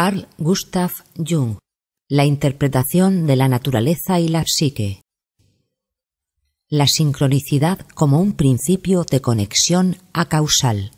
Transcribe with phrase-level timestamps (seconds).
[0.00, 1.56] Carl Gustav Jung
[2.08, 5.02] La interpretación de la naturaleza y la psique.
[6.70, 10.92] La sincronicidad como un principio de conexión acausal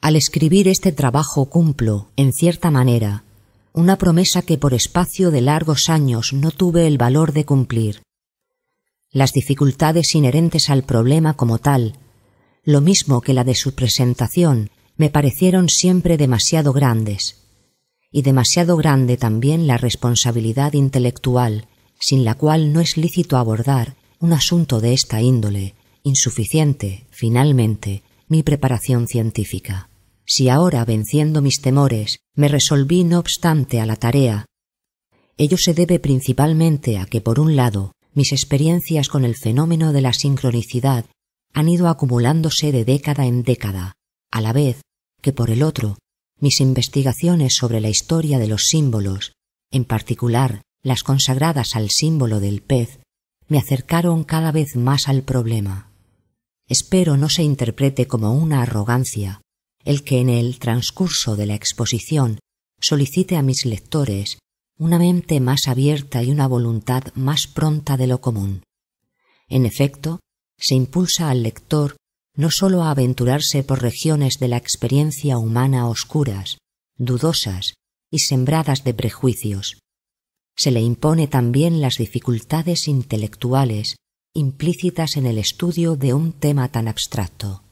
[0.00, 3.24] Al escribir este trabajo cumplo, en cierta manera,
[3.72, 8.02] una promesa que por espacio de largos años no tuve el valor de cumplir.
[9.10, 11.98] Las dificultades inherentes al problema como tal,
[12.62, 17.43] lo mismo que la de su presentación, me parecieron siempre demasiado grandes,
[18.16, 21.66] y demasiado grande también la responsabilidad intelectual,
[21.98, 25.74] sin la cual no es lícito abordar un asunto de esta índole,
[26.04, 29.88] insuficiente, finalmente, mi preparación científica.
[30.24, 34.46] Si ahora, venciendo mis temores, me resolví no obstante a la tarea,
[35.36, 40.02] ello se debe principalmente a que, por un lado, mis experiencias con el fenómeno de
[40.02, 41.06] la sincronicidad
[41.52, 43.94] han ido acumulándose de década en década,
[44.30, 44.82] a la vez
[45.20, 45.98] que, por el otro,
[46.38, 49.32] mis investigaciones sobre la historia de los símbolos,
[49.70, 53.00] en particular las consagradas al símbolo del pez,
[53.48, 55.90] me acercaron cada vez más al problema.
[56.68, 59.40] Espero no se interprete como una arrogancia
[59.84, 62.38] el que en el transcurso de la exposición
[62.80, 64.38] solicite a mis lectores
[64.78, 68.62] una mente más abierta y una voluntad más pronta de lo común.
[69.48, 70.20] En efecto,
[70.58, 71.96] se impulsa al lector
[72.36, 76.58] no sólo a aventurarse por regiones de la experiencia humana oscuras,
[76.96, 77.74] dudosas
[78.10, 79.78] y sembradas de prejuicios,
[80.56, 83.96] se le impone también las dificultades intelectuales
[84.34, 87.62] implícitas en el estudio de un tema tan abstracto.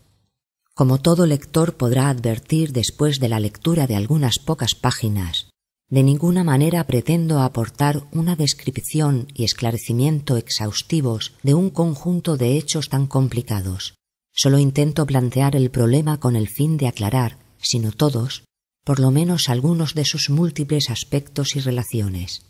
[0.74, 5.50] Como todo lector podrá advertir después de la lectura de algunas pocas páginas,
[5.90, 12.88] de ninguna manera pretendo aportar una descripción y esclarecimiento exhaustivos de un conjunto de hechos
[12.88, 13.94] tan complicados.
[14.32, 18.44] Solo intento plantear el problema con el fin de aclarar, si no todos,
[18.84, 22.42] por lo menos algunos de sus múltiples aspectos y relaciones.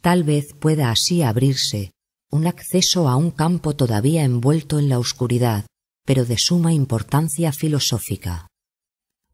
[0.00, 1.92] Tal vez pueda así abrirse
[2.30, 5.66] un acceso a un campo todavía envuelto en la oscuridad
[6.08, 8.48] pero de suma importancia filosófica.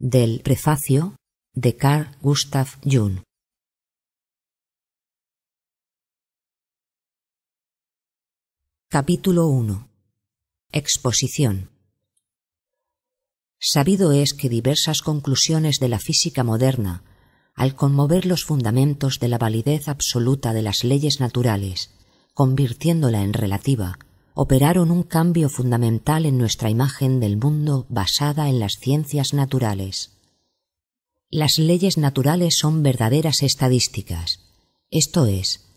[0.01, 1.15] Del prefacio
[1.53, 3.23] de Carl Gustav Jung.
[8.89, 9.89] Capítulo 1.
[10.73, 11.74] Exposición.
[13.67, 17.03] Sabido es que diversas conclusiones de la física moderna,
[17.55, 21.89] al conmover los fundamentos de la validez absoluta de las leyes naturales,
[22.35, 23.99] convirtiéndola en relativa,
[24.35, 30.11] operaron un cambio fundamental en nuestra imagen del mundo basada en las ciencias naturales.
[31.31, 34.41] Las leyes naturales son verdaderas estadísticas,
[34.91, 35.71] esto es,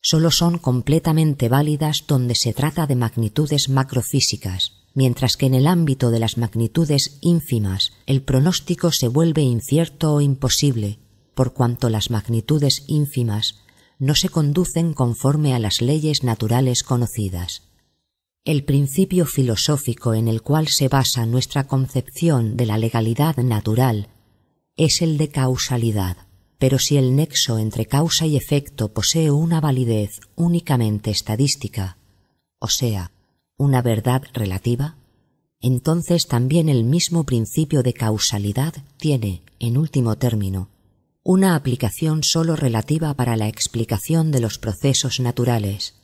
[0.00, 6.10] sólo son completamente válidas donde se trata de magnitudes macrofísicas, mientras que en el ámbito
[6.10, 10.98] de las magnitudes ínfimas el pronóstico se vuelve incierto o imposible,
[11.34, 13.60] por cuanto las magnitudes ínfimas
[13.98, 17.62] no se conducen conforme a las leyes naturales conocidas.
[18.44, 24.08] El principio filosófico en el cual se basa nuestra concepción de la legalidad natural
[24.76, 26.18] es el de causalidad,
[26.58, 31.96] pero si el nexo entre causa y efecto posee una validez únicamente estadística,
[32.58, 33.12] o sea,
[33.56, 34.96] una verdad relativa,
[35.60, 40.68] entonces también el mismo principio de causalidad tiene, en último término,
[41.22, 45.94] una aplicación sólo relativa para la explicación de los procesos naturales,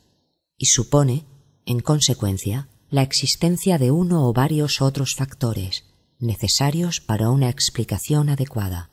[0.57, 1.25] y supone
[1.67, 5.85] en consecuencia, la existencia de uno o varios otros factores
[6.19, 8.91] necesarios para una explicación adecuada,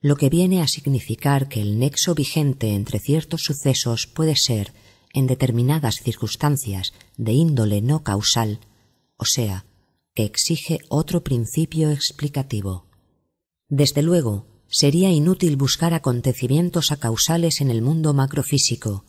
[0.00, 4.72] lo que viene a significar que el nexo vigente entre ciertos sucesos puede ser,
[5.18, 8.60] en determinadas circunstancias de índole no causal,
[9.16, 9.66] o sea,
[10.14, 12.86] que exige otro principio explicativo.
[13.68, 19.04] Desde luego, sería inútil buscar acontecimientos acausales en el mundo macrofísico,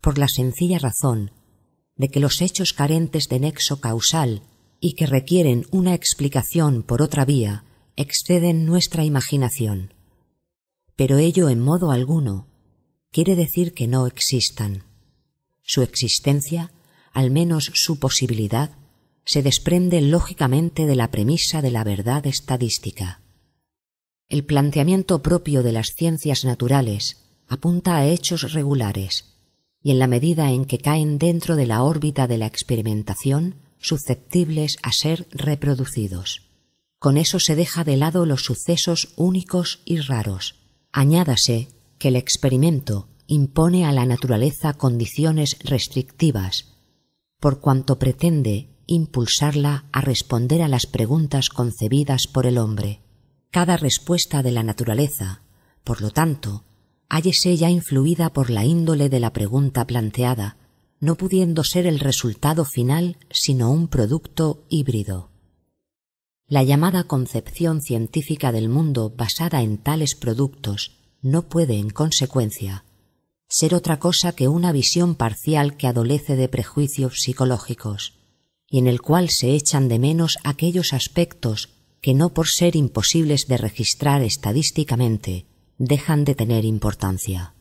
[0.00, 1.32] por la sencilla razón
[1.96, 4.42] de que los hechos carentes de nexo causal
[4.80, 7.64] y que requieren una explicación por otra vía
[7.96, 9.92] exceden nuestra imaginación.
[10.96, 12.46] Pero ello en modo alguno
[13.10, 14.84] quiere decir que no existan.
[15.72, 16.72] Su existencia,
[17.12, 18.72] al menos su posibilidad,
[19.24, 23.20] se desprende lógicamente de la premisa de la verdad estadística.
[24.28, 29.36] El planteamiento propio de las ciencias naturales apunta a hechos regulares,
[29.80, 34.76] y en la medida en que caen dentro de la órbita de la experimentación, susceptibles
[34.82, 36.50] a ser reproducidos.
[36.98, 40.56] Con eso se deja de lado los sucesos únicos y raros.
[40.90, 41.68] Añádase
[42.00, 46.76] que el experimento impone a la naturaleza condiciones restrictivas,
[47.38, 53.00] por cuanto pretende impulsarla a responder a las preguntas concebidas por el hombre.
[53.50, 55.42] Cada respuesta de la naturaleza
[55.84, 56.64] por lo tanto,
[57.08, 60.56] hállese ya influida por la índole de la pregunta planteada,
[61.00, 65.30] no pudiendo ser el resultado final sino un producto híbrido.
[66.46, 72.84] La llamada concepción científica del mundo basada en tales productos no puede, en consecuencia,
[73.50, 78.14] ser otra cosa que una visión parcial que adolece de prejuicios psicológicos,
[78.68, 81.70] y en el cual se echan de menos aquellos aspectos
[82.00, 85.46] que no por ser imposibles de registrar estadísticamente
[85.78, 87.54] dejan de tener importancia.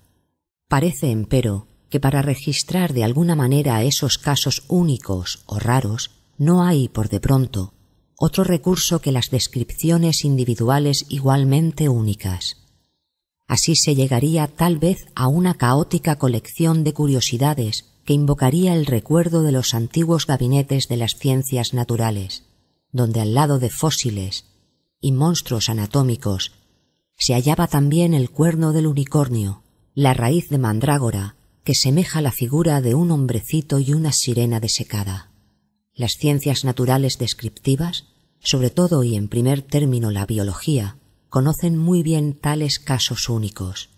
[0.68, 6.88] Parece, empero, que para registrar de alguna manera esos casos únicos o raros no hay,
[6.88, 7.74] por de pronto,
[8.16, 12.59] otro recurso que las descripciones individuales igualmente únicas.
[13.50, 19.42] Así se llegaría tal vez a una caótica colección de curiosidades que invocaría el recuerdo
[19.42, 22.44] de los antiguos gabinetes de las ciencias naturales,
[22.92, 24.46] donde al lado de fósiles
[25.02, 26.52] y monstruos anatómicos
[27.18, 29.64] se hallaba también el cuerno del unicornio,
[29.96, 35.32] la raíz de mandrágora, que semeja la figura de un hombrecito y una sirena desecada.
[35.96, 38.06] Las ciencias naturales descriptivas,
[38.42, 40.99] sobre todo y en primer término la biología,
[41.30, 43.90] conocen muy bien tales casos únicos,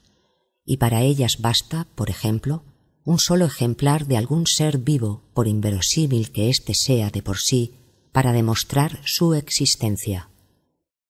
[0.65, 2.63] y para ellas basta, por ejemplo,
[3.03, 7.75] un solo ejemplar de algún ser vivo, por inverosímil que éste sea de por sí,
[8.11, 10.29] para demostrar su existencia.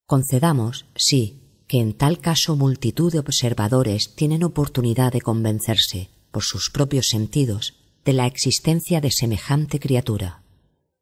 [0.06, 6.70] Concedamos, sí, que en tal caso multitud de observadores tienen oportunidad de convencerse, por sus
[6.70, 7.76] propios sentidos,
[8.06, 10.44] de la existencia de semejante criatura.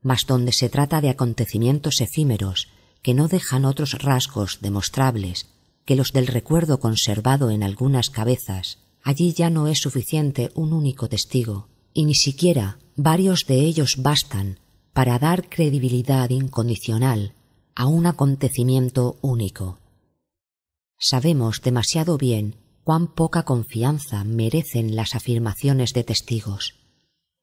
[0.02, 2.68] Mas donde se trata de acontecimientos efímeros
[3.02, 5.48] que no dejan otros rasgos demostrables
[5.86, 11.10] que los del recuerdo conservado en algunas cabezas, allí ya no es suficiente un único
[11.10, 14.60] testigo, y ni siquiera varios de ellos bastan
[14.94, 17.34] para dar credibilidad incondicional
[17.74, 19.80] a un acontecimiento único.
[21.00, 26.76] Sabemos demasiado bien cuán poca confianza merecen las afirmaciones de testigos.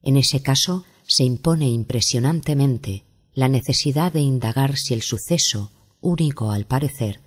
[0.01, 3.06] En ese caso se impone impresionantemente
[3.37, 7.19] la necesidad de indagar si el suceso, único al parecer,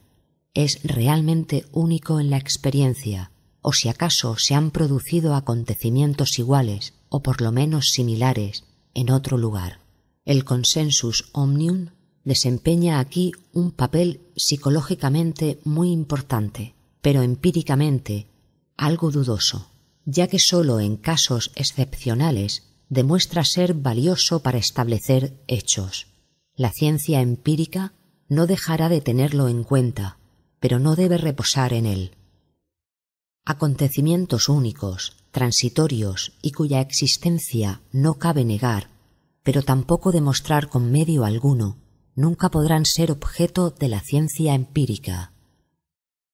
[0.54, 3.30] es realmente único en la experiencia,
[3.62, 9.38] o si acaso se han producido acontecimientos iguales, o por lo menos similares, en otro
[9.38, 9.82] lugar.
[10.24, 11.90] El consensus omnium
[12.24, 18.26] desempeña aquí un papel psicológicamente muy importante, pero empíricamente
[18.76, 19.70] algo dudoso,
[20.06, 26.08] ya que sólo en casos excepcionales demuestra ser valioso para establecer hechos.
[26.54, 27.94] La ciencia empírica
[28.28, 30.18] no dejará de tenerlo en cuenta,
[30.58, 32.16] pero no debe reposar en él.
[33.46, 38.90] Acontecimientos únicos, transitorios y cuya existencia no cabe negar,
[39.42, 41.78] pero tampoco demostrar con medio alguno,
[42.14, 45.32] nunca podrán ser objeto de la ciencia empírica.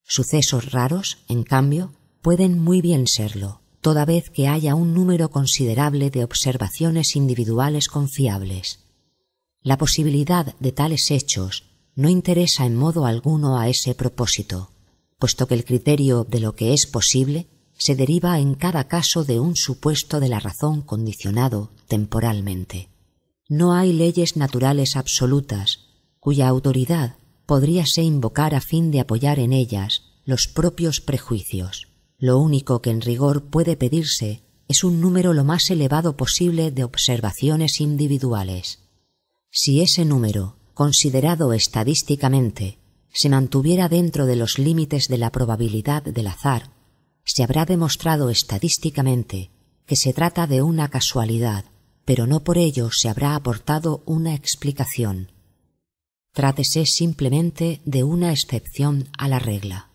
[0.03, 1.93] Sucesos raros, en cambio,
[2.23, 8.81] pueden muy bien serlo, toda vez que haya un número considerable de observaciones individuales confiables.
[9.63, 14.71] La posibilidad de tales hechos no interesa en modo alguno a ese propósito,
[15.21, 17.47] puesto que el criterio de lo que es posible
[17.79, 22.89] se deriva en cada caso de un supuesto de la razón condicionado temporalmente.
[23.49, 30.03] No hay leyes naturales absolutas cuya autoridad podríase invocar a fin de apoyar en ellas
[30.25, 31.86] los propios prejuicios.
[32.19, 36.85] Lo único que en rigor puede pedirse es un número lo más elevado posible de
[36.85, 38.81] observaciones individuales.
[39.51, 42.79] Si ese número, considerado estadísticamente,
[43.13, 46.71] se mantuviera dentro de los límites de la probabilidad del azar,
[47.25, 49.51] se habrá demostrado estadísticamente
[49.87, 51.65] que se trata de una casualidad
[52.07, 55.33] pero no por ello se habrá aportado una explicación.
[56.33, 59.86] Trátese simplemente de una excepción a la regla.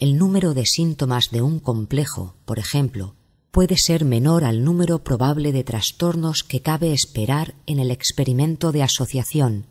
[0.00, 3.16] El número de síntomas de un complejo, por ejemplo,
[3.50, 8.82] puede ser menor al número probable de trastornos que cabe esperar en el experimento de
[8.82, 9.66] asociación,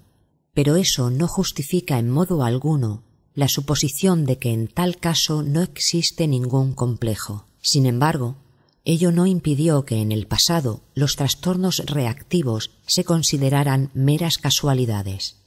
[0.53, 3.01] pero eso no justifica en modo alguno
[3.33, 7.47] la suposición de que en tal caso no existe ningún complejo.
[7.59, 8.37] Sin embargo,
[8.85, 15.37] Ello no impidió que en el pasado los trastornos reactivos se consideraran meras casualidades.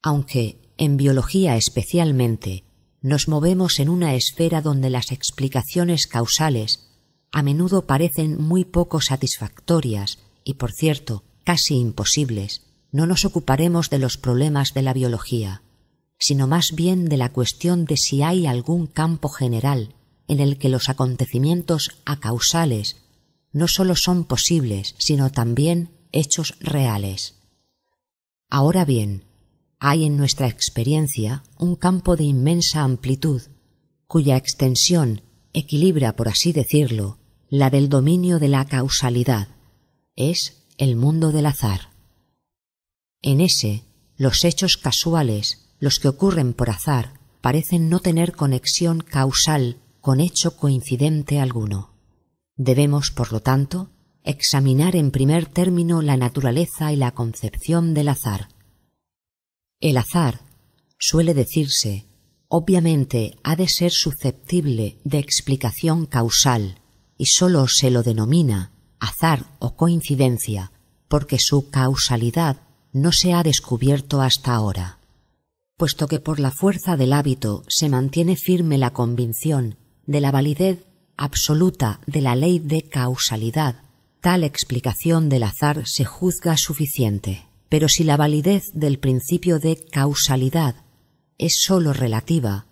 [0.00, 2.64] Aunque, en biología especialmente,
[3.02, 6.88] nos movemos en una esfera donde las explicaciones causales
[7.32, 13.98] a menudo parecen muy poco satisfactorias y, por cierto, casi imposibles, no nos ocuparemos de
[13.98, 15.62] los problemas de la biología,
[16.18, 19.94] sino más bien de la cuestión de si hay algún campo general
[20.28, 22.96] en el que los acontecimientos acausales
[23.52, 27.36] no sólo son posibles, sino también hechos reales.
[28.48, 29.24] Ahora bien,
[29.84, 33.42] hay en nuestra experiencia un campo de inmensa amplitud,
[34.06, 35.22] cuya extensión
[35.52, 39.48] equilibra, por así decirlo, la del dominio de la causalidad,
[40.14, 41.90] es el mundo del azar.
[43.22, 43.82] En ese,
[44.16, 50.56] los hechos casuales, los que ocurren por azar, parecen no tener conexión causal con hecho
[50.56, 51.90] coincidente alguno.
[52.54, 53.90] Debemos, por lo tanto,
[54.22, 58.46] examinar en primer término la naturaleza y la concepción del azar.
[59.82, 60.42] El azar,
[60.96, 62.06] suele decirse,
[62.46, 66.78] obviamente ha de ser susceptible de explicación causal
[67.18, 68.70] y sólo se lo denomina
[69.00, 70.70] azar o coincidencia
[71.08, 72.58] porque su causalidad
[72.92, 75.00] no se ha descubierto hasta ahora.
[75.76, 80.86] Puesto que por la fuerza del hábito se mantiene firme la convicción de la validez
[81.16, 83.82] absoluta de la ley de causalidad,
[84.20, 87.48] tal explicación del azar se juzga suficiente.
[87.72, 90.74] Pero si la validez del principio de causalidad
[91.38, 92.66] es sólo relativa,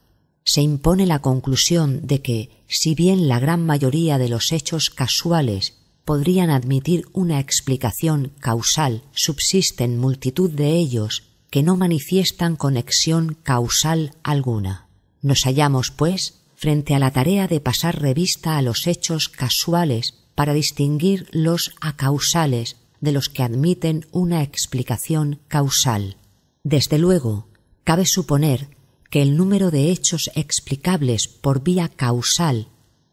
[0.45, 5.79] se impone la conclusión de que, si bien la gran mayoría de los hechos casuales
[6.05, 14.87] podrían admitir una explicación causal, subsisten multitud de ellos que no manifiestan conexión causal alguna.
[15.23, 20.53] Nos hallamos, pues, frente a la tarea de pasar revista a los hechos casuales para
[20.53, 26.17] distinguir los acausales de los que admiten una explicación causal.
[26.63, 27.49] Desde luego,
[27.85, 28.69] cabe suponer
[29.11, 32.69] que el número de hechos explicables por vía causal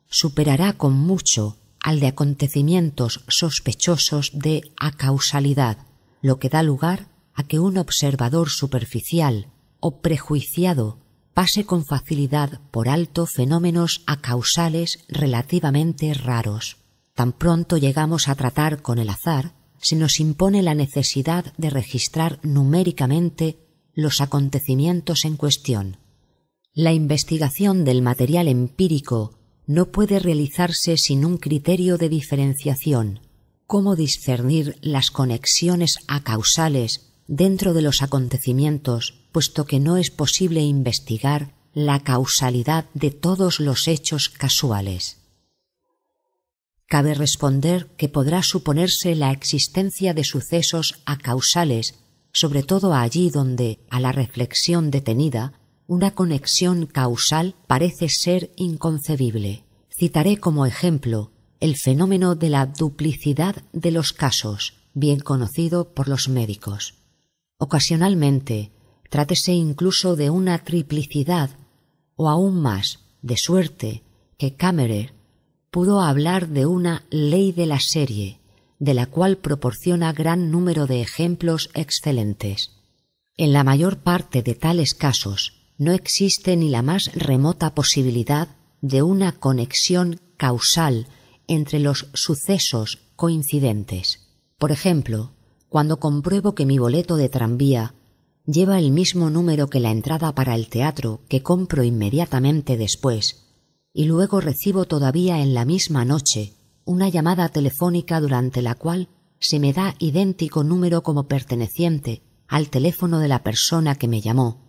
[0.09, 5.77] superará con mucho al de acontecimientos sospechosos de acausalidad,
[6.21, 9.47] lo que da lugar a que un observador superficial
[9.79, 10.99] o prejuiciado
[11.33, 16.77] pase con facilidad por alto fenómenos acausales relativamente raros.
[17.13, 22.39] Tan pronto llegamos a tratar con el azar, se nos impone la necesidad de registrar
[22.43, 23.57] numéricamente
[23.93, 25.97] los acontecimientos en cuestión.
[26.73, 33.21] La investigación del material empírico no puede realizarse sin un criterio de diferenciación.
[33.65, 41.53] ¿Cómo discernir las conexiones acausales dentro de los acontecimientos, puesto que no es posible investigar
[41.73, 45.26] la causalidad de todos los hechos casuales?
[46.87, 51.95] Cabe responder que podrá suponerse la existencia de sucesos acausales,
[52.31, 59.65] sobre todo allí donde, a la reflexión detenida, una conexión causal parece ser inconcebible.
[59.89, 66.29] Citaré como ejemplo el fenómeno de la duplicidad de los casos, bien conocido por los
[66.29, 66.95] médicos.
[67.57, 68.71] Ocasionalmente,
[69.09, 71.49] trátese incluso de una triplicidad
[72.15, 74.03] o aún más, de suerte
[74.37, 75.16] que Kammerer
[75.71, 78.39] pudo hablar de una ley de la serie,
[78.79, 82.71] de la cual proporciona gran número de ejemplos excelentes.
[83.37, 88.49] En la mayor parte de tales casos no existe ni la más remota posibilidad
[88.81, 91.07] de una conexión causal
[91.47, 94.27] entre los sucesos coincidentes.
[94.57, 95.31] Por ejemplo,
[95.69, 97.93] cuando compruebo que mi boleto de tranvía
[98.45, 103.46] lleva el mismo número que la entrada para el teatro que compro inmediatamente después,
[103.97, 106.53] y luego recibo todavía en la misma noche
[106.85, 113.17] una llamada telefónica durante la cual se me da idéntico número como perteneciente al teléfono
[113.17, 114.61] de la persona que me llamó.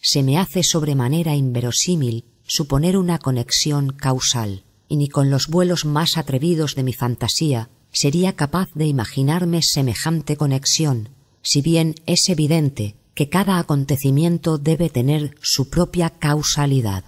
[0.00, 6.16] Se me hace sobremanera inverosímil suponer una conexión causal, y ni con los vuelos más
[6.16, 11.08] atrevidos de mi fantasía sería capaz de imaginarme semejante conexión,
[11.42, 17.02] si bien es evidente que cada acontecimiento debe tener su propia causalidad.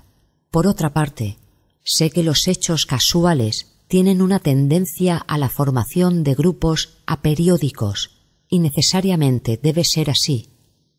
[0.50, 1.38] Por otra parte,
[1.90, 8.10] Sé que los hechos casuales tienen una tendencia a la formación de grupos aperiódicos
[8.46, 10.50] y necesariamente debe ser así,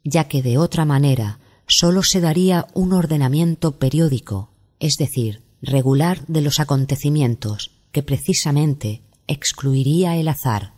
[0.03, 6.41] ya que de otra manera sólo se daría un ordenamiento periódico, es decir, regular de
[6.41, 10.73] los acontecimientos, que precisamente excluiría el azar.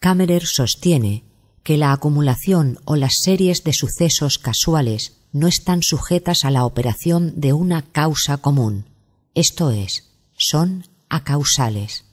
[0.00, 1.24] Kammerer sostiene
[1.62, 7.34] que la acumulación o las series de sucesos casuales no están sujetas a la operación
[7.38, 8.86] de una causa común,
[9.34, 12.04] esto es, son acausales,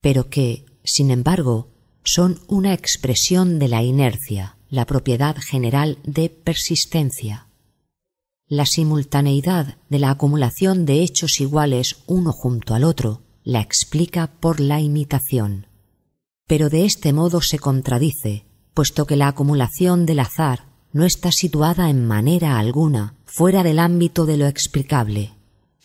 [0.00, 1.68] pero que, sin embargo,
[2.04, 7.46] son una expresión de la inercia, la propiedad general de persistencia.
[8.48, 14.60] La simultaneidad de la acumulación de hechos iguales uno junto al otro la explica por
[14.60, 15.66] la imitación.
[16.46, 18.44] Pero de este modo se contradice,
[18.74, 24.26] puesto que la acumulación del azar no está situada en manera alguna fuera del ámbito
[24.26, 25.32] de lo explicable,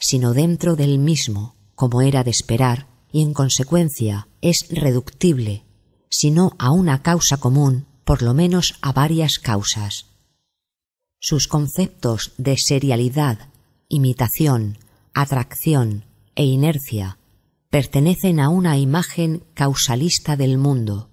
[0.08, 5.64] sino dentro del mismo, como era de esperar, y en consecuencia es reductible,
[6.12, 10.06] si no a una causa común, por lo menos a varias causas.
[11.20, 13.50] Sus conceptos de serialidad,
[13.90, 14.78] imitación,
[15.16, 17.18] atracción e inercia
[17.72, 21.10] pertenecen a una imagen causalista del mundo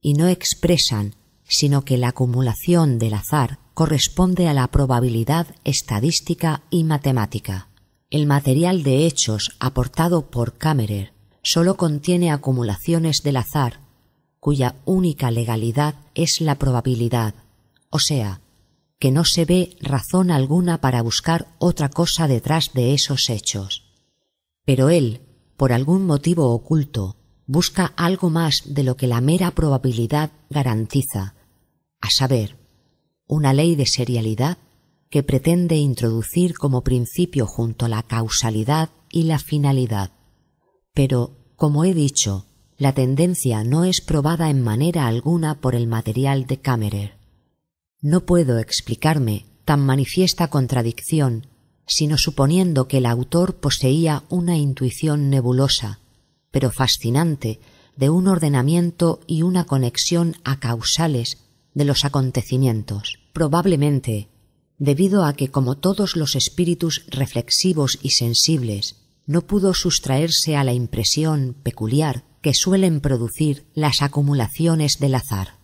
[0.00, 6.82] y no expresan sino que la acumulación del azar corresponde a la probabilidad estadística y
[6.82, 7.68] matemática.
[8.12, 13.80] El material de hechos aportado por Kammerer sólo contiene acumulaciones del azar,
[14.38, 17.34] cuya única legalidad es la probabilidad,
[17.88, 18.42] o sea,
[18.98, 23.84] que no se ve razón alguna para buscar otra cosa detrás de esos hechos.
[24.66, 25.22] Pero él,
[25.56, 27.16] por algún motivo oculto,
[27.46, 31.34] busca algo más de lo que la mera probabilidad garantiza,
[32.02, 32.58] a saber,
[33.26, 34.58] una ley de serialidad
[35.12, 40.10] que pretende introducir como principio junto a la causalidad y la finalidad.
[40.92, 42.46] Pero, como he dicho,
[42.78, 47.18] la tendencia no es probada en manera alguna por el material de Kammerer.
[48.00, 51.46] No puedo explicarme tan manifiesta contradicción
[51.86, 55.98] sino suponiendo que el autor poseía una intuición nebulosa,
[56.50, 57.60] pero fascinante,
[57.96, 61.38] de un ordenamiento y una conexión a causales
[61.74, 63.18] de los acontecimientos.
[63.34, 64.28] Probablemente,
[64.82, 68.96] debido a que como todos los espíritus reflexivos y sensibles,
[69.26, 75.54] no pudo sustraerse a la impresión peculiar que suelen producir las acumulaciones del azar.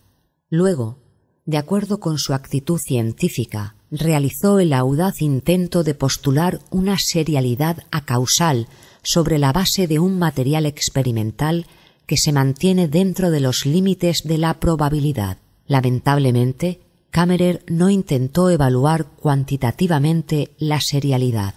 [0.49, 0.99] Luego,
[1.45, 8.69] de acuerdo con su actitud científica, realizó el audaz intento de postular una serialidad acausal
[9.03, 11.67] sobre la base de un material experimental
[12.05, 15.39] que se mantiene dentro de los límites de la probabilidad.
[15.67, 16.79] Lamentablemente,
[17.11, 21.55] Kammerer no intentó evaluar cuantitativamente la serialidad.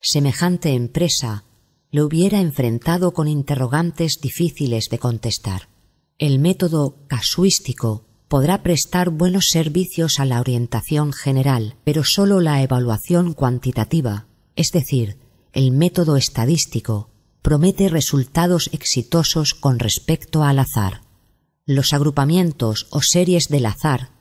[0.00, 1.44] Semejante empresa
[1.90, 5.68] le hubiera enfrentado con interrogantes difíciles de contestar.
[6.18, 13.32] El método casuístico podrá prestar buenos servicios a la orientación general, pero sólo la evaluación
[13.32, 15.16] cuantitativa, es decir,
[15.52, 17.08] el método estadístico,
[17.40, 21.02] promete resultados exitosos con respecto al azar.
[21.64, 24.15] Los agrupamientos o series del azar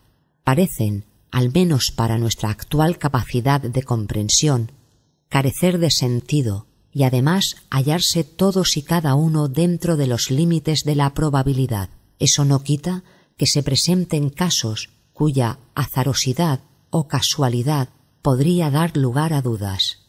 [0.46, 4.72] parecen, al menos para nuestra actual capacidad de comprensión,
[5.28, 10.96] carecer de sentido y además hallarse todos y cada uno dentro de los límites de
[10.96, 11.90] la probabilidad.
[12.20, 13.04] Eso no quita
[13.36, 17.90] que se presenten casos cuya azarosidad o casualidad
[18.22, 20.06] podría dar lugar a dudas.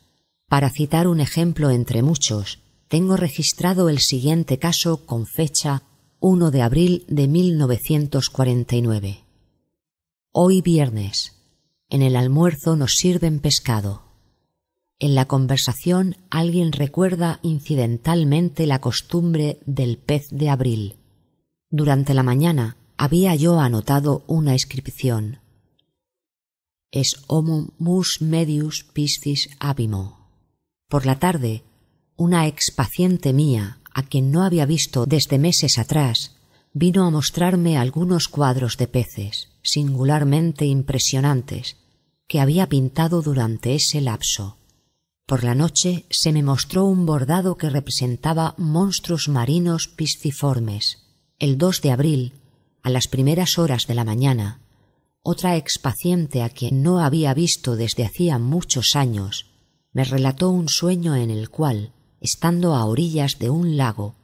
[0.48, 5.82] Para citar un ejemplo entre muchos, tengo registrado el siguiente caso con fecha
[6.20, 9.25] 1 de abril de 1949.
[10.38, 11.32] Hoy viernes.
[11.88, 14.02] En el almuerzo nos sirven pescado.
[14.98, 20.96] En la conversación alguien recuerda incidentalmente la costumbre del pez de abril.
[21.70, 25.40] Durante la mañana había yo anotado una inscripción.
[26.90, 30.28] Es homo mus medius piscis abimo.
[30.86, 31.64] Por la tarde,
[32.14, 36.36] una expaciente mía, a quien no había visto desde meses atrás,
[36.74, 41.76] vino a mostrarme algunos cuadros de peces, singularmente impresionantes,
[42.28, 44.58] que había pintado durante ese lapso.
[45.26, 50.98] Por la noche se me mostró un bordado que representaba monstruos marinos pisciformes.
[51.38, 52.32] El 2 de abril
[52.82, 54.60] a las primeras horas de la mañana,
[55.22, 59.46] otra expaciente a quien no había visto desde hacía muchos años,
[59.92, 64.14] me relató un sueño en el cual, estando a orillas de un lago,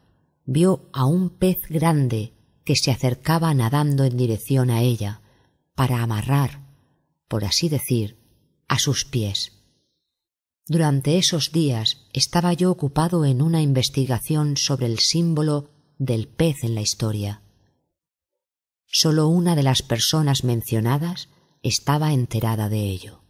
[0.44, 5.21] vio a un pez grande que se acercaba nadando en dirección a ella,
[5.74, 6.66] para amarrar,
[7.28, 8.18] por así decir,
[8.68, 9.52] a sus pies.
[10.66, 16.74] Durante esos días estaba yo ocupado en una investigación sobre el símbolo del pez en
[16.74, 17.42] la historia.
[18.86, 21.28] Sólo una de las personas mencionadas
[21.62, 23.22] estaba enterada de ello.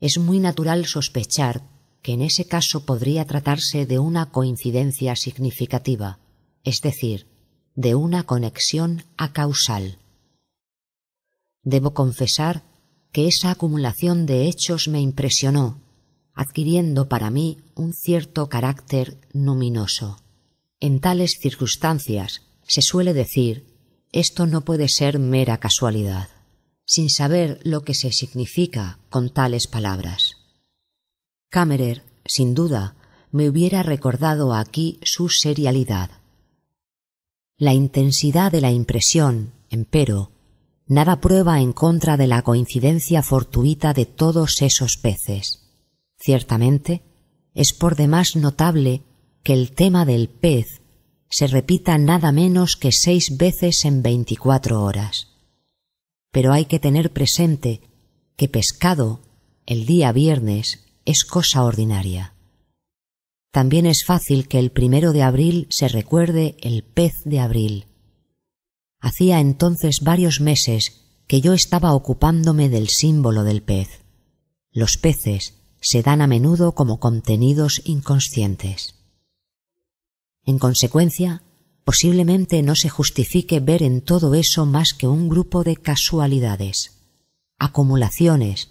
[0.00, 1.62] Es muy natural sospechar
[2.02, 6.20] que en ese caso podría tratarse de una coincidencia significativa,
[6.62, 7.26] es decir,
[7.74, 9.98] de una conexión acausal.
[11.66, 12.62] Debo confesar
[13.10, 15.80] que esa acumulación de hechos me impresionó,
[16.32, 20.22] adquiriendo para mí un cierto carácter luminoso.
[20.78, 23.66] En tales circunstancias se suele decir
[24.12, 26.28] esto no puede ser mera casualidad,
[26.84, 30.36] sin saber lo que se significa con tales palabras.
[31.50, 32.94] Kammerer, sin duda,
[33.32, 36.10] me hubiera recordado aquí su serialidad.
[37.58, 40.30] La intensidad de la impresión, empero,
[40.86, 45.62] nada prueba en contra de la coincidencia fortuita de todos esos peces.
[46.18, 47.02] Ciertamente,
[47.54, 49.02] es por demás notable
[49.42, 50.82] que el tema del pez
[51.28, 55.28] se repita nada menos que seis veces en veinticuatro horas.
[56.30, 57.80] Pero hay que tener presente
[58.36, 59.20] que pescado
[59.66, 62.34] el día viernes es cosa ordinaria.
[63.50, 67.86] También es fácil que el primero de abril se recuerde el pez de abril.
[69.00, 74.04] Hacía entonces varios meses que yo estaba ocupándome del símbolo del pez.
[74.72, 78.94] Los peces se dan a menudo como contenidos inconscientes.
[80.44, 81.42] En consecuencia,
[81.84, 87.02] posiblemente no se justifique ver en todo eso más que un grupo de casualidades,
[87.58, 88.70] acumulaciones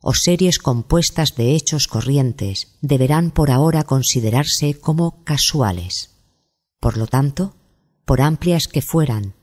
[0.00, 6.10] o series compuestas de hechos corrientes deberán por ahora considerarse como casuales.
[6.80, 7.54] Por lo tanto,
[8.04, 9.34] por amplias que fueran,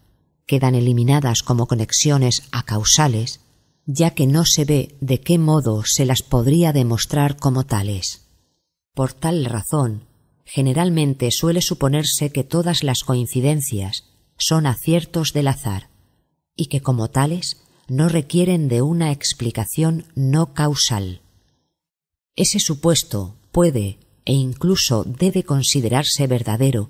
[0.50, 3.42] quedan eliminadas como conexiones acausales,
[3.86, 8.26] ya que no se ve de qué modo se las podría demostrar como tales.
[8.96, 10.06] Por tal razón,
[10.46, 14.06] generalmente suele suponerse que todas las coincidencias
[14.40, 15.92] son aciertos del azar,
[16.56, 21.22] y que como tales no requieren de una explicación no causal.
[22.36, 26.90] Ese supuesto puede e incluso debe considerarse verdadero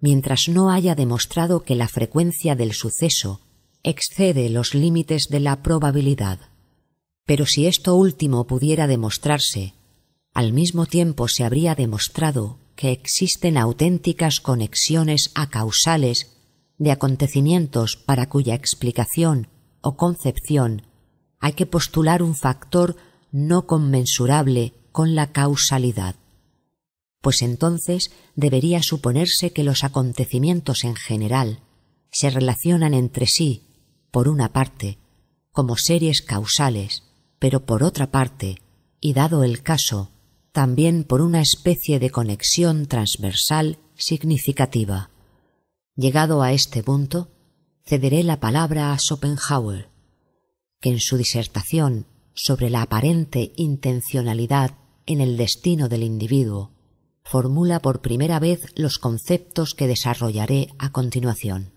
[0.00, 3.40] mientras no haya demostrado que la frecuencia del suceso
[3.82, 6.38] excede los límites de la probabilidad.
[7.24, 9.74] Pero si esto último pudiera demostrarse,
[10.34, 16.36] al mismo tiempo se habría demostrado que existen auténticas conexiones acausales
[16.78, 19.48] de acontecimientos para cuya explicación
[19.80, 20.82] o concepción
[21.40, 22.96] hay que postular un factor
[23.30, 26.16] no conmensurable con la causalidad,
[27.20, 31.60] pues entonces debería suponerse que los acontecimientos en general
[32.10, 33.64] se relacionan entre sí,
[34.10, 34.98] por una parte,
[35.52, 37.04] como series causales,
[37.38, 38.62] pero por otra parte,
[39.00, 40.10] y dado el caso,
[40.52, 45.10] también por una especie de conexión transversal significativa.
[45.96, 47.30] Llegado a este punto,
[47.84, 49.90] cederé la palabra a Schopenhauer,
[50.80, 56.77] que en su disertación sobre la aparente intencionalidad en el destino del individuo
[57.28, 61.72] formula por primera vez los conceptos que desarrollaré a continuación.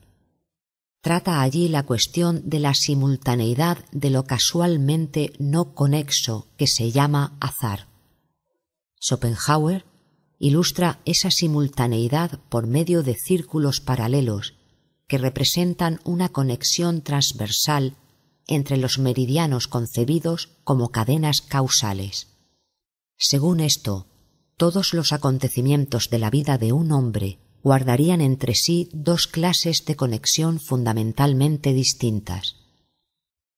[1.01, 7.35] Trata allí la cuestión de la simultaneidad de lo casualmente no conexo que se llama
[7.41, 7.87] azar.
[9.01, 9.83] Schopenhauer
[10.39, 14.53] ilustra esa simultaneidad por medio de círculos paralelos
[15.07, 17.97] que representan una conexión transversal
[18.47, 22.27] entre los meridianos concebidos como cadenas causales.
[23.17, 24.07] Según esto,
[24.61, 29.95] todos los acontecimientos de la vida de un hombre guardarían entre sí dos clases de
[29.95, 32.57] conexión fundamentalmente distintas.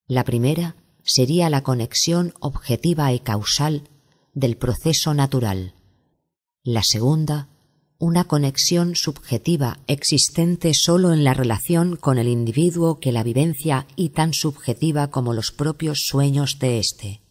[0.07, 3.89] La primera sería la conexión objetiva y causal
[4.33, 5.73] del proceso natural.
[6.63, 7.49] La segunda
[7.99, 14.11] una conexión subjetiva existente sólo en la relación con el individuo que la vivencia y
[14.11, 17.22] tan subjetiva como los propios sueños de éste.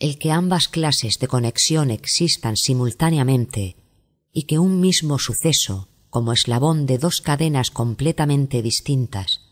[0.00, 3.76] El que ambas clases de conexión existan simultáneamente
[4.32, 9.42] y que un mismo suceso, como eslabón de dos cadenas completamente distintas,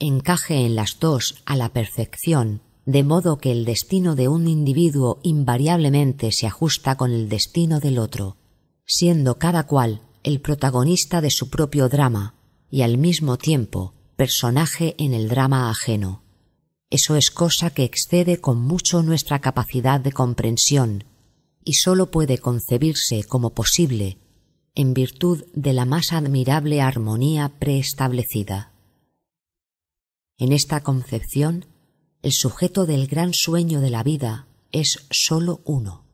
[0.00, 5.20] encaje en las dos a la perfección, de modo que el destino de un individuo
[5.22, 8.36] invariablemente se ajusta con el destino del otro,
[8.84, 12.34] siendo cada cual el protagonista de su propio drama
[12.72, 16.21] y al mismo tiempo personaje en el drama ajeno.
[16.92, 21.04] Eso es cosa que excede con mucho nuestra capacidad de comprensión
[21.64, 24.18] y sólo puede concebirse como posible
[24.74, 28.72] en virtud de la más admirable armonía preestablecida.
[30.36, 31.64] En esta concepción,
[32.20, 36.04] el sujeto del gran sueño de la vida es sólo uno,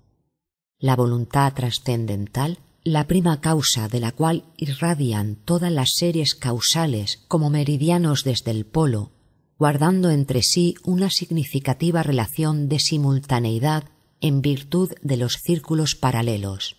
[0.79, 7.51] la voluntad trascendental, la prima causa de la cual irradian todas las series causales como
[7.51, 9.18] meridianos desde el polo,
[9.59, 13.85] guardando entre sí una significativa relación de simultaneidad
[14.21, 16.77] en virtud de los círculos paralelos.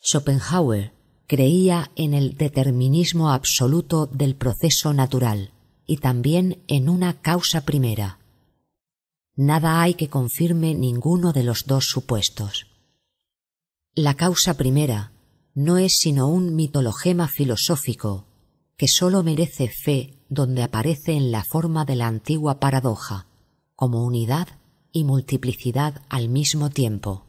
[0.00, 0.92] Schopenhauer
[1.26, 5.52] creía en el determinismo absoluto del proceso natural
[5.86, 8.18] y también en una causa primera,
[9.36, 12.66] nada hay que confirme ninguno de los dos supuestos.
[13.94, 15.12] La causa primera
[15.54, 18.26] no es sino un mitologema filosófico
[18.76, 23.26] que sólo merece fe donde aparece en la forma de la antigua paradoja,
[23.74, 24.48] como unidad
[24.92, 27.26] y multiplicidad al mismo tiempo.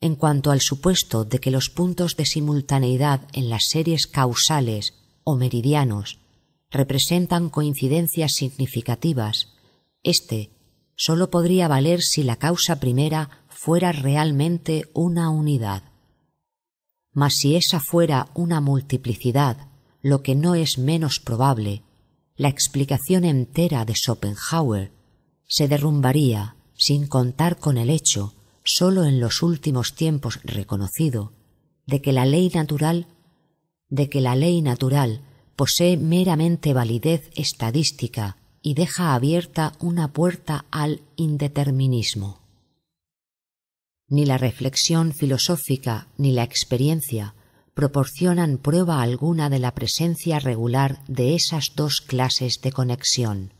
[0.00, 5.36] En cuanto al supuesto de que los puntos de simultaneidad en las series causales o
[5.36, 6.18] meridianos
[6.70, 9.54] representan coincidencias significativas,
[10.02, 10.50] éste
[10.96, 15.82] sólo podría valer si la causa primera fuera realmente una unidad.
[17.12, 19.68] Mas si esa fuera una multiplicidad,
[20.06, 21.82] lo que no es menos probable,
[22.36, 24.92] la explicación entera de Schopenhauer
[25.48, 31.32] se derrumbaría sin contar con el hecho, sólo en los últimos tiempos reconocido,
[31.86, 33.08] de que la ley natural
[33.88, 35.22] de que la ley natural
[35.56, 42.38] posee meramente validez estadística y deja abierta una puerta al indeterminismo.
[44.06, 47.34] Ni la reflexión filosófica ni la experiencia
[47.76, 53.52] proporcionan prueba alguna de la presencia regular de esas dos clases de conexión,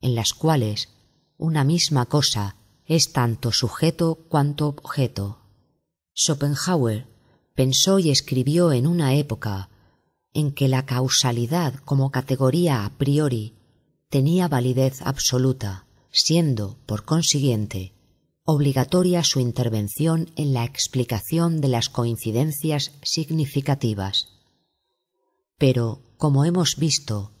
[0.00, 0.88] en las cuales
[1.36, 5.42] una misma cosa es tanto sujeto cuanto objeto.
[6.14, 7.08] Schopenhauer
[7.54, 9.68] pensó y escribió en una época
[10.32, 13.58] en que la causalidad como categoría a priori
[14.08, 17.92] tenía validez absoluta, siendo, por consiguiente,
[18.50, 24.28] obligatoria su intervención en la explicación de las coincidencias significativas.
[25.58, 27.32] Pero, como hemos visto,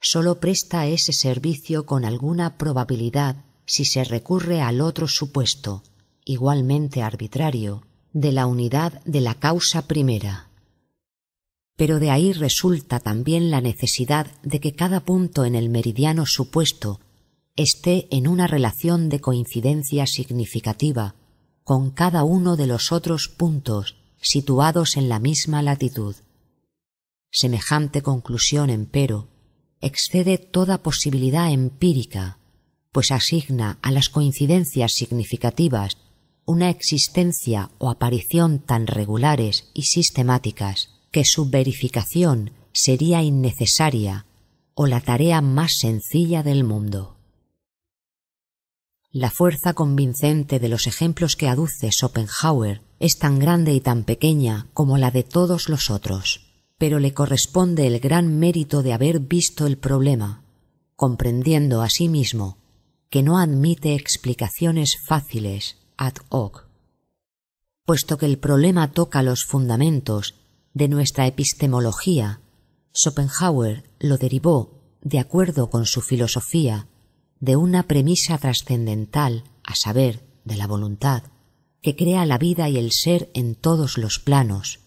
[0.00, 5.84] sólo presta ese servicio con alguna probabilidad si se recurre al otro supuesto,
[6.24, 10.50] igualmente arbitrario, de la unidad de la causa primera.
[11.76, 16.98] Pero de ahí resulta también la necesidad de que cada punto en el meridiano supuesto
[17.58, 21.16] esté en una relación de coincidencia significativa
[21.64, 26.14] con cada uno de los otros puntos situados en la misma latitud.
[27.32, 29.26] Semejante conclusión, empero,
[29.80, 32.38] excede toda posibilidad empírica,
[32.92, 35.98] pues asigna a las coincidencias significativas
[36.46, 44.26] una existencia o aparición tan regulares y sistemáticas que su verificación sería innecesaria
[44.74, 47.17] o la tarea más sencilla del mundo.
[49.10, 54.66] La fuerza convincente de los ejemplos que aduce Schopenhauer es tan grande y tan pequeña
[54.74, 59.66] como la de todos los otros, pero le corresponde el gran mérito de haber visto
[59.66, 60.44] el problema,
[60.94, 62.58] comprendiendo asimismo
[63.08, 66.68] que no admite explicaciones fáciles ad hoc.
[67.86, 70.34] Puesto que el problema toca los fundamentos
[70.74, 72.42] de nuestra epistemología,
[72.94, 76.88] Schopenhauer lo derivó, de acuerdo con su filosofía,
[77.40, 81.22] de una premisa trascendental, a saber, de la voluntad,
[81.82, 84.80] que crea la vida y el ser en todos los planos,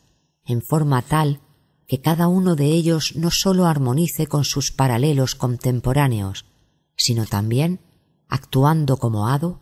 [0.46, 1.40] en forma tal
[1.88, 6.46] que cada uno de ellos no sólo armonice con sus paralelos contemporáneos,
[6.96, 7.80] sino también,
[8.30, 9.60] actuando como hado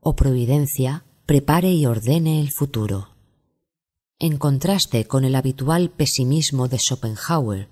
[0.00, 3.08] o providencia, prepare y ordene el futuro.
[4.18, 7.68] En contraste con el habitual pesimismo de Schopenhauer,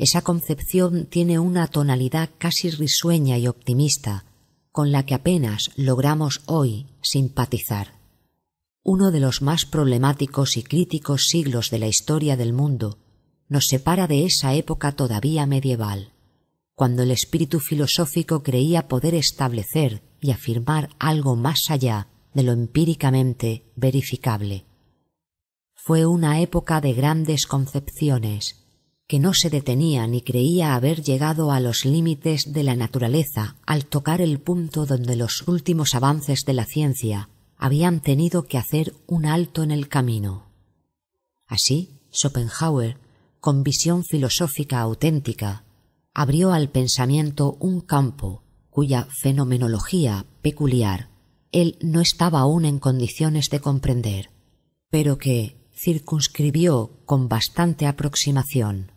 [0.00, 4.24] esa concepción tiene una tonalidad casi risueña y optimista,
[4.72, 8.00] con la que apenas logramos hoy simpatizar.
[8.82, 12.96] Uno de los más problemáticos y críticos siglos de la historia del mundo
[13.50, 16.14] nos separa de esa época todavía medieval,
[16.74, 23.70] cuando el espíritu filosófico creía poder establecer y afirmar algo más allá de lo empíricamente
[23.76, 24.64] verificable.
[25.74, 28.59] Fue una época de grandes concepciones,
[29.10, 33.86] que no se detenía ni creía haber llegado a los límites de la naturaleza al
[33.86, 39.26] tocar el punto donde los últimos avances de la ciencia habían tenido que hacer un
[39.26, 40.44] alto en el camino.
[41.48, 42.98] Así, Schopenhauer,
[43.40, 45.64] con visión filosófica auténtica,
[46.14, 51.08] abrió al pensamiento un campo cuya fenomenología peculiar
[51.50, 54.30] él no estaba aún en condiciones de comprender,
[54.88, 58.92] pero que circunscribió con bastante aproximación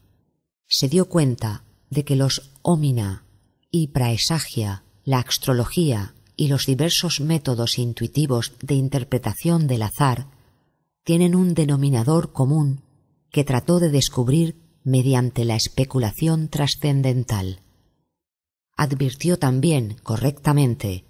[0.74, 3.26] se dio cuenta de que los ómina
[3.70, 10.26] y praesagia, la astrología y los diversos métodos intuitivos de interpretación del azar
[11.04, 12.82] tienen un denominador común
[13.30, 17.60] que trató de descubrir mediante la especulación trascendental.
[18.76, 21.06] Advirtió también, correctamente,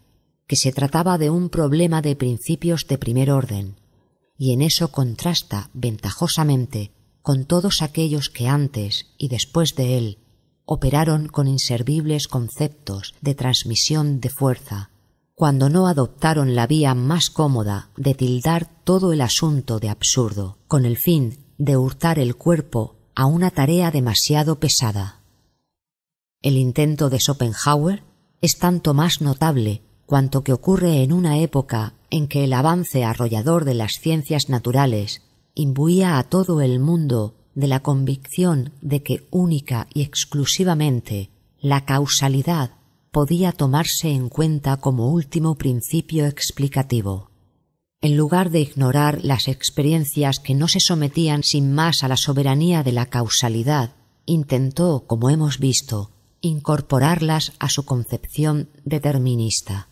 [0.45, 3.77] que se trataba de un problema de principios de primer orden,
[4.37, 6.91] y en eso contrasta ventajosamente
[7.23, 10.19] con todos aquellos que antes y después de él
[10.65, 14.91] operaron con inservibles conceptos de transmisión de fuerza,
[15.33, 20.85] cuando no adoptaron la vía más cómoda de tildar todo el asunto de absurdo, con
[20.85, 25.21] el fin de hurtar el cuerpo a una tarea demasiado pesada.
[26.41, 28.03] El intento de Schopenhauer
[28.41, 33.63] es tanto más notable cuanto que ocurre en una época en que el avance arrollador
[33.63, 35.22] de las ciencias naturales
[35.55, 42.71] imbuía a todo el mundo de la convicción de que única y exclusivamente la causalidad
[43.11, 47.29] podía tomarse en cuenta como último principio explicativo.
[48.01, 52.83] En lugar de ignorar las experiencias que no se sometían sin más a la soberanía
[52.83, 56.11] de la causalidad, intentó, como hemos visto,
[56.41, 59.87] incorporarlas a su concepción determinista.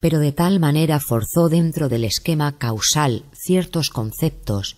[0.00, 4.76] Pero de tal manera forzó dentro del esquema causal ciertos conceptos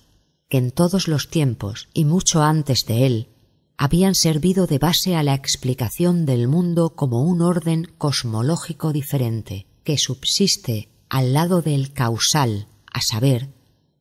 [0.48, 3.28] que en todos los tiempos y mucho antes de él
[3.76, 9.96] habían servido de base a la explicación del mundo como un orden cosmológico diferente que
[9.96, 13.48] subsiste al lado del causal, a saber,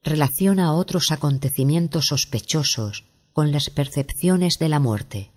[0.02, 5.32] relaciona otros acontecimientos sospechosos con las percepciones de la muerte,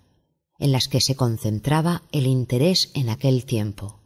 [0.58, 4.00] en las que se concentraba el interés en aquel tiempo.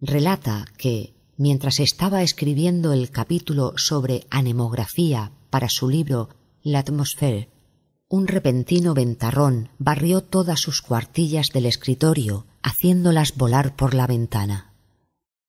[0.00, 6.28] Relata que, mientras estaba escribiendo el capítulo sobre anemografía para su libro
[6.62, 7.46] La atmósfera,
[8.08, 14.71] un repentino ventarrón barrió todas sus cuartillas del escritorio, haciéndolas volar por la ventana.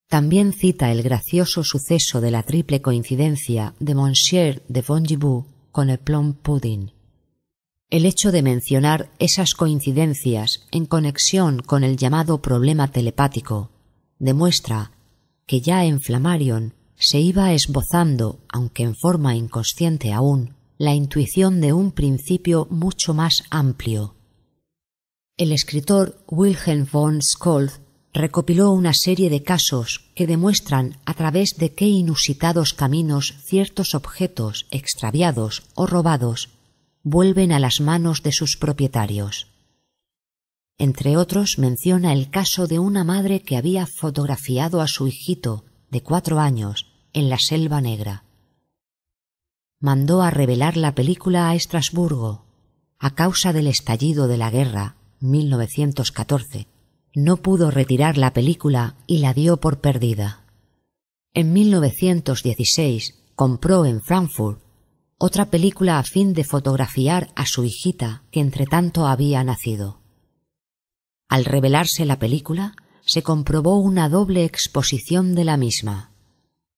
[0.08, 6.00] También cita el gracioso suceso de la triple coincidencia de Monsieur de Fongibou con el
[6.00, 6.92] plum pudding.
[7.90, 13.72] El hecho de mencionar esas coincidencias en conexión con el llamado problema telepático
[14.20, 14.92] demuestra
[15.46, 21.74] que ya en Flammarion se iba esbozando, aunque en forma inconsciente aún, la intuición de
[21.74, 24.16] un principio mucho más amplio.
[25.38, 27.82] El escritor Wilhelm von Scholz
[28.14, 34.68] recopiló una serie de casos que demuestran a través de qué inusitados caminos ciertos objetos
[34.70, 36.50] extraviados o robados
[37.02, 39.48] vuelven a las manos de sus propietarios.
[40.78, 46.02] Entre otros menciona el caso de una madre que había fotografiado a su hijito de
[46.02, 48.24] cuatro años en la Selva Negra.
[49.80, 52.46] Mandó a revelar la película a Estrasburgo
[53.00, 56.73] a causa del estallido de la guerra 1914
[57.16, 60.46] no pudo retirar la película y la dio por perdida.
[61.34, 64.62] En 1916 compró en Frankfurt
[65.18, 70.00] otra película a fin de fotografiar a su hijita que entretanto había nacido.
[71.30, 76.12] Al revelarse la película, se comprobó una doble exposición de la misma.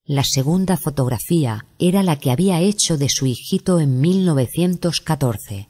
[0.05, 5.69] La segunda fotografía era la que había hecho de su hijito en 1914.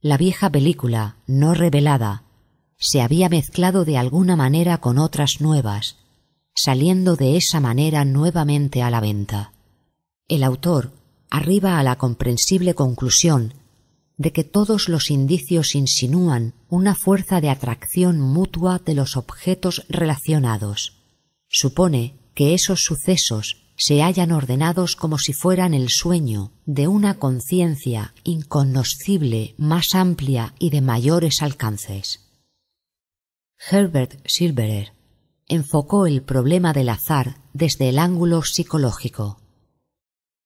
[0.00, 2.23] La vieja película, no revelada,
[2.84, 5.96] se había mezclado de alguna manera con otras nuevas,
[6.54, 9.54] saliendo de esa manera nuevamente a la venta.
[10.28, 10.92] El autor
[11.30, 13.54] arriba a la comprensible conclusión
[14.18, 20.98] de que todos los indicios insinúan una fuerza de atracción mutua de los objetos relacionados.
[21.48, 28.12] Supone que esos sucesos se hayan ordenados como si fueran el sueño de una conciencia
[28.24, 32.23] incognoscible más amplia y de mayores alcances.
[33.58, 34.92] Herbert Silverer
[35.48, 39.40] enfocó el problema del azar desde el ángulo psicológico.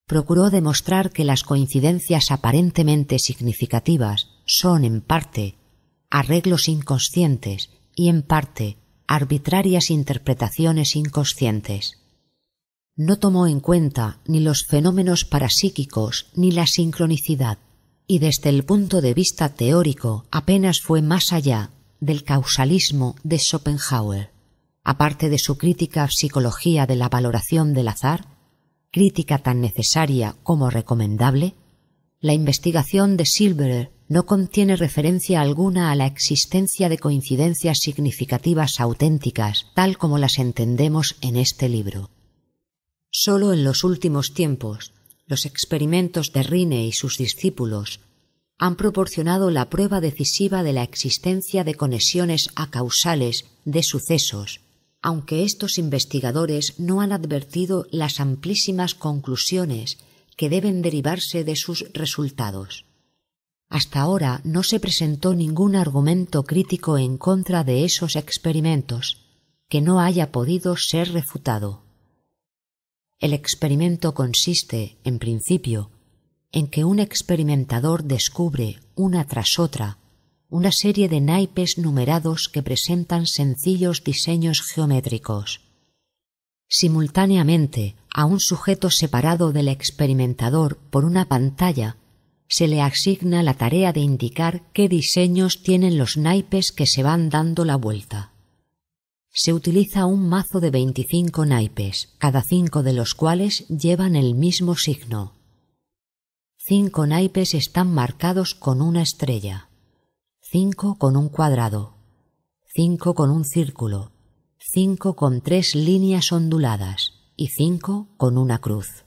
[0.07, 5.57] Procuró demostrar que las coincidencias aparentemente significativas son en parte
[6.11, 11.99] arreglos inconscientes y en parte arbitrarias interpretaciones inconscientes.
[12.97, 17.59] No tomó en cuenta ni los fenómenos parapsíquicos ni la sincronicidad,
[18.07, 21.71] y desde el punto de vista teórico apenas fue más allá
[22.01, 24.31] del causalismo de Schopenhauer,
[24.85, 28.37] aparte de su crítica psicología de la valoración del azar,
[28.91, 31.55] crítica tan necesaria como recomendable,
[32.21, 39.67] La investigación de Silverer no contiene referencia alguna a la existencia de coincidencias significativas auténticas,
[39.75, 42.11] tal como las entendemos en este libro.
[43.11, 44.95] Solo en los últimos tiempos,
[45.27, 48.01] los experimentos de Rine y sus discípulos
[48.59, 54.61] han proporcionado la prueba decisiva de la existencia de conexiones acausales de sucesos,
[55.01, 59.99] aunque estos investigadores no han advertido las amplísimas conclusiones
[60.37, 62.85] que deben derivarse de sus resultados.
[63.69, 69.19] Hasta ahora no se presentó ningún argumento crítico en contra de esos experimentos
[69.69, 71.83] que no haya podido ser refutado.
[73.21, 75.91] El experimento consiste, en principio,
[76.53, 79.99] en que un experimentador descubre una tras otra
[80.51, 85.61] una serie de naipes numerados que presentan sencillos diseños geométricos.
[86.69, 91.97] Simultáneamente, a un sujeto separado del experimentador por una pantalla
[92.49, 97.29] se le asigna la tarea de indicar qué diseños tienen los naipes que se van
[97.29, 98.33] dando la vuelta.
[99.31, 104.77] Se utiliza un mazo de veinticinco naipes, cada cinco de los cuales llevan el mismo
[104.77, 105.38] signo.
[106.69, 109.71] Cinco naipes están marcados con una estrella,
[110.43, 111.95] cinco con un cuadrado,
[112.75, 114.13] cinco con un círculo,
[114.59, 119.07] cinco con tres líneas onduladas y cinco con una cruz.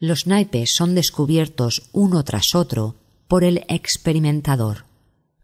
[0.00, 2.96] Los naipes son descubiertos uno tras otro
[3.28, 4.86] por el experimentador,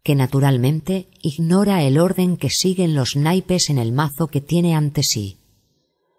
[0.03, 5.01] que naturalmente ignora el orden que siguen los naipes en el mazo que tiene ante
[5.01, 5.37] sí.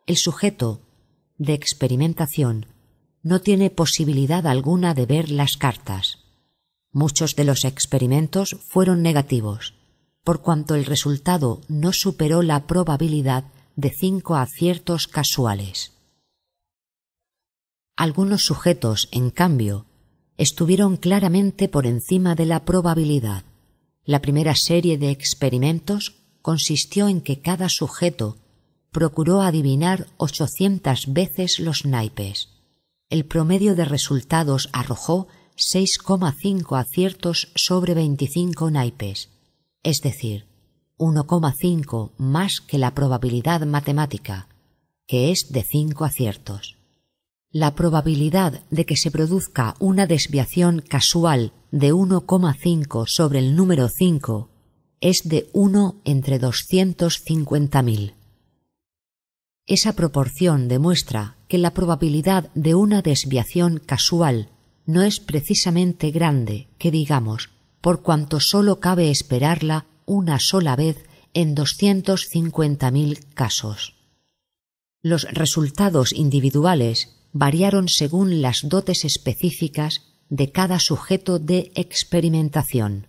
[0.06, 0.80] El sujeto
[1.36, 2.64] de experimentación
[3.24, 6.18] no tiene posibilidad alguna de ver las cartas.
[6.92, 9.74] Muchos de los experimentos fueron negativos,
[10.22, 13.44] por cuanto el resultado no superó la probabilidad
[13.74, 15.92] de cinco aciertos casuales.
[17.96, 19.86] Algunos sujetos, en cambio,
[20.36, 23.44] estuvieron claramente por encima de la probabilidad.
[24.04, 28.36] La primera serie de experimentos consistió en que cada sujeto
[28.92, 32.53] procuró adivinar ochocientas veces los naipes.
[33.10, 39.30] El promedio de resultados arrojó 6,5 aciertos sobre 25 naipes,
[39.82, 40.46] es decir,
[40.98, 44.48] 1,5 más que la probabilidad matemática,
[45.06, 46.76] que es de 5 aciertos
[47.54, 54.48] la probabilidad de que se produzca una desviación casual de 1,5 sobre el número 5
[55.00, 58.14] es de 1 entre 250.000.
[59.66, 64.50] Esa proporción demuestra que la probabilidad de una desviación casual
[64.84, 67.50] no es precisamente grande, que digamos,
[67.80, 73.94] por cuanto sólo cabe esperarla una sola vez en 250.000 casos.
[75.02, 83.06] Los resultados individuales variaron según las dotes específicas de cada sujeto de experimentación.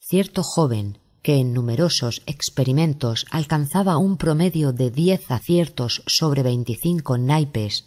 [0.00, 7.86] Cierto joven que en numerosos experimentos alcanzaba un promedio de diez aciertos sobre veinticinco naipes,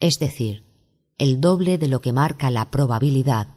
[0.00, 0.64] es decir,
[1.18, 3.48] el doble de lo que marca la probabilidad,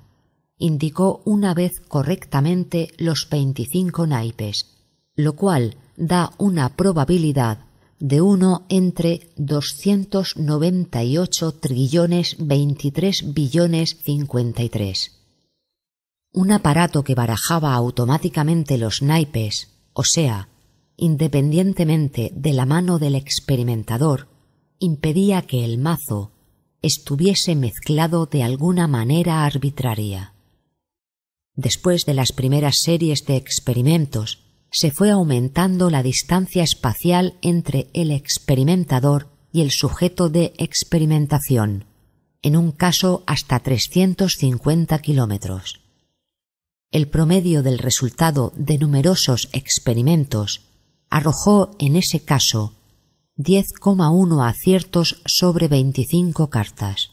[0.57, 4.75] indicó una vez correctamente los veinticinco naipes,
[5.15, 7.59] lo cual da una probabilidad
[7.99, 15.20] de uno entre 298 trillones 23 billones 53.
[16.33, 20.47] Un aparato que barajaba automáticamente los naipes, o sea,
[20.95, 24.29] independientemente de la mano del experimentador,
[24.79, 26.31] impedía que el mazo
[26.81, 30.33] estuviese mezclado de alguna manera arbitraria.
[31.55, 34.39] Después de las primeras series de experimentos,
[34.71, 41.85] se fue aumentando la distancia espacial entre el experimentador y el sujeto de experimentación,
[42.41, 45.80] en un caso hasta 350 kilómetros.
[46.91, 50.59] El promedio del resultado de numerosos experimentos
[51.09, 52.73] arrojó en ese caso
[53.37, 57.11] 10,1 aciertos sobre 25 cartas.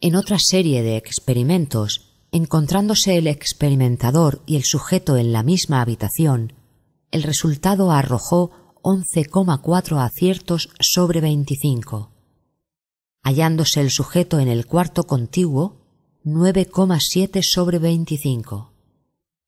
[0.00, 6.52] En otra serie de experimentos encontrándose el experimentador y el sujeto en la misma habitación,
[7.10, 12.10] el resultado arrojó 11,4 aciertos sobre 25.
[13.22, 15.83] Hallándose el sujeto en el cuarto contiguo,
[16.26, 18.72] 9,7 sobre 25.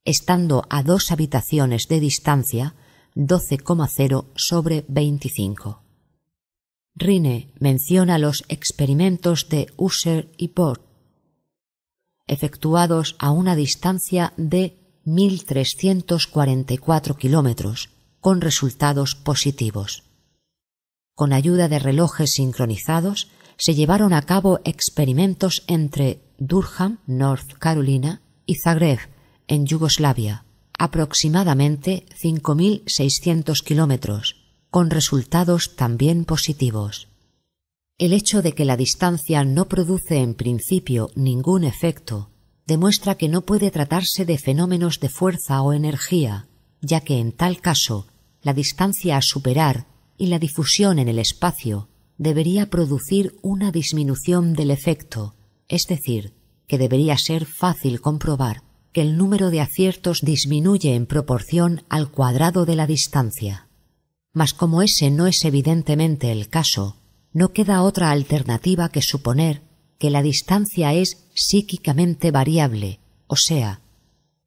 [0.04, 2.74] Estando a dos habitaciones de distancia,
[3.14, 5.82] 12,0 sobre 25.
[6.94, 10.82] Rine menciona los experimentos de Usher y Port,
[12.26, 17.88] efectuados a una distancia de 1.344 kilómetros,
[18.20, 20.02] con resultados positivos.
[21.14, 28.56] Con ayuda de relojes sincronizados, se llevaron a cabo experimentos entre Durham, North Carolina, y
[28.56, 28.98] Zagreb,
[29.48, 30.44] en Yugoslavia,
[30.78, 34.36] aproximadamente 5.600 kilómetros,
[34.70, 37.08] con resultados también positivos.
[37.98, 42.30] El hecho de que la distancia no produce en principio ningún efecto
[42.66, 46.48] demuestra que no puede tratarse de fenómenos de fuerza o energía,
[46.80, 48.06] ya que en tal caso
[48.42, 49.86] la distancia a superar
[50.18, 55.35] y la difusión en el espacio debería producir una disminución del efecto,
[55.68, 56.34] es decir,
[56.66, 58.62] que debería ser fácil comprobar
[58.92, 63.68] que el número de aciertos disminuye en proporción al cuadrado de la distancia.
[64.32, 66.96] Mas como ese no es evidentemente el caso,
[67.32, 69.62] no queda otra alternativa que suponer
[69.98, 73.80] que la distancia es psíquicamente variable, o sea,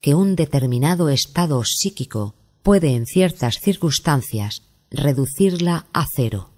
[0.02, 6.50] que un determinado estado psíquico puede en ciertas circunstancias reducirla a cero.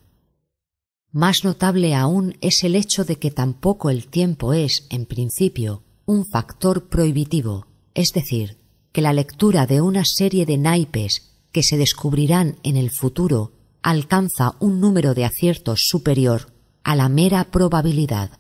[1.14, 6.26] Más notable aún es el hecho de que tampoco el tiempo es, en principio, un
[6.26, 8.58] factor prohibitivo, es decir,
[8.94, 13.52] que la lectura de una serie de naipes que se descubrirán en el futuro
[13.82, 16.54] alcanza un número de aciertos superior
[16.84, 18.40] a la mera probabilidad.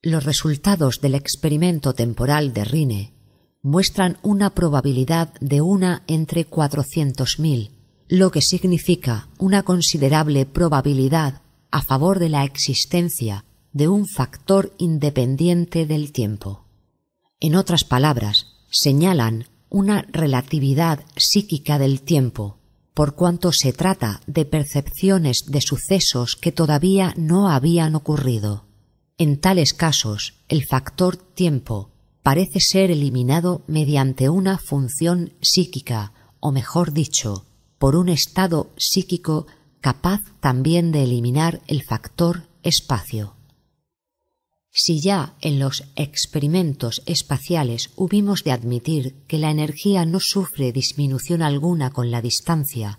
[0.00, 3.12] Los resultados del experimento temporal de Rine
[3.62, 7.70] muestran una probabilidad de una entre cuatrocientos mil,
[8.06, 11.40] lo que significa una considerable probabilidad
[11.74, 16.66] a favor de la existencia de un factor independiente del tiempo.
[17.40, 22.58] En otras palabras, señalan una relatividad psíquica del tiempo,
[22.94, 28.66] por cuanto se trata de percepciones de sucesos que todavía no habían ocurrido.
[29.18, 31.90] En tales casos, el factor tiempo
[32.22, 37.46] parece ser eliminado mediante una función psíquica, o mejor dicho,
[37.78, 39.48] por un estado psíquico
[39.84, 43.34] capaz también de eliminar el factor espacio.
[44.70, 51.42] Si ya en los experimentos espaciales hubimos de admitir que la energía no sufre disminución
[51.42, 52.98] alguna con la distancia,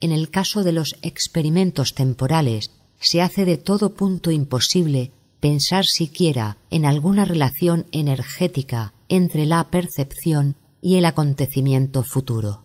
[0.00, 6.56] en el caso de los experimentos temporales se hace de todo punto imposible pensar siquiera
[6.70, 12.64] en alguna relación energética entre la percepción y el acontecimiento futuro.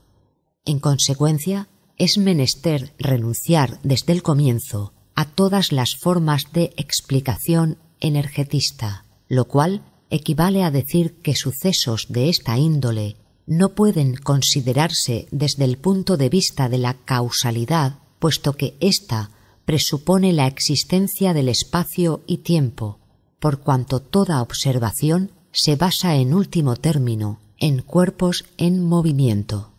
[0.65, 1.67] En consecuencia,
[1.97, 9.81] es menester renunciar desde el comienzo a todas las formas de explicación energetista, lo cual
[10.09, 13.15] equivale a decir que sucesos de esta índole
[13.47, 19.29] no pueden considerarse desde el punto de vista de la causalidad, puesto que ésta
[19.65, 22.99] presupone la existencia del espacio y tiempo,
[23.39, 29.71] por cuanto toda observación se basa en último término en cuerpos en movimiento.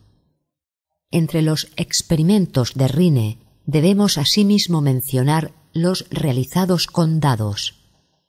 [1.11, 7.75] Entre los experimentos de Rine debemos asimismo mencionar los realizados con dados.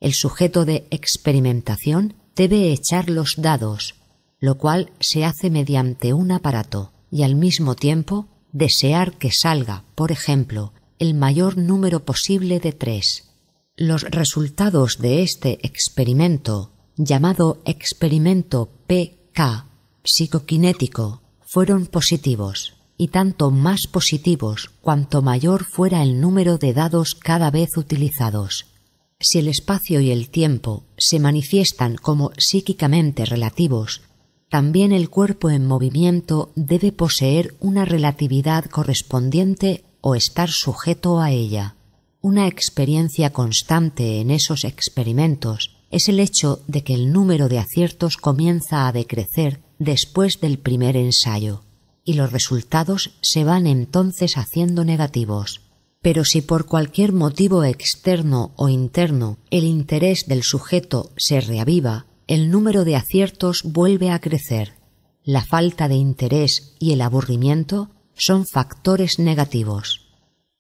[0.01, 3.97] El sujeto de experimentación debe echar los dados,
[4.39, 10.12] lo cual se hace mediante un aparato, y al mismo tiempo desear que salga, por
[10.12, 13.31] ejemplo, el mayor número posible de tres.
[13.76, 19.66] Los resultados de este experimento, llamado experimento PK
[20.05, 27.51] psicoquinético, fueron positivos, y tanto más positivos cuanto mayor fuera el número de dados cada
[27.51, 28.66] vez utilizados.
[29.18, 34.03] Si el espacio y el tiempo se manifiestan como psíquicamente relativos,
[34.51, 41.76] también el cuerpo en movimiento debe poseer una relatividad correspondiente o estar sujeto a ella.
[42.20, 48.18] Una experiencia constante en esos experimentos es el hecho de que el número de aciertos
[48.18, 51.62] comienza a decrecer después del primer ensayo,
[52.05, 55.61] y los resultados se van entonces haciendo negativos.
[56.01, 62.51] Pero si por cualquier motivo externo o interno el interés del sujeto se reaviva, el
[62.51, 64.74] número de aciertos vuelve a crecer.
[65.24, 70.07] La falta de interés y el aburrimiento son factores negativos.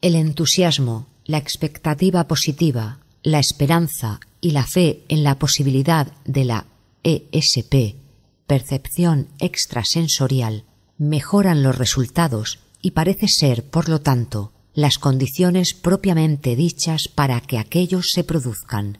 [0.00, 6.66] El entusiasmo, la expectativa positiva, la esperanza y la fe en la posibilidad de la
[7.02, 7.96] ESP,
[8.48, 10.64] percepción extrasensorial,
[10.96, 17.58] mejoran los resultados y parece ser, por lo tanto, las condiciones propiamente dichas para que
[17.58, 18.98] aquellos se produzcan.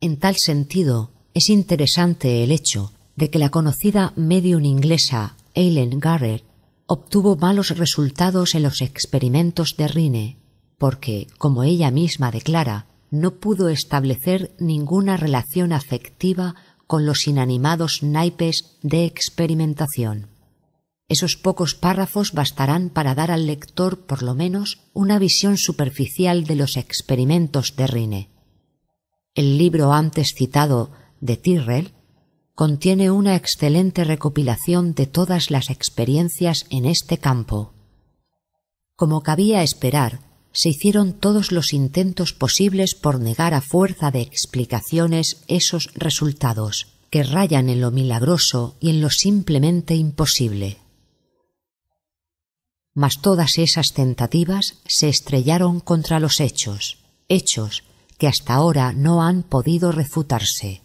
[0.00, 6.44] En tal sentido, es interesante el hecho de que la conocida medium inglesa Eileen Garrett
[6.86, 10.36] obtuvo malos resultados en los experimentos de Rine,
[10.78, 16.56] porque, como ella misma declara, no pudo establecer ninguna relación afectiva
[16.90, 20.26] con los inanimados naipes de experimentación.
[21.06, 26.56] Esos pocos párrafos bastarán para dar al lector por lo menos una visión superficial de
[26.56, 28.28] los experimentos de Rine,
[29.36, 31.92] El libro antes citado de Tyrrell
[32.56, 37.72] contiene una excelente recopilación de todas las experiencias en este campo.
[38.96, 45.44] Como cabía esperar, se hicieron todos los intentos posibles por negar a fuerza de explicaciones
[45.46, 50.78] esos resultados, que rayan en lo milagroso y en lo simplemente imposible.
[52.94, 56.98] Mas todas esas tentativas se estrellaron contra los hechos,
[57.28, 57.84] hechos
[58.18, 60.82] que hasta ahora no han podido refutarse.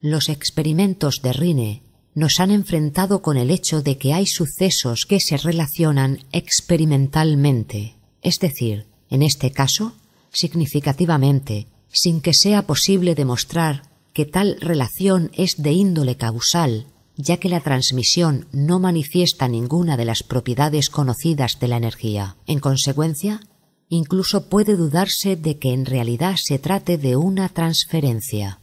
[0.00, 1.82] Los experimentos de Rine
[2.14, 8.38] nos han enfrentado con el hecho de que hay sucesos que se relacionan experimentalmente, es
[8.38, 9.94] decir, en este caso,
[10.32, 13.82] significativamente, sin que sea posible demostrar
[14.12, 16.86] que tal relación es de índole causal,
[17.16, 22.36] ya que la transmisión no manifiesta ninguna de las propiedades conocidas de la energía.
[22.46, 23.40] En consecuencia,
[23.88, 28.60] incluso puede dudarse de que en realidad se trate de una transferencia.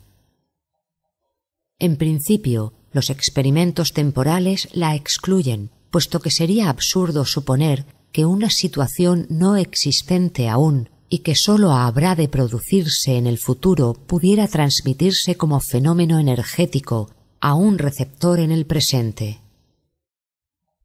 [1.78, 9.28] En principio, los experimentos temporales la excluyen, puesto que sería absurdo suponer que una situación
[9.30, 15.60] no existente aún y que sólo habrá de producirse en el futuro pudiera transmitirse como
[15.60, 17.10] fenómeno energético
[17.42, 19.42] a un receptor en el presente.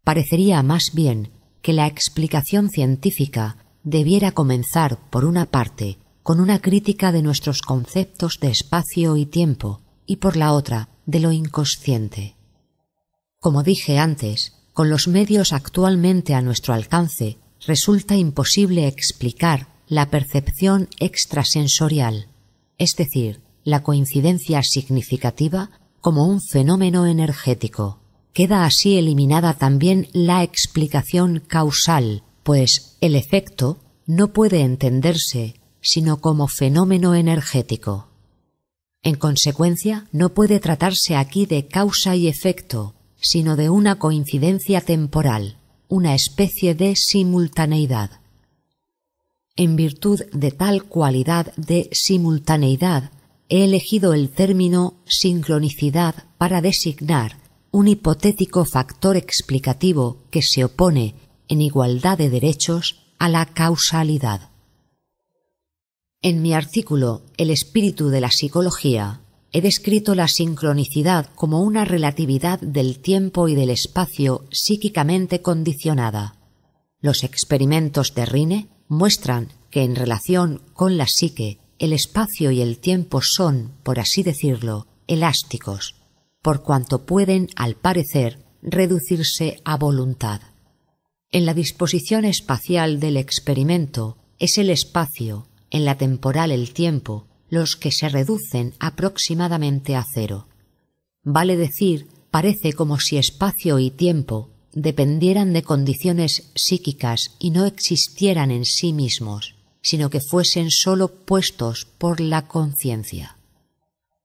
[0.03, 1.31] Parecería más bien
[1.63, 8.39] que la explicación científica debiera comenzar, por una parte, con una crítica de nuestros conceptos
[8.41, 12.37] de espacio y tiempo, y por la otra de lo inconsciente.
[13.41, 20.89] Como dije antes, con los medios actualmente a nuestro alcance, resulta imposible explicar la percepción
[20.99, 22.29] extrasensorial,
[22.79, 28.01] es decir, la coincidencia significativa como un fenómeno energético.
[28.33, 36.49] Queda así eliminada también la explicación causal, pues el efecto no puede entenderse sino como
[36.49, 38.09] fenómeno energético.
[39.05, 45.59] En consecuencia, no puede tratarse aquí de causa y efecto, sino de una coincidencia temporal,
[45.89, 48.23] una especie de simultaneidad.
[49.57, 53.11] En virtud de tal cualidad de simultaneidad,
[53.51, 57.37] he elegido el término sincronicidad para designar
[57.71, 61.15] un hipotético factor explicativo que se opone
[61.49, 64.54] en igualdad de derechos a la causalidad.
[66.25, 69.21] En mi artículo El espíritu de la psicología
[69.53, 76.37] he descrito la sincronicidad como una relatividad del tiempo y del espacio psíquicamente condicionada.
[76.99, 82.79] Los experimentos de Rine muestran que en relación con la psique el espacio y el
[82.79, 85.95] tiempo son, por así decirlo, elásticos,
[86.41, 90.41] por cuanto pueden, al parecer, reducirse a voluntad.
[91.33, 97.75] En la disposición espacial del experimento es el espacio en la temporal el tiempo, los
[97.75, 100.47] que se reducen aproximadamente a cero.
[101.25, 108.53] Vale decir, parece como si espacio y tiempo dependieran de condiciones psíquicas y no existieran
[108.53, 113.37] en sí mismos, sino que fuesen sólo puestos por la conciencia.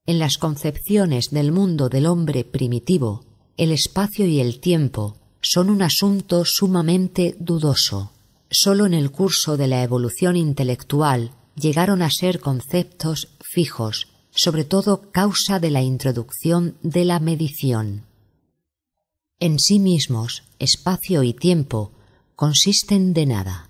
[0.06, 3.26] En las concepciones del mundo del hombre primitivo,
[3.58, 8.12] el espacio y el tiempo son un asunto sumamente dudoso.
[8.52, 15.12] Sólo en el curso de la evolución intelectual llegaron a ser conceptos fijos, sobre todo
[15.12, 18.06] causa de la introducción de la medición.
[19.40, 21.92] En sí mismos, espacio y tiempo
[22.36, 23.70] consisten de nada.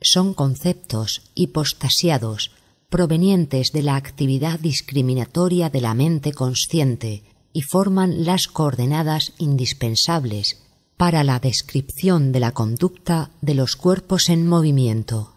[0.00, 2.50] Son conceptos hipostasiados
[2.90, 10.62] provenientes de la actividad discriminatoria de la mente consciente y forman las coordenadas indispensables
[10.96, 15.34] para la descripción de la conducta de los cuerpos en movimiento.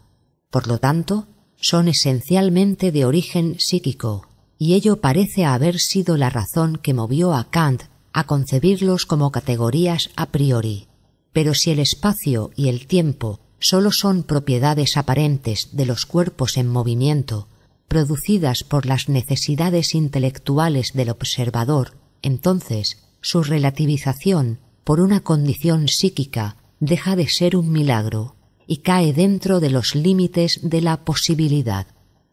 [0.50, 1.28] Por lo tanto,
[1.60, 4.28] son esencialmente de origen psíquico,
[4.58, 7.84] y ello parece haber sido la razón que movió a Kant
[8.14, 10.88] a concebirlos como categorías a priori.
[11.34, 16.68] Pero si el espacio y el tiempo sólo son propiedades aparentes de los cuerpos en
[16.68, 17.48] movimiento,
[17.88, 27.16] producidas por las necesidades intelectuales del observador, entonces su relativización por una condición psíquica deja
[27.16, 28.37] de ser un milagro
[28.68, 31.88] y cae dentro de los límites de la posibilidad.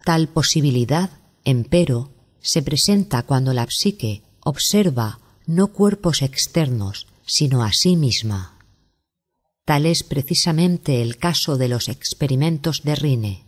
[0.04, 1.10] Tal posibilidad,
[1.44, 8.58] empero, se presenta cuando la psique observa no cuerpos externos, sino a sí misma.
[9.64, 13.44] Tal es precisamente el caso de los experimentos de Rine.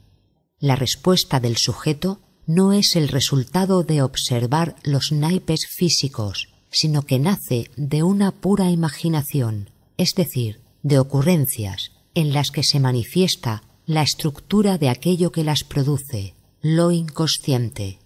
[0.58, 7.18] La respuesta del sujeto no es el resultado de observar los naipes físicos, sino que
[7.18, 14.02] nace de una pura imaginación, es decir, de ocurrencias, en las que se manifiesta la
[14.02, 17.98] estructura de aquello que las produce, lo inconsciente.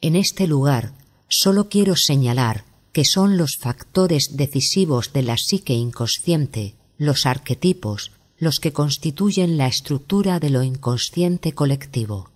[0.00, 0.94] En este lugar
[1.28, 8.60] solo quiero señalar que son los factores decisivos de la psique inconsciente, los arquetipos, los
[8.60, 12.30] que constituyen la estructura de lo inconsciente colectivo.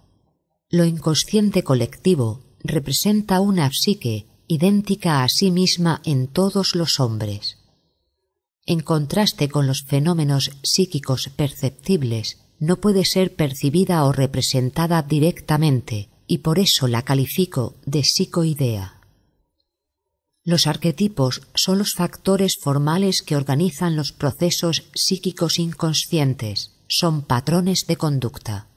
[0.69, 7.58] Lo inconsciente colectivo representa una psique idéntica a sí misma en todos los hombres.
[8.69, 16.39] En contraste con los fenómenos psíquicos perceptibles, no puede ser percibida o representada directamente, y
[16.39, 19.01] por eso la califico de psicoidea.
[20.45, 27.97] Los arquetipos son los factores formales que organizan los procesos psíquicos inconscientes, son patrones de
[27.97, 28.69] conducta.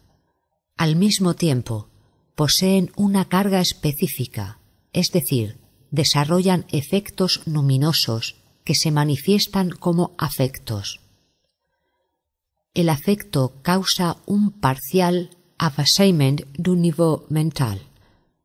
[0.78, 1.90] Al mismo tiempo,
[2.36, 4.58] poseen una carga específica,
[4.94, 5.58] es decir,
[5.90, 11.02] desarrollan efectos luminosos que se manifiestan como afectos.
[12.74, 17.82] El afecto causa un parcial avassement un niveau mental,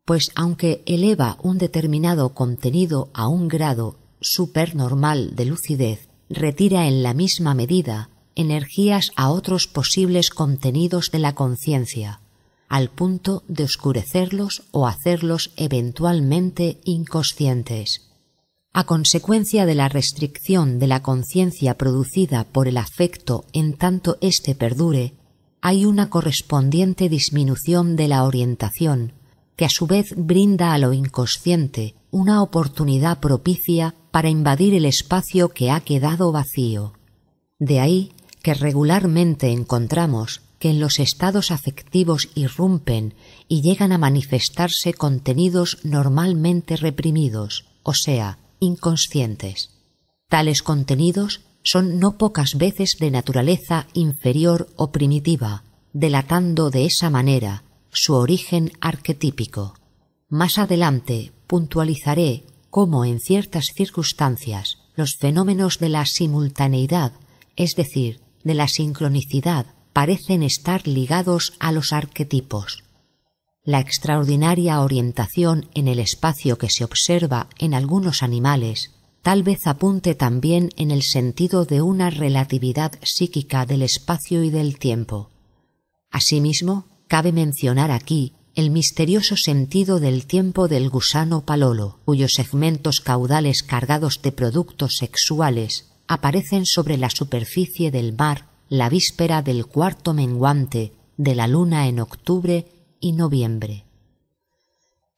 [0.05, 7.15] pues aunque eleva un determinado contenido a un grado supernormal de lucidez, retira en la
[7.15, 12.21] misma medida energías a otros posibles contenidos de la conciencia,
[12.69, 18.11] al punto de oscurecerlos o hacerlos eventualmente inconscientes.
[18.79, 24.55] A consecuencia de la restricción de la conciencia producida por el afecto en tanto éste
[24.55, 25.15] perdure,
[25.63, 29.15] hay una correspondiente disminución de la orientación,
[29.57, 35.49] que a su vez brinda a lo inconsciente una oportunidad propicia para invadir el espacio
[35.49, 36.93] que ha quedado vacío.
[37.59, 38.13] De ahí
[38.43, 43.15] que regularmente encontramos que en los estados afectivos irrumpen
[43.49, 49.71] y llegan a manifestarse contenidos normalmente reprimidos, o sea, inconscientes.
[50.29, 57.65] Tales contenidos son no pocas veces de naturaleza inferior o primitiva, delatando de esa manera
[57.91, 59.75] su origen arquetípico.
[60.29, 67.13] Más adelante puntualizaré cómo en ciertas circunstancias los fenómenos de la simultaneidad,
[67.57, 72.85] es decir, de la sincronicidad, parecen estar ligados a los arquetipos.
[73.67, 78.93] La extraordinaria orientación en el espacio que se observa en algunos animales
[79.23, 84.79] tal vez apunte también en el sentido de una relatividad psíquica del espacio y del
[84.79, 85.31] tiempo.
[86.13, 93.65] Asimismo, cabe mencionar aquí el misterioso sentido del tiempo del gusano palolo, cuyos segmentos caudales
[93.65, 100.93] cargados de productos sexuales aparecen sobre la superficie del mar la víspera del cuarto menguante
[101.17, 102.76] de la luna en octubre
[103.07, 103.85] y noviembre.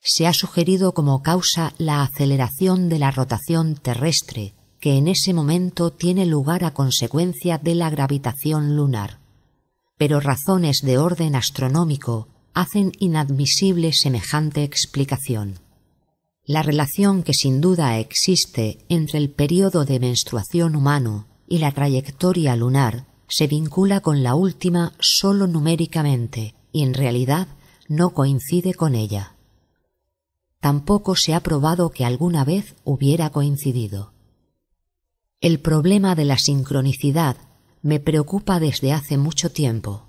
[0.01, 5.91] Se ha sugerido como causa la aceleración de la rotación terrestre, que en ese momento
[5.91, 9.21] tiene lugar a consecuencia de la gravitación lunar.
[9.97, 15.59] Pero razones de orden astronómico hacen inadmisible semejante explicación.
[16.45, 22.55] La relación que sin duda existe entre el periodo de menstruación humano y la trayectoria
[22.55, 27.49] lunar se vincula con la última sólo numéricamente y en realidad
[27.89, 29.37] no coincide con ella.
[30.61, 34.13] Tampoco se ha probado que alguna vez hubiera coincidido.
[35.41, 37.37] El problema de la sincronicidad
[37.81, 40.09] me preocupa desde hace mucho tiempo,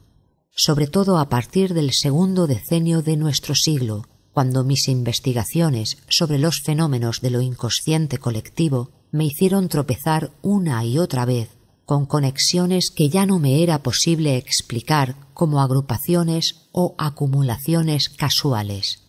[0.49, 6.61] sobre todo a partir del segundo decenio de nuestro siglo, cuando mis investigaciones sobre los
[6.61, 11.59] fenómenos de lo inconsciente colectivo me hicieron tropezar una y otra vez
[11.89, 19.05] con conexiones que ya no me era posible explicar como agrupaciones o acumulaciones casuales.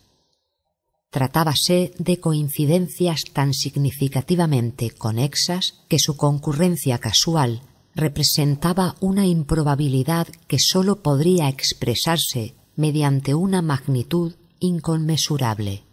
[1.11, 7.61] Tratábase de coincidencias tan significativamente conexas que su concurrencia casual
[7.93, 15.83] representaba una improbabilidad que sólo podría expresarse mediante una magnitud inconmensurable.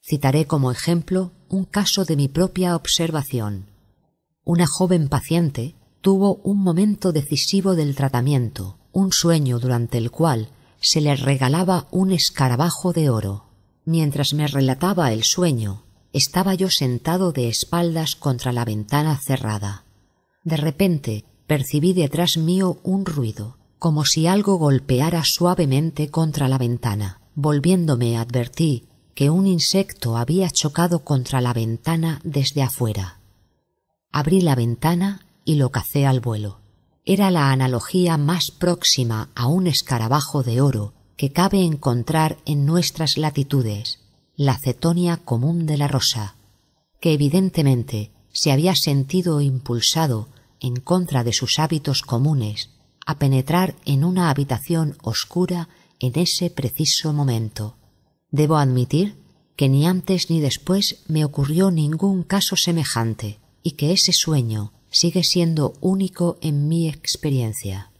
[0.00, 3.66] Citaré como ejemplo un caso de mi propia observación.
[4.44, 11.00] Una joven paciente tuvo un momento decisivo del tratamiento, un sueño durante el cual se
[11.00, 13.44] le regalaba un escarabajo de oro.
[13.84, 19.84] Mientras me relataba el sueño, estaba yo sentado de espaldas contra la ventana cerrada.
[20.42, 27.20] De repente percibí detrás mío un ruido, como si algo golpeara suavemente contra la ventana.
[27.34, 33.20] Volviéndome advertí que un insecto había chocado contra la ventana desde afuera.
[34.12, 35.20] Abrí la ventana
[35.50, 36.60] y lo cacé al vuelo.
[37.04, 43.18] Era la analogía más próxima a un escarabajo de oro que cabe encontrar en nuestras
[43.18, 43.98] latitudes,
[44.36, 46.36] la cetonia común de la rosa,
[47.00, 50.28] que evidentemente se había sentido impulsado
[50.60, 52.70] en contra de sus hábitos comunes
[53.04, 57.76] a penetrar en una habitación oscura en ese preciso momento.
[58.30, 59.16] Debo admitir
[59.56, 65.24] que ni antes ni después me ocurrió ningún caso semejante y que ese sueño sigue
[65.24, 67.92] siendo único en mi experiencia.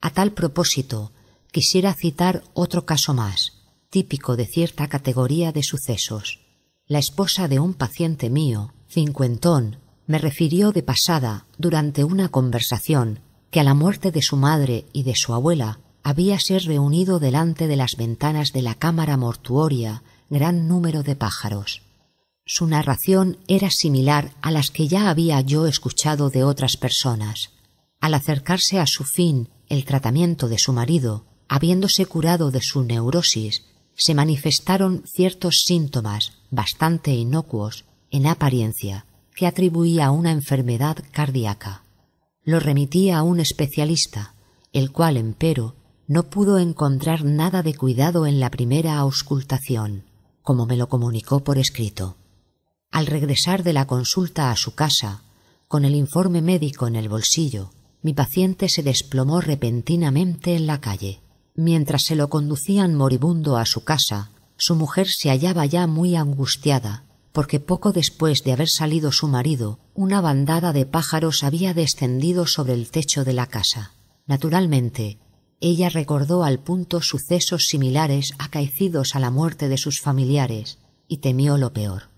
[0.00, 1.12] A tal propósito,
[1.50, 6.40] quisiera citar otro caso más, típico de cierta categoría de sucesos.
[6.86, 13.20] La esposa de un paciente mío, cincuentón, me refirió de pasada, durante una conversación,
[13.50, 17.76] que a la muerte de su madre y de su abuela habíase reunido delante de
[17.76, 21.82] las ventanas de la cámara mortuoria gran número de pájaros.
[22.44, 27.50] Su narración era similar a las que ya había yo escuchado de otras personas.
[28.00, 33.64] Al acercarse a su fin el tratamiento de su marido, habiéndose curado de su neurosis,
[33.94, 41.84] se manifestaron ciertos síntomas bastante inocuos en apariencia que atribuía a una enfermedad cardíaca.
[42.42, 44.34] Lo remitía a un especialista,
[44.72, 45.76] el cual, empero,
[46.08, 50.04] no pudo encontrar nada de cuidado en la primera auscultación,
[50.42, 52.16] como me lo comunicó por escrito.
[52.92, 55.22] Al regresar de la consulta a su casa,
[55.66, 57.70] con el informe médico en el bolsillo,
[58.02, 61.22] mi paciente se desplomó repentinamente en la calle.
[61.54, 67.04] Mientras se lo conducían moribundo a su casa, su mujer se hallaba ya muy angustiada,
[67.32, 72.74] porque poco después de haber salido su marido, una bandada de pájaros había descendido sobre
[72.74, 73.92] el techo de la casa.
[74.26, 75.18] Naturalmente,
[75.62, 80.78] ella recordó al punto sucesos similares acaecidos a la muerte de sus familiares
[81.08, 82.11] y temió lo peor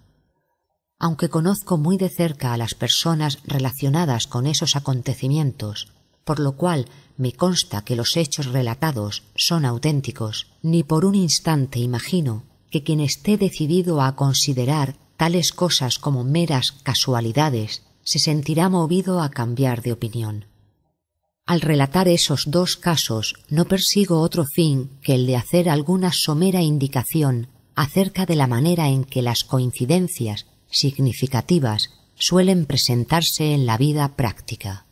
[1.05, 5.93] aunque conozco muy de cerca a las personas relacionadas con esos acontecimientos,
[6.25, 6.87] por lo cual
[7.19, 13.01] me consta que los hechos relatados son auténticos, ni por un instante imagino que quien
[13.01, 19.93] esté decidido a considerar tales cosas como meras casualidades se sentirá movido a cambiar de
[19.93, 20.47] opinión.
[21.45, 26.63] Al relatar esos dos casos no persigo otro fin que el de hacer alguna somera
[26.63, 34.17] indicación acerca de la manera en que las coincidencias significativas suelen presentarse en la vida
[34.17, 34.87] práctica.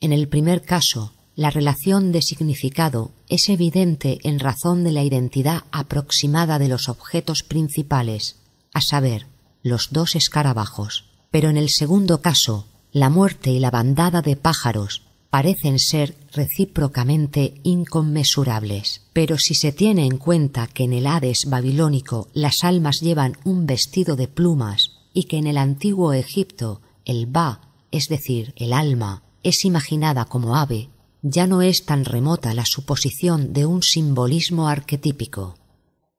[0.00, 5.64] En el primer caso, la relación de significado es evidente en razón de la identidad
[5.70, 8.36] aproximada de los objetos principales,
[8.72, 9.26] a saber,
[9.62, 11.04] los dos escarabajos.
[11.30, 17.54] Pero en el segundo caso, la muerte y la bandada de pájaros parecen ser recíprocamente
[17.62, 19.02] inconmensurables.
[19.12, 23.66] Pero si se tiene en cuenta que en el Hades babilónico las almas llevan un
[23.66, 27.60] vestido de plumas y que en el antiguo Egipto el ba,
[27.90, 30.90] es decir, el alma, es imaginada como ave,
[31.22, 35.56] ya no es tan remota la suposición de un simbolismo arquetípico.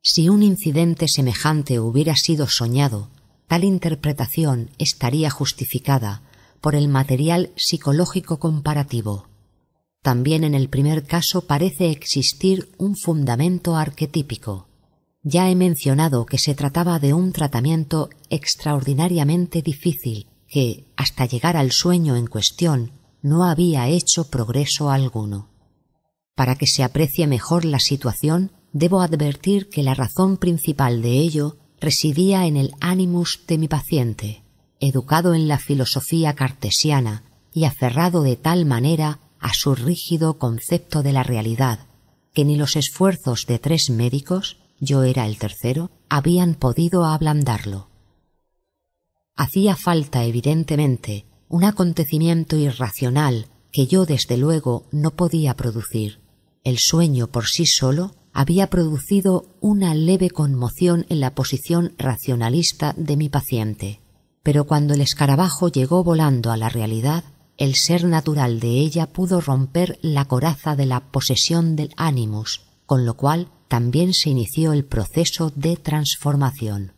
[0.02, 3.10] Si un incidente semejante hubiera sido soñado,
[3.48, 6.24] tal interpretación estaría justificada
[6.62, 9.28] por el material psicológico comparativo.
[10.02, 14.68] También en el primer caso parece existir un fundamento arquetípico.
[15.24, 21.72] Ya he mencionado que se trataba de un tratamiento extraordinariamente difícil que, hasta llegar al
[21.72, 25.50] sueño en cuestión, no había hecho progreso alguno.
[26.36, 31.58] Para que se aprecie mejor la situación, debo advertir que la razón principal de ello
[31.82, 34.44] residía en el animus de mi paciente,
[34.80, 37.24] educado en la filosofía cartesiana
[37.54, 41.80] y aferrado de tal manera a su rígido concepto de la realidad,
[42.34, 47.90] que ni los esfuerzos de tres médicos, yo era el tercero, habían podido ablandarlo.
[49.36, 56.20] Hacía falta, evidentemente, un acontecimiento irracional que yo desde luego no podía producir.
[56.64, 63.18] El sueño por sí solo había producido una leve conmoción en la posición racionalista de
[63.18, 64.02] mi paciente
[64.48, 67.26] pero cuando el escarabajo llegó volando a la realidad,
[67.58, 73.06] el ser natural de ella pudo romper la coraza de la posesión del ánimus, con
[73.06, 76.94] lo cual también se inició el proceso de transformación.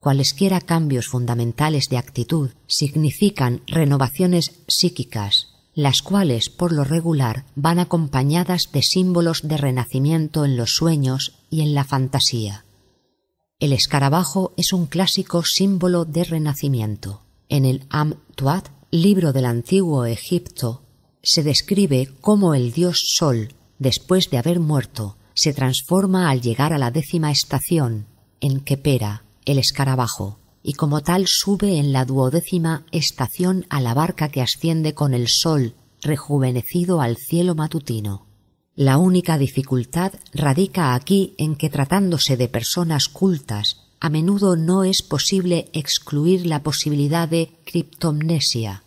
[0.00, 8.72] Cualesquiera cambios fundamentales de actitud significan renovaciones psíquicas, las cuales por lo regular van acompañadas
[8.72, 12.64] de símbolos de renacimiento en los sueños y en la fantasía.
[13.62, 17.22] El escarabajo es un clásico símbolo de renacimiento.
[17.48, 20.82] En el Am Tuat, libro del antiguo Egipto,
[21.22, 26.78] se describe cómo el dios Sol, después de haber muerto, se transforma al llegar a
[26.78, 28.06] la décima estación,
[28.40, 34.28] en Kepera, el escarabajo, y como tal sube en la duodécima estación a la barca
[34.28, 38.26] que asciende con el sol rejuvenecido al cielo matutino.
[38.74, 45.02] La única dificultad radica aquí en que tratándose de personas cultas, a menudo no es
[45.02, 48.82] posible excluir la posibilidad de criptomnesia,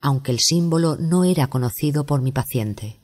[0.00, 2.98] aunque el símbolo no era conocido por mi paciente.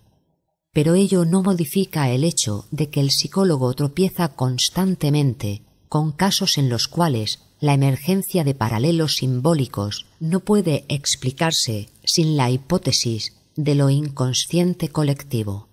[0.72, 6.68] pero ello no modifica el hecho de que el psicólogo tropieza constantemente con casos en
[6.68, 13.90] los cuales la emergencia de paralelos simbólicos no puede explicarse sin la hipótesis de lo
[13.90, 15.67] inconsciente colectivo.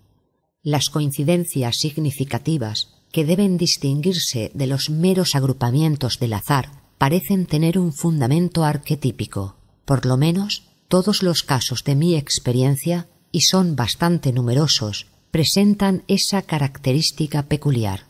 [0.66, 7.94] Las coincidencias significativas que deben distinguirse de los meros agrupamientos del azar parecen tener un
[7.94, 9.58] fundamento arquetípico.
[9.86, 16.42] Por lo menos todos los casos de mi experiencia, y son bastante numerosos, presentan esa
[16.42, 18.08] característica peculiar.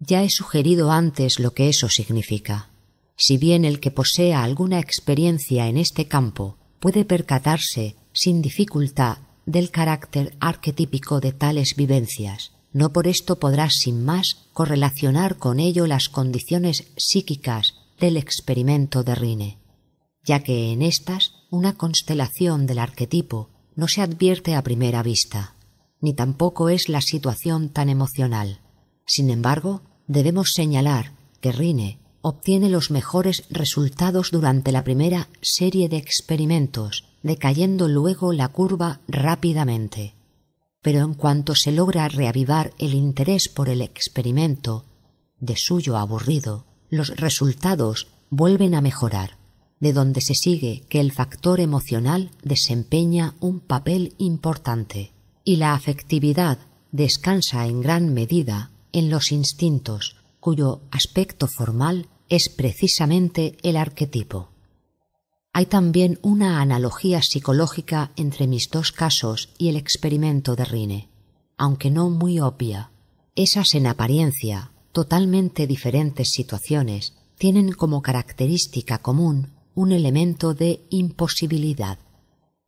[0.00, 2.70] Ya he sugerido antes lo que eso significa.
[3.16, 9.70] Si bien el que posea alguna experiencia en este campo puede percatarse sin dificultad del
[9.70, 16.08] carácter arquetípico de tales vivencias, no por esto podrá sin más correlacionar con ello las
[16.08, 19.58] condiciones psíquicas del experimento de Rine,
[20.24, 25.54] ya que en estas una constelación del arquetipo no se advierte a primera vista,
[26.00, 28.60] ni tampoco es la situación tan emocional.
[29.06, 35.98] Sin embargo, debemos señalar que Rine obtiene los mejores resultados durante la primera serie de
[35.98, 40.14] experimentos, decayendo luego la curva rápidamente.
[40.82, 44.84] Pero en cuanto se logra reavivar el interés por el experimento,
[45.40, 49.38] de suyo aburrido, los resultados vuelven a mejorar,
[49.80, 55.12] de donde se sigue que el factor emocional desempeña un papel importante
[55.44, 56.58] y la afectividad
[56.92, 64.53] descansa en gran medida en los instintos, cuyo aspecto formal es precisamente el arquetipo.
[65.56, 71.08] Hay también una analogía psicológica entre mis dos casos y el experimento de Rine,
[71.56, 72.90] aunque no muy obvia.
[73.36, 82.00] Esas en apariencia totalmente diferentes situaciones tienen como característica común un elemento de imposibilidad.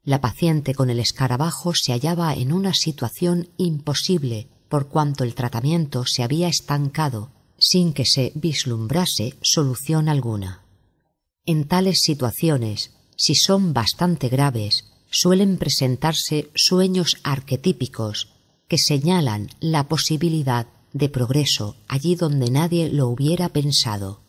[0.05, 6.07] La paciente con el escarabajo se hallaba en una situación imposible por cuanto el tratamiento
[6.07, 10.66] se había estancado sin que se vislumbrase solución alguna.
[11.47, 18.33] En tales situaciones, si son bastante graves, suelen presentarse sueños arquetípicos
[18.67, 24.23] que señalan la posibilidad de progreso allí donde nadie lo hubiera pensado.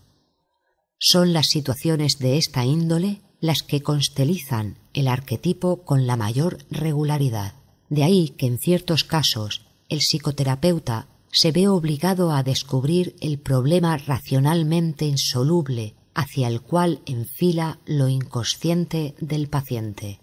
[1.00, 7.54] Son las situaciones de esta índole las que constelizan el arquetipo con la mayor regularidad.
[7.90, 13.98] De ahí que en ciertos casos el psicoterapeuta se ve obligado a descubrir el problema
[13.98, 20.20] racionalmente insoluble hacia el cual enfila lo inconsciente del paciente.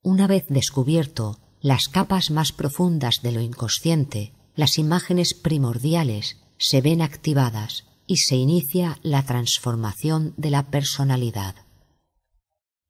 [0.00, 7.02] Una vez descubierto las capas más profundas de lo inconsciente, las imágenes primordiales se ven
[7.02, 11.56] activadas y se inicia la transformación de la personalidad.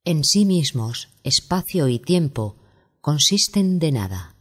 [0.03, 2.57] En sí mismos, espacio y tiempo
[3.01, 4.35] consisten de nada.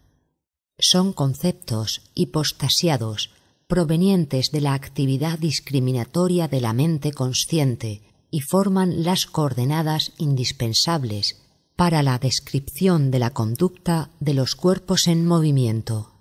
[0.78, 3.30] Son conceptos hipostasiados
[3.66, 11.40] provenientes de la actividad discriminatoria de la mente consciente y forman las coordenadas indispensables
[11.76, 16.12] para la descripción de la conducta de los cuerpos en movimiento.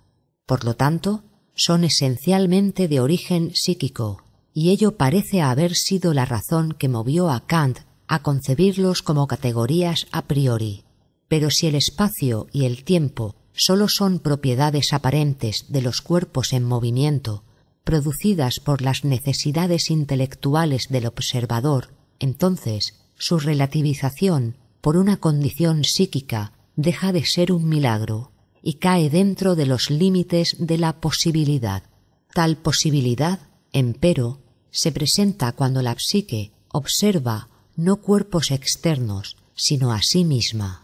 [0.46, 1.22] Por lo tanto,
[1.54, 4.22] son esencialmente de origen psíquico,
[4.52, 10.06] y ello parece haber sido la razón que movió a Kant a concebirlos como categorías
[10.12, 10.84] a priori.
[11.28, 16.64] Pero si el espacio y el tiempo sólo son propiedades aparentes de los cuerpos en
[16.64, 17.44] movimiento,
[17.84, 27.12] producidas por las necesidades intelectuales del observador, entonces su relativización por una condición psíquica deja
[27.12, 28.32] de ser un milagro
[28.62, 31.84] y cae dentro de los límites de la posibilidad.
[32.32, 33.40] Tal posibilidad,
[33.72, 34.40] empero,
[34.70, 40.83] se presenta cuando la psique observa no cuerpos externos, sino a sí misma.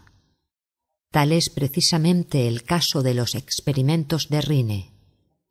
[1.11, 4.91] Tal es precisamente el caso de los experimentos de Rine.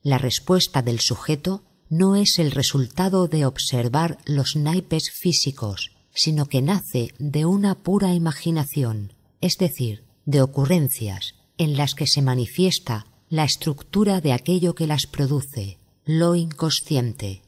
[0.03, 6.63] La respuesta del sujeto no es el resultado de observar los naipes físicos, sino que
[6.63, 13.45] nace de una pura imaginación, es decir, de ocurrencias, en las que se manifiesta la
[13.45, 17.43] estructura de aquello que las produce, lo inconsciente.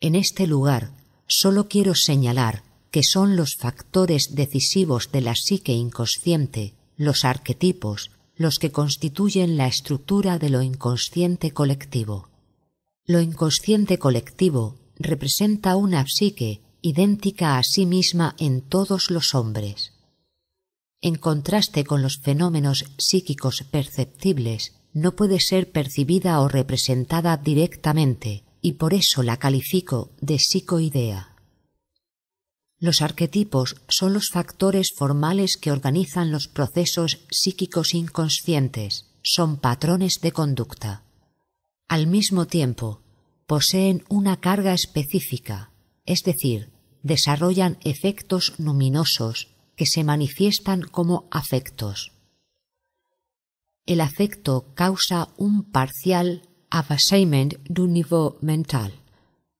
[0.00, 0.92] En este lugar
[1.26, 2.62] sólo quiero señalar
[2.92, 9.66] que son los factores decisivos de la psique inconsciente, los arquetipos, los que constituyen la
[9.66, 12.28] estructura de lo inconsciente colectivo.
[13.04, 19.94] Lo inconsciente colectivo representa una psique idéntica a sí misma en todos los hombres
[21.04, 28.72] en contraste con los fenómenos psíquicos perceptibles, no puede ser percibida o representada directamente, y
[28.72, 31.33] por eso la califico de psicoidea.
[32.84, 40.32] Los arquetipos son los factores formales que organizan los procesos psíquicos inconscientes, son patrones de
[40.32, 41.02] conducta.
[41.88, 43.00] Al mismo tiempo,
[43.46, 45.70] poseen una carga específica,
[46.04, 46.72] es decir,
[47.02, 52.12] desarrollan efectos luminosos que se manifiestan como afectos.
[53.86, 58.92] El afecto causa un parcial avassement un niveau mental,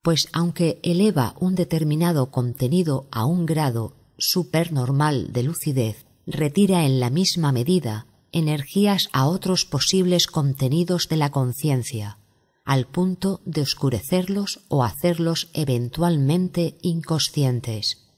[0.05, 7.09] pues aunque eleva un determinado contenido a un grado supernormal de lucidez, retira en la
[7.09, 12.19] misma medida energías a otros posibles contenidos de la conciencia,
[12.67, 18.13] al punto de oscurecerlos o hacerlos eventualmente inconscientes.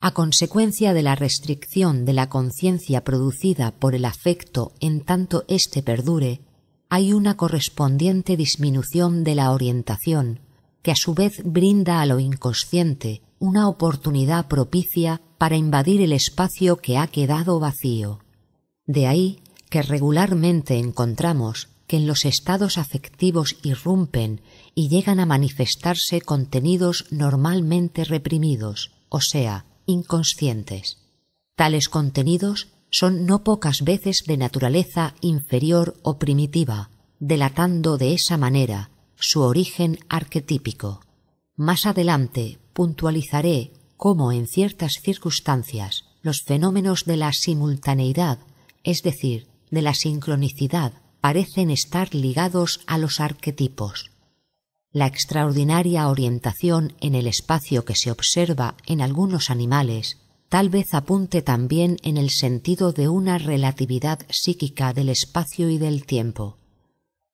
[0.00, 5.82] A consecuencia de la restricción de la conciencia producida por el afecto en tanto éste
[5.82, 6.42] perdure,
[6.90, 10.43] hay una correspondiente disminución de la orientación,
[10.84, 16.76] que a su vez brinda a lo inconsciente una oportunidad propicia para invadir el espacio
[16.76, 18.20] que ha quedado vacío.
[18.86, 24.42] De ahí que regularmente encontramos que en los estados afectivos irrumpen
[24.74, 30.98] y llegan a manifestarse contenidos normalmente reprimidos, o sea, inconscientes.
[31.56, 38.90] Tales contenidos son no pocas veces de naturaleza inferior o primitiva, delatando de esa manera
[39.18, 41.00] su origen arquetípico.
[41.56, 48.38] Más adelante puntualizaré cómo en ciertas circunstancias los fenómenos de la simultaneidad,
[48.82, 54.10] es decir, de la sincronicidad, parecen estar ligados a los arquetipos.
[54.92, 61.42] La extraordinaria orientación en el espacio que se observa en algunos animales tal vez apunte
[61.42, 66.58] también en el sentido de una relatividad psíquica del espacio y del tiempo.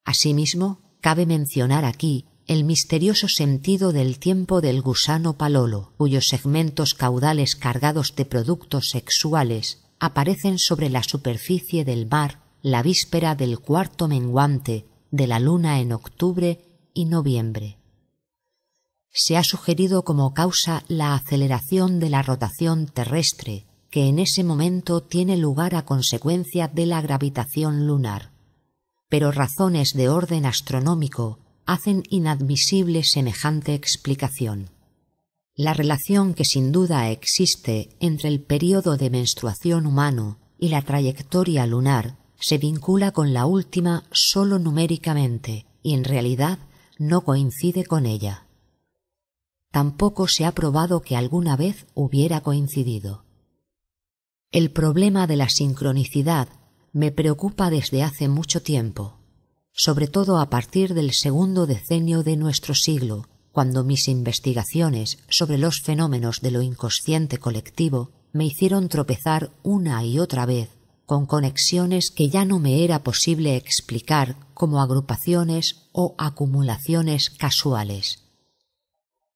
[0.04, 7.54] Asimismo, cabe mencionar aquí el misterioso sentido del tiempo del gusano palolo, cuyos segmentos caudales
[7.54, 14.86] cargados de productos sexuales aparecen sobre la superficie del mar la víspera del cuarto menguante
[15.10, 16.60] de la luna en octubre
[16.92, 17.78] y noviembre.
[19.12, 25.02] Se ha sugerido como causa la aceleración de la rotación terrestre, que en ese momento
[25.02, 28.30] tiene lugar a consecuencia de la gravitación lunar.
[29.10, 34.70] Pero razones de orden astronómico hacen inadmisible semejante explicación.
[35.54, 41.66] La relación que sin duda existe entre el periodo de menstruación humano y la trayectoria
[41.66, 46.58] lunar se vincula con la última sólo numéricamente y en realidad
[46.98, 48.46] no coincide con ella.
[49.70, 53.24] Tampoco se ha probado que alguna vez hubiera coincidido.
[54.52, 56.48] El problema de la sincronicidad
[56.92, 59.18] me preocupa desde hace mucho tiempo,
[59.72, 65.80] sobre todo a partir del segundo decenio de nuestro siglo, cuando mis investigaciones sobre los
[65.80, 70.70] fenómenos de lo inconsciente colectivo me hicieron tropezar una y otra vez
[71.10, 78.22] con conexiones que ya no me era posible explicar como agrupaciones o acumulaciones casuales.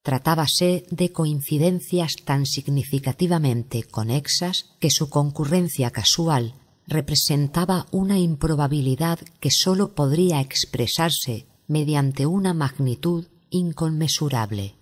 [0.04, 6.54] Tratábase de coincidencias tan significativamente conexas que su concurrencia casual
[6.86, 14.76] representaba una improbabilidad que sólo podría expresarse mediante una magnitud inconmensurable.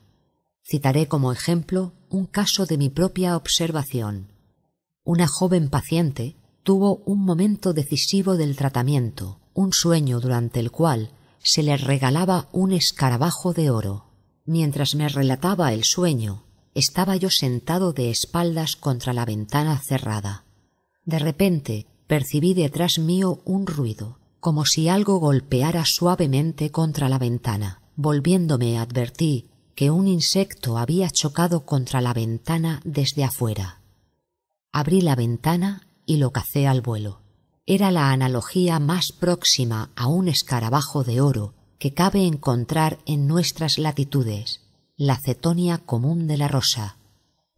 [0.64, 4.32] Citaré como ejemplo un caso de mi propia observación.
[5.04, 11.10] Una joven paciente tuvo un momento decisivo del tratamiento, un sueño durante el cual
[11.42, 14.06] se le regalaba un escarabajo de oro.
[14.44, 20.44] Mientras me relataba el sueño, estaba yo sentado de espaldas contra la ventana cerrada.
[21.04, 27.80] De repente percibí detrás mío un ruido, como si algo golpeara suavemente contra la ventana.
[27.96, 33.80] Volviéndome advertí que un insecto había chocado contra la ventana desde afuera.
[34.72, 37.22] Abrí la ventana y lo cacé al vuelo.
[37.64, 43.78] Era la analogía más próxima a un escarabajo de oro que cabe encontrar en nuestras
[43.78, 44.60] latitudes,
[44.98, 46.98] la cetonia común de la rosa,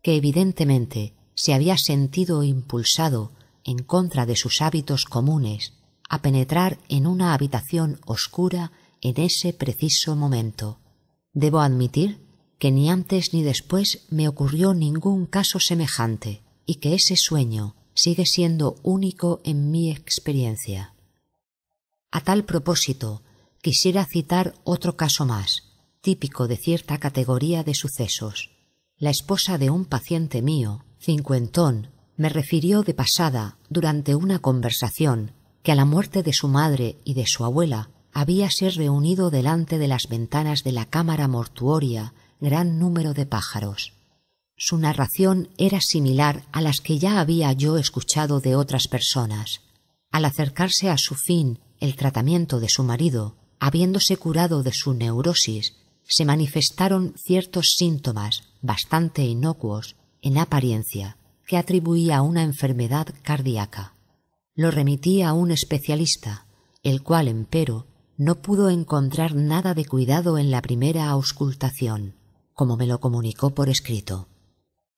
[0.00, 3.32] que evidentemente se había sentido impulsado
[3.64, 5.74] en contra de sus hábitos comunes
[6.08, 10.80] a penetrar en una habitación oscura en ese preciso momento.
[11.32, 12.20] Debo admitir
[12.58, 18.26] que ni antes ni después me ocurrió ningún caso semejante y que ese sueño sigue
[18.26, 20.94] siendo único en mi experiencia.
[22.10, 23.22] A tal propósito,
[23.60, 25.64] quisiera citar otro caso más,
[26.00, 28.50] típico de cierta categoría de sucesos.
[28.96, 35.32] La esposa de un paciente mío, cincuentón, me refirió de pasada, durante una conversación,
[35.62, 39.88] que a la muerte de su madre y de su abuela habíase reunido delante de
[39.88, 43.94] las ventanas de la cámara mortuoria gran número de pájaros.
[44.56, 49.62] Su narración era similar a las que ya había yo escuchado de otras personas.
[50.12, 55.74] Al acercarse a su fin el tratamiento de su marido, habiéndose curado de su neurosis,
[56.06, 63.94] se manifestaron ciertos síntomas bastante inocuos en apariencia que atribuía una enfermedad cardíaca.
[64.54, 66.46] Lo remití a un especialista,
[66.82, 72.14] el cual, empero, no pudo encontrar nada de cuidado en la primera auscultación,
[72.52, 74.28] como me lo comunicó por escrito.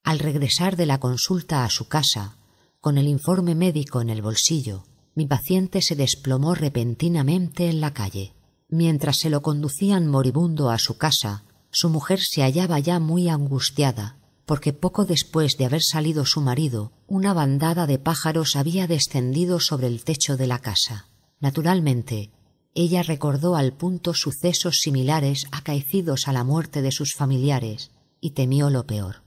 [0.05, 2.37] Al regresar de la consulta a su casa,
[2.81, 8.35] con el informe médico en el bolsillo, mi paciente se desplomó repentinamente en la calle.
[8.69, 14.19] Mientras se lo conducían moribundo a su casa, su mujer se hallaba ya muy angustiada,
[14.47, 19.89] porque poco después de haber salido su marido, una bandada de pájaros había descendido sobre
[19.89, 21.09] el techo de la casa.
[21.41, 22.31] Naturalmente,
[22.75, 27.91] ella recordó al punto sucesos similares acaecidos a la muerte de sus familiares
[28.21, 29.23] y temió lo peor.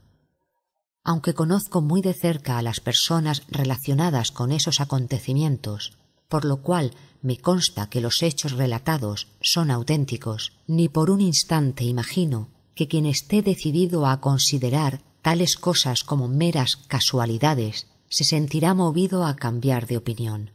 [1.04, 5.98] Aunque conozco muy de cerca a las personas relacionadas con esos acontecimientos,
[6.28, 6.92] por lo cual
[7.22, 13.04] me consta que los hechos relatados son auténticos, ni por un instante imagino que quien
[13.04, 19.96] esté decidido a considerar tales cosas como meras casualidades se sentirá movido a cambiar de
[19.96, 20.50] opinión.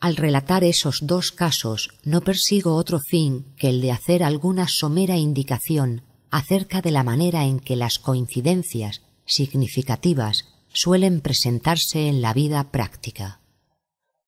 [0.00, 5.16] Al relatar esos dos casos no persigo otro fin que el de hacer alguna somera
[5.16, 12.70] indicación acerca de la manera en que las coincidencias significativas suelen presentarse en la vida
[12.70, 13.40] práctica.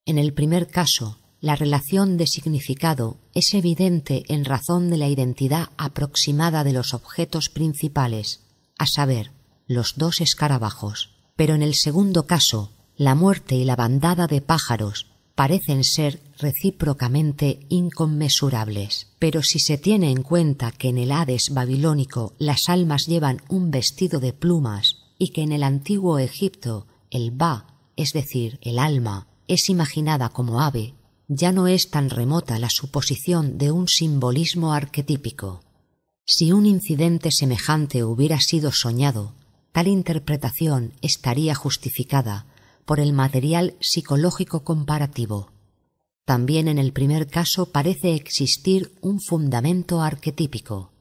[0.04, 5.70] En el primer caso, la relación de significado es evidente en razón de la identidad
[5.76, 8.41] aproximada de los objetos principales,
[8.82, 9.32] a saber,
[9.66, 11.14] los dos escarabajos.
[11.36, 17.66] Pero en el segundo caso, la muerte y la bandada de pájaros parecen ser recíprocamente
[17.68, 19.08] inconmensurables.
[19.18, 23.70] Pero si se tiene en cuenta que en el Hades babilónico las almas llevan un
[23.70, 29.28] vestido de plumas y que en el antiguo Egipto el ba, es decir, el alma,
[29.48, 30.94] es imaginada como ave,
[31.28, 35.62] ya no es tan remota la suposición de un simbolismo arquetípico.
[36.24, 39.34] Si un incidente semejante hubiera sido soñado,
[39.72, 42.46] tal interpretación estaría justificada
[42.84, 45.52] por el material psicológico comparativo.
[46.24, 50.92] También en el primer caso parece existir un fundamento arquetípico.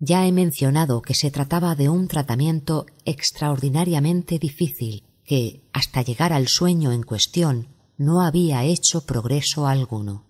[0.00, 6.48] Ya he mencionado que se trataba de un tratamiento extraordinariamente difícil que, hasta llegar al
[6.48, 10.24] sueño en cuestión, no había hecho progreso alguno.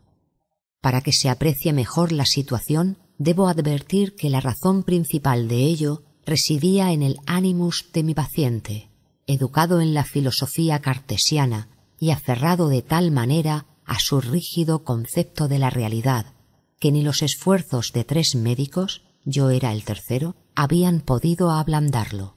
[0.82, 6.02] Para que se aprecie mejor la situación, debo advertir que la razón principal de ello
[6.26, 8.90] residía en el animus de mi paciente,
[9.26, 11.68] educado en la filosofía cartesiana
[11.98, 16.34] y aferrado de tal manera a su rígido concepto de la realidad,
[16.78, 22.36] que ni los esfuerzos de tres médicos, yo era el tercero, habían podido ablandarlo.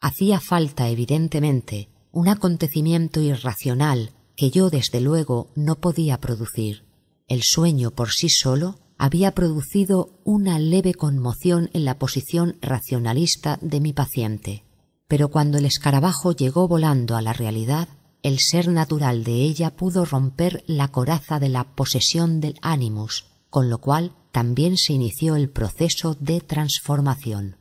[0.00, 6.84] Hacía falta, evidentemente, un acontecimiento irracional que yo desde luego no podía producir.
[7.28, 13.80] El sueño por sí solo había producido una leve conmoción en la posición racionalista de
[13.80, 14.62] mi paciente.
[15.08, 17.88] Pero cuando el escarabajo llegó volando a la realidad,
[18.22, 23.70] el ser natural de ella pudo romper la coraza de la posesión del ánimus, con
[23.70, 27.56] lo cual también se inició el proceso de transformación.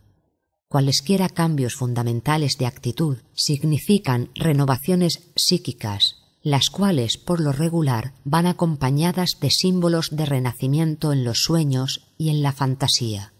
[0.69, 9.39] Cualesquiera cambios fundamentales de actitud significan renovaciones psíquicas, las cuales por lo regular van acompañadas
[9.39, 13.33] de símbolos de renacimiento en los sueños y en la fantasía.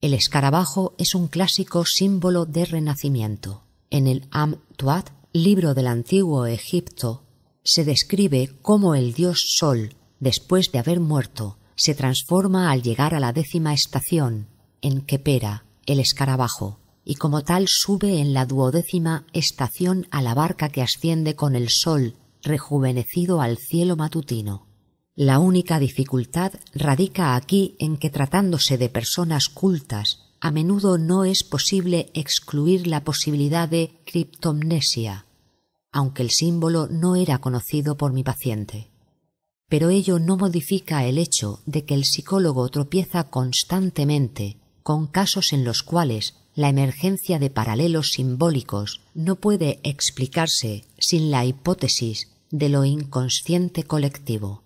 [0.00, 3.64] El escarabajo es un clásico símbolo de renacimiento.
[3.90, 7.24] En el Am Tuat, libro del antiguo Egipto,
[7.64, 13.20] se describe cómo el dios Sol, después de haber muerto, se transforma al llegar a
[13.20, 14.48] la décima estación,
[14.82, 20.68] en Kepera, el escarabajo, y como tal sube en la duodécima estación a la barca
[20.68, 24.66] que asciende con el sol rejuvenecido al cielo matutino.
[25.14, 31.44] La única dificultad radica aquí en que tratándose de personas cultas, a menudo no es
[31.44, 35.24] posible excluir la posibilidad de criptomnesia,
[35.92, 38.90] aunque el símbolo no era conocido por mi paciente.
[39.68, 45.64] Pero ello no modifica el hecho de que el psicólogo tropieza constantemente con casos en
[45.64, 52.84] los cuales la emergencia de paralelos simbólicos no puede explicarse sin la hipótesis de lo
[52.84, 54.62] inconsciente colectivo.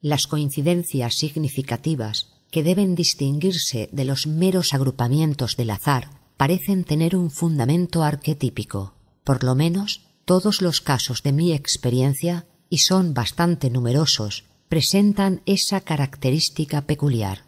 [0.00, 7.30] Las coincidencias significativas que deben distinguirse de los meros agrupamientos del azar parecen tener un
[7.30, 8.94] fundamento arquetípico.
[9.24, 15.80] Por lo menos todos los casos de mi experiencia, y son bastante numerosos, presentan esa
[15.80, 17.44] característica peculiar.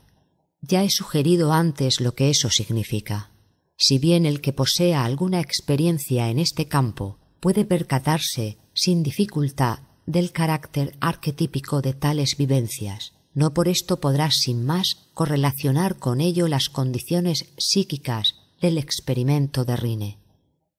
[0.60, 3.30] Ya he sugerido antes lo que eso significa.
[3.76, 10.32] Si bien el que posea alguna experiencia en este campo puede percatarse sin dificultad del
[10.32, 13.12] carácter arquetípico de tales vivencias.
[13.34, 19.76] No por esto podrás sin más correlacionar con ello las condiciones psíquicas del experimento de
[19.76, 20.18] Rine,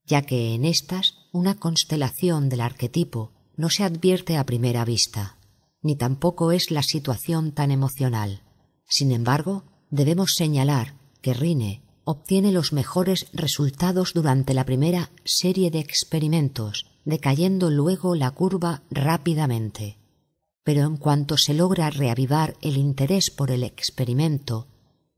[0.06, 5.38] ya que en estas una constelación del arquetipo no se advierte a primera vista,
[5.84, 8.42] ni tampoco es la situación tan emocional.
[8.88, 15.80] Sin embargo, debemos señalar que Rine obtiene los mejores resultados durante la primera serie de
[15.80, 19.98] experimentos, decayendo luego la curva rápidamente.
[20.64, 24.68] Pero en cuanto se logra reavivar el interés por el experimento,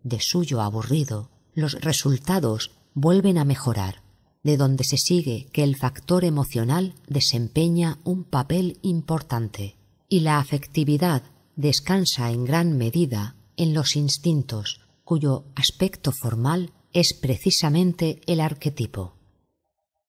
[0.02, 4.02] de suyo aburrido, los resultados vuelven a mejorar,
[4.42, 11.22] de donde se sigue que el factor emocional desempeña un papel importante y la afectividad
[11.56, 19.16] descansa en gran medida en los instintos, cuyo aspecto formal es precisamente el arquetipo.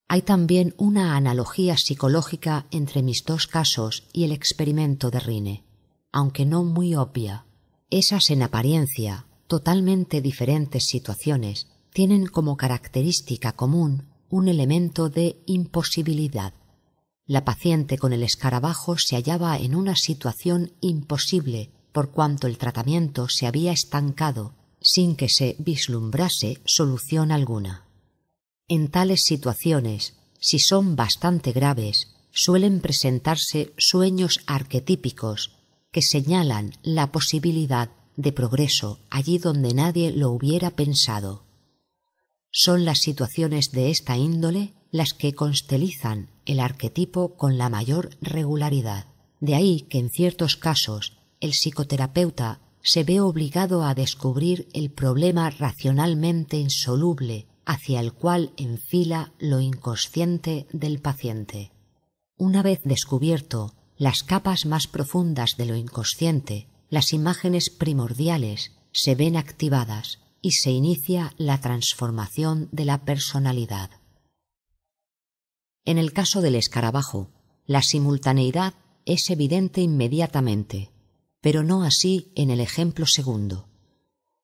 [0.08, 5.64] Hay también una analogía psicológica entre mis dos casos y el experimento de Rine,
[6.10, 7.46] aunque no muy obvia.
[7.90, 16.54] Esas en apariencia totalmente diferentes situaciones tienen como característica común un elemento de imposibilidad.
[17.26, 23.28] La paciente con el escarabajo se hallaba en una situación imposible por cuanto el tratamiento
[23.28, 24.54] se había estancado
[24.92, 27.86] sin que se vislumbrase solución alguna.
[28.66, 35.52] En tales situaciones, si son bastante graves, suelen presentarse sueños arquetípicos
[35.92, 41.44] que señalan la posibilidad de progreso allí donde nadie lo hubiera pensado.
[42.50, 49.06] Son las situaciones de esta índole las que constelizan el arquetipo con la mayor regularidad.
[49.38, 55.50] De ahí que en ciertos casos el psicoterapeuta se ve obligado a descubrir el problema
[55.50, 61.72] racionalmente insoluble hacia el cual enfila lo inconsciente del paciente.
[62.36, 69.36] Una vez descubierto las capas más profundas de lo inconsciente, las imágenes primordiales se ven
[69.36, 73.90] activadas y se inicia la transformación de la personalidad.
[75.84, 77.30] En el caso del escarabajo,
[77.66, 78.74] la simultaneidad
[79.04, 80.90] es evidente inmediatamente,
[81.40, 83.68] pero no así en el ejemplo segundo.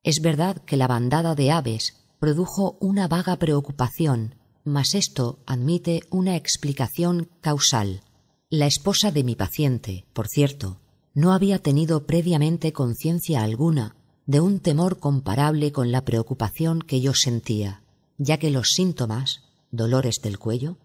[0.03, 6.37] Es verdad que la bandada de aves produjo una vaga preocupación, mas esto admite una
[6.37, 8.03] explicación causal.
[8.49, 10.81] La esposa de mi paciente, por cierto,
[11.15, 13.97] no había tenido previamente conciencia alguna
[14.27, 17.83] de un temor comparable con la preocupación que yo sentía,
[18.19, 20.79] ya que los síntomas, dolores del cuello,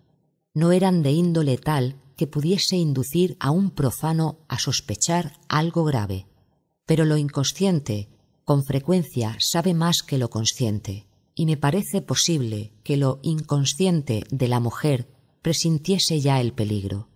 [0.53, 6.27] no eran de índole tal que pudiese inducir a un profano a sospechar algo grave.
[6.85, 8.09] Pero lo inconsciente
[8.43, 14.47] con frecuencia sabe más que lo consciente, y me parece posible que lo inconsciente de
[14.47, 15.09] la mujer
[15.41, 17.09] presintiese ya el peligro.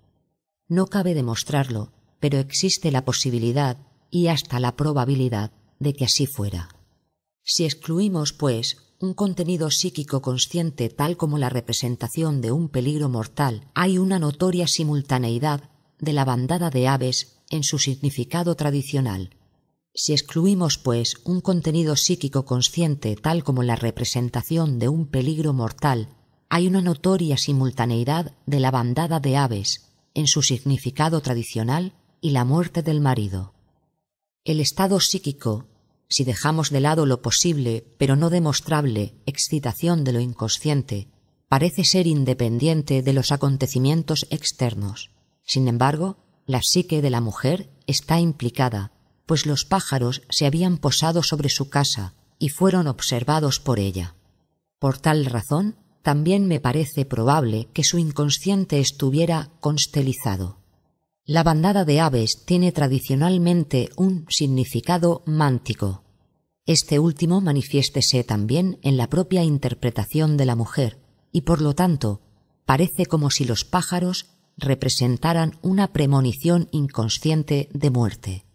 [0.68, 3.78] No cabe demostrarlo, pero existe la posibilidad
[4.10, 6.70] y hasta la probabilidad de que así fuera.
[7.44, 13.68] Si excluimos, pues, un contenido psíquico consciente tal como la representación de un peligro mortal,
[13.76, 15.70] hay una notoria simultaneidad
[16.00, 19.30] de la bandada de aves en su significado tradicional.
[19.94, 26.10] Si excluimos, pues, un contenido psíquico consciente tal como la representación de un peligro mortal,
[26.50, 32.44] hay una notoria simultaneidad de la bandada de aves en su significado tradicional y la
[32.44, 33.54] muerte del marido.
[34.44, 35.68] El estado psíquico
[36.08, 41.08] si dejamos de lado lo posible pero no demostrable excitación de lo inconsciente,
[41.48, 45.12] parece ser independiente de los acontecimientos externos.
[45.44, 48.92] Sin embargo, la psique de la mujer está implicada,
[49.26, 54.16] pues los pájaros se habían posado sobre su casa y fueron observados por ella.
[54.80, 60.60] Por tal razón, también me parece probable que su inconsciente estuviera constelizado.
[61.28, 66.04] La bandada de aves tiene tradicionalmente un significado mántico.
[66.68, 71.00] Este último manifiéstese también en la propia interpretación de la mujer,
[71.32, 72.22] y por lo tanto
[72.68, 78.46] parece como si los pájaros representaran una premonición inconsciente de muerte.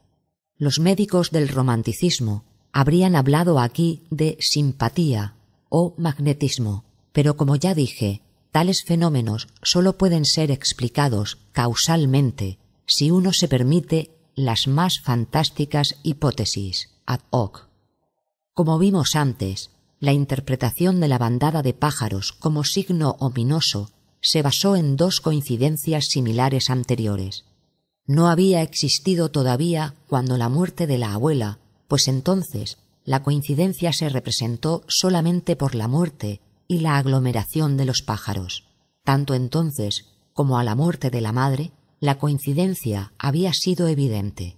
[0.57, 5.35] Los médicos del romanticismo habrían hablado aquí de simpatía
[5.71, 13.33] o magnetismo, pero como ya dije, tales fenómenos sólo pueden ser explicados causalmente si uno
[13.33, 17.69] se permite las más fantásticas hipótesis ad hoc.
[18.55, 19.71] Como vimos antes,
[20.01, 23.91] la interpretación de la bandada de pájaros como signo ominoso
[24.21, 27.45] se basó en dos coincidencias similares anteriores.
[28.07, 34.09] No había existido todavía cuando la muerte de la abuela, pues entonces la coincidencia se
[34.09, 36.41] representó solamente por la muerte
[36.71, 38.69] y la aglomeración de los pájaros.
[39.03, 44.57] Tanto entonces como a la muerte de la madre, la coincidencia había sido evidente.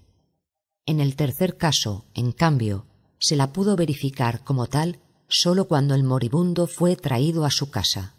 [0.84, 2.84] En el tercer caso, en cambio,
[3.18, 8.14] se la pudo verificar como tal sólo cuando el moribundo fue traído a su casa.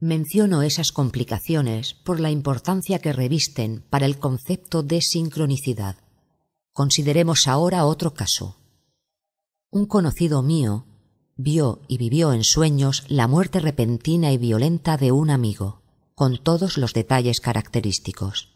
[0.00, 5.98] Menciono esas complicaciones por la importancia que revisten para el concepto de sincronicidad.
[6.72, 8.56] Consideremos ahora otro caso.
[9.70, 10.86] Un conocido mío
[11.36, 15.82] vio y vivió en sueños la muerte repentina y violenta de un amigo,
[16.14, 18.52] con todos los detalles característicos.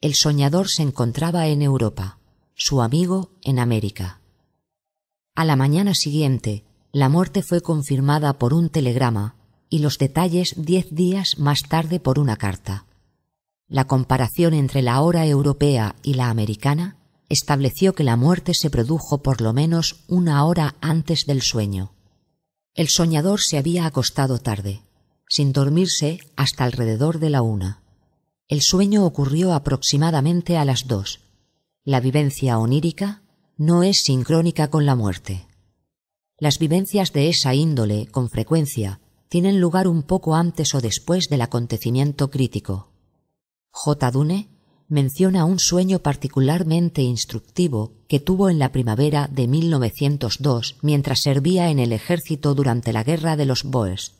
[0.00, 2.18] El soñador se encontraba en Europa,
[2.54, 4.20] su amigo en América.
[5.34, 9.34] A la mañana siguiente, la muerte fue confirmada por un telegrama
[9.68, 12.86] y los detalles diez días más tarde por una carta.
[13.66, 19.22] La comparación entre la hora europea y la americana estableció que la muerte se produjo
[19.22, 21.93] por lo menos una hora antes del sueño.
[22.74, 24.82] El soñador se había acostado tarde,
[25.28, 27.82] sin dormirse hasta alrededor de la una.
[28.48, 31.20] El sueño ocurrió aproximadamente a las dos.
[31.84, 33.22] La vivencia onírica
[33.56, 35.46] no es sincrónica con la muerte.
[36.36, 41.42] Las vivencias de esa índole, con frecuencia, tienen lugar un poco antes o después del
[41.42, 42.90] acontecimiento crítico.
[43.70, 44.10] J.
[44.10, 44.48] Dune
[44.94, 51.80] menciona un sueño particularmente instructivo que tuvo en la primavera de 1902 mientras servía en
[51.80, 54.14] el ejército durante la guerra de los Boers.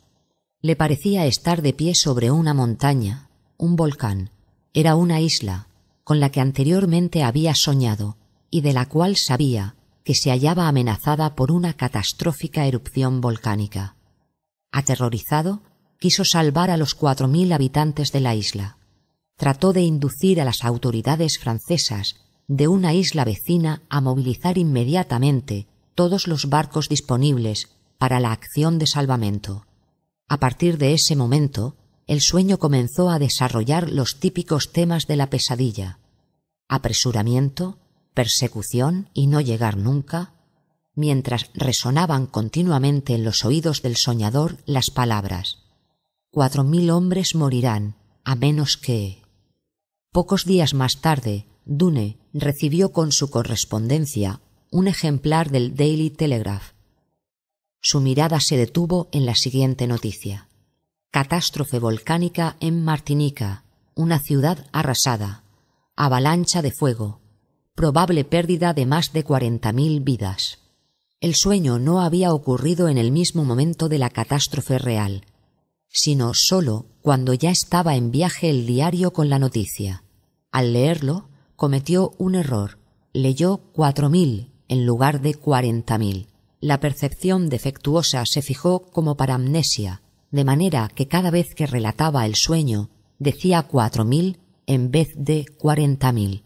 [0.61, 4.31] Le parecía estar de pie sobre una montaña, un volcán.
[4.73, 5.69] Era una isla,
[6.03, 8.17] con la que anteriormente había soñado
[8.51, 13.95] y de la cual sabía que se hallaba amenazada por una catastrófica erupción volcánica.
[14.73, 15.61] Aterrorizado,
[16.01, 18.77] quiso salvar a los cuatro mil habitantes de la isla.
[19.37, 22.15] Trató de inducir a las autoridades francesas
[22.47, 28.87] de una isla vecina a movilizar inmediatamente todos los barcos disponibles para la acción de
[28.87, 29.65] salvamento.
[30.27, 31.75] A partir de ese momento,
[32.07, 35.99] el sueño comenzó a desarrollar los típicos temas de la pesadilla
[36.67, 37.77] apresuramiento,
[38.13, 40.33] persecución y no llegar nunca,
[40.95, 45.59] mientras resonaban continuamente en los oídos del soñador las palabras
[46.31, 47.95] Cuatro mil hombres morirán,
[48.25, 49.21] a menos que.
[50.15, 54.39] Pocos días más tarde, Dune recibió con su correspondencia
[54.71, 56.71] un ejemplar del Daily Telegraph.
[57.81, 60.47] Su mirada se detuvo en la siguiente noticia.
[61.11, 65.43] Catástrofe volcánica en Martinica, una ciudad arrasada.
[65.97, 67.19] Avalancha de fuego.
[67.75, 70.59] Probable pérdida de más de cuarenta mil vidas.
[71.19, 75.25] El sueño no había ocurrido en el mismo momento de la catástrofe real,
[75.89, 80.03] sino sólo cuando ya estaba en viaje el diario con la noticia.
[80.55, 81.27] Al leerlo,
[81.57, 82.79] cometió un error.
[83.11, 86.29] Leyó cuatro mil en lugar de cuarenta mil.
[86.61, 90.01] La percepción defectuosa se fijó como para amnesia,
[90.31, 95.45] de manera que cada vez que relataba el sueño decía cuatro mil en vez de
[95.57, 96.45] cuarenta mil.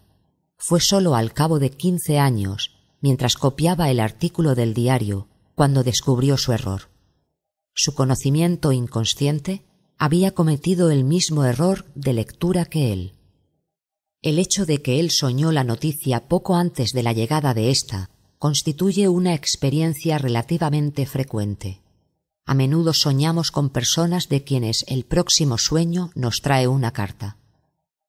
[0.58, 2.72] Fue sólo al cabo de quince años
[3.02, 6.90] mientras copiaba el artículo del diario cuando descubrió su error.
[7.76, 9.62] Su conocimiento inconsciente
[10.00, 13.14] había cometido el mismo error de lectura que él.
[14.22, 18.10] El hecho de que él soñó la noticia poco antes de la llegada de ésta
[18.38, 21.82] constituye una experiencia relativamente frecuente.
[22.46, 27.38] A menudo soñamos con personas de quienes el próximo sueño nos trae una carta.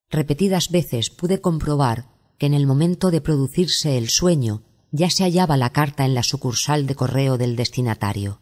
[0.09, 5.55] Repetidas veces pude comprobar que en el momento de producirse el sueño ya se hallaba
[5.55, 8.41] la carta en la sucursal de correo del destinatario.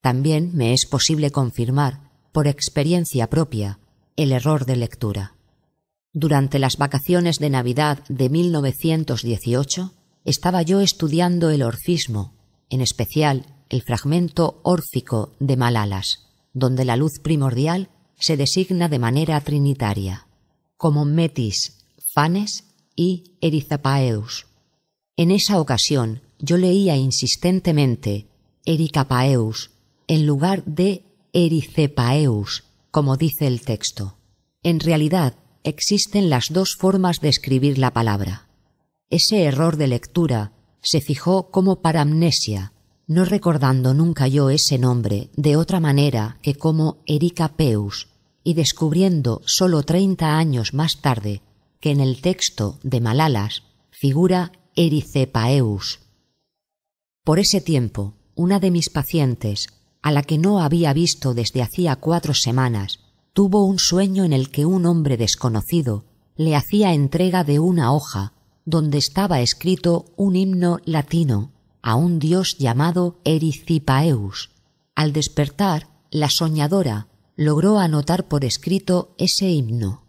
[0.00, 3.80] También me es posible confirmar, por experiencia propia,
[4.16, 5.34] el error de lectura.
[6.12, 9.92] Durante las vacaciones de Navidad de 1918
[10.24, 12.34] estaba yo estudiando el orfismo,
[12.68, 19.40] en especial el fragmento órfico de Malalas, donde la luz primordial se designa de manera
[19.40, 20.26] trinitaria,
[20.76, 22.64] como Metis, Fanes
[22.96, 24.46] y Erizapaeus.
[25.16, 28.26] En esa ocasión yo leía insistentemente
[28.64, 29.70] Ericapaeus
[30.08, 34.16] en lugar de Ericepaeus, como dice el texto.
[34.62, 38.48] En realidad existen las dos formas de escribir la palabra.
[39.10, 42.72] Ese error de lectura se fijó como paramnesia,
[43.06, 48.08] no recordando nunca yo ese nombre de otra manera que como Ericapeus,
[48.44, 51.42] y descubriendo sólo treinta años más tarde
[51.80, 56.00] que en el texto de Malalas figura Ericepaeus.
[57.24, 59.68] Por ese tiempo, una de mis pacientes,
[60.00, 63.00] a la que no había visto desde hacía cuatro semanas,
[63.32, 66.04] tuvo un sueño en el que un hombre desconocido
[66.36, 68.32] le hacía entrega de una hoja
[68.64, 71.52] donde estaba escrito un himno latino
[71.82, 74.50] a un dios llamado Ericipaeus.
[74.94, 80.02] Al despertar, la soñadora logró anotar por escrito ese himno.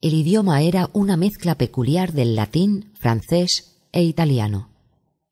[0.00, 4.70] El idioma era una mezcla peculiar del latín, francés e italiano.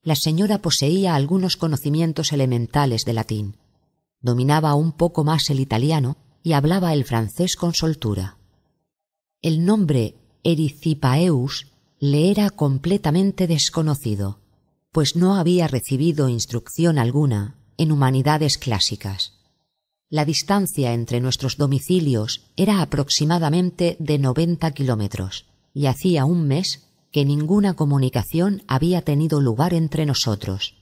[0.03, 3.57] La señora poseía algunos conocimientos elementales de latín.
[4.21, 8.37] Dominaba un poco más el italiano y hablaba el francés con soltura.
[9.41, 11.67] El nombre Ericipaeus
[11.99, 14.41] le era completamente desconocido,
[14.91, 19.35] pues no había recibido instrucción alguna en humanidades clásicas.
[20.11, 27.25] La distancia entre nuestros domicilios era aproximadamente de noventa kilómetros, y hacía un mes que
[27.25, 30.75] ninguna comunicación había tenido lugar entre nosotros.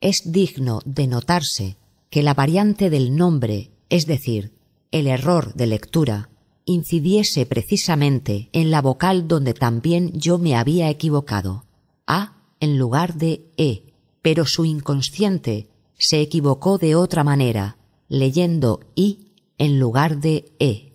[0.00, 1.76] Es digno de notarse
[2.10, 4.54] que la variante del nombre, es decir,
[4.90, 6.30] el error de lectura,
[6.64, 11.66] incidiese precisamente en la vocal donde también yo me había equivocado,
[12.06, 13.92] A en lugar de E,
[14.22, 17.76] pero su inconsciente se equivocó de otra manera,
[18.08, 19.28] leyendo I
[19.58, 20.94] en lugar de E.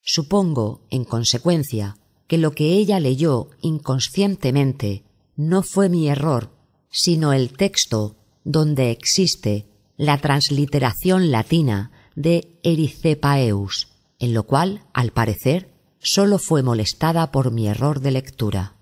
[0.00, 5.02] Supongo, en consecuencia, que lo que ella leyó inconscientemente
[5.34, 6.52] no fue mi error,
[6.88, 8.14] sino el texto
[8.44, 9.66] donde existe
[9.96, 13.88] la transliteración latina de Ericepaeus,
[14.18, 15.70] en lo cual, al parecer,
[16.00, 18.74] sólo fue molestada por mi error de lectura.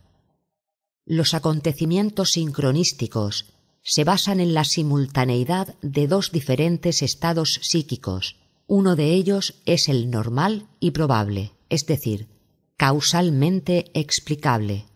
[1.04, 3.52] Los acontecimientos sincronísticos
[3.82, 8.36] se basan en la simultaneidad de dos diferentes estados psíquicos.
[8.66, 12.28] Uno de ellos es el normal y probable, es decir,
[12.78, 14.86] causalmente explicable.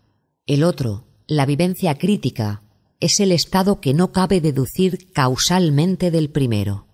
[0.47, 2.62] El otro, la vivencia crítica,
[3.01, 6.88] es el estado que no cabe deducir causalmente del primero.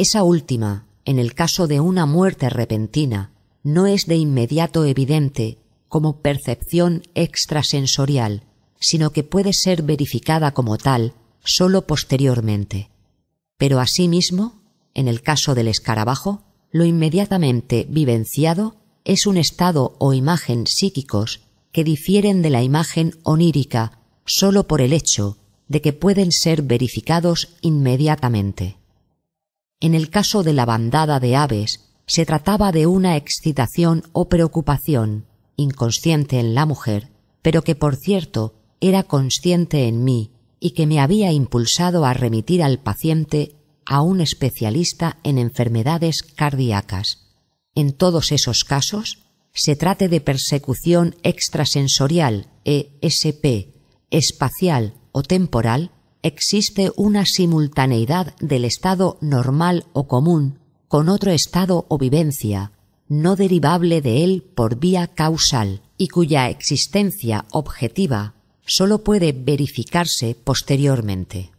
[0.00, 5.58] Esa última, en el caso de una muerte repentina, no es de inmediato evidente
[5.88, 8.44] como percepción extrasensorial,
[8.78, 11.12] sino que puede ser verificada como tal
[11.44, 12.88] sólo posteriormente.
[13.58, 14.62] Pero asimismo,
[14.94, 21.84] en el caso del escarabajo, lo inmediatamente vivenciado es un estado o imagen psíquicos que
[21.84, 25.36] difieren de la imagen onírica sólo por el hecho
[25.68, 28.79] de que pueden ser verificados inmediatamente.
[29.80, 35.26] En el caso de la bandada de aves, se trataba de una excitación o preocupación
[35.56, 37.10] inconsciente en la mujer,
[37.42, 42.62] pero que por cierto era consciente en mí y que me había impulsado a remitir
[42.62, 47.30] al paciente a un especialista en enfermedades cardíacas.
[47.74, 53.74] En todos esos casos, se trate de persecución extrasensorial, ESP,
[54.10, 61.98] espacial o temporal, existe una simultaneidad del estado normal o común con otro estado o
[61.98, 62.72] vivencia,
[63.08, 68.34] no derivable de él por vía causal, y cuya existencia objetiva
[68.66, 71.52] sólo puede verificarse posteriormente.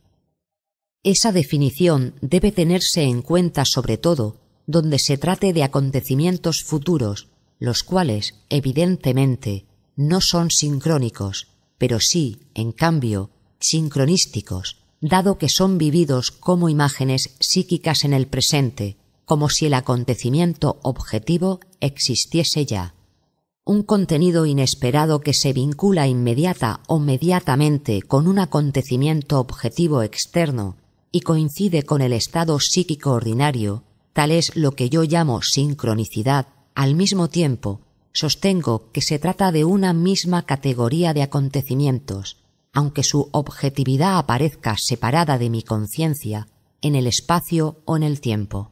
[1.03, 7.29] Esa definición debe tenerse en cuenta sobre todo donde se trate de acontecimientos futuros,
[7.59, 9.65] los cuales, evidentemente,
[9.95, 11.47] no son sincrónicos,
[11.77, 13.29] pero sí, en cambio,
[13.61, 20.79] sincronísticos, dado que son vividos como imágenes psíquicas en el presente, como si el acontecimiento
[20.83, 22.95] objetivo existiese ya.
[23.63, 30.75] Un contenido inesperado que se vincula inmediata o mediatamente con un acontecimiento objetivo externo
[31.11, 33.83] y coincide con el estado psíquico ordinario,
[34.13, 37.81] tal es lo que yo llamo sincronicidad, al mismo tiempo
[38.13, 42.40] sostengo que se trata de una misma categoría de acontecimientos,
[42.73, 46.47] aunque su objetividad aparezca separada de mi conciencia
[46.81, 48.71] en el espacio o en el tiempo.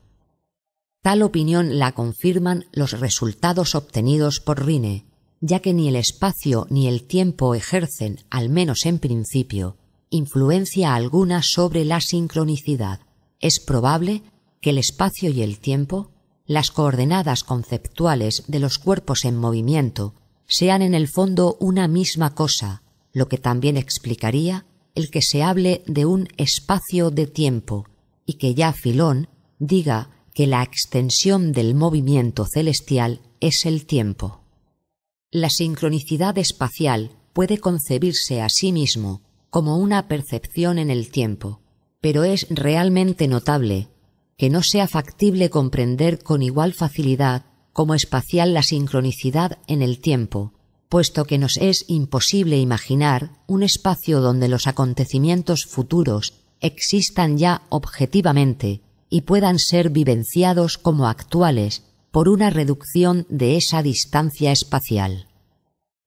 [1.01, 5.05] Tal opinión la confirman los resultados obtenidos por Rine,
[5.41, 9.77] ya que ni el espacio ni el tiempo ejercen, al menos en principio,
[10.09, 12.99] influencia alguna sobre la sincronicidad.
[13.39, 14.23] Es probable
[14.59, 16.11] que el espacio y el tiempo,
[16.45, 20.15] las coordenadas conceptuales de los cuerpos en movimiento,
[20.47, 22.81] sean en el fondo una misma cosa,
[23.13, 24.65] lo que también explicaría
[24.95, 27.85] el que se hable de un espacio de tiempo
[28.25, 29.29] y que ya Filón
[29.59, 34.41] diga que la extensión del movimiento celestial es el tiempo.
[35.31, 41.61] La sincronicidad espacial puede concebirse a sí mismo como una percepción en el tiempo,
[42.01, 43.89] pero es realmente notable
[44.37, 50.53] que no sea factible comprender con igual facilidad como espacial la sincronicidad en el tiempo,
[50.89, 58.81] puesto que nos es imposible imaginar un espacio donde los acontecimientos futuros existan ya objetivamente
[59.09, 65.27] y puedan ser vivenciados como actuales por una reducción de esa distancia espacial.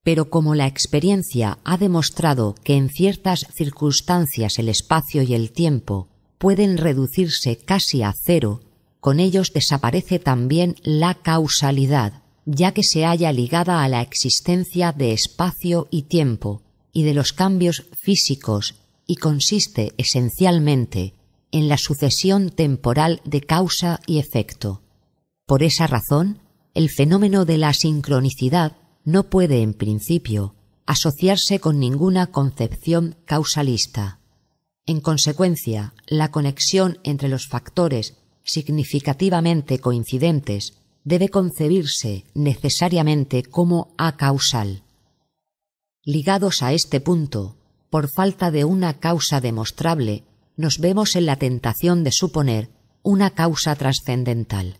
[0.02, 6.09] Pero como la experiencia ha demostrado que en ciertas circunstancias el espacio y el tiempo
[6.38, 8.62] pueden reducirse casi a cero,
[8.98, 15.12] con ellos desaparece también la causalidad, ya que se halla ligada a la existencia de
[15.12, 16.62] espacio y tiempo
[16.93, 18.74] y de los cambios físicos
[19.06, 21.14] y consiste esencialmente
[21.51, 24.82] en la sucesión temporal de causa y efecto.
[25.47, 26.40] Por esa razón,
[26.74, 30.55] el fenómeno de la sincronicidad no puede, en principio,
[30.86, 34.20] asociarse con ninguna concepción causalista.
[34.86, 44.83] En consecuencia, la conexión entre los factores significativamente coincidentes debe concebirse necesariamente como acausal.
[46.05, 47.57] Ligados a este punto,
[47.91, 50.24] por falta de una causa demostrable,
[50.57, 52.70] nos vemos en la tentación de suponer
[53.03, 54.79] una causa trascendental.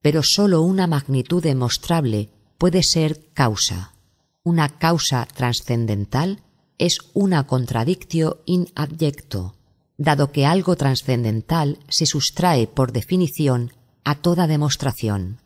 [0.00, 3.94] Pero sólo una magnitud demostrable puede ser causa.
[4.42, 6.42] Una causa trascendental
[6.78, 9.54] es una contradictio in adjecto,
[9.96, 13.72] dado que algo trascendental se sustrae por definición
[14.04, 15.41] a toda demostración.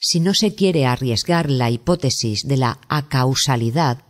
[0.00, 4.04] Si no se quiere arriesgar la hipótesis de la acausalidad,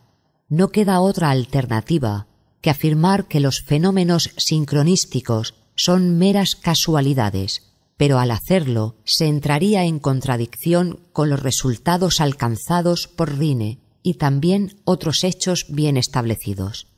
[0.49, 2.27] no queda otra alternativa
[2.61, 9.99] que afirmar que los fenómenos sincronísticos son meras casualidades, pero al hacerlo se entraría en
[9.99, 16.89] contradicción con los resultados alcanzados por Rine y también otros hechos bien establecidos.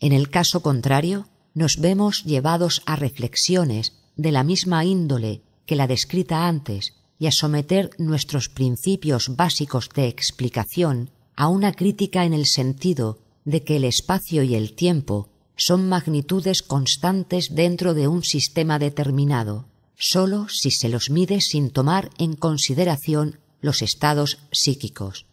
[0.00, 5.86] En el caso contrario, nos vemos llevados a reflexiones de la misma índole que la
[5.86, 12.46] descrita antes y a someter nuestros principios básicos de explicación a una crítica en el
[12.46, 18.78] sentido de que el espacio y el tiempo son magnitudes constantes dentro de un sistema
[18.78, 19.66] determinado,
[19.96, 25.26] sólo si se los mide sin tomar en consideración los estados psíquicos.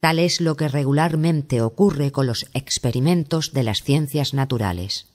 [0.00, 5.07] Tal es lo que regularmente ocurre con los experimentos de las ciencias naturales.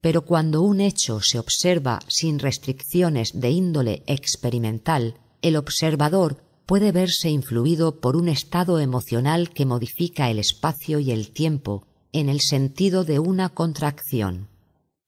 [0.00, 7.30] Pero cuando un hecho se observa sin restricciones de índole experimental, el observador puede verse
[7.30, 13.04] influido por un estado emocional que modifica el espacio y el tiempo en el sentido
[13.04, 14.48] de una contracción.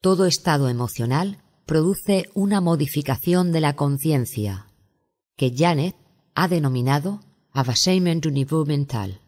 [0.01, 4.67] Todo estado emocional produce una modificación de la conciencia,
[5.37, 5.95] que Janet
[6.35, 7.21] ha denominado
[7.53, 9.21] avassement du niveau mental,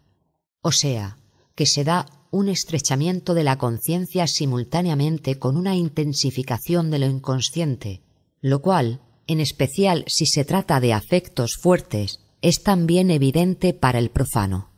[0.62, 1.18] o sea,
[1.55, 8.00] que se da un estrechamiento de la conciencia simultáneamente con una intensificación de lo inconsciente,
[8.40, 14.10] lo cual, en especial si se trata de afectos fuertes, es también evidente para el
[14.10, 14.70] profano.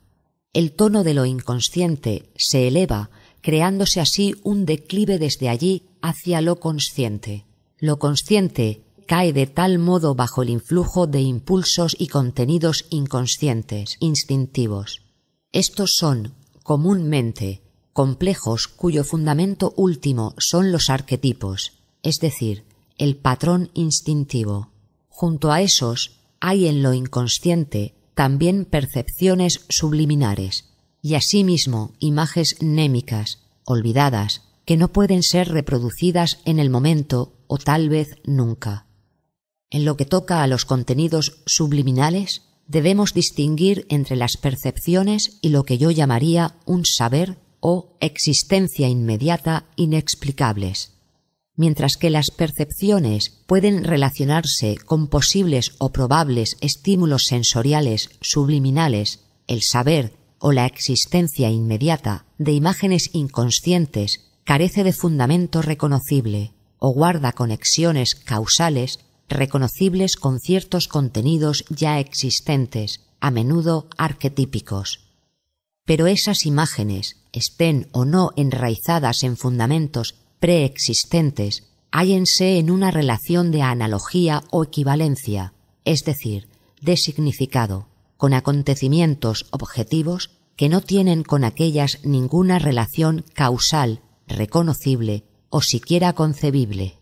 [0.52, 3.10] El tono de lo inconsciente se eleva,
[3.40, 7.46] creándose así un declive desde allí hacia lo consciente.
[7.78, 15.02] Lo consciente cae de tal modo bajo el influjo de impulsos y contenidos inconscientes, instintivos.
[15.52, 16.34] Estos son
[16.64, 17.62] comúnmente
[17.92, 22.64] complejos cuyo fundamento último son los arquetipos, es decir,
[22.98, 24.70] el patrón instintivo.
[25.08, 30.70] Junto a esos hay en lo inconsciente también percepciones subliminares
[31.02, 37.90] y asimismo imágenes némicas, olvidadas, que no pueden ser reproducidas en el momento o tal
[37.90, 38.86] vez nunca.
[39.70, 45.64] En lo que toca a los contenidos subliminales, debemos distinguir entre las percepciones y lo
[45.64, 50.92] que yo llamaría un saber o existencia inmediata inexplicables.
[51.56, 60.14] Mientras que las percepciones pueden relacionarse con posibles o probables estímulos sensoriales subliminales, el saber
[60.38, 68.98] o la existencia inmediata de imágenes inconscientes carece de fundamento reconocible o guarda conexiones causales
[69.28, 75.00] reconocibles con ciertos contenidos ya existentes, a menudo arquetípicos.
[75.84, 83.62] Pero esas imágenes, estén o no enraizadas en fundamentos preexistentes, hállense en una relación de
[83.62, 85.52] analogía o equivalencia,
[85.84, 86.48] es decir,
[86.80, 95.60] de significado, con acontecimientos objetivos que no tienen con aquellas ninguna relación causal, reconocible o
[95.60, 96.98] siquiera concebible.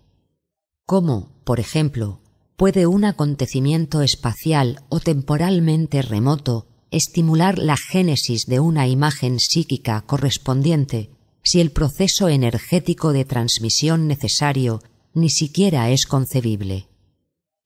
[0.86, 2.20] ¿Cómo, por ejemplo,
[2.56, 11.10] puede un acontecimiento espacial o temporalmente remoto estimular la génesis de una imagen psíquica correspondiente
[11.42, 14.82] si el proceso energético de transmisión necesario
[15.14, 16.88] ni siquiera es concebible?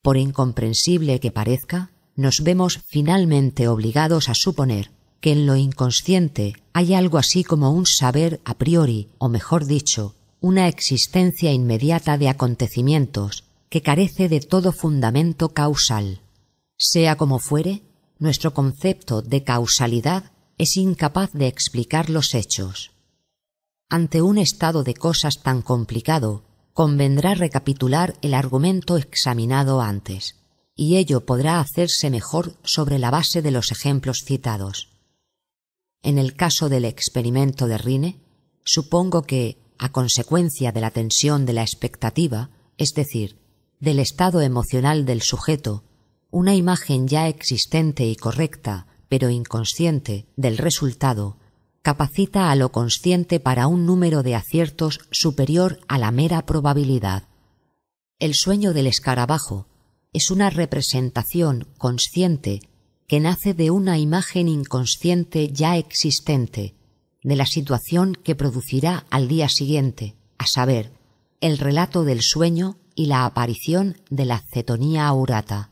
[0.03, 4.91] Por incomprensible que parezca, nos vemos finalmente obligados a suponer
[5.21, 10.15] que en lo inconsciente hay algo así como un saber a priori, o mejor dicho,
[10.41, 16.21] una existencia inmediata de acontecimientos que carece de todo fundamento causal.
[16.77, 17.83] Sea como fuere,
[18.19, 22.93] nuestro concepto de causalidad es incapaz de explicar los hechos.
[23.89, 30.37] Ante un estado de cosas tan complicado, convendrá recapitular el argumento examinado antes.
[30.77, 34.91] y ello podrá hacerse mejor sobre la base de los ejemplos citados.
[36.03, 38.21] En el caso del experimento de Rine,
[38.63, 43.39] supongo que, a consecuencia de la tensión de la expectativa, es decir,
[43.81, 45.85] del estado emocional del sujeto,
[46.31, 51.39] una imagen ya existente y correcta, pero inconsciente, del resultado,
[51.83, 57.29] capacita a lo consciente para un número de aciertos superior a la mera probabilidad.
[58.19, 59.69] El sueño del escarabajo
[60.13, 62.61] es una representación consciente
[63.07, 66.75] que nace de una imagen inconsciente ya existente,
[67.27, 70.93] de la situación que producirá al día siguiente, a saber,
[71.41, 75.71] el relato del sueño y la aparición de la cetonía aurata.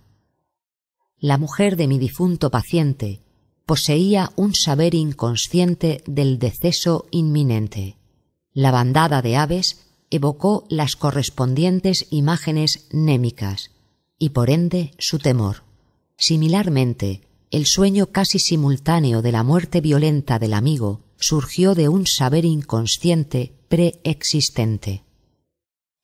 [1.16, 3.20] La mujer de mi difunto paciente
[3.66, 7.98] poseía un saber inconsciente del deceso inminente.
[8.52, 13.70] La bandada de aves evocó las correspondientes imágenes némicas
[14.18, 15.62] y por ende su temor.
[16.16, 17.20] Similarmente,
[17.52, 23.54] el sueño casi simultáneo de la muerte violenta del amigo surgió de un saber inconsciente
[23.68, 25.04] preexistente.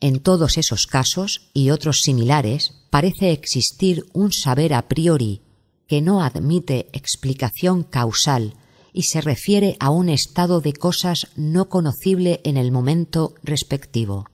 [0.01, 5.43] En todos esos casos y otros similares parece existir un saber a priori
[5.87, 8.55] que no admite explicación causal
[8.95, 14.27] y se refiere a un estado de cosas no conocible en el momento respectivo.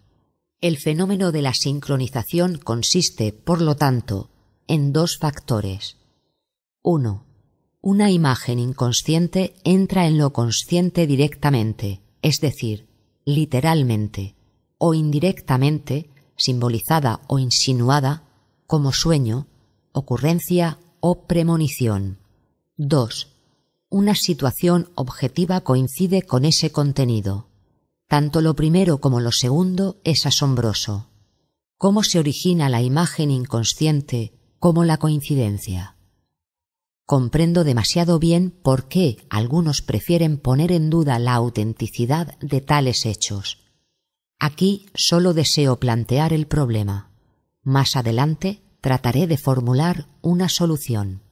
[0.60, 4.30] El fenómeno de la sincronización consiste, por lo tanto,
[4.68, 5.96] en dos factores.
[6.82, 7.25] 1.
[7.80, 12.88] Una imagen inconsciente entra en lo consciente directamente, es decir,
[13.24, 14.34] literalmente,
[14.78, 18.24] o indirectamente, simbolizada o insinuada,
[18.66, 19.46] como sueño,
[19.92, 22.18] ocurrencia o premonición.
[22.76, 23.28] 2.
[23.88, 27.48] Una situación objetiva coincide con ese contenido.
[28.08, 31.08] Tanto lo primero como lo segundo es asombroso.
[31.78, 35.95] ¿Cómo se origina la imagen inconsciente como la coincidencia?
[37.06, 43.58] Comprendo demasiado bien por qué algunos prefieren poner en duda la autenticidad de tales hechos.
[44.40, 47.12] Aquí solo deseo plantear el problema.
[47.62, 51.22] Más adelante trataré de formular una solución.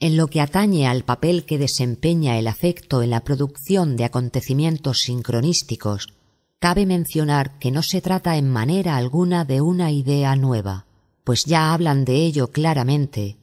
[0.00, 5.02] En lo que atañe al papel que desempeña el afecto en la producción de acontecimientos
[5.02, 6.14] sincronísticos,
[6.58, 10.86] cabe mencionar que no se trata en manera alguna de una idea nueva,
[11.22, 13.37] pues ya hablan de ello claramente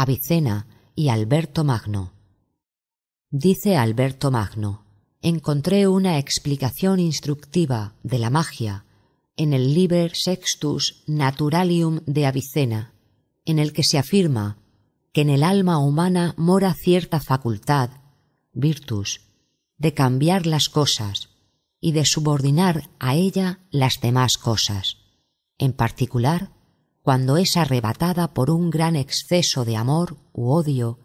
[0.00, 2.12] Avicena y Alberto Magno.
[3.30, 4.84] Dice Alberto Magno,
[5.22, 8.84] encontré una explicación instructiva de la magia
[9.34, 12.94] en el Liber Sextus Naturalium de Avicena,
[13.44, 14.58] en el que se afirma
[15.12, 17.90] que en el alma humana mora cierta facultad,
[18.52, 19.22] virtus,
[19.78, 21.30] de cambiar las cosas
[21.80, 24.98] y de subordinar a ella las demás cosas,
[25.58, 26.52] en particular
[27.08, 30.98] cuando es arrebatada por un gran exceso de amor u odio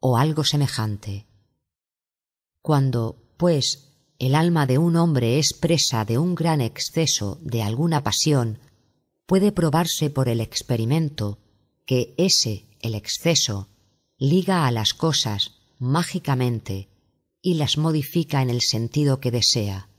[0.00, 1.28] o algo semejante.
[2.62, 8.02] Cuando, pues, el alma de un hombre es presa de un gran exceso de alguna
[8.02, 8.58] pasión,
[9.24, 11.38] puede probarse por el experimento
[11.84, 13.68] que ese, el exceso,
[14.18, 16.88] liga a las cosas mágicamente
[17.40, 19.90] y las modifica en el sentido que desea.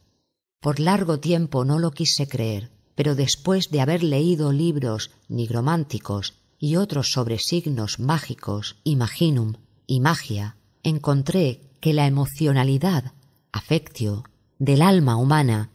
[0.59, 6.77] Por largo tiempo no lo quise creer, pero después de haber leído libros nigrománticos y
[6.77, 9.53] otros sobre signos mágicos, imaginum
[9.85, 13.13] y magia, encontré que la emocionalidad
[13.51, 14.23] afectio,
[14.57, 15.69] del alma humana,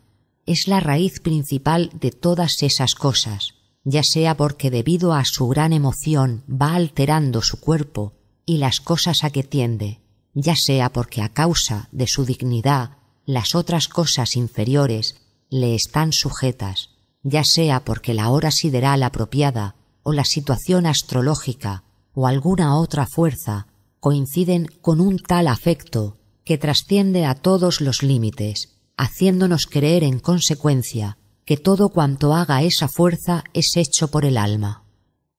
[0.46, 3.54] es la raíz principal de todas esas cosas,
[3.84, 9.22] ya sea porque debido a su gran emoción va alterando su cuerpo y las cosas
[9.22, 10.00] a que tiende,
[10.34, 12.96] ya sea porque a causa de su dignidad
[13.26, 16.91] las otras cosas inferiores le están sujetas,
[17.22, 21.84] ya sea porque la hora sideral apropiada o la situación astrológica
[22.14, 23.68] o alguna otra fuerza
[24.00, 31.18] coinciden con un tal afecto que trasciende a todos los límites, haciéndonos creer en consecuencia
[31.44, 34.84] que todo cuanto haga esa fuerza es hecho por el alma.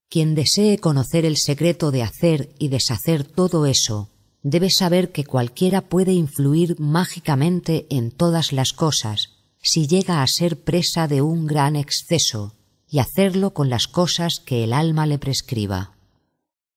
[0.09, 4.09] Quien desee conocer el secreto de hacer y deshacer todo eso,
[4.43, 10.61] debe saber que cualquiera puede influir mágicamente en todas las cosas si llega a ser
[10.63, 12.53] presa de un gran exceso
[12.87, 15.93] y hacerlo con las cosas que el alma le prescriba.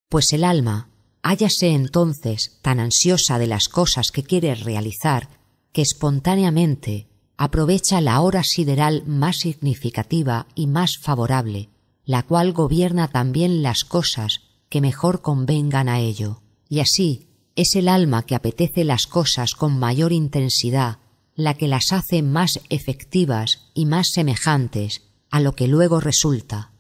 [0.09, 0.89] Pues el alma,
[1.23, 5.29] hállase entonces tan ansiosa de las cosas que quiere realizar
[5.73, 11.69] que espontáneamente aprovecha la hora sideral más significativa y más favorable,
[12.05, 17.27] la cual gobierna también las cosas que mejor convengan a ello, y así
[17.57, 20.99] es el alma que apetece las cosas con mayor intensidad
[21.37, 26.73] la que las hace más efectivas y más semejantes a lo que luego resulta.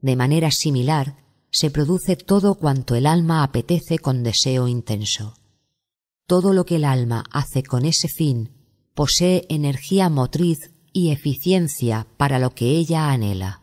[0.00, 1.16] De manera similar,
[1.50, 5.34] se produce todo cuanto el alma apetece con deseo intenso.
[6.26, 8.50] Todo lo que el alma hace con ese fin
[8.94, 13.62] posee energía motriz y eficiencia para lo que ella anhela.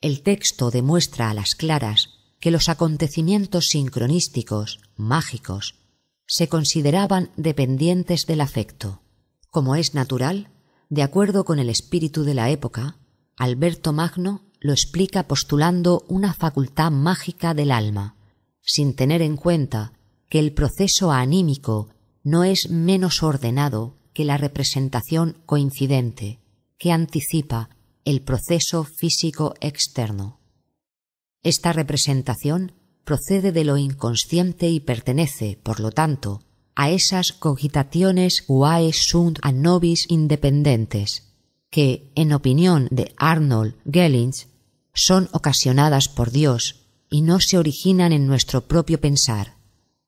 [0.00, 5.74] El texto demuestra a las claras que los acontecimientos sincronísticos, mágicos,
[6.26, 9.02] se consideraban dependientes del afecto.
[9.50, 10.50] Como es natural,
[10.88, 12.98] de acuerdo con el espíritu de la época,
[13.36, 18.16] Alberto Magno lo explica postulando una facultad mágica del alma,
[18.60, 19.92] sin tener en cuenta
[20.28, 21.88] que el proceso anímico
[22.22, 26.40] no es menos ordenado que la representación coincidente,
[26.78, 27.70] que anticipa
[28.04, 30.40] el proceso físico externo.
[31.42, 32.72] Esta representación
[33.06, 36.42] procede de lo inconsciente y pertenece, por lo tanto,
[36.74, 39.52] a esas cogitaciones quae sunt a
[40.08, 41.22] independentes,
[41.70, 44.48] que, en opinión de Arnold Gellings,
[44.92, 49.54] son ocasionadas por Dios y no se originan en nuestro propio pensar.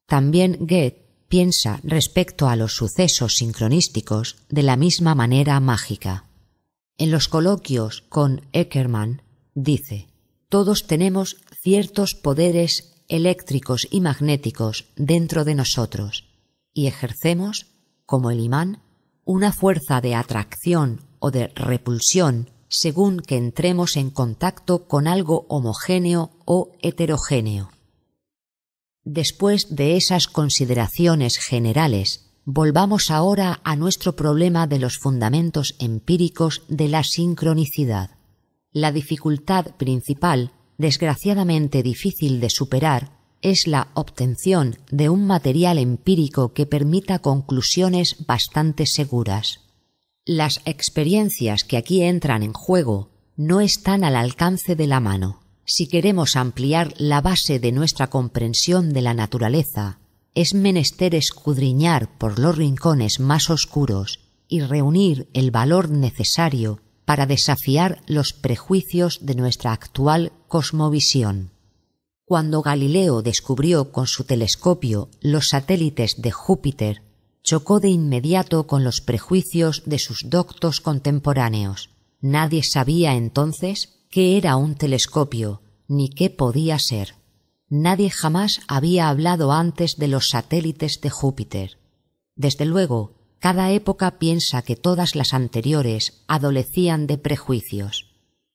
[0.06, 6.24] También Goethe piensa respecto a los sucesos sincronísticos de la misma manera mágica.
[6.96, 9.22] En los coloquios con Eckermann
[9.54, 10.08] dice
[10.48, 16.24] Todos tenemos ciertos poderes eléctricos y magnéticos dentro de nosotros
[16.72, 17.66] y ejercemos,
[18.06, 18.82] como el imán,
[19.24, 26.30] una fuerza de atracción o de repulsión según que entremos en contacto con algo homogéneo
[26.44, 27.70] o heterogéneo.
[29.04, 36.88] Después de esas consideraciones generales, volvamos ahora a nuestro problema de los fundamentos empíricos de
[36.88, 38.10] la sincronicidad.
[38.70, 46.66] La dificultad principal, desgraciadamente difícil de superar, es la obtención de un material empírico que
[46.66, 49.60] permita conclusiones bastante seguras.
[50.24, 55.40] Las experiencias que aquí entran en juego no están al alcance de la mano.
[55.64, 60.00] Si queremos ampliar la base de nuestra comprensión de la naturaleza,
[60.34, 68.02] es menester escudriñar por los rincones más oscuros y reunir el valor necesario para desafiar
[68.06, 71.50] los prejuicios de nuestra actual cosmovisión.
[72.24, 77.02] Cuando Galileo descubrió con su telescopio los satélites de Júpiter
[77.48, 81.88] chocó de inmediato con los prejuicios de sus doctos contemporáneos.
[82.20, 87.14] Nadie sabía entonces qué era un telescopio, ni qué podía ser.
[87.70, 91.78] Nadie jamás había hablado antes de los satélites de Júpiter.
[92.36, 98.08] Desde luego, cada época piensa que todas las anteriores adolecían de prejuicios.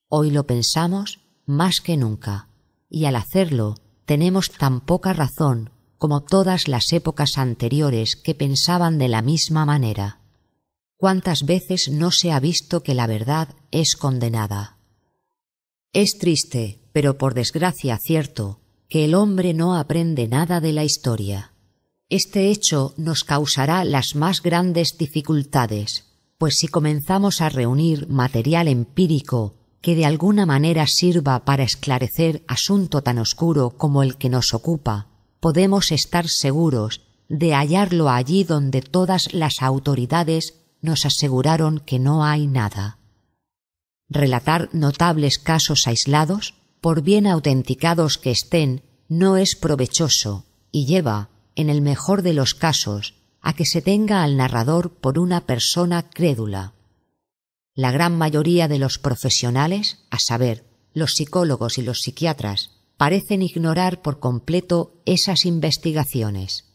[0.08, 2.48] Hoy lo pensamos más que nunca,
[2.90, 3.76] y al hacerlo
[4.06, 10.20] tenemos tan poca razón como todas las épocas anteriores que pensaban de la misma manera.
[10.98, 14.78] ¿Cuántas veces no se ha visto que la verdad es condenada?
[15.94, 18.60] Es triste, pero por desgracia cierto,
[18.90, 21.54] que el hombre no aprende nada de la historia.
[22.10, 26.06] Este hecho nos causará las más grandes dificultades,
[26.38, 33.04] pues si comenzamos a reunir material empírico que de alguna manera sirva para esclarecer asunto
[33.04, 35.10] tan oscuro como el que nos ocupa,
[35.42, 42.48] podemos estar seguros de hallarlo allí donde todas las autoridades nos aseguraron que no hay
[42.48, 42.98] nada.
[44.08, 51.70] Relatar notables casos aislados, por bien autenticados que estén, no es provechoso y lleva, en
[51.70, 56.73] el mejor de los casos, a que se tenga al narrador por una persona crédula.
[57.76, 60.64] La gran mayoría de los profesionales, a saber,
[60.94, 66.66] los psicólogos y los psiquiatras, parecen ignorar por completo esas investigaciones.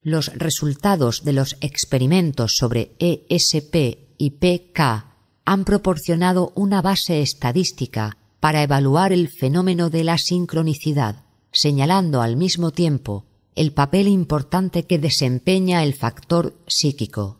[0.00, 5.14] Los resultados de los experimentos sobre ESP y PK
[5.44, 12.72] han proporcionado una base estadística para evaluar el fenómeno de la sincronicidad, señalando al mismo
[12.72, 17.38] tiempo el papel importante que desempeña el factor psíquico.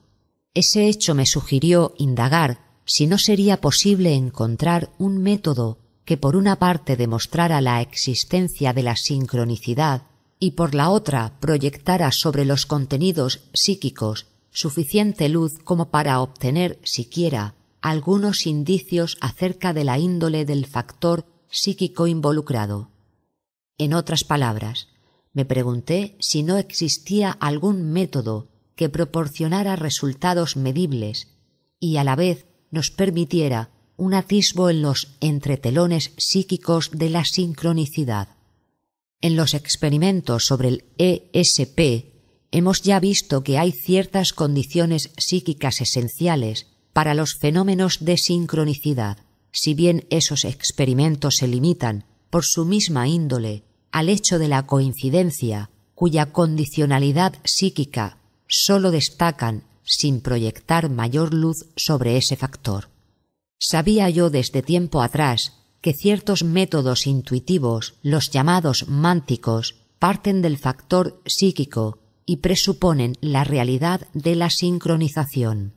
[0.54, 6.56] Ese hecho me sugirió indagar si no sería posible encontrar un método que por una
[6.56, 10.02] parte demostrara la existencia de la sincronicidad
[10.38, 17.54] y por la otra proyectara sobre los contenidos psíquicos suficiente luz como para obtener siquiera
[17.80, 22.90] algunos indicios acerca de la índole del factor psíquico involucrado.
[23.78, 24.88] En otras palabras,
[25.32, 31.28] me pregunté si no existía algún método que proporcionara resultados medibles
[31.80, 38.30] y a la vez nos permitiera un atisbo en los entretelones psíquicos de la sincronicidad.
[39.20, 42.06] En los experimentos sobre el ESP
[42.50, 49.18] hemos ya visto que hay ciertas condiciones psíquicas esenciales para los fenómenos de sincronicidad.
[49.54, 55.68] si bien esos experimentos se limitan, por su misma índole, al hecho de la coincidencia,
[55.94, 58.16] cuya condicionalidad psíquica
[58.48, 62.88] sólo destacan sin proyectar mayor luz sobre ese factor.
[63.58, 71.20] Sabía yo desde tiempo atrás que ciertos métodos intuitivos, los llamados mánticos, parten del factor
[71.26, 75.74] psíquico y presuponen la realidad de la sincronización.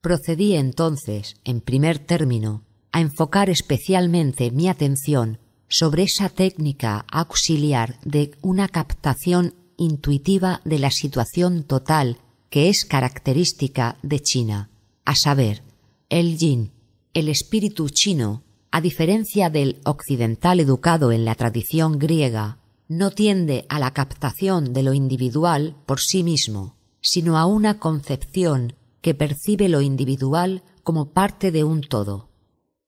[0.00, 2.62] Procedí entonces, en primer término,
[2.92, 10.90] a enfocar especialmente mi atención sobre esa técnica auxiliar de una captación intuitiva de la
[10.90, 12.18] situación total
[12.54, 14.70] que es característica de China,
[15.04, 15.64] a saber,
[16.08, 16.70] el yin,
[17.12, 23.80] el espíritu chino, a diferencia del occidental educado en la tradición griega, no tiende a
[23.80, 29.80] la captación de lo individual por sí mismo, sino a una concepción que percibe lo
[29.80, 32.28] individual como parte de un todo.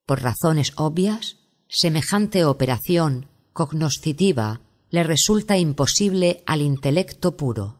[0.06, 4.60] Por razones obvias, semejante operación cognoscitiva
[4.90, 7.75] le resulta imposible al intelecto puro.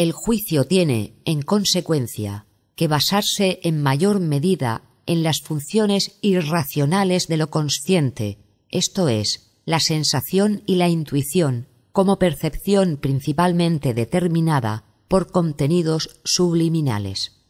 [0.00, 7.36] El juicio tiene, en consecuencia, que basarse en mayor medida en las funciones irracionales de
[7.36, 8.38] lo consciente,
[8.70, 17.42] esto es, la sensación y la intuición, como percepción principalmente determinada por contenidos subliminales.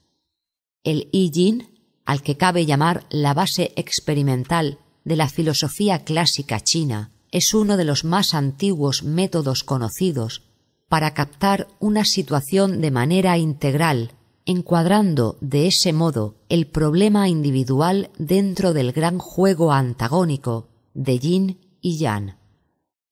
[0.82, 1.68] El I
[2.04, 7.84] al que cabe llamar la base experimental de la filosofía clásica china, es uno de
[7.84, 10.49] los más antiguos métodos conocidos
[10.90, 14.10] para captar una situación de manera integral,
[14.44, 21.96] encuadrando de ese modo el problema individual dentro del gran juego antagónico de yin y
[21.98, 22.34] yang.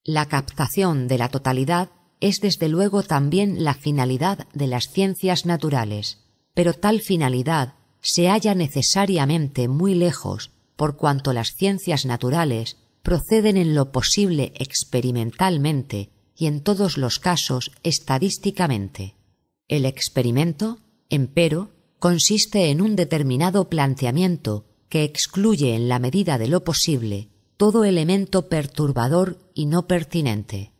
[0.03, 6.25] La captación de la totalidad es desde luego también la finalidad de las ciencias naturales,
[6.53, 13.73] pero tal finalidad se halla necesariamente muy lejos por cuanto las ciencias naturales proceden en
[13.73, 19.15] lo posible experimentalmente y en todos los casos estadísticamente.
[19.67, 20.79] El experimento,
[21.09, 27.83] empero, consiste en un determinado planteamiento que excluye en la medida de lo posible todo
[27.83, 30.71] elemento perturbador y no pertinente.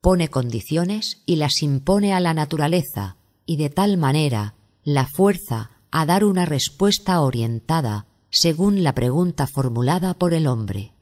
[0.00, 3.16] Pone condiciones y las impone a la naturaleza
[3.46, 10.14] y de tal manera la fuerza a dar una respuesta orientada según la pregunta formulada
[10.14, 10.92] por el hombre.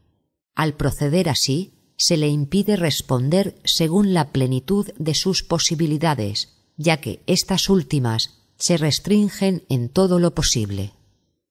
[0.54, 1.72] Al proceder así,
[2.02, 8.76] se le impide responder según la plenitud de sus posibilidades, ya que estas últimas se
[8.76, 10.94] restringen en todo lo posible.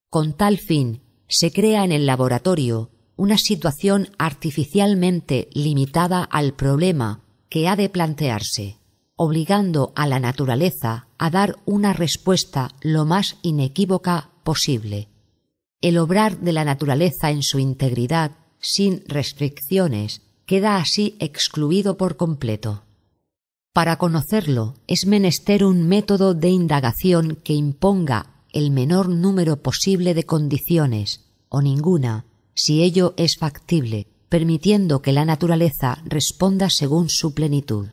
[0.10, 1.00] Con tal fin,
[1.30, 8.76] se crea en el laboratorio una situación artificialmente limitada al problema que ha de plantearse,
[9.16, 15.08] obligando a la naturaleza a dar una respuesta lo más inequívoca posible.
[15.80, 22.84] El obrar de la naturaleza en su integridad sin restricciones, queda así excluido por completo.
[23.72, 30.26] Para conocerlo es menester un método de indagación que imponga el menor número posible de
[30.26, 37.92] condiciones, o ninguna, si ello es factible, permitiendo que la naturaleza responda según su plenitud.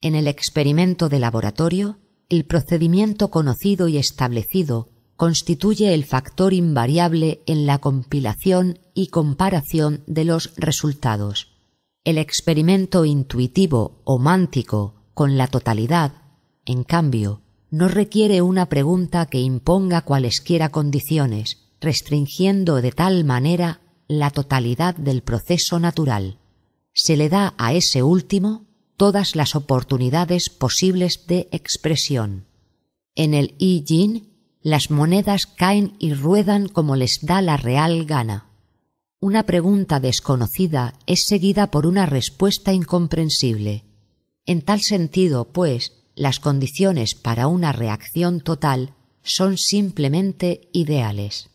[0.00, 1.98] En el experimento de laboratorio,
[2.30, 10.24] el procedimiento conocido y establecido constituye el factor invariable en la compilación y comparación de
[10.24, 11.49] los resultados.
[12.02, 16.12] El experimento intuitivo o mántico con la totalidad,
[16.64, 24.30] en cambio, no requiere una pregunta que imponga cualesquiera condiciones, restringiendo de tal manera la
[24.30, 26.38] totalidad del proceso natural.
[26.94, 28.66] Se le da a ese último
[28.96, 32.46] todas las oportunidades posibles de expresión.
[33.14, 34.30] En el I Yin
[34.62, 38.49] las monedas caen y ruedan como les da la real gana.
[39.22, 43.84] Una pregunta desconocida es seguida por una respuesta incomprensible.
[44.46, 51.50] En tal sentido, pues, las condiciones para una reacción total son simplemente ideales.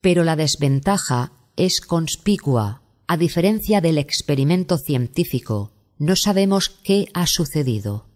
[0.00, 2.82] Pero la desventaja es conspicua.
[3.08, 8.06] A diferencia del experimento científico, no sabemos qué ha sucedido.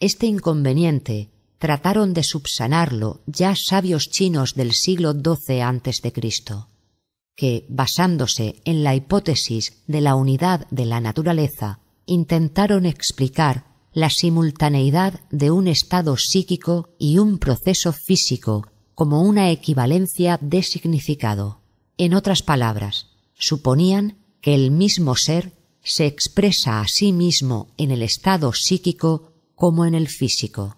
[0.00, 6.12] Este inconveniente trataron de subsanarlo ya sabios chinos del siglo XII a.C.,
[7.36, 15.20] que, basándose en la hipótesis de la unidad de la naturaleza, intentaron explicar la simultaneidad
[15.30, 21.60] de un estado psíquico y un proceso físico como una equivalencia de significado.
[21.96, 25.52] En otras palabras, suponían que el mismo ser
[25.82, 30.76] se expresa a sí mismo en el estado psíquico como en el físico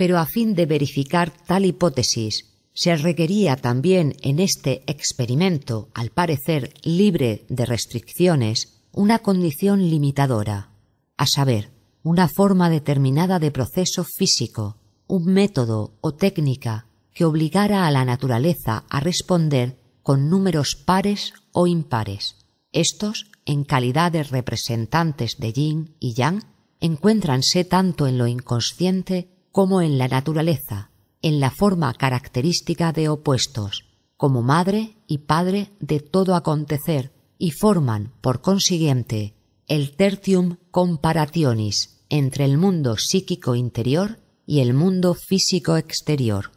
[0.00, 2.49] pero a fin de verificar tal hipótesis
[2.80, 10.70] se requería también en este experimento, al parecer libre de restricciones, una condición limitadora,
[11.18, 17.90] a saber, una forma determinada de proceso físico, un método o técnica que obligara a
[17.90, 22.36] la naturaleza a responder con números pares o impares.
[22.72, 26.44] Estos, en calidad de representantes de yin y yang,
[26.80, 30.89] encuéntranse tanto en lo inconsciente como en la naturaleza,
[31.22, 33.84] en la forma característica de opuestos,
[34.16, 39.34] como madre y padre de todo acontecer, y forman, por consiguiente,
[39.66, 46.50] el tertium comparationis entre el mundo psíquico interior y el mundo físico exterior.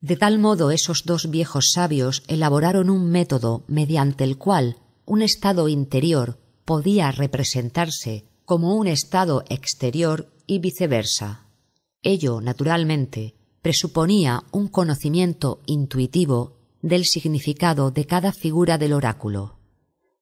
[0.00, 4.76] De tal modo esos dos viejos sabios elaboraron un método mediante el cual
[5.06, 11.46] un estado interior podía representarse como un estado exterior y viceversa.
[12.02, 13.35] Ello, naturalmente,
[13.66, 19.58] presuponía un conocimiento intuitivo del significado de cada figura del oráculo.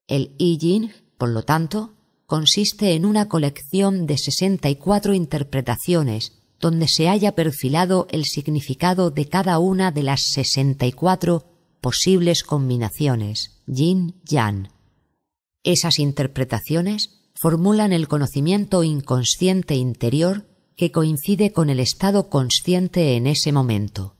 [0.09, 1.93] El I por lo tanto,
[2.25, 9.11] consiste en una colección de sesenta y cuatro interpretaciones donde se haya perfilado el significado
[9.11, 11.45] de cada una de las sesenta y cuatro
[11.83, 14.71] posibles combinaciones yin yang.
[15.65, 20.47] Esas interpretaciones formulan el conocimiento inconsciente interior
[20.77, 24.17] que coincide con el estado consciente en ese momento.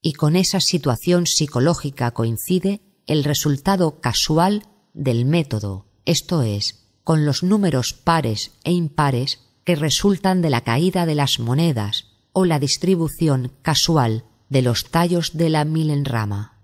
[0.00, 7.42] Y con esa situación psicológica coincide el resultado casual del método, esto es, con los
[7.42, 13.52] números pares e impares que resultan de la caída de las monedas o la distribución
[13.62, 16.58] casual de los tallos de la milenrama.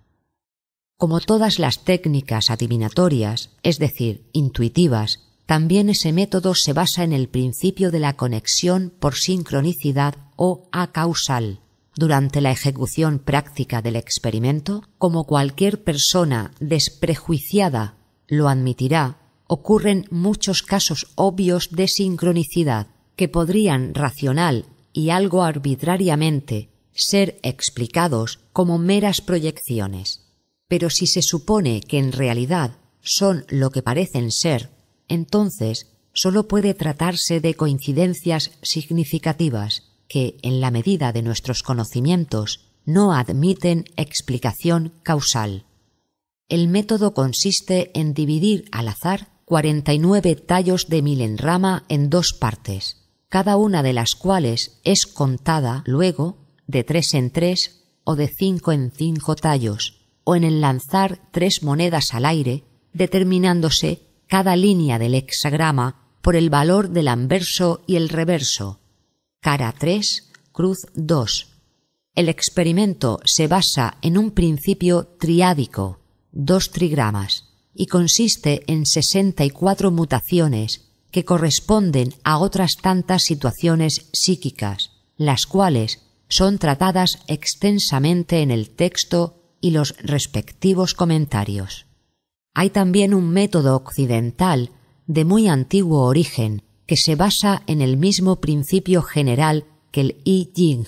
[0.97, 7.27] Como todas las técnicas adivinatorias, es decir, intuitivas, también ese método se basa en el
[7.27, 11.61] principio de la conexión por sincronicidad o acausal.
[11.97, 17.97] Durante la ejecución práctica del experimento, como cualquier persona desprejuiciada
[18.27, 27.41] lo admitirá, ocurren muchos casos obvios de sincronicidad que podrían racional y algo arbitrariamente ser
[27.43, 30.27] explicados como meras proyecciones.
[30.69, 34.77] Pero si se supone que en realidad son lo que parecen ser
[35.09, 43.13] entonces sólo puede tratarse de coincidencias significativas que, en la medida de nuestros conocimientos, no
[43.13, 45.67] admiten explicación causal.
[46.49, 52.33] El método consiste en dividir al azar cuarenta y nueve tallos de milenrama en dos
[52.33, 58.29] partes, cada una de las cuales es contada luego de tres en tres o de
[58.29, 62.65] cinco en cinco tallos, o en el lanzar tres monedas al aire,
[62.95, 68.81] determinándose cada línea del hexagrama por el valor del anverso y el reverso.
[69.41, 71.49] Cara 3, cruz 2.
[72.15, 76.01] El experimento se basa en un principio triádico,
[76.33, 77.45] dos trigramas,
[77.75, 85.47] y consiste en sesenta y cuatro mutaciones que corresponden a otras tantas situaciones psíquicas, las
[85.47, 91.88] cuales son tratadas extensamente en el texto y los respectivos comentarios.
[92.61, 94.73] Hay también un método occidental
[95.07, 100.51] de muy antiguo origen que se basa en el mismo principio general que el I
[100.53, 100.85] Ching,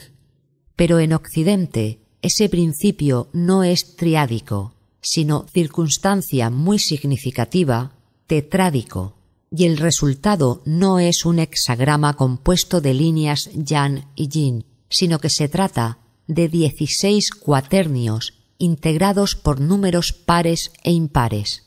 [0.75, 7.93] pero en Occidente ese principio no es triádico, sino circunstancia muy significativa,
[8.27, 9.15] tetrádico,
[9.53, 15.31] y el resultado no es un hexagrama compuesto de líneas Yan y Yin, sino que
[15.31, 21.66] se trata de dieciséis cuaternios integrados por números pares e impares.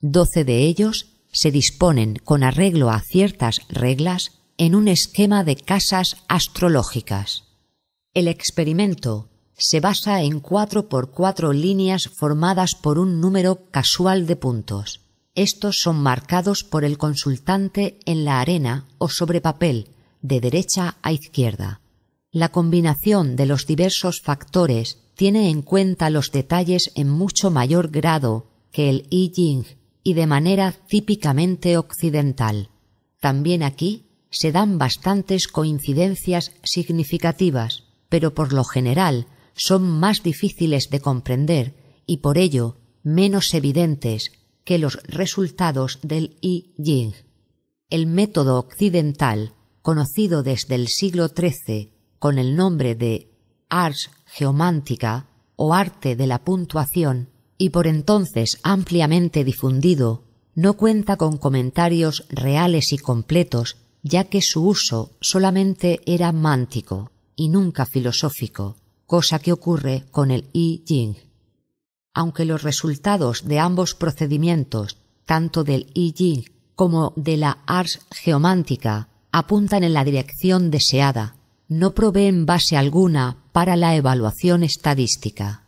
[0.00, 6.18] Doce de ellos se disponen con arreglo a ciertas reglas en un esquema de casas
[6.28, 7.44] astrológicas.
[8.12, 14.36] El experimento se basa en cuatro por cuatro líneas formadas por un número casual de
[14.36, 15.00] puntos.
[15.34, 19.90] Estos son marcados por el consultante en la arena o sobre papel,
[20.22, 21.80] de derecha a izquierda.
[22.30, 28.46] La combinación de los diversos factores tiene en cuenta los detalles en mucho mayor grado
[28.70, 29.64] que el I Ching
[30.02, 32.70] y de manera típicamente occidental.
[33.20, 41.00] También aquí se dan bastantes coincidencias significativas, pero por lo general son más difíciles de
[41.00, 41.74] comprender
[42.06, 44.32] y por ello menos evidentes
[44.64, 47.12] que los resultados del I Ching.
[47.90, 53.30] El método occidental, conocido desde el siglo XIII con el nombre de
[53.68, 60.24] ars geomántica o arte de la puntuación y por entonces ampliamente difundido,
[60.56, 67.48] no cuenta con comentarios reales y completos, ya que su uso solamente era mántico y
[67.48, 71.14] nunca filosófico, cosa que ocurre con el I Ching.
[72.12, 76.44] Aunque los resultados de ambos procedimientos, tanto del I Ching
[76.74, 81.36] como de la ars geomántica, apuntan en la dirección deseada,
[81.68, 85.64] no proveen base alguna para la evaluación estadística.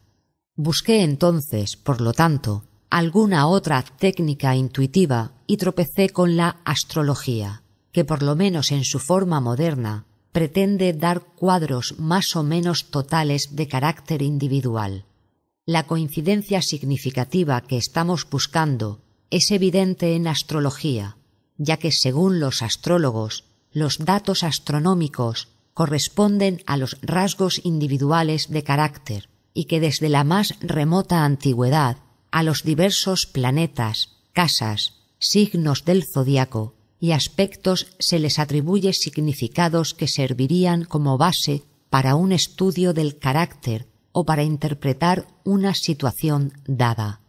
[0.55, 7.63] Busqué entonces, por lo tanto, alguna otra técnica intuitiva y tropecé con la astrología,
[7.93, 13.57] que por lo menos en su forma moderna pretende dar cuadros más o menos totales
[13.57, 15.05] de carácter individual.
[15.65, 19.01] La coincidencia significativa que estamos buscando
[19.31, 21.17] es evidente en astrología,
[21.57, 29.29] ya que según los astrólogos, los datos astronómicos corresponden a los rasgos individuales de carácter
[29.53, 31.99] y que desde la más remota antigüedad
[32.31, 40.09] a los diversos planetas, casas, signos del zodiaco y aspectos se les atribuye significados que
[40.09, 47.21] servirían como base para un estudio del carácter o para interpretar una situación dada.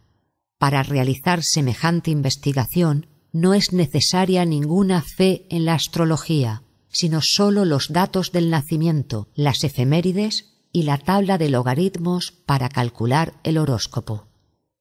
[0.56, 7.92] Para realizar semejante investigación no es necesaria ninguna fe en la astrología, sino sólo los
[7.92, 14.26] datos del nacimiento, las efemérides y la tabla de logaritmos para calcular el horóscopo.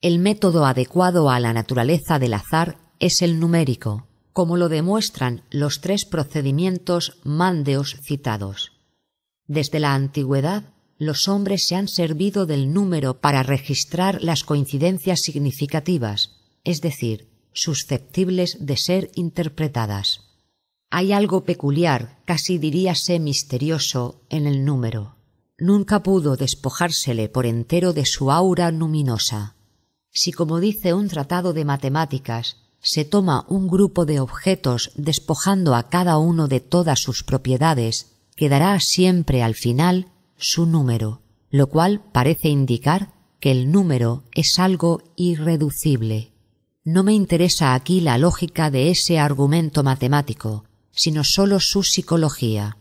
[0.01, 5.81] El método adecuado a la naturaleza del azar es el numérico, como lo demuestran los
[5.81, 8.73] tres procedimientos mandeos citados.
[9.47, 16.35] Desde la antigüedad, los hombres se han servido del número para registrar las coincidencias significativas,
[16.63, 20.26] es decir, susceptibles de ser interpretadas.
[20.89, 25.15] Hay algo peculiar, casi diríase misterioso, en el número.
[25.57, 29.55] Nunca pudo despojársele por entero de su aura luminosa.
[30.11, 35.89] Si, como dice un tratado de matemáticas, se toma un grupo de objetos despojando a
[35.89, 40.07] cada uno de todas sus propiedades, quedará siempre al final
[40.37, 46.31] su número, lo cual parece indicar que el número es algo irreducible.
[46.83, 50.63] No me interesa aquí la lógica de ese argumento matemático,
[50.97, 52.77] sino sólo su psicología.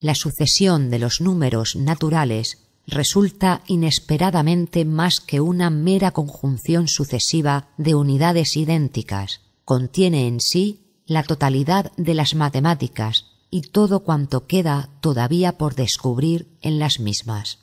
[0.00, 7.94] La sucesión de los números naturales resulta inesperadamente más que una mera conjunción sucesiva de
[7.94, 15.56] unidades idénticas, contiene en sí la totalidad de las matemáticas y todo cuanto queda todavía
[15.56, 17.60] por descubrir en las mismas.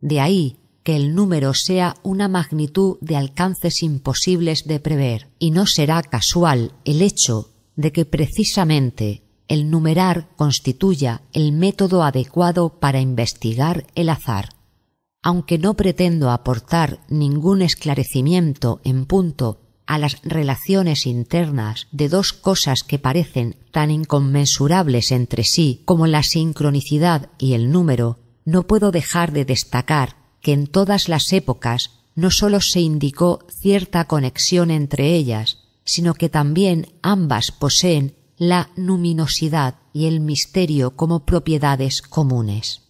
[0.00, 5.66] De ahí que el número sea una magnitud de alcances imposibles de prever, y no
[5.66, 13.86] será casual el hecho de que precisamente el numerar constituya el método adecuado para investigar
[13.94, 14.50] el azar.
[15.22, 22.82] Aunque no pretendo aportar ningún esclarecimiento en punto a las relaciones internas de dos cosas
[22.82, 29.32] que parecen tan inconmensurables entre sí como la sincronicidad y el número, no puedo dejar
[29.32, 35.67] de destacar que en todas las épocas no sólo se indicó cierta conexión entre ellas,
[35.88, 42.82] sino que también ambas poseen la luminosidad y el misterio como propiedades comunes.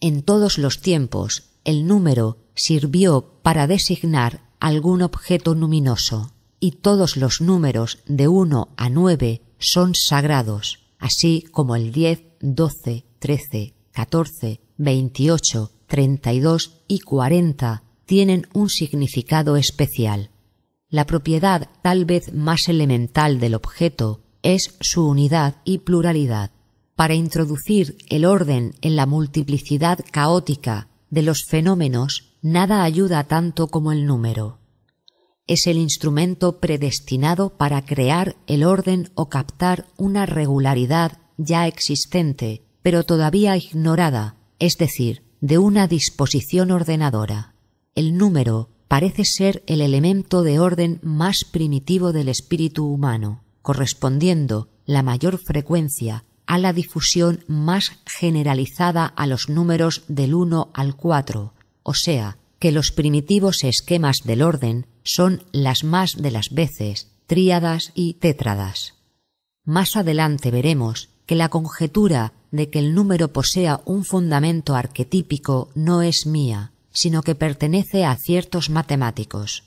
[0.00, 7.40] En todos los tiempos, el número sirvió para designar algún objeto luminoso, y todos los
[7.40, 15.72] números de uno a nueve son sagrados, así como el diez, doce, trece, catorce, veintiocho,
[15.86, 20.30] treinta y dos y cuarenta tienen un significado especial.
[20.88, 26.52] La propiedad tal vez más elemental del objeto es su unidad y pluralidad.
[26.94, 33.90] Para introducir el orden en la multiplicidad caótica de los fenómenos, nada ayuda tanto como
[33.90, 34.60] el número.
[35.48, 43.02] Es el instrumento predestinado para crear el orden o captar una regularidad ya existente, pero
[43.02, 47.54] todavía ignorada, es decir, de una disposición ordenadora.
[47.94, 55.02] El número parece ser el elemento de orden más primitivo del espíritu humano correspondiendo la
[55.02, 61.52] mayor frecuencia a la difusión más generalizada a los números del 1 al 4,
[61.82, 67.90] o sea, que los primitivos esquemas del orden son las más de las veces tríadas
[67.96, 68.94] y tétradas.
[69.64, 76.02] Más adelante veremos que la conjetura de que el número posea un fundamento arquetípico no
[76.02, 79.64] es mía, sino que pertenece a ciertos matemáticos.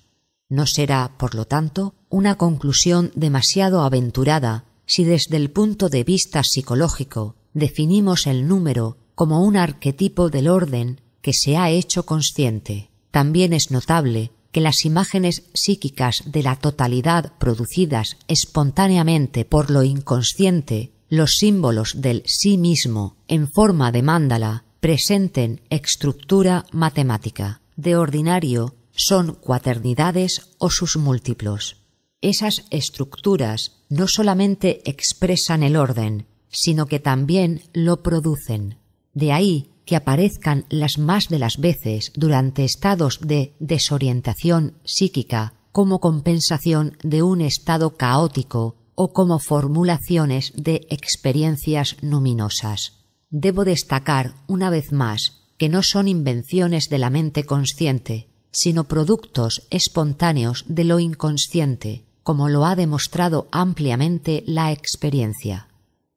[0.49, 6.41] No será, por lo tanto, una conclusión demasiado aventurada si desde el punto de vista
[6.43, 12.89] psicológico definimos el número como un arquetipo del orden que se ha hecho consciente.
[13.11, 20.93] También es notable que las imágenes psíquicas de la totalidad producidas espontáneamente por lo inconsciente,
[21.09, 27.61] los símbolos del sí mismo en forma de mándala presenten estructura matemática.
[27.75, 31.77] De ordinario son cuaternidades o sus múltiplos.
[32.21, 38.77] Esas estructuras no solamente expresan el orden, sino que también lo producen.
[39.13, 45.99] De ahí que aparezcan las más de las veces durante estados de desorientación psíquica como
[45.99, 52.98] compensación de un estado caótico o como formulaciones de experiencias luminosas.
[53.29, 59.67] Debo destacar una vez más que no son invenciones de la mente consciente, sino productos
[59.69, 65.67] espontáneos de lo inconsciente, como lo ha demostrado ampliamente la experiencia.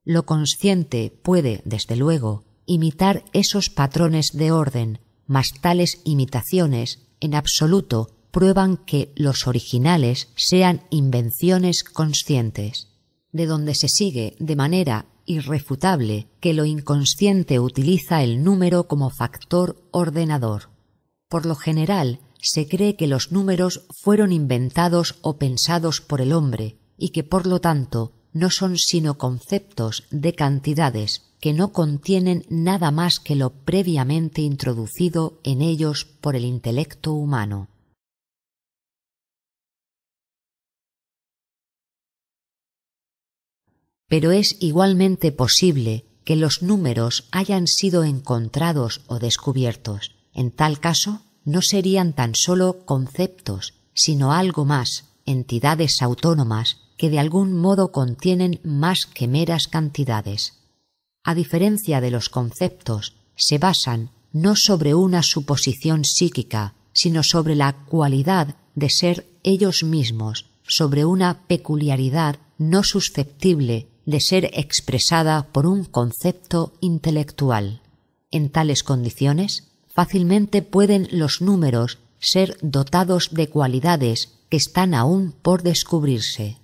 [0.05, 8.09] Lo consciente puede, desde luego, imitar esos patrones de orden, mas tales imitaciones, en absoluto,
[8.30, 12.89] prueban que los originales sean invenciones conscientes,
[13.32, 19.77] de donde se sigue de manera irrefutable que lo inconsciente utiliza el número como factor
[19.90, 20.70] ordenador.
[21.28, 26.77] Por lo general, se cree que los números fueron inventados o pensados por el hombre
[26.99, 32.90] y que por lo tanto no son sino conceptos de cantidades que no contienen nada
[32.90, 37.69] más que lo previamente introducido en ellos por el intelecto humano.
[44.12, 50.14] Pero es igualmente posible que los números hayan sido encontrados o descubiertos.
[50.34, 57.20] En tal caso, no serían tan solo conceptos, sino algo más, entidades autónomas que de
[57.20, 60.59] algún modo contienen más que meras cantidades.
[61.24, 67.86] A diferencia de los conceptos, se basan no sobre una suposición psíquica, sino sobre la
[67.86, 75.85] cualidad de ser ellos mismos, sobre una peculiaridad no susceptible de ser expresada por un
[75.85, 77.83] concepto intelectual.
[78.31, 85.62] En tales condiciones, fácilmente pueden los números ser dotados de cualidades que están aún por
[85.62, 86.59] descubrirse.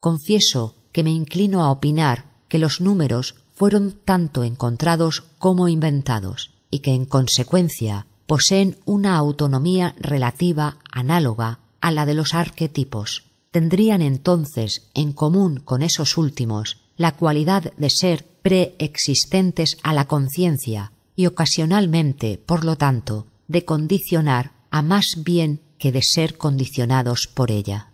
[0.00, 6.80] Confieso que me inclino a opinar que los números fueron tanto encontrados como inventados y
[6.80, 13.24] que en consecuencia poseen una autonomía relativa análoga a la de los arquetipos.
[13.54, 20.90] Tendrían entonces en común con esos últimos la cualidad de ser preexistentes a la conciencia
[21.14, 27.52] y ocasionalmente, por lo tanto, de condicionar a más bien que de ser condicionados por
[27.52, 27.92] ella.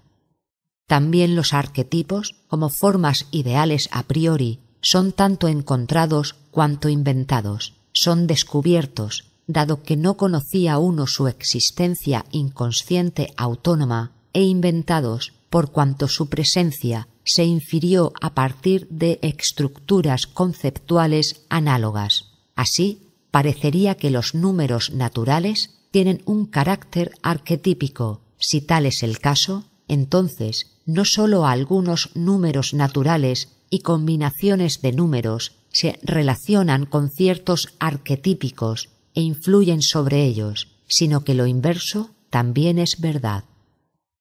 [0.86, 9.24] También los arquetipos, como formas ideales a priori, son tanto encontrados cuanto inventados, son descubiertos,
[9.46, 17.08] dado que no conocía uno su existencia inconsciente autónoma, e inventados por cuanto su presencia
[17.24, 22.30] se infirió a partir de estructuras conceptuales análogas.
[22.54, 28.22] Así, parecería que los números naturales tienen un carácter arquetípico.
[28.38, 35.56] Si tal es el caso, entonces no sólo algunos números naturales y combinaciones de números
[35.72, 43.00] se relacionan con ciertos arquetípicos e influyen sobre ellos, sino que lo inverso también es
[43.00, 43.44] verdad.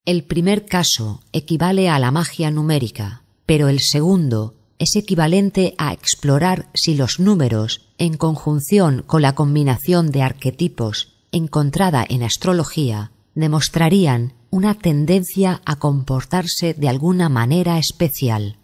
[0.10, 6.68] El primer caso equivale a la magia numérica, pero el segundo es equivalente a explorar
[6.74, 14.74] si los números, en conjunción con la combinación de arquetipos encontrada en astrología, demostrarían una
[14.74, 18.58] tendencia a comportarse de alguna manera especial.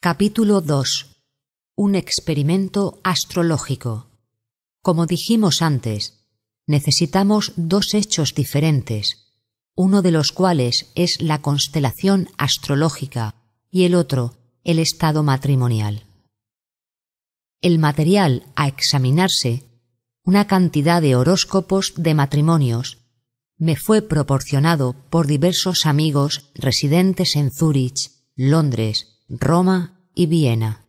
[0.00, 1.20] Capítulo 2.
[1.76, 4.08] Un experimento astrológico.
[4.84, 6.24] Como dijimos antes,
[6.68, 9.24] necesitamos dos hechos diferentes
[9.76, 13.34] uno de los cuales es la constelación astrológica
[13.70, 16.04] y el otro el estado matrimonial.
[17.60, 19.64] El material a examinarse,
[20.22, 22.98] una cantidad de horóscopos de matrimonios,
[23.56, 30.86] me fue proporcionado por diversos amigos residentes en Zúrich, Londres, Roma y Viena.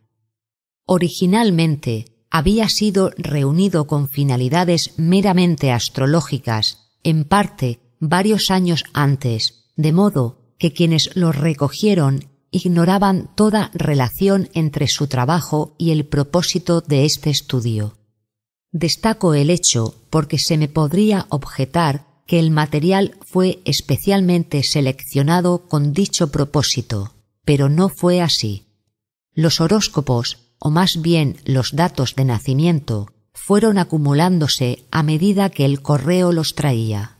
[0.84, 10.52] Originalmente había sido reunido con finalidades meramente astrológicas, en parte varios años antes, de modo
[10.58, 17.30] que quienes lo recogieron ignoraban toda relación entre su trabajo y el propósito de este
[17.30, 17.96] estudio.
[18.70, 25.94] Destaco el hecho porque se me podría objetar que el material fue especialmente seleccionado con
[25.94, 27.14] dicho propósito,
[27.46, 28.66] pero no fue así.
[29.32, 35.82] Los horóscopos, o más bien los datos de nacimiento, fueron acumulándose a medida que el
[35.82, 37.18] correo los traía.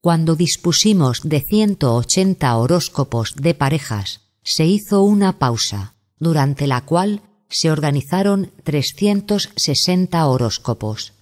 [0.00, 7.20] Cuando dispusimos de ciento ochenta horóscopos de parejas, se hizo una pausa, durante la cual
[7.50, 11.12] se organizaron 360 horóscopos.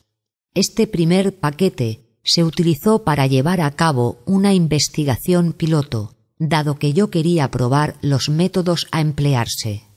[0.54, 7.10] Este primer paquete se utilizó para llevar a cabo una investigación piloto, dado que yo
[7.10, 9.87] quería probar los métodos a emplearse.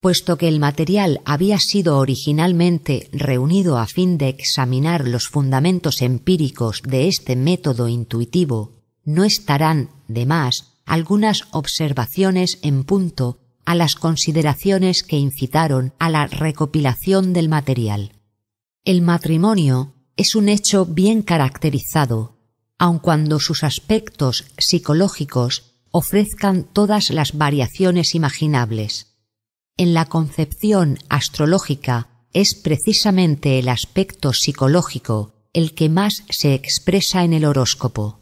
[0.00, 6.80] Puesto que el material había sido originalmente reunido a fin de examinar los fundamentos empíricos
[6.82, 15.02] de este método intuitivo, no estarán, de más, algunas observaciones en punto a las consideraciones
[15.02, 18.12] que incitaron a la recopilación del material.
[18.84, 22.38] El matrimonio es un hecho bien caracterizado,
[22.78, 29.09] aun cuando sus aspectos psicológicos ofrezcan todas las variaciones imaginables.
[29.80, 37.32] En la concepción astrológica es precisamente el aspecto psicológico el que más se expresa en
[37.32, 38.20] el horóscopo.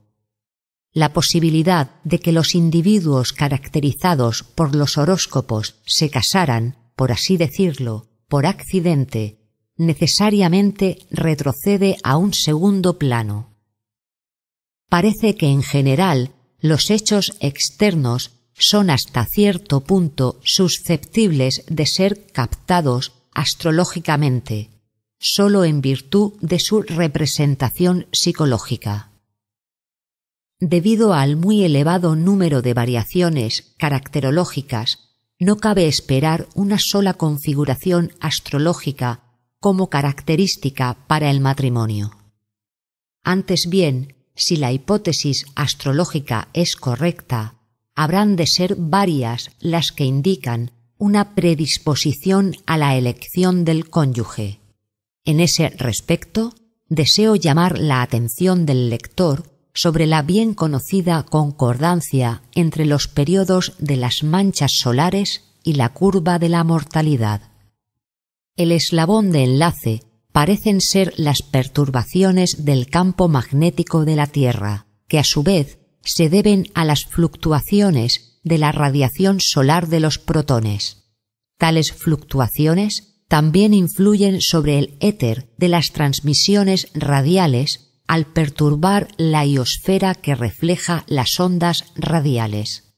[0.93, 8.07] La posibilidad de que los individuos caracterizados por los horóscopos se casaran, por así decirlo,
[8.29, 9.41] por accidente,
[9.77, 13.57] necesariamente retrocede a un segundo plano.
[14.89, 23.13] Parece que en general los hechos externos son hasta cierto punto susceptibles de ser captados
[23.33, 24.71] astrológicamente,
[25.19, 29.13] sólo en virtud de su representación psicológica.
[30.61, 34.99] Debido al muy elevado número de variaciones caracterológicas,
[35.39, 39.23] no cabe esperar una sola configuración astrológica
[39.61, 42.17] como característica para el matrimonio.
[43.23, 47.58] Antes bien, si la hipótesis astrológica es correcta,
[47.99, 54.61] habrán de ser varias las que indican una predisposición a la elección del cónyuge.
[55.25, 56.55] En ese respecto,
[56.89, 63.97] deseo llamar la atención del lector sobre la bien conocida concordancia entre los periodos de
[63.97, 67.51] las manchas solares y la curva de la mortalidad.
[68.55, 75.19] El eslabón de enlace parecen ser las perturbaciones del campo magnético de la Tierra, que
[75.19, 75.78] a su vez
[76.09, 81.05] se deben a las fluctuaciones de la radiación solar de los protones.
[81.59, 90.15] Tales fluctuaciones también influyen sobre el éter de las transmisiones radiales al perturbar la iosfera
[90.15, 92.95] que refleja las ondas radiales.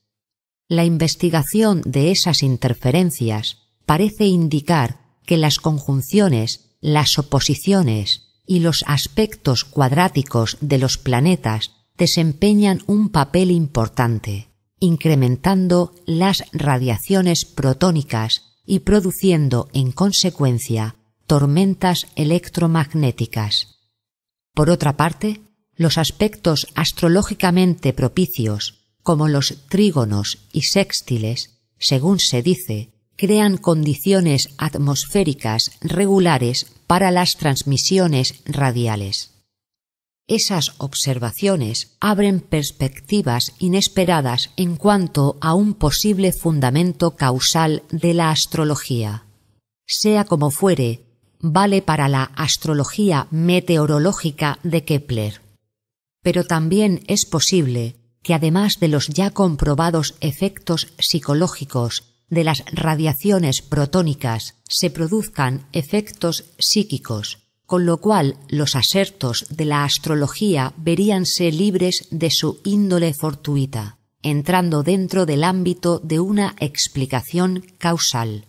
[0.69, 9.65] La investigación de esas interferencias parece indicar que las conjunciones, las oposiciones y los aspectos
[9.65, 14.47] cuadráticos de los planetas desempeñan un papel importante,
[14.79, 20.95] incrementando las radiaciones protónicas y produciendo en consecuencia
[21.27, 23.77] tormentas electromagnéticas.
[24.55, 25.41] Por otra parte,
[25.75, 35.73] los aspectos astrológicamente propicios, como los trígonos y sextiles, según se dice, crean condiciones atmosféricas
[35.81, 39.40] regulares para las transmisiones radiales.
[40.27, 49.25] Esas observaciones abren perspectivas inesperadas en cuanto a un posible fundamento causal de la astrología.
[49.85, 51.05] Sea como fuere,
[51.39, 55.41] vale para la astrología meteorológica de Kepler.
[56.21, 63.61] Pero también es posible que además de los ya comprobados efectos psicológicos de las radiaciones
[63.61, 67.39] protónicas se produzcan efectos psíquicos,
[67.71, 74.83] con lo cual los asertos de la astrología veríanse libres de su índole fortuita, entrando
[74.83, 78.43] dentro del ámbito de una explicación causal.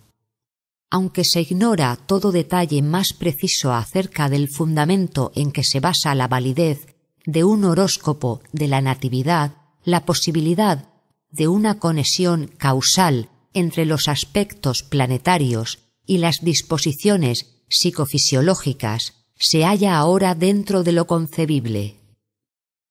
[0.91, 6.27] Aunque se ignora todo detalle más preciso acerca del fundamento en que se basa la
[6.27, 6.89] validez
[7.25, 9.53] de un horóscopo de la Natividad,
[9.85, 10.89] la posibilidad
[11.31, 20.35] de una conexión causal entre los aspectos planetarios y las disposiciones psicofisiológicas se halla ahora
[20.35, 21.97] dentro de lo concebible.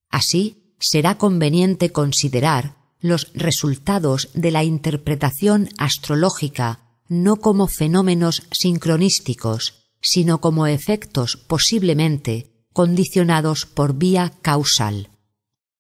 [0.10, 10.40] Así, será conveniente considerar los resultados de la interpretación astrológica no como fenómenos sincronísticos, sino
[10.40, 15.10] como efectos posiblemente condicionados por vía causal.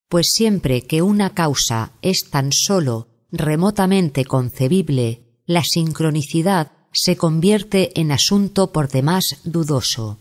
[0.09, 8.11] Pues siempre que una causa es tan solo remotamente concebible, la sincronicidad se convierte en
[8.11, 10.19] asunto por demás dudoso.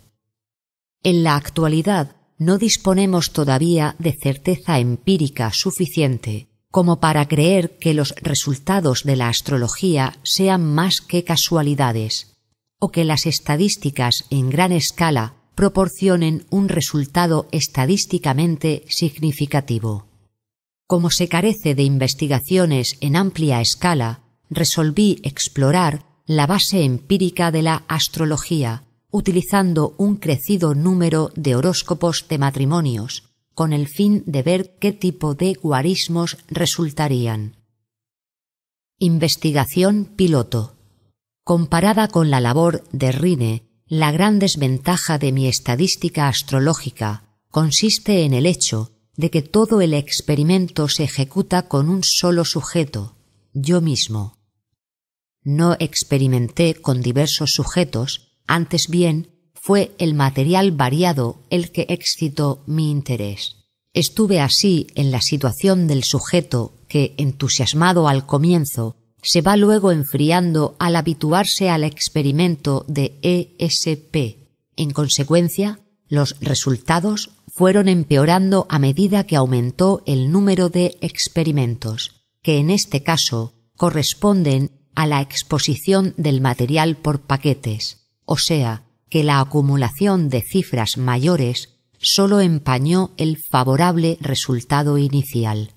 [1.03, 8.15] En la actualidad no disponemos todavía de certeza empírica suficiente como para creer que los
[8.23, 12.37] resultados de la astrología sean más que casualidades,
[12.79, 20.07] o que las estadísticas en gran escala proporcionen un resultado estadísticamente significativo.
[20.87, 27.82] Como se carece de investigaciones en amplia escala, resolví explorar la base empírica de la
[27.89, 34.93] astrología, utilizando un crecido número de horóscopos de matrimonios, con el fin de ver qué
[34.93, 37.57] tipo de guarismos resultarían.
[39.01, 40.77] Investigación piloto.
[41.43, 48.35] Comparada con la labor de Rine, la gran desventaja de mi estadística astrológica consiste en
[48.35, 53.16] el hecho de que todo el experimento se ejecuta con un solo sujeto,
[53.52, 54.40] yo mismo.
[55.43, 62.91] No experimenté con diversos sujetos, antes bien fue el material variado el que excitó mi
[62.91, 63.57] interés.
[63.93, 70.77] Estuve así en la situación del sujeto que, entusiasmado al comienzo, se va luego enfriando
[70.79, 74.49] al habituarse al experimento de ESP.
[74.77, 82.59] En consecuencia, los resultados fueron empeorando a medida que aumentó el número de experimentos, que
[82.59, 89.41] en este caso corresponden a la exposición del material por paquetes, o sea, que la
[89.41, 95.75] acumulación de cifras mayores sólo empañó el favorable resultado inicial.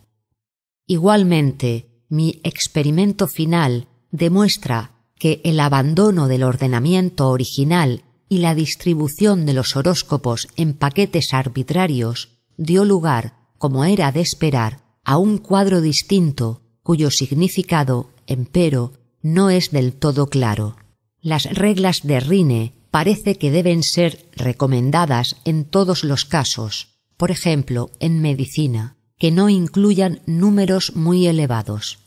[0.87, 9.53] Igualmente, mi experimento final demuestra que el abandono del ordenamiento original y la distribución de
[9.53, 16.61] los horóscopos en paquetes arbitrarios dio lugar, como era de esperar, a un cuadro distinto
[16.83, 20.75] cuyo significado, empero, no es del todo claro.
[21.19, 27.89] Las reglas de Rine parece que deben ser recomendadas en todos los casos, por ejemplo,
[27.99, 31.99] en medicina, que no incluyan números muy elevados.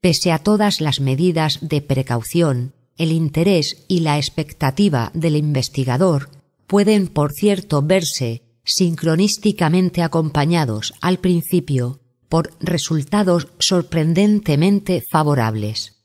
[0.00, 6.28] Pese a todas las medidas de precaución, el interés y la expectativa del investigador
[6.66, 15.97] pueden, por cierto, verse sincronísticamente acompañados al principio por resultados sorprendentemente favorables.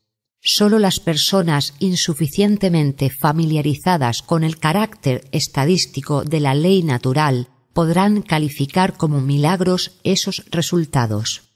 [0.46, 8.98] Solo las personas insuficientemente familiarizadas con el carácter estadístico de la ley natural podrán calificar
[8.98, 11.54] como milagros esos resultados.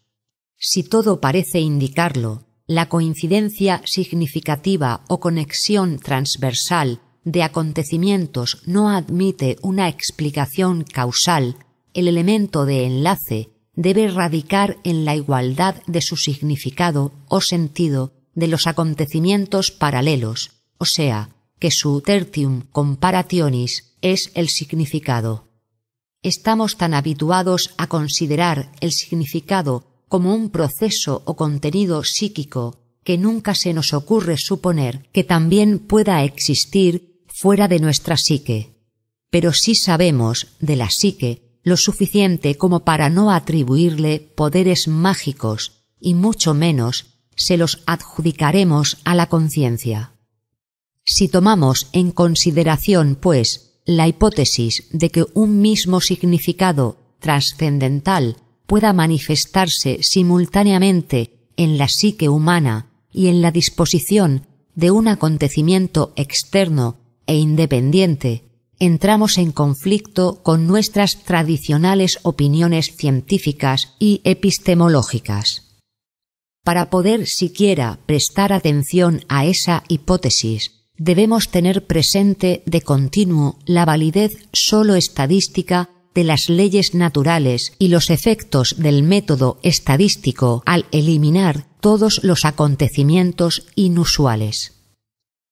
[0.58, 9.90] Si todo parece indicarlo, la coincidencia significativa o conexión transversal de acontecimientos no admite una
[9.90, 11.58] explicación causal,
[11.94, 18.48] el elemento de enlace debe radicar en la igualdad de su significado o sentido de
[18.48, 25.48] los acontecimientos paralelos, o sea, que su tertium comparationis es el significado.
[26.22, 33.56] Estamos tan habituados a considerar el significado como un proceso o contenido psíquico que nunca
[33.56, 38.76] se nos ocurre suponer que también pueda existir fuera de nuestra psique.
[39.32, 46.14] Pero sí sabemos de la psique lo suficiente como para no atribuirle poderes mágicos y
[46.14, 50.12] mucho menos se los adjudicaremos a la conciencia.
[51.06, 58.36] Si tomamos en consideración, pues, la hipótesis de que un mismo significado trascendental
[58.66, 64.46] pueda manifestarse simultáneamente en la psique humana y en la disposición
[64.76, 68.44] de un acontecimiento externo e independiente,
[68.80, 75.67] entramos en conflicto con nuestras tradicionales opiniones científicas y epistemológicas.
[76.68, 84.50] Para poder siquiera prestar atención a esa hipótesis, debemos tener presente de continuo la validez
[84.52, 92.22] sólo estadística de las leyes naturales y los efectos del método estadístico al eliminar todos
[92.26, 94.74] los acontecimientos inusuales.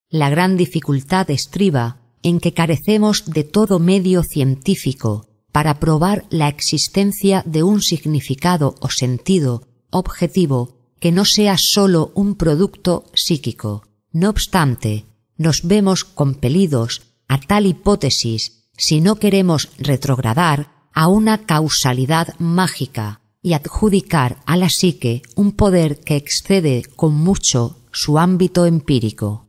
[0.09, 7.41] La gran dificultad estriba en que carecemos de todo medio científico para probar la existencia
[7.45, 13.83] de un significado o sentido objetivo que no sea sólo un producto psíquico.
[14.11, 15.05] No obstante,
[15.37, 23.53] nos vemos compelidos a tal hipótesis si no queremos retrogradar a una causalidad mágica y
[23.53, 29.47] adjudicar a la psique un poder que excede con mucho su ámbito empírico.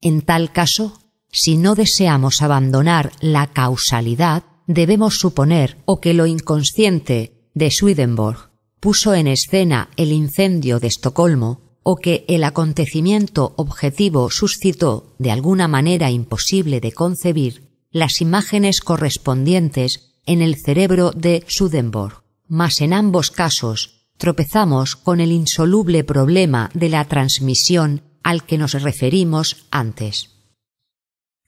[0.00, 1.00] En tal caso,
[1.30, 8.47] si no deseamos abandonar la causalidad, debemos suponer o que lo inconsciente de Swedenborg
[8.80, 15.68] puso en escena el incendio de Estocolmo o que el acontecimiento objetivo suscitó, de alguna
[15.68, 22.22] manera imposible de concebir, las imágenes correspondientes en el cerebro de Swedenborg.
[22.46, 28.74] Mas en ambos casos tropezamos con el insoluble problema de la transmisión al que nos
[28.74, 30.30] referimos antes.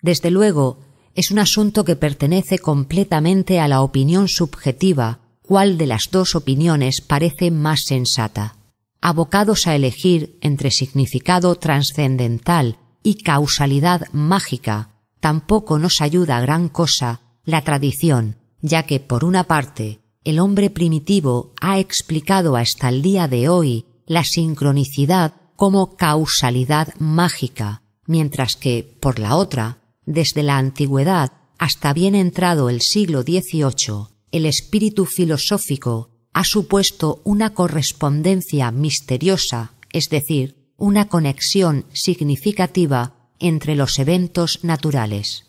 [0.00, 0.78] Desde luego,
[1.14, 5.20] es un asunto que pertenece completamente a la opinión subjetiva
[5.50, 8.54] cuál de las dos opiniones parece más sensata.
[9.00, 17.62] Abocados a elegir entre significado trascendental y causalidad mágica, tampoco nos ayuda gran cosa la
[17.62, 23.48] tradición, ya que, por una parte, el hombre primitivo ha explicado hasta el día de
[23.48, 31.92] hoy la sincronicidad como causalidad mágica, mientras que, por la otra, desde la antigüedad hasta
[31.92, 40.72] bien entrado el siglo XVIII, el espíritu filosófico ha supuesto una correspondencia misteriosa, es decir,
[40.76, 45.46] una conexión significativa entre los eventos naturales.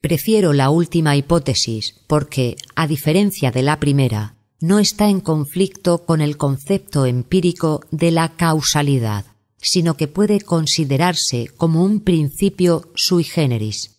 [0.00, 6.20] Prefiero la última hipótesis porque, a diferencia de la primera, no está en conflicto con
[6.20, 9.26] el concepto empírico de la causalidad,
[9.58, 13.95] sino que puede considerarse como un principio sui generis.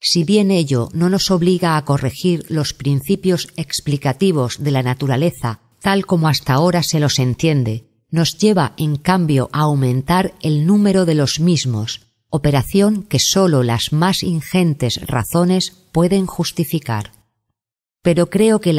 [0.00, 6.06] Si bien ello no nos obliga a corregir los principios explicativos de la naturaleza tal
[6.06, 11.14] como hasta ahora se los entiende, nos lleva en cambio a aumentar el número de
[11.14, 17.12] los mismos, operación que sólo las más ingentes razones pueden justificar.
[18.02, 18.74] Pero creo que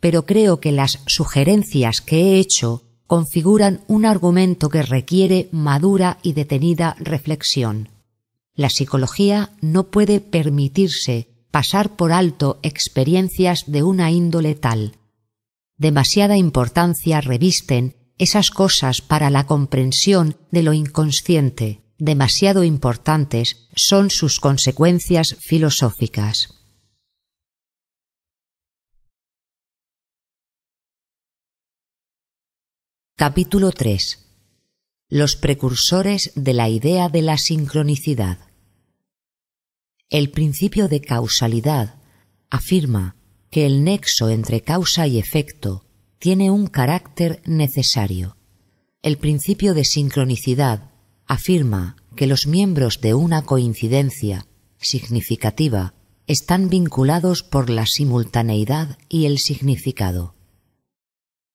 [0.00, 6.34] pero creo que las sugerencias que he hecho configuran un argumento que requiere madura y
[6.34, 7.88] detenida reflexión.
[8.58, 14.98] La psicología no puede permitirse pasar por alto experiencias de una índole tal,
[15.76, 24.40] demasiada importancia revisten esas cosas para la comprensión de lo inconsciente, demasiado importantes son sus
[24.40, 26.48] consecuencias filosóficas.
[33.14, 34.26] Capítulo 3
[35.10, 38.47] Los precursores de la idea de la sincronicidad.
[40.10, 41.96] El principio de causalidad
[42.48, 43.16] afirma
[43.50, 45.84] que el nexo entre causa y efecto
[46.18, 48.38] tiene un carácter necesario.
[49.02, 50.92] El principio de sincronicidad
[51.26, 54.46] afirma que los miembros de una coincidencia
[54.78, 55.92] significativa
[56.26, 60.34] están vinculados por la simultaneidad y el significado.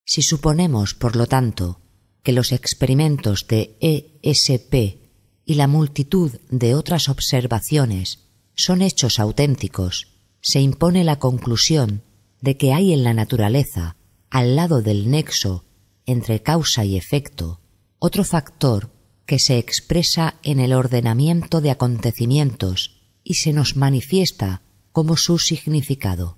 [0.04, 1.80] Si suponemos, por lo tanto,
[2.22, 5.00] que los experimentos de ESP
[5.44, 8.23] y la multitud de otras observaciones
[8.54, 12.02] son hechos auténticos se impone la conclusión
[12.40, 13.96] de que hay en la naturaleza,
[14.28, 15.64] al lado del nexo
[16.06, 17.60] entre causa y efecto,
[17.98, 18.90] otro factor
[19.24, 24.60] que se expresa en el ordenamiento de acontecimientos y se nos manifiesta
[24.92, 26.36] como su significado.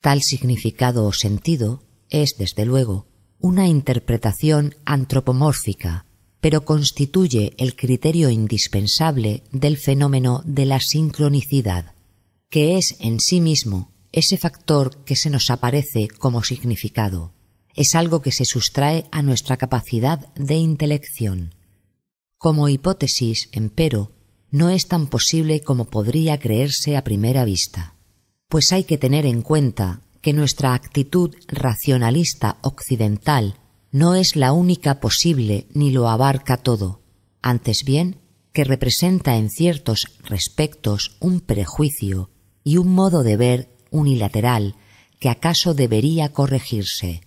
[0.00, 3.06] Tal significado o sentido es, desde luego,
[3.38, 6.06] una interpretación antropomórfica,
[6.44, 11.94] pero constituye el criterio indispensable del fenómeno de la sincronicidad
[12.50, 17.32] que es en sí mismo ese factor que se nos aparece como significado.
[17.74, 21.54] Es algo que se sustrae a nuestra capacidad de intelección.
[22.36, 24.12] Como hipótesis, empero,
[24.50, 27.94] no es tan posible como podría creerse a primera vista,
[28.50, 33.56] pues hay que tener en cuenta que nuestra actitud racionalista occidental
[33.94, 37.00] no es la única posible ni lo abarca todo,
[37.42, 38.18] antes bien
[38.52, 42.28] que representa en ciertos respectos un prejuicio
[42.64, 44.74] y un modo de ver unilateral
[45.20, 47.20] que acaso debería corregirse.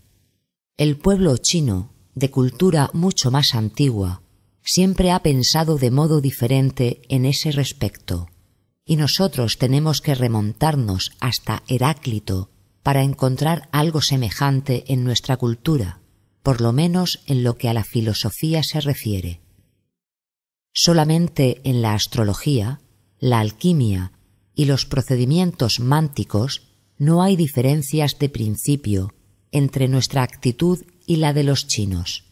[0.76, 4.22] El pueblo chino, de cultura mucho más antigua,
[4.62, 8.28] siempre ha pensado de modo diferente en ese respecto,
[8.84, 12.50] y nosotros tenemos que remontarnos hasta Heráclito
[12.84, 16.02] para encontrar algo semejante en nuestra cultura,
[16.48, 19.42] por lo menos en lo que a la filosofía se refiere.
[20.74, 22.80] Solamente en la astrología,
[23.20, 24.14] la alquimia
[24.56, 29.14] y los procedimientos mánticos no hay diferencias de principio
[29.52, 32.24] entre nuestra actitud y la de los chinos.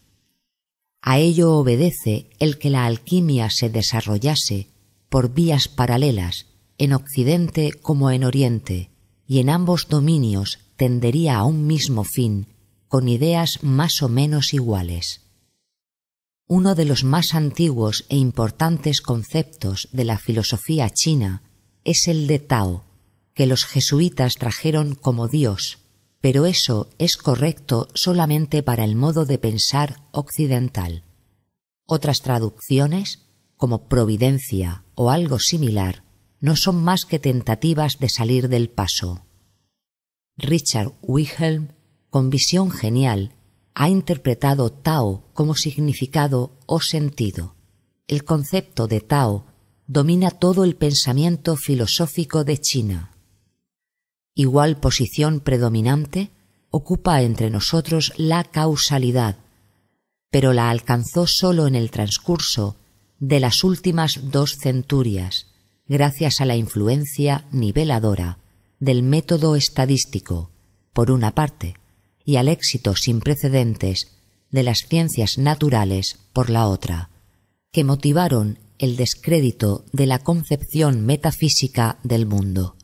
[1.02, 4.68] A ello obedece el que la alquimia se desarrollase
[5.10, 6.46] por vías paralelas
[6.78, 8.88] en Occidente como en Oriente,
[9.26, 12.46] y en ambos dominios tendería a un mismo fin,
[12.88, 15.22] con ideas más o menos iguales.
[16.48, 21.42] Uno de los más antiguos e importantes conceptos de la filosofía china
[21.84, 22.84] es el de Tao,
[23.34, 25.78] que los jesuitas trajeron como Dios,
[26.20, 31.04] pero eso es correcto solamente para el modo de pensar occidental.
[31.84, 36.02] Otras traducciones, como providencia o algo similar,
[36.40, 39.26] no son más que tentativas de salir del paso.
[40.36, 41.75] Richard Wilhelm,
[42.16, 43.34] con visión genial,
[43.74, 47.56] ha interpretado Tao como significado o sentido.
[48.08, 49.44] El concepto de Tao
[49.86, 53.12] domina todo el pensamiento filosófico de China.
[54.34, 56.30] Igual posición predominante
[56.70, 59.36] ocupa entre nosotros la causalidad,
[60.30, 62.76] pero la alcanzó sólo en el transcurso
[63.18, 65.48] de las últimas dos centurias,
[65.86, 68.38] gracias a la influencia niveladora
[68.80, 70.50] del método estadístico,
[70.94, 71.74] por una parte,
[72.26, 74.18] y al éxito sin precedentes
[74.50, 77.08] de las ciencias naturales por la otra,
[77.72, 82.76] que motivaron el descrédito de la concepción metafísica del mundo.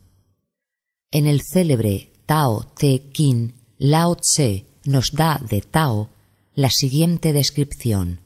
[1.11, 6.09] En el célebre Tao Te Kin, Lao Tse nos da de Tao
[6.55, 8.21] la siguiente descripción.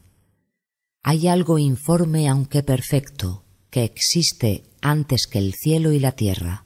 [1.04, 6.66] Hay algo informe aunque perfecto, que existe antes que el cielo y la tierra,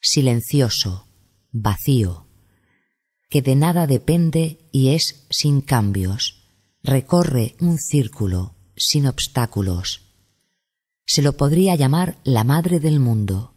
[0.00, 1.06] silencioso,
[1.50, 2.23] vacío,
[3.34, 6.44] que de nada depende y es sin cambios,
[6.84, 10.02] recorre un círculo, sin obstáculos.
[11.04, 13.52] Se lo podría llamar la madre del mundo.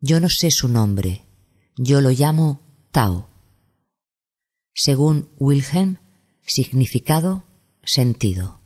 [0.00, 1.26] Yo no sé su nombre.
[1.76, 2.60] Yo lo llamo
[2.90, 3.28] Tao.
[4.74, 5.98] Según Wilhelm,
[6.44, 7.44] significado,
[7.84, 8.62] sentido.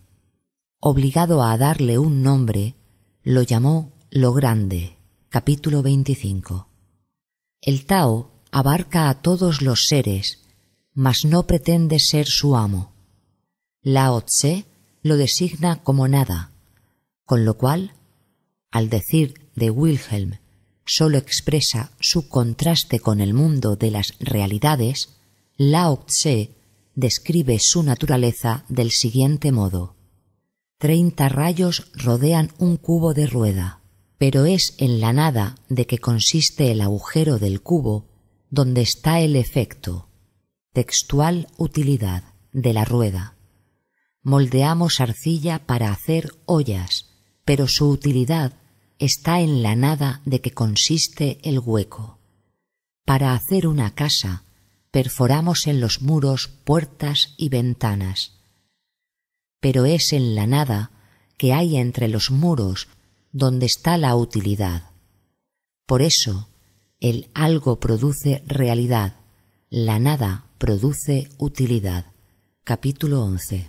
[0.81, 2.75] Obligado a darle un nombre,
[3.23, 4.97] lo llamó lo grande.
[5.29, 6.71] Capítulo 25.
[7.61, 10.44] El Tao abarca a todos los seres,
[10.95, 12.93] mas no pretende ser su amo.
[13.83, 14.65] Lao Tse
[15.03, 16.53] lo designa como nada,
[17.25, 17.93] con lo cual,
[18.71, 20.39] al decir de Wilhelm,
[20.87, 25.11] sólo expresa su contraste con el mundo de las realidades,
[25.57, 26.51] Lao Tse
[26.95, 29.97] describe su naturaleza del siguiente modo.
[30.79, 33.81] Treinta rayos rodean un cubo de rueda,
[34.19, 38.07] pero es en la nada de que consiste el agujero del cubo
[38.51, 40.09] donde está el efecto,
[40.75, 43.37] textual utilidad, de la rueda.
[44.23, 47.11] Moldeamos arcilla para hacer ollas,
[47.45, 48.55] pero su utilidad
[48.99, 52.19] está en la nada de que consiste el hueco.
[53.05, 54.43] Para hacer una casa,
[54.91, 58.33] perforamos en los muros puertas y ventanas.
[59.61, 60.91] Pero es en la nada
[61.39, 62.89] que hay entre los muros
[63.31, 64.91] donde está la utilidad.
[65.87, 66.49] Por eso,
[66.99, 69.15] el algo produce realidad,
[69.71, 72.07] la nada produce utilidad.
[72.65, 73.69] Capítulo 11.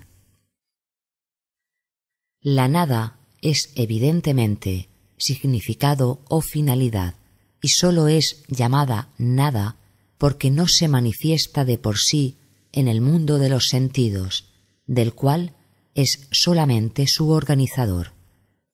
[2.39, 7.15] La nada es evidentemente significado o finalidad
[7.61, 9.75] y sólo es llamada nada
[10.17, 12.37] porque no se manifiesta de por sí
[12.71, 14.53] en el mundo de los sentidos,
[14.85, 15.53] del cual
[15.95, 18.13] es solamente su organizador.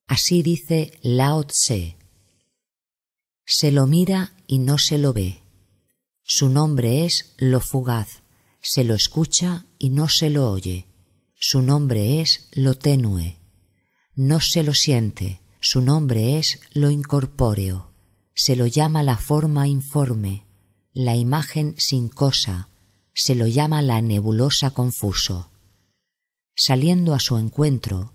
[0.05, 1.97] Así dice Lao Tse.
[3.47, 5.40] Se lo mira y no se lo ve.
[6.33, 8.23] Su nombre es lo fugaz,
[8.61, 10.87] se lo escucha y no se lo oye.
[11.35, 13.41] Su nombre es lo tenue.
[14.15, 17.91] No se lo siente, su nombre es lo incorpóreo.
[18.33, 20.47] Se lo llama la forma informe,
[20.93, 22.69] la imagen sin cosa,
[23.13, 25.51] se lo llama la nebulosa confuso.
[26.55, 28.13] Saliendo a su encuentro,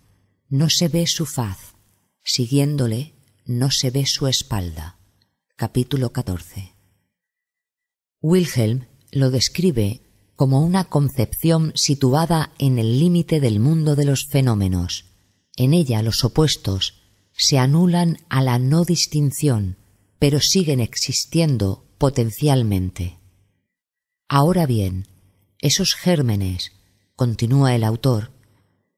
[0.49, 1.75] no se ve su faz,
[2.25, 3.13] siguiéndole,
[3.45, 4.99] no se ve su espalda.
[5.55, 6.76] Capítulo 14.
[8.29, 10.01] Wilhelm lo describe
[10.35, 15.05] como una concepción situada en el límite del mundo de los fenómenos.
[15.55, 16.95] En ella los opuestos
[17.37, 19.77] se anulan a la no distinción,
[20.19, 23.21] pero siguen existiendo potencialmente.
[24.29, 25.07] Ahora bien,
[25.61, 26.73] esos gérmenes,
[27.15, 28.33] continúa el autor,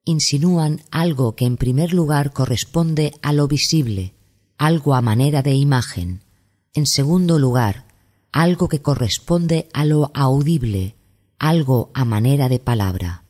[0.04, 4.14] insinúan algo que en primer lugar corresponde a lo visible,
[4.56, 6.24] algo a manera de imagen,
[6.72, 7.87] en segundo lugar,
[8.32, 10.96] algo que corresponde a lo audible,
[11.38, 13.24] algo a manera de palabra,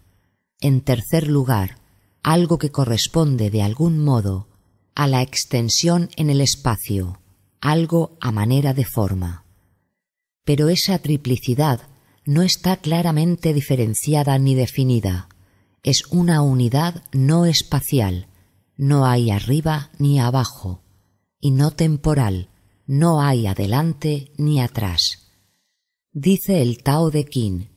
[0.60, 1.78] en tercer lugar,
[2.22, 4.48] algo que corresponde de algún modo
[4.94, 7.20] a la extensión en el espacio,
[7.60, 9.44] algo a manera de forma
[10.48, 11.82] pero esa triplicidad
[12.24, 15.28] no está claramente diferenciada ni definida.
[15.82, 18.28] Es una unidad no espacial,
[18.78, 20.80] no hay arriba ni abajo,
[21.38, 22.48] y no temporal,
[22.88, 25.28] no hay adelante ni atrás.
[26.10, 27.68] Dice el Tao de Qin,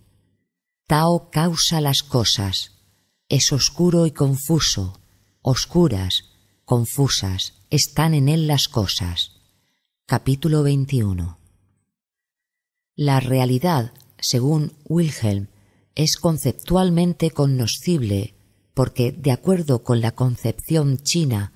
[0.88, 2.80] Tao causa las cosas,
[3.28, 5.02] es oscuro y confuso,
[5.42, 6.30] oscuras,
[6.64, 9.34] confusas, están en él las cosas.
[10.06, 11.38] Capítulo 21.
[12.96, 15.50] La realidad, según Wilhelm,
[15.94, 18.34] es conceptualmente conocible
[18.74, 21.52] porque, de acuerdo con la concepción china,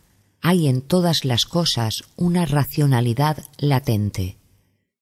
[0.47, 4.37] hay en todas las cosas una racionalidad latente.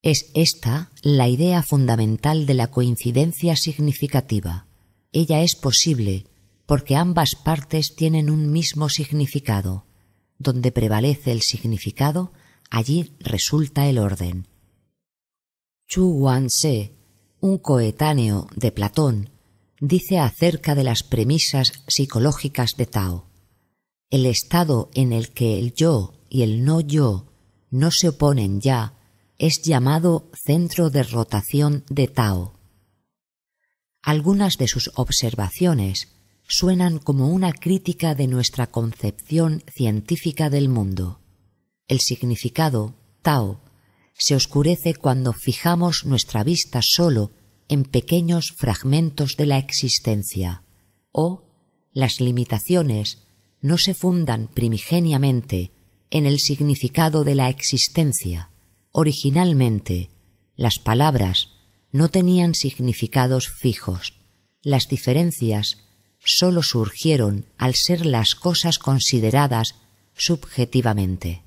[0.01, 4.67] Es esta la idea fundamental de la coincidencia significativa.
[5.11, 6.27] Ella es posible
[6.65, 9.85] porque ambas partes tienen un mismo significado.
[10.39, 12.31] Donde prevalece el significado,
[12.69, 14.47] allí resulta el orden.
[15.89, 16.95] Chu Wan-se
[17.41, 19.29] un coetáneo de Platón,
[19.81, 23.32] dice acerca de las premisas psicológicas de Tao.
[24.13, 27.33] El estado en el que el yo y el no yo
[27.71, 28.93] no se oponen ya
[29.39, 32.53] es llamado centro de rotación de Tao.
[34.03, 36.09] Algunas de sus observaciones
[36.47, 41.19] suenan como una crítica de nuestra concepción científica del mundo.
[41.87, 42.93] El significado,
[43.23, 43.61] Tao,
[44.13, 47.31] se oscurece cuando fijamos nuestra vista solo
[47.67, 50.61] en pequeños fragmentos de la existencia,
[51.11, 51.47] o
[51.93, 53.23] las limitaciones
[53.63, 55.71] no se fundan primigeniamente
[56.11, 58.49] en el significado de la existencia.
[58.91, 60.11] Originalmente,
[60.55, 61.49] las palabras
[61.91, 64.15] no tenían significados fijos.
[64.61, 65.77] Las diferencias
[66.19, 69.75] sólo surgieron al ser las cosas consideradas
[70.13, 71.43] subjetivamente.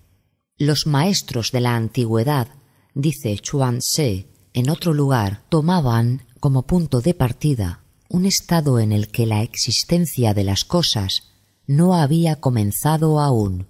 [0.56, 2.48] Los maestros de la antigüedad,
[2.94, 9.08] dice Chuan Tse, en otro lugar, tomaban como punto de partida un estado en el
[9.08, 11.35] que la existencia de las cosas
[11.66, 13.66] no había comenzado aún.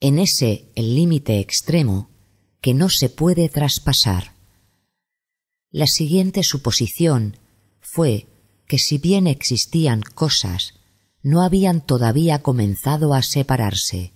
[0.00, 2.10] En ese el límite extremo
[2.60, 4.32] que no se puede traspasar.
[5.70, 7.36] La siguiente suposición
[7.80, 8.26] fue
[8.66, 10.74] que si bien existían cosas,
[11.22, 14.12] no habían todavía comenzado a separarse.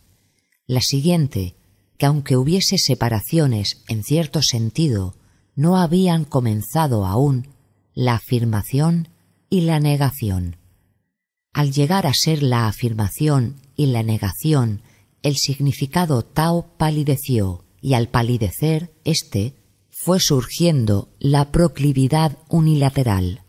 [0.67, 1.57] La siguiente
[1.99, 5.15] que aunque hubiese separaciones en cierto sentido,
[5.55, 7.49] no habían comenzado aún
[7.95, 9.09] la afirmación
[9.49, 10.57] y la negación.
[11.57, 14.83] Al llegar a ser la afirmación y la negación,
[15.23, 19.55] el significado Tao palideció y al palidecer éste
[19.89, 23.41] fue surgiendo la proclividad unilateral.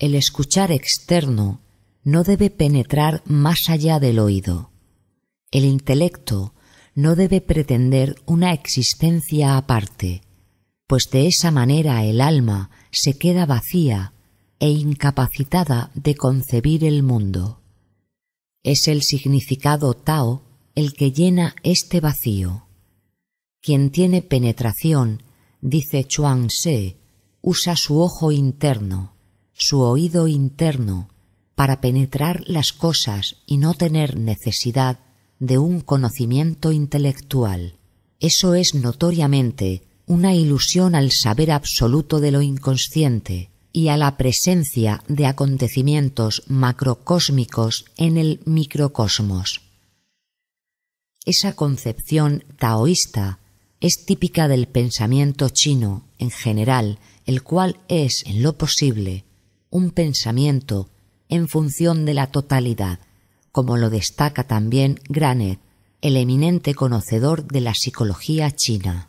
[0.00, 1.60] El escuchar externo
[2.02, 4.72] no debe penetrar más allá del oído.
[5.52, 6.54] El intelecto
[6.96, 10.22] no debe pretender una existencia aparte,
[10.88, 14.12] pues de esa manera el alma se queda vacía
[14.60, 17.60] e incapacitada de concebir el mundo.
[18.62, 20.42] Es el significado Tao
[20.74, 22.66] el que llena este vacío.
[23.60, 25.22] Quien tiene penetración,
[25.60, 26.96] dice Chuang Tse,
[27.40, 29.14] usa su ojo interno,
[29.52, 31.08] su oído interno,
[31.54, 35.00] para penetrar las cosas y no tener necesidad
[35.40, 37.78] de un conocimiento intelectual.
[38.20, 45.04] Eso es notoriamente una ilusión al saber absoluto de lo inconsciente y a la presencia
[45.06, 49.60] de acontecimientos macrocósmicos en el microcosmos.
[51.24, 53.38] Esa concepción taoísta
[53.78, 59.24] es típica del pensamiento chino en general, el cual es, en lo posible,
[59.70, 60.90] un pensamiento
[61.28, 62.98] en función de la totalidad,
[63.52, 65.60] como lo destaca también Granet,
[66.00, 69.08] el eminente conocedor de la psicología china.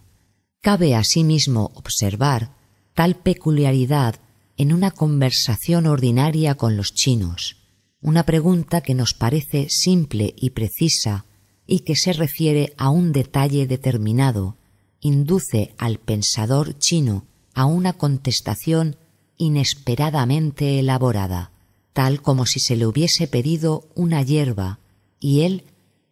[0.61, 2.53] Cabe asimismo observar
[2.93, 4.19] tal peculiaridad
[4.59, 7.55] en una conversación ordinaria con los chinos,
[8.01, 11.23] una pregunta que nos parece simple y precisa
[11.65, 14.57] y que se refiere a un detalle determinado,
[14.99, 18.97] induce al pensador chino a una contestación
[19.37, 21.53] inesperadamente elaborada,
[21.93, 24.79] tal como si se le hubiese pedido una hierba
[25.21, 25.63] y él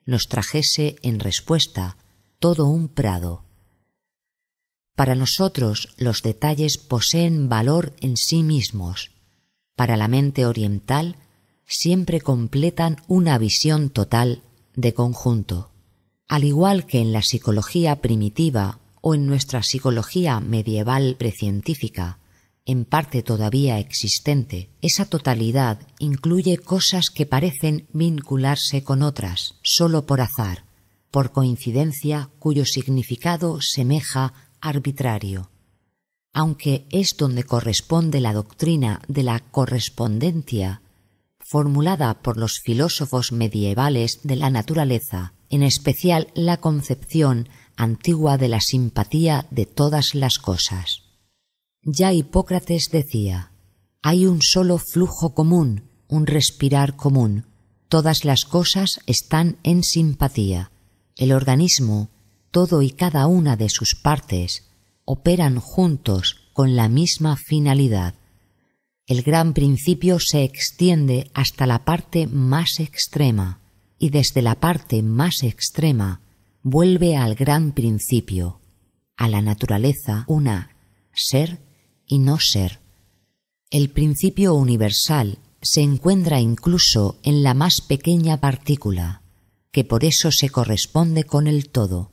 [0.06, 1.98] nos trajese en respuesta
[2.40, 3.44] todo un prado.
[4.98, 9.12] Para nosotros los detalles poseen valor en sí mismos.
[9.76, 11.18] Para la mente oriental
[11.68, 14.42] siempre completan una visión total
[14.76, 15.70] de conjunto.
[16.28, 22.18] Al igual que en la psicología primitiva o en nuestra psicología medieval precientífica,
[22.66, 30.22] en parte todavía existente, esa totalidad incluye cosas que parecen vincularse con otras, sólo por
[30.22, 30.66] azar,
[31.12, 35.50] por coincidencia cuyo significado semeja arbitrario.
[36.34, 40.82] Aunque es donde corresponde la doctrina de la correspondencia,
[41.40, 48.60] formulada por los filósofos medievales de la naturaleza, en especial la concepción antigua de la
[48.60, 51.04] simpatía de todas las cosas.
[51.84, 53.52] Ya Hipócrates decía,
[54.02, 57.46] hay un solo flujo común, un respirar común,
[57.88, 60.72] todas las cosas están en simpatía.
[61.16, 62.10] El organismo,
[62.52, 64.70] todo y cada una de sus partes,
[65.06, 68.16] operan juntos con la misma finalidad.
[69.06, 73.62] El gran principio se extiende hasta la parte más extrema,
[73.98, 76.22] y desde la parte más extrema
[76.62, 78.60] vuelve al gran principio,
[79.16, 80.76] a la naturaleza una,
[81.14, 81.62] ser
[82.06, 82.80] y no ser.
[83.70, 89.22] El principio universal se encuentra incluso en la más pequeña partícula,
[89.72, 92.12] que por eso se corresponde con el todo.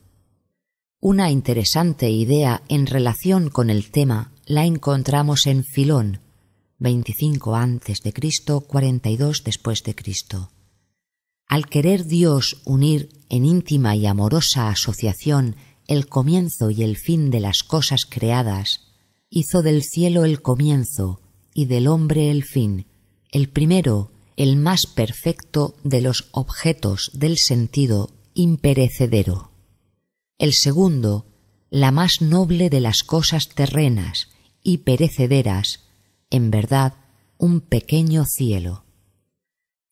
[1.07, 6.23] Una interesante idea en relación con el tema la encontramos en Filón,
[6.79, 10.51] 25 antes de Cristo, 42 después de Cristo.
[11.47, 15.57] Al querer Dios unir en íntima y amorosa asociación
[15.89, 18.81] el comienzo y el fin de las cosas creadas,
[19.29, 21.21] hizo del cielo el comienzo
[21.53, 22.87] y del hombre el fin,
[23.31, 29.54] el primero, el más perfecto de los objetos del sentido imperecedero.
[30.39, 31.27] El segundo,
[31.71, 34.29] la más noble de las cosas terrenas
[34.63, 35.85] y perecederas,
[36.31, 36.95] en verdad,
[37.39, 38.85] un pequeño cielo.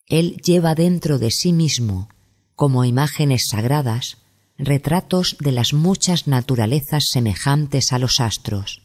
[0.07, 2.09] Él lleva dentro de sí mismo,
[2.55, 4.17] como imágenes sagradas,
[4.57, 8.83] retratos de las muchas naturalezas semejantes a los astros,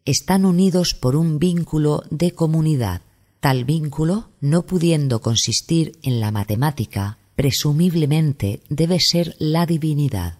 [0.06, 3.02] están unidos por un vínculo de comunidad.
[3.40, 10.40] Tal vínculo, no pudiendo consistir en la matemática, presumiblemente debe ser la divinidad.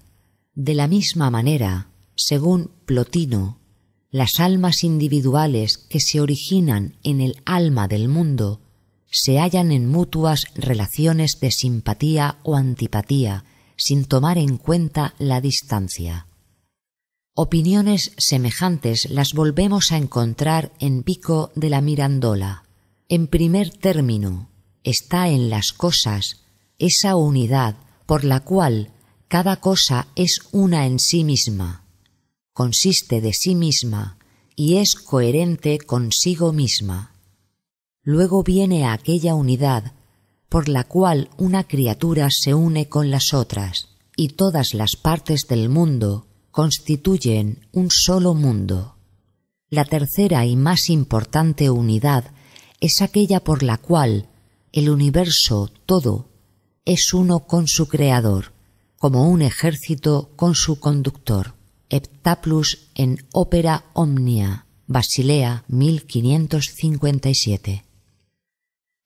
[0.56, 3.60] De la misma manera, según Plotino,
[4.10, 8.62] las almas individuales que se originan en el alma del mundo
[9.10, 13.46] se hallan en mutuas relaciones de simpatía o antipatía
[13.76, 16.28] sin tomar en cuenta la distancia.
[17.36, 22.64] Opiniones semejantes las volvemos a encontrar en Pico de la Mirandola.
[23.10, 24.50] En primer término,
[24.84, 26.42] está en las cosas
[26.80, 27.76] esa unidad
[28.08, 28.92] por la cual
[29.28, 31.84] cada cosa es una en sí misma,
[32.54, 34.18] consiste de sí misma
[34.56, 37.17] y es coherente consigo misma.
[38.10, 39.92] Luego viene aquella unidad
[40.48, 45.68] por la cual una criatura se une con las otras, y todas las partes del
[45.68, 48.96] mundo constituyen un solo mundo.
[49.70, 52.32] La tercera y más importante unidad
[52.80, 54.30] es aquella por la cual
[54.72, 56.30] el universo todo
[56.86, 58.54] es uno con su creador,
[58.96, 61.56] como un ejército con su conductor.
[61.90, 67.84] Heptaplus en Opera Omnia, Basilea 1557.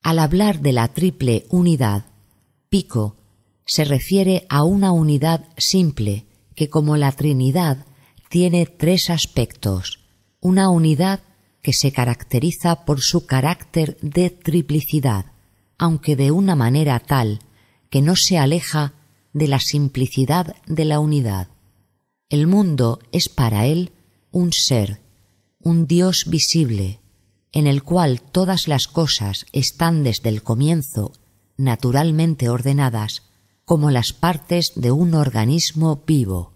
[0.01, 2.05] Al hablar de la triple unidad,
[2.69, 3.17] Pico
[3.65, 7.85] se refiere a una unidad simple que como la Trinidad
[8.29, 9.99] tiene tres aspectos,
[10.39, 11.19] una unidad
[11.61, 15.25] que se caracteriza por su carácter de triplicidad,
[15.77, 17.39] aunque de una manera tal
[17.89, 18.93] que no se aleja
[19.33, 21.49] de la simplicidad de la unidad.
[22.29, 23.91] El mundo es para él
[24.31, 25.01] un ser,
[25.59, 27.00] un Dios visible,
[27.51, 31.13] en el cual todas las cosas están desde el comienzo
[31.57, 33.23] naturalmente ordenadas
[33.65, 36.53] como las partes de un organismo vivo.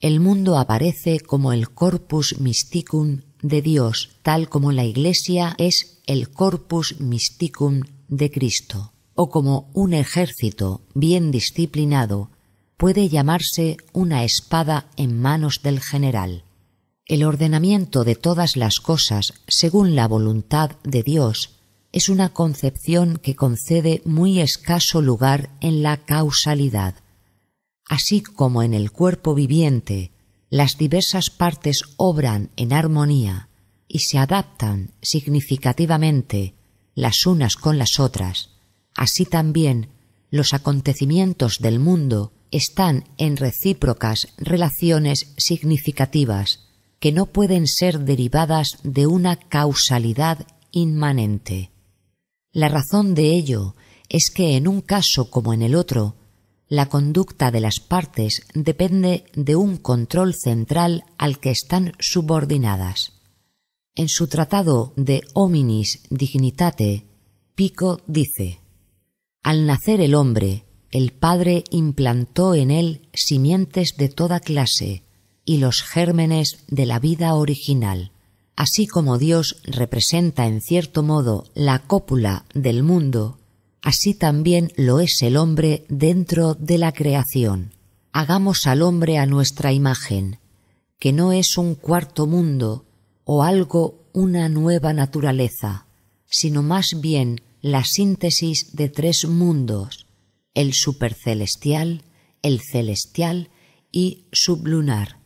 [0.00, 6.30] El mundo aparece como el corpus mysticum de Dios, tal como la Iglesia es el
[6.30, 12.30] corpus mysticum de Cristo, o como un ejército bien disciplinado
[12.76, 16.44] puede llamarse una espada en manos del general.
[17.10, 21.56] El ordenamiento de todas las cosas según la voluntad de Dios
[21.90, 26.94] es una concepción que concede muy escaso lugar en la causalidad.
[27.84, 30.12] Así como en el cuerpo viviente
[30.50, 33.48] las diversas partes obran en armonía
[33.88, 36.54] y se adaptan significativamente
[36.94, 38.50] las unas con las otras,
[38.94, 39.88] así también
[40.30, 46.69] los acontecimientos del mundo están en recíprocas relaciones significativas
[47.00, 51.70] que no pueden ser derivadas de una causalidad inmanente.
[52.52, 53.74] La razón de ello
[54.08, 56.16] es que en un caso como en el otro,
[56.68, 63.14] la conducta de las partes depende de un control central al que están subordinadas.
[63.96, 67.06] En su tratado de Hominis Dignitate,
[67.54, 68.60] Pico dice
[69.42, 75.02] Al nacer el hombre, el Padre implantó en él simientes de toda clase,
[75.50, 78.12] y los gérmenes de la vida original.
[78.54, 83.36] Así como Dios representa en cierto modo la cópula del mundo,
[83.82, 87.72] así también lo es el hombre dentro de la creación.
[88.12, 90.38] Hagamos al hombre a nuestra imagen,
[91.00, 92.84] que no es un cuarto mundo
[93.24, 95.86] o algo una nueva naturaleza,
[96.26, 100.06] sino más bien la síntesis de tres mundos,
[100.54, 102.04] el supercelestial,
[102.40, 103.50] el celestial
[103.90, 105.19] y sublunar.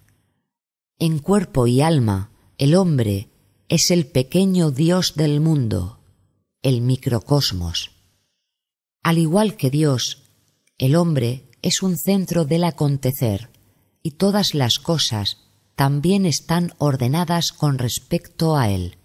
[1.01, 3.29] En cuerpo y alma, el hombre
[3.69, 5.99] es el pequeño Dios del mundo,
[6.63, 7.91] el microcosmos.
[9.03, 10.23] Al igual que Dios,
[10.79, 13.51] el hombre es un centro del acontecer
[14.05, 15.39] y todas las cosas
[15.75, 18.97] también están ordenadas con respecto a él.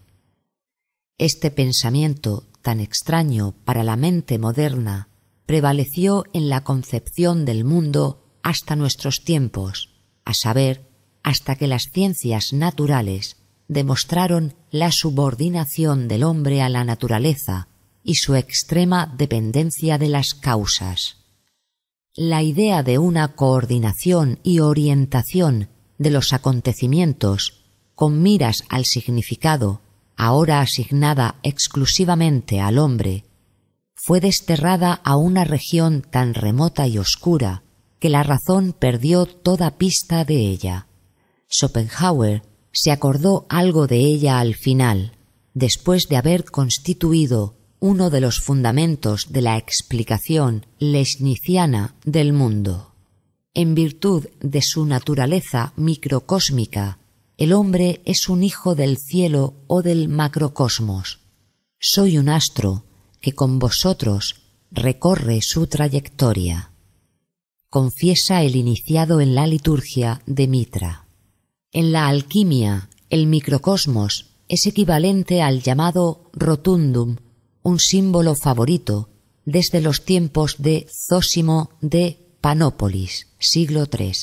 [1.18, 5.09] Este pensamiento tan extraño para la mente moderna
[5.48, 9.90] prevaleció en la concepción del mundo hasta nuestros tiempos,
[10.24, 10.89] a saber,
[11.24, 17.68] hasta que las ciencias naturales demostraron la subordinación del hombre a la naturaleza
[18.04, 21.18] y su extrema dependencia de las causas.
[22.16, 27.66] La idea de una coordinación y orientación de los acontecimientos
[27.96, 29.82] con miras al significado
[30.20, 33.24] ahora asignada exclusivamente al hombre,
[33.96, 37.64] fue desterrada a una región tan remota y oscura
[38.00, 40.88] que la razón perdió toda pista de ella.
[41.50, 45.14] Schopenhauer se acordó algo de ella al final,
[45.53, 52.94] después de haber constituido uno de los fundamentos de la explicación leibniziana del mundo.
[53.53, 57.00] En virtud de su naturaleza microcósmica,
[57.38, 61.19] el hombre es un hijo del cielo o del macrocosmos.
[61.80, 62.84] Soy un astro
[63.22, 66.72] que con vosotros recorre su trayectoria.
[67.69, 71.09] Confiesa el iniciado en la liturgia de Mitra.
[71.72, 77.18] En la alquimia, el microcosmos es equivalente al llamado rotundum,
[77.62, 79.10] un símbolo favorito
[79.46, 84.14] desde los tiempos de Zósimo de Panópolis, siglo III,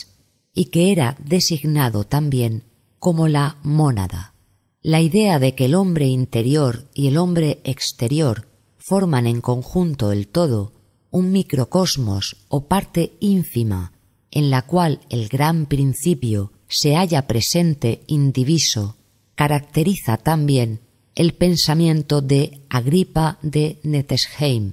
[0.55, 2.65] y que era designado también
[2.99, 4.35] como la mónada.
[4.83, 10.27] La idea de que el hombre interior y el hombre exterior forman en conjunto el
[10.27, 10.73] todo,
[11.13, 13.93] un microcosmos o parte ínfima
[14.33, 18.97] en la cual el gran principio se halla presente indiviso,
[19.35, 20.81] caracteriza también
[21.15, 24.73] el pensamiento de Agripa de Nettesheim.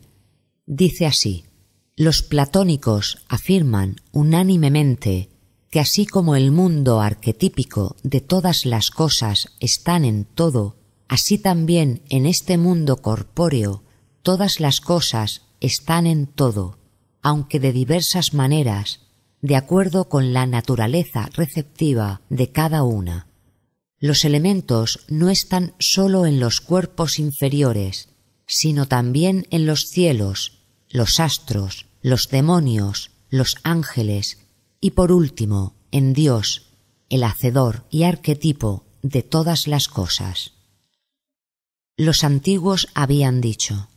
[0.66, 1.46] Dice así
[1.96, 5.30] Los platónicos afirman unánimemente
[5.70, 12.02] que así como el mundo arquetípico de todas las cosas están en todo, así también
[12.10, 13.84] en este mundo corpóreo
[14.22, 16.78] todas las cosas están en todo,
[17.22, 19.02] aunque de diversas maneras,
[19.44, 23.28] de acuerdo con la naturaleza receptiva de cada una.
[24.00, 28.08] Los elementos no están sólo en los cuerpos inferiores,
[28.48, 34.40] sino también en los cielos, los astros, los demonios, los ángeles
[34.80, 36.70] y por último en Dios,
[37.10, 40.54] el hacedor y arquetipo de todas las cosas.
[41.98, 43.90] Los antiguos habían dicho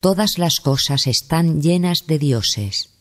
[0.00, 2.94] Todas las cosas están llenas de dioses.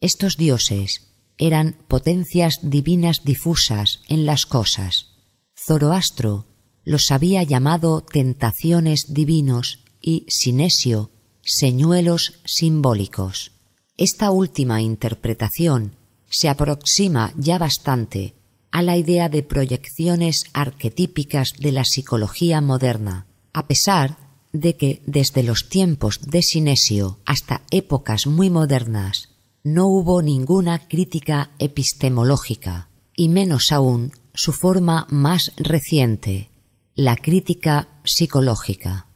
[0.00, 1.05] Estos dioses
[1.38, 5.16] eran potencias divinas difusas en las cosas.
[5.54, 6.46] Zoroastro
[6.84, 11.10] los había llamado tentaciones divinos y Sinesio
[11.42, 13.52] señuelos simbólicos.
[13.96, 15.96] Esta última interpretación
[16.28, 18.34] se aproxima ya bastante
[18.70, 24.18] a la idea de proyecciones arquetípicas de la psicología moderna, a pesar
[24.52, 29.35] de que desde los tiempos de Sinesio hasta épocas muy modernas
[29.66, 36.50] no hubo ninguna crítica epistemológica, y menos aún su forma más reciente,
[36.94, 39.08] la crítica psicológica.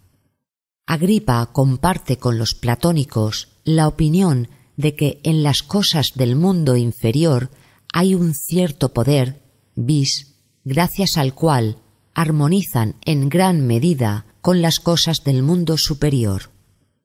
[0.86, 7.52] Agripa comparte con los platónicos la opinión de que en las cosas del mundo inferior
[7.92, 9.44] hay un cierto poder,
[9.76, 11.78] vis, gracias al cual
[12.12, 16.50] armonizan en gran medida con las cosas del mundo superior,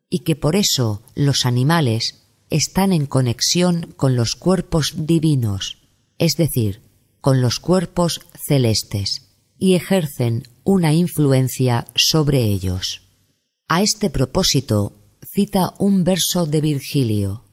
[0.09, 6.81] y que por eso los animales están en conexión con los cuerpos divinos, es decir,
[7.21, 13.01] con los cuerpos celestes, y ejercen una influencia sobre ellos.
[13.67, 14.93] A este propósito
[15.25, 17.43] cita un verso de Virgilio.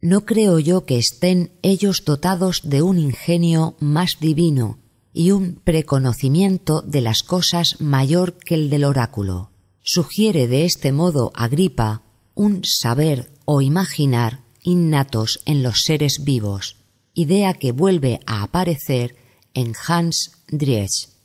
[0.00, 4.78] No creo yo que estén ellos dotados de un ingenio más divino
[5.12, 9.52] y un preconocimiento de las cosas mayor que el del oráculo.
[9.80, 12.02] Sugiere de este modo Agripa
[12.34, 16.76] un saber o imaginar innatos en los seres vivos,
[17.12, 19.16] idea que vuelve a aparecer
[19.52, 21.18] en Hans Dries.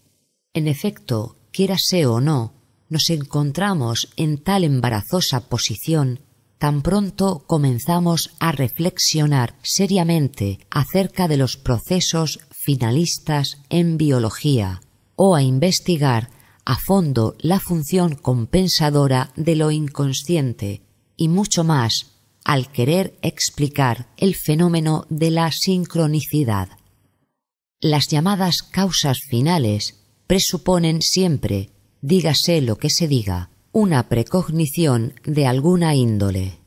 [0.54, 2.54] En efecto, quiérase o no,
[2.90, 6.22] nos encontramos en tal embarazosa posición
[6.60, 14.82] tan pronto comenzamos a reflexionar seriamente acerca de los procesos finalistas en biología
[15.16, 16.30] o a investigar
[16.66, 20.84] a fondo la función compensadora de lo inconsciente
[21.16, 22.09] y mucho más
[22.44, 26.70] al querer explicar el fenómeno de la sincronicidad.
[27.80, 31.70] Las llamadas causas finales presuponen siempre,
[32.02, 36.60] dígase lo que se diga, una precognición de alguna índole.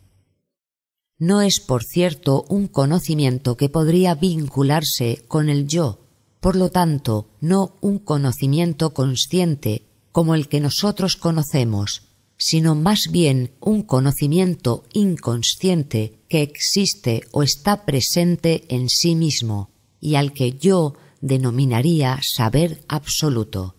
[1.18, 6.00] No es, por cierto, un conocimiento que podría vincularse con el yo,
[6.40, 12.11] por lo tanto, no un conocimiento consciente como el que nosotros conocemos,
[12.44, 20.16] sino más bien un conocimiento inconsciente que existe o está presente en sí mismo y
[20.16, 23.76] al que yo denominaría saber absoluto.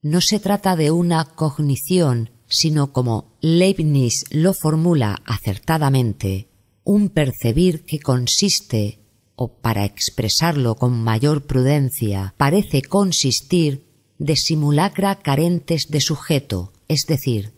[0.00, 6.50] No se trata de una cognición, sino como Leibniz lo formula acertadamente,
[6.84, 9.00] un percibir que consiste,
[9.34, 17.57] o para expresarlo con mayor prudencia, parece consistir de simulacra carentes de sujeto, es decir,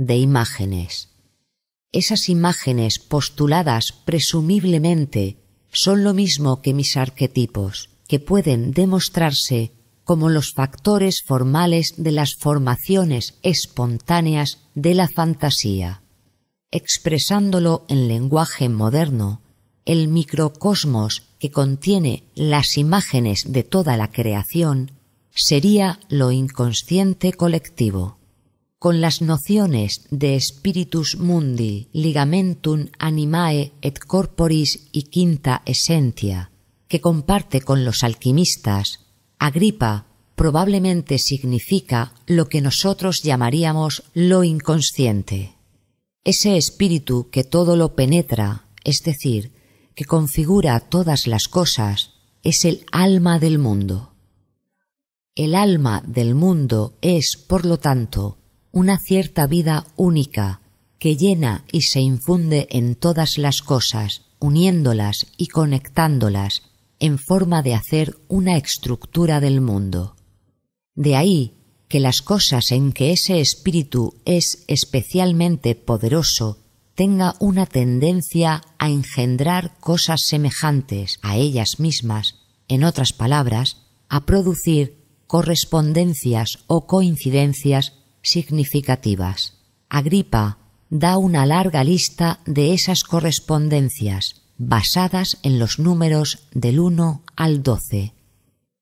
[0.00, 1.10] de imágenes.
[1.92, 5.36] Esas imágenes postuladas presumiblemente
[5.72, 9.72] son lo mismo que mis arquetipos, que pueden demostrarse
[10.02, 16.02] como los factores formales de las formaciones espontáneas de la fantasía.
[16.70, 19.42] Expresándolo en lenguaje moderno,
[19.84, 24.92] el microcosmos que contiene las imágenes de toda la creación
[25.30, 28.19] sería lo inconsciente colectivo.
[28.80, 36.50] Con las nociones de spiritus mundi, ligamentum animae et corporis y quinta essentia,
[36.88, 39.00] que comparte con los alquimistas,
[39.38, 45.56] Agripa probablemente significa lo que nosotros llamaríamos lo inconsciente.
[46.24, 49.52] Ese espíritu que todo lo penetra, es decir,
[49.94, 54.14] que configura todas las cosas, es el alma del mundo.
[55.34, 58.39] El alma del mundo es, por lo tanto,
[58.72, 60.60] una cierta vida única
[60.98, 66.62] que llena y se infunde en todas las cosas, uniéndolas y conectándolas
[66.98, 70.16] en forma de hacer una estructura del mundo.
[70.94, 71.54] De ahí
[71.88, 76.58] que las cosas en que ese espíritu es especialmente poderoso
[76.94, 82.36] tenga una tendencia a engendrar cosas semejantes a ellas mismas,
[82.68, 89.58] en otras palabras, a producir correspondencias o coincidencias significativas.
[89.88, 90.58] Agripa
[90.90, 98.12] da una larga lista de esas correspondencias basadas en los números del 1 al 12.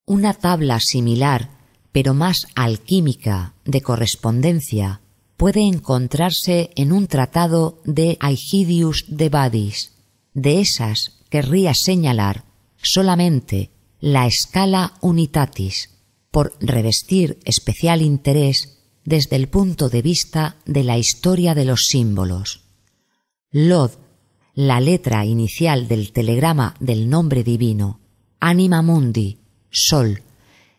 [0.07, 1.51] Una tabla similar,
[1.93, 5.01] pero más alquímica, de correspondencia
[5.37, 9.93] puede encontrarse en un tratado de Aigidius de Badis.
[10.35, 12.45] De esas querría señalar
[12.83, 15.91] solamente la escala unitatis,
[16.31, 18.78] por revestir especial interés
[19.09, 22.65] desde el punto de vista de la historia de los símbolos.
[23.51, 23.93] Lod,
[24.55, 28.01] la letra inicial del telegrama del nombre divino,
[28.39, 29.39] Anima Mundi,
[29.71, 30.23] Sol,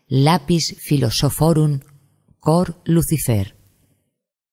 [0.06, 1.80] Lapis Philosophorum,
[2.38, 3.56] Cor Lucifer.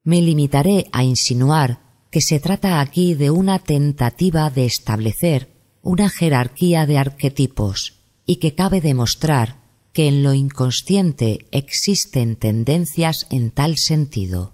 [0.03, 6.87] Me limitaré a insinuar que se trata aquí de una tentativa de establecer una jerarquía
[6.87, 9.66] de arquetipos y que cabe demostrar
[9.97, 14.53] que en lo inconsciente existen tendencias en tal sentido.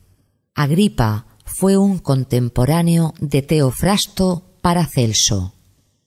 [0.56, 5.54] Agripa fue un contemporáneo de Teofrasto Paracelso,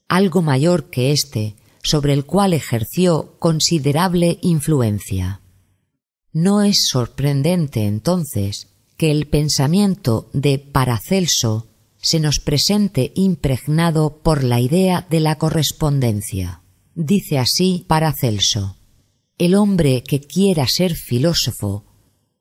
[0.08, 5.42] algo mayor que éste, sobre el cual ejerció considerable influencia.
[6.32, 11.66] No es sorprendente entonces que el pensamiento de Paracelso
[11.98, 16.62] se nos presente impregnado por la idea de la correspondencia.
[16.94, 18.75] Dice así Paracelso
[19.38, 21.84] el hombre que quiera ser filósofo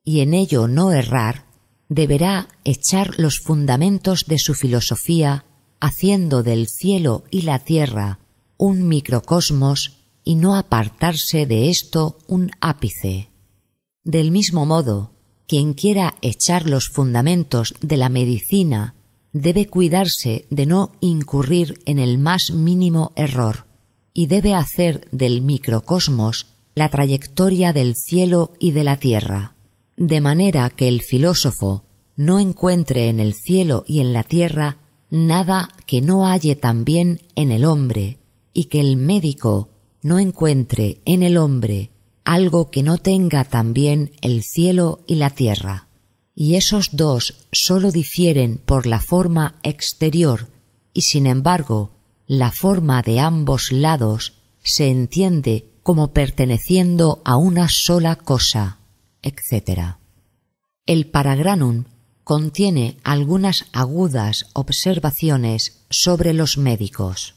[0.03, 1.45] y en ello no errar,
[1.89, 5.45] deberá echar los fundamentos de su filosofía
[5.79, 8.19] haciendo del cielo y la tierra
[8.57, 13.29] un microcosmos y no apartarse de esto un ápice.
[14.03, 15.11] Del mismo modo,
[15.47, 18.95] quien quiera echar los fundamentos de la medicina
[19.33, 23.65] debe cuidarse de no incurrir en el más mínimo error
[24.13, 29.55] y debe hacer del microcosmos la trayectoria del cielo y de la tierra,
[29.95, 31.85] de manera que el filósofo
[32.17, 34.77] no encuentre en el cielo y en la tierra
[35.09, 38.19] nada que no halle también en el hombre,
[38.53, 39.69] y que el médico
[40.01, 41.91] no encuentre en el hombre
[42.23, 45.87] algo que no tenga también el cielo y la tierra.
[46.37, 50.49] y esos dos sólo difieren por la forma exterior
[50.93, 51.91] y sin embargo
[52.27, 58.79] la forma de ambos lados se entiende como perteneciendo a una sola cosa,
[59.21, 59.97] etc.
[60.87, 61.83] El paragranum
[62.23, 67.35] contiene algunas agudas observaciones sobre los médicos,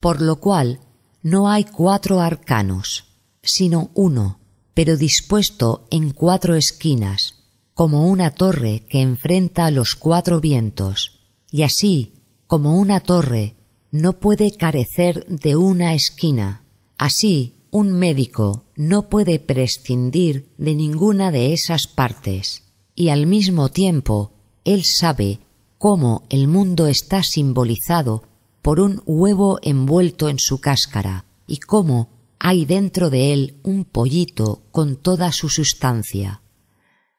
[0.00, 0.80] por lo cual
[1.22, 3.04] no hay cuatro arcanos,
[3.42, 4.40] sino uno,
[4.72, 12.14] pero dispuesto en cuatro esquinas, como una torre que enfrenta los cuatro vientos, y así
[12.46, 13.54] como una torre
[13.90, 16.64] no puede carecer de una esquina,
[16.96, 24.34] así un médico no puede prescindir de ninguna de esas partes, y al mismo tiempo
[24.64, 25.40] él sabe
[25.78, 28.24] cómo el mundo está simbolizado
[28.60, 34.64] por un huevo envuelto en su cáscara, y cómo hay dentro de él un pollito
[34.70, 36.42] con toda su sustancia.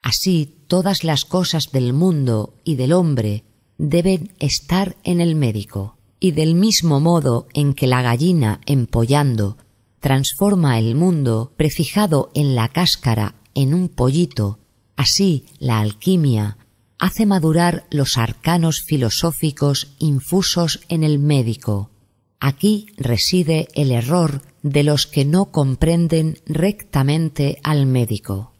[0.02, 3.42] Así todas las cosas del mundo y del hombre
[3.76, 9.56] deben estar en el médico, y del mismo modo en que la gallina empollando
[10.04, 14.58] transforma el mundo prefijado en la cáscara en un pollito,
[14.96, 16.58] así la alquimia
[16.98, 21.90] hace madurar los arcanos filosóficos infusos en el médico.
[22.38, 28.52] Aquí reside el error de los que no comprenden rectamente al médico.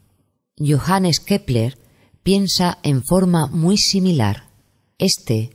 [0.57, 1.77] Johannes Kepler
[2.23, 4.49] piensa en forma muy similar.
[4.97, 5.51] Este,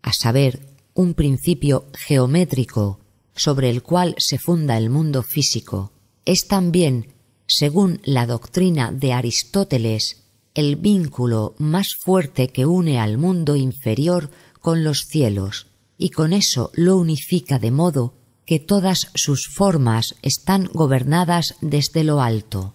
[0.00, 3.03] a saber, un principio geométrico
[3.34, 5.92] sobre el cual se funda el mundo físico,
[6.24, 7.14] es también,
[7.46, 14.30] según la doctrina de Aristóteles, el vínculo más fuerte que une al mundo inferior
[14.60, 15.66] con los cielos,
[15.98, 18.14] y con eso lo unifica de modo
[18.46, 22.74] que todas sus formas están gobernadas desde lo alto.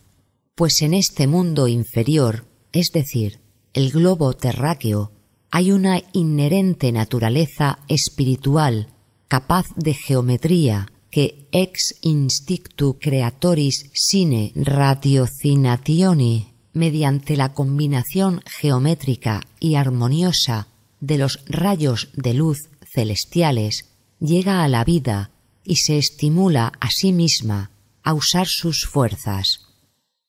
[0.56, 3.40] Pues en este mundo inferior, es decir,
[3.74, 5.12] el globo terráqueo,
[5.52, 8.88] hay una inherente naturaleza espiritual
[9.30, 20.68] capaz de geometría que ex instinctu creatoris sine ratiocinationi, mediante la combinación geométrica y armoniosa
[21.00, 23.86] de los rayos de luz celestiales,
[24.20, 25.32] llega a la vida
[25.64, 27.72] y se estimula a sí misma
[28.04, 29.62] a usar sus fuerzas.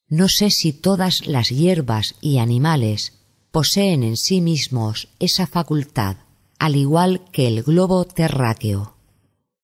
[0.09, 3.15] No sé si todas las hierbas y animales
[3.51, 6.17] poseen en sí mismos esa facultad,
[6.61, 8.95] al igual que el globo terráqueo.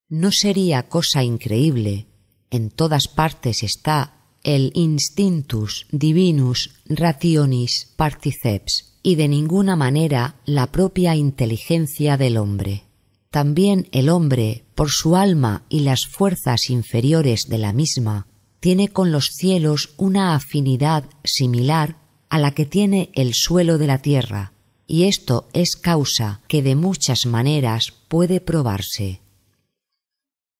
[0.09, 2.07] No sería cosa increíble,
[2.49, 11.15] en todas partes está el instintus divinus rationis particeps y de ninguna manera la propia
[11.15, 12.85] inteligencia del hombre.
[13.29, 18.25] También el hombre, por su alma y las fuerzas inferiores de la misma,
[18.59, 21.97] tiene con los cielos una afinidad similar
[22.29, 24.53] a la que tiene el suelo de la tierra,
[24.87, 29.21] y esto es causa que de muchas maneras puede probarse.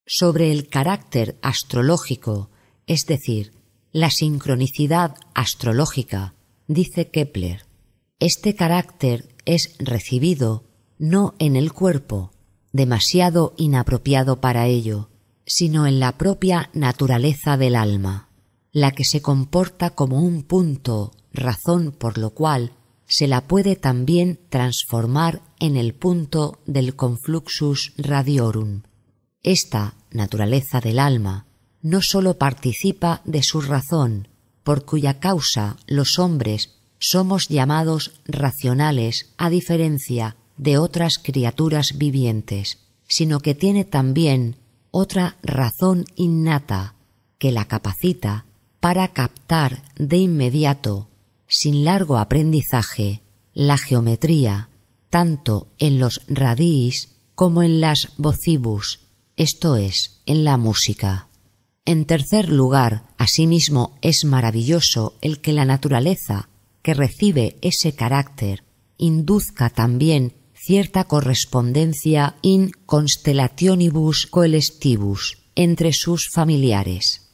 [0.05, 2.49] Sobre el carácter astrológico,
[2.85, 3.53] es decir,
[3.93, 6.35] la sincronicidad astrológica,
[6.67, 7.65] dice Kepler,
[8.19, 10.65] este carácter es recibido
[10.99, 12.31] no en el cuerpo,
[12.73, 15.09] demasiado inapropiado para ello,
[15.45, 18.29] sino en la propia naturaleza del alma,
[18.71, 22.73] la que se comporta como un punto, razón por lo cual
[23.07, 28.83] se la puede también transformar en el punto del confluxus radiorum.
[29.43, 31.45] Esta naturaleza del alma
[31.81, 34.27] no sólo participa de su razón,
[34.63, 43.39] por cuya causa los hombres somos llamados racionales a diferencia de otras criaturas vivientes, sino
[43.39, 44.57] que tiene también
[44.91, 46.95] otra razón innata
[47.37, 48.45] que la capacita
[48.79, 51.07] para captar de inmediato,
[51.47, 53.21] sin largo aprendizaje,
[53.53, 54.69] la geometría,
[55.09, 58.99] tanto en los radís como en las vocibus,
[59.35, 61.27] esto es, en la música.
[61.85, 66.49] En tercer lugar, asimismo, es maravilloso el que la naturaleza,
[66.81, 68.63] que recibe ese carácter,
[68.97, 77.31] induzca también cierta correspondencia in constellationibus coelestibus entre sus familiares.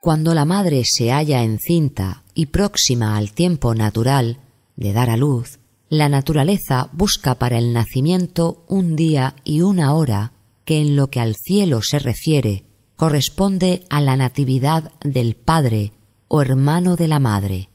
[0.00, 4.38] Cuando la madre se halla encinta y próxima al tiempo natural
[4.76, 10.32] de dar a luz, la naturaleza busca para el nacimiento un día y una hora
[10.64, 12.64] que en lo que al cielo se refiere
[12.96, 15.92] corresponde a la natividad del padre
[16.28, 17.68] o hermano de la madre.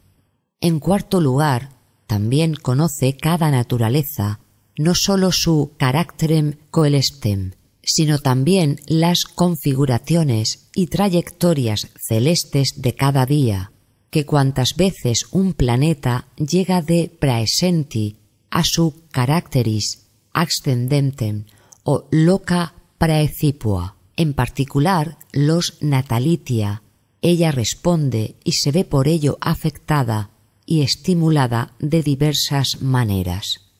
[0.62, 1.70] En cuarto lugar,
[2.08, 4.40] también conoce cada naturaleza
[4.78, 7.52] no sólo su caracterem coelestem,
[7.84, 13.72] sino también las configuraciones y trayectorias celestes de cada día,
[14.10, 18.18] que cuantas veces un planeta llega de praesenti
[18.50, 21.46] a su caracteris ascendentem
[21.84, 26.84] o loca praecipua, en particular los natalitia,
[27.22, 30.32] ella responde y se ve por ello afectada
[30.66, 33.72] y estimulada de diversas maneras.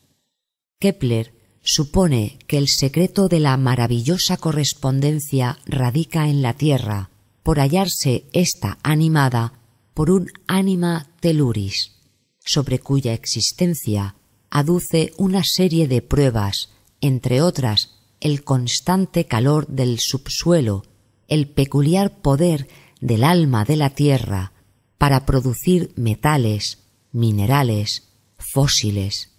[0.80, 7.10] Kepler supone que el secreto de la maravillosa correspondencia radica en la Tierra,
[7.42, 9.52] por hallarse ésta animada
[9.98, 11.96] por un ánima teluris,
[12.38, 14.14] sobre cuya existencia
[14.48, 16.68] aduce una serie de pruebas,
[17.00, 20.84] entre otras el constante calor del subsuelo,
[21.26, 22.68] el peculiar poder
[23.00, 24.52] del alma de la tierra
[24.98, 26.78] para producir metales,
[27.10, 29.32] minerales, fósiles,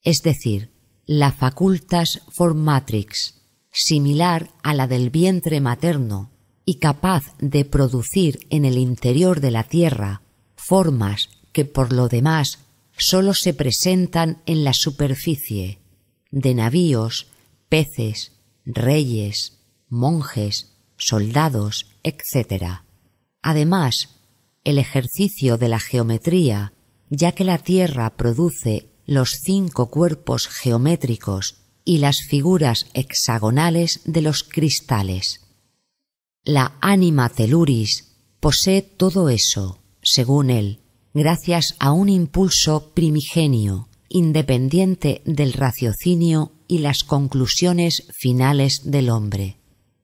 [0.00, 0.72] es decir,
[1.04, 6.30] la facultas formatrix, similar a la del vientre materno
[6.68, 10.20] y capaz de producir en el interior de la tierra
[10.54, 12.58] formas que por lo demás
[12.98, 15.78] sólo se presentan en la superficie,
[16.30, 17.28] de navíos,
[17.70, 18.32] peces,
[18.66, 22.82] reyes, monjes, soldados, etc.
[23.40, 24.16] Además,
[24.62, 26.74] el ejercicio de la geometría,
[27.08, 34.44] ya que la Tierra produce los cinco cuerpos geométricos y las figuras hexagonales de los
[34.44, 35.47] cristales.
[36.48, 40.80] La ánima teluris posee todo eso, según él,
[41.12, 49.58] gracias a un impulso primigenio, independiente del raciocinio y las conclusiones finales del hombre.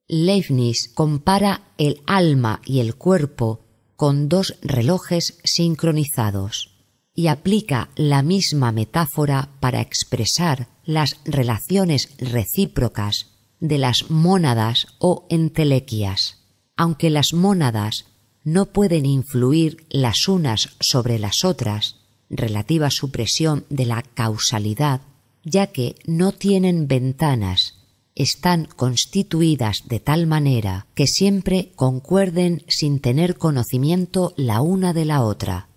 [0.09, 3.65] Leibniz compara el alma y el cuerpo
[3.97, 6.76] con dos relojes sincronizados
[7.15, 16.44] y aplica la misma metáfora para expresar las relaciones recíprocas de las mónadas o entelequias.
[16.76, 18.05] Aunque las mónadas
[18.44, 21.97] no pueden influir las unas sobre las otras,
[22.28, 25.01] relativa supresión de la causalidad,
[25.43, 27.76] ya que no tienen ventanas,
[28.17, 35.23] están constituidas de tal manera que siempre concuerden sin tener conocimiento la una de la
[35.23, 35.69] otra.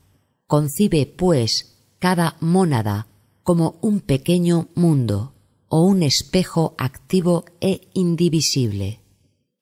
[0.48, 3.08] Concibe, pues, cada mónada
[3.44, 5.34] como un pequeño mundo
[5.68, 9.02] o un espejo activo e indivisible.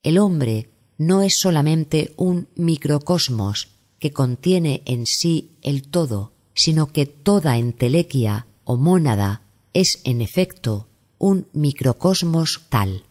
[0.02, 7.06] El hombre no es solamente un microcosmos que contiene en sí el todo, sino que
[7.06, 9.42] toda entelequia o mónada
[9.74, 13.04] es en efecto un microcosmos tal.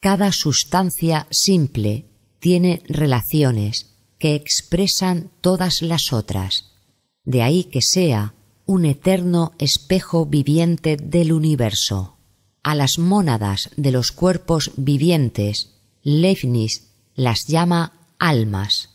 [0.00, 2.06] Cada sustancia simple
[2.38, 6.72] tiene relaciones que expresan todas las otras,
[7.24, 8.34] de ahí que sea
[8.66, 12.18] un eterno espejo viviente del universo.
[12.62, 18.90] A las mónadas de los cuerpos vivientes, Leibniz las llama almas.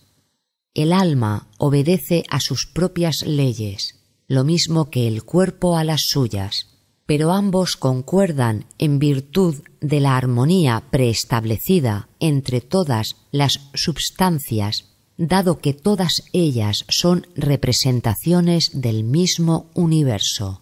[0.73, 3.95] El alma obedece a sus propias leyes,
[4.27, 6.68] lo mismo que el cuerpo a las suyas,
[7.09, 15.73] pero ambos concuerdan en virtud de la armonía preestablecida entre todas las substancias, dado que
[15.73, 20.61] todas ellas son representaciones del mismo universo.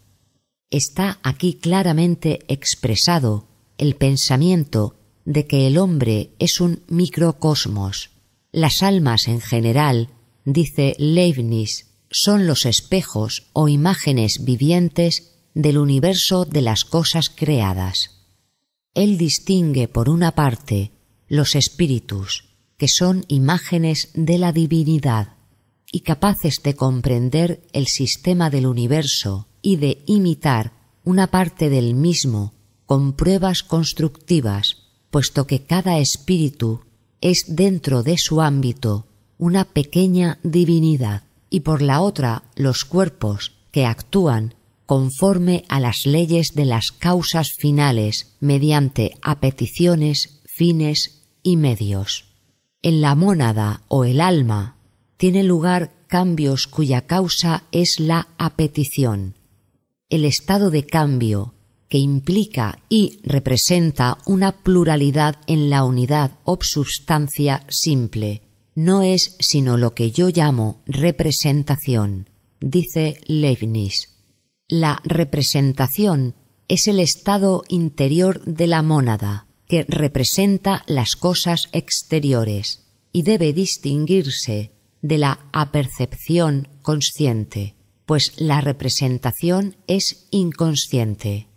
[0.69, 4.95] Está aquí claramente expresado el pensamiento
[5.25, 8.11] de que el hombre es un microcosmos.
[8.53, 10.11] Las almas en general,
[10.45, 18.11] dice Leibniz, son los espejos o imágenes vivientes del universo de las cosas creadas.
[18.93, 20.91] Él distingue, por una parte,
[21.27, 22.45] los espíritus,
[22.77, 25.33] que son imágenes de la divinidad
[25.91, 32.53] y capaces de comprender el sistema del universo y de imitar una parte del mismo
[32.85, 36.81] con pruebas constructivas, puesto que cada espíritu
[37.19, 39.07] es dentro de su ámbito
[39.39, 44.53] una pequeña divinidad, y por la otra los cuerpos que actúan
[44.87, 52.25] conforme a las leyes de las causas finales mediante apeticiones, fines y medios.
[52.81, 54.77] En la mónada o el alma
[55.17, 59.35] tiene lugar cambios cuya causa es la apetición.
[60.09, 61.53] El estado de cambio
[61.89, 68.41] que implica y representa una pluralidad en la unidad o substancia simple,
[68.73, 72.29] no es sino lo que yo llamo representación,
[72.61, 74.16] dice Leibniz.
[74.69, 76.35] La representación
[76.67, 84.73] es el estado interior de la mónada, que representa las cosas exteriores y debe distinguirse
[85.01, 91.47] de la apercepción consciente, pues la representación es inconsciente.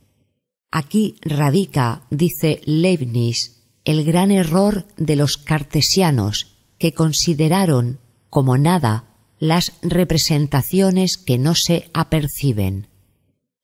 [0.71, 7.99] Aquí radica, dice Leibniz, el gran error de los cartesianos que consideraron
[8.29, 12.90] como nada las representaciones que no se aperciben.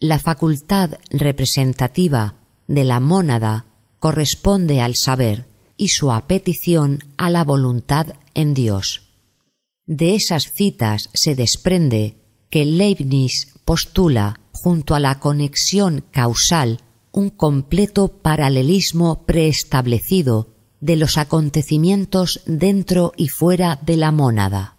[0.00, 2.34] La facultad representativa
[2.66, 3.64] de la mónada
[3.98, 5.46] corresponde al saber
[5.78, 9.14] y su apetición a la voluntad en Dios.
[9.86, 12.16] De esas citas se desprende
[12.50, 22.42] que Leibniz postula, junto a la conexión causal un completo paralelismo preestablecido de los acontecimientos
[22.44, 24.76] dentro y fuera de la mónada.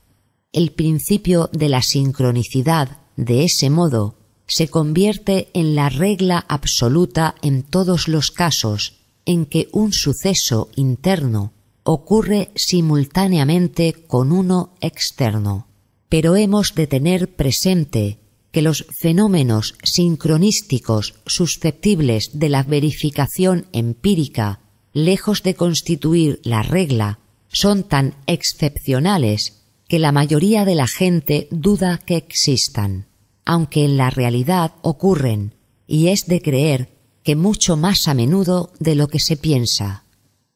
[0.52, 4.18] El principio de la sincronicidad, de ese modo,
[4.48, 11.54] se convierte en la regla absoluta en todos los casos en que un suceso interno
[11.84, 15.68] ocurre simultáneamente con uno externo.
[16.10, 18.20] Pero hemos de tener presente
[18.52, 24.62] que los fenómenos sincronísticos susceptibles de la verificación empírica,
[24.94, 27.20] lejos de constituir la regla,
[27.50, 33.08] son tan excepcionales que la mayoría de la gente duda que existan,
[33.48, 35.56] aunque en la realidad ocurren,
[35.88, 40.04] y es de creer que mucho más a menudo de lo que se piensa.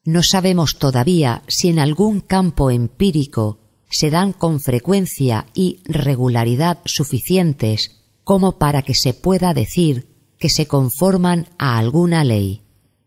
[0.04, 8.02] No sabemos todavía si en algún campo empírico se dan con frecuencia y regularidad suficientes
[8.24, 12.60] como para que se pueda decir que se conforman a alguna ley.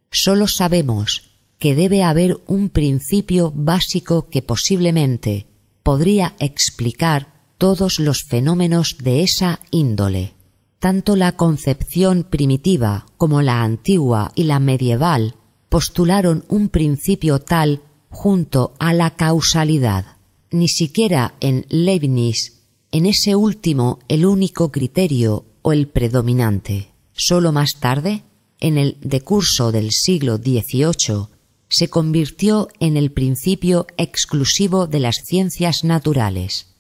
[0.10, 5.46] Solo sabemos que debe haber un principio básico que posiblemente
[5.84, 10.34] podría explicar todos los fenómenos de esa índole.
[10.80, 15.36] Tanto la concepción primitiva como la antigua y la medieval
[15.70, 20.16] postularon un principio tal junto a la causalidad
[20.56, 22.62] ni siquiera en Leibniz,
[22.92, 26.92] en ese último el único criterio o el predominante.
[27.14, 28.24] Solo más tarde,
[28.60, 31.28] en el decurso del siglo XVIII,
[31.68, 36.75] se convirtió en el principio exclusivo de las ciencias naturales.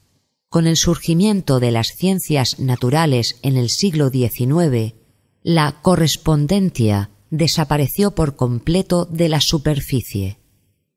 [0.56, 4.93] Con el surgimiento de las ciencias naturales en el siglo XIX,
[5.43, 10.40] la correspondencia desapareció por completo de la superficie.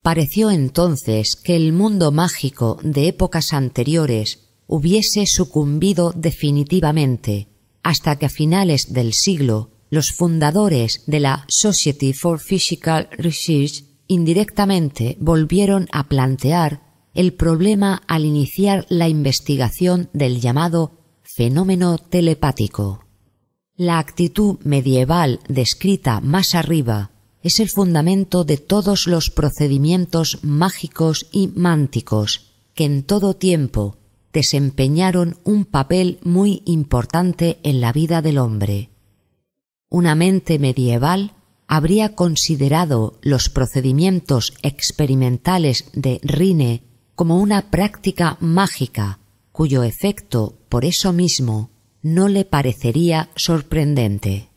[0.01, 7.49] Pareció entonces que el mundo mágico de épocas anteriores hubiese sucumbido definitivamente,
[7.83, 15.17] hasta que a finales del siglo los fundadores de la Society for Physical Research indirectamente
[15.19, 16.88] volvieron a plantear
[17.19, 20.93] el problema al iniciar la investigación del llamado
[21.25, 23.07] fenómeno telepático.
[23.75, 27.11] La actitud medieval descrita más arriba
[27.43, 33.97] es el fundamento de todos los procedimientos mágicos y mánticos que en todo tiempo
[34.33, 38.91] desempeñaron un papel muy importante en la vida del hombre.
[39.89, 41.33] Una mente medieval
[41.67, 46.85] habría considerado los procedimientos experimentales de Rine
[47.19, 49.19] como una práctica mágica
[49.53, 54.49] cuyo efecto, por eso mismo, no le parecería sorprendente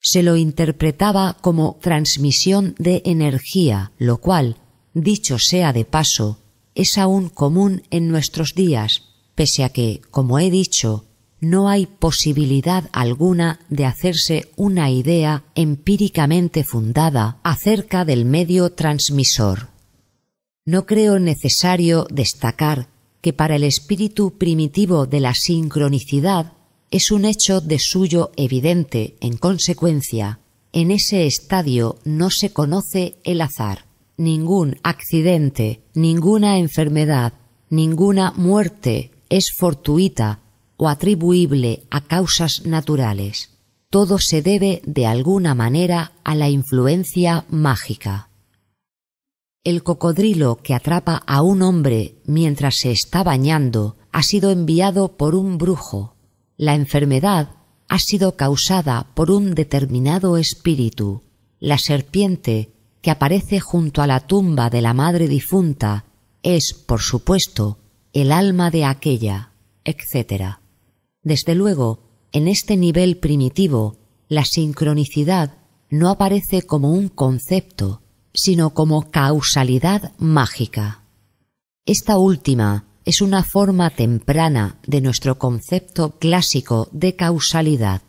[0.00, 4.56] se lo interpretaba como transmisión de energía, lo cual,
[4.94, 6.38] dicho sea de paso,
[6.74, 9.02] es aún común en nuestros días,
[9.34, 11.04] pese a que, como he dicho,
[11.40, 19.67] no hay posibilidad alguna de hacerse una idea empíricamente fundada acerca del medio transmisor.
[20.68, 22.90] No creo necesario destacar
[23.22, 26.52] que para el espíritu primitivo de la sincronicidad
[26.90, 30.40] es un hecho de suyo evidente, en consecuencia,
[30.74, 33.86] en ese estadio no se conoce el azar,
[34.18, 37.32] ningún accidente, ninguna enfermedad,
[37.70, 40.40] ninguna muerte es fortuita
[40.76, 43.56] o atribuible a causas naturales.
[43.88, 48.27] Todo se debe de alguna manera a la influencia mágica.
[49.64, 55.34] El cocodrilo que atrapa a un hombre mientras se está bañando ha sido enviado por
[55.34, 56.16] un brujo.
[56.56, 57.50] La enfermedad
[57.88, 61.22] ha sido causada por un determinado espíritu.
[61.58, 62.72] La serpiente
[63.02, 66.04] que aparece junto a la tumba de la madre difunta
[66.42, 67.78] es, por supuesto,
[68.12, 69.52] el alma de aquella,
[69.84, 70.58] etc.
[71.22, 72.00] Desde luego,
[72.32, 73.96] en este nivel primitivo,
[74.28, 75.58] la sincronicidad
[75.90, 81.02] no aparece como un concepto, sino como causalidad mágica.
[81.86, 88.02] Esta última es una forma temprana de nuestro concepto clásico de causalidad.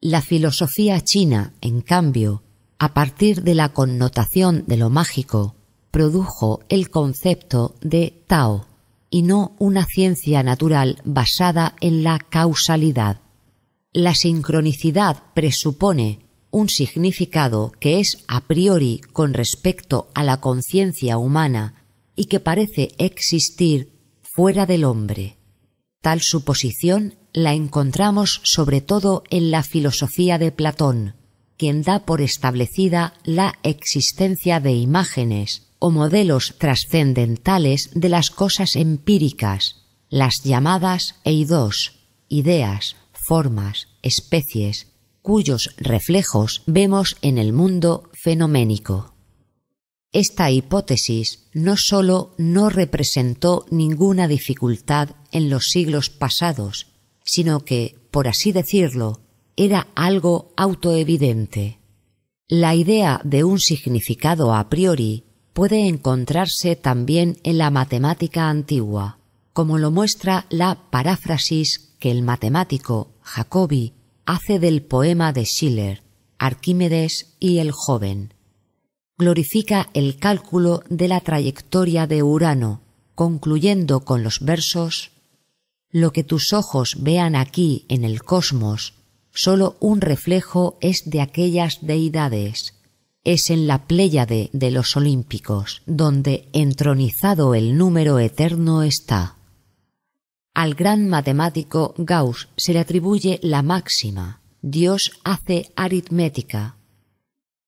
[0.00, 2.42] La filosofía china, en cambio,
[2.78, 5.54] a partir de la connotación de lo mágico,
[5.90, 8.66] produjo el concepto de Tao,
[9.08, 13.20] y no una ciencia natural basada en la causalidad.
[13.92, 16.25] La sincronicidad presupone
[16.56, 21.84] un significado que es a priori con respecto a la conciencia humana
[22.16, 25.36] y que parece existir fuera del hombre.
[26.00, 31.16] Tal suposición la encontramos sobre todo en la filosofía de Platón,
[31.58, 39.84] quien da por establecida la existencia de imágenes o modelos trascendentales de las cosas empíricas,
[40.08, 41.98] las llamadas eidos,
[42.30, 44.95] ideas, formas, especies,
[45.26, 49.16] cuyos reflejos vemos en el mundo fenoménico.
[50.12, 56.92] Esta hipótesis no sólo no representó ninguna dificultad en los siglos pasados,
[57.24, 59.20] sino que, por así decirlo,
[59.56, 61.80] era algo autoevidente.
[62.46, 65.24] La idea de un significado a priori
[65.54, 69.18] puede encontrarse también en la matemática antigua,
[69.52, 73.95] como lo muestra la paráfrasis que el matemático Jacobi
[74.26, 76.02] hace del poema de Schiller,
[76.38, 78.34] Arquímedes y el joven,
[79.16, 82.82] glorifica el cálculo de la trayectoria de Urano,
[83.14, 85.12] concluyendo con los versos
[85.90, 88.94] Lo que tus ojos vean aquí en el cosmos,
[89.32, 92.74] sólo un reflejo es de aquellas deidades.
[93.24, 99.35] Es en la pléyade de los olímpicos, donde entronizado el número eterno está.
[100.56, 106.78] Al gran matemático Gauss se le atribuye la máxima Dios hace aritmética,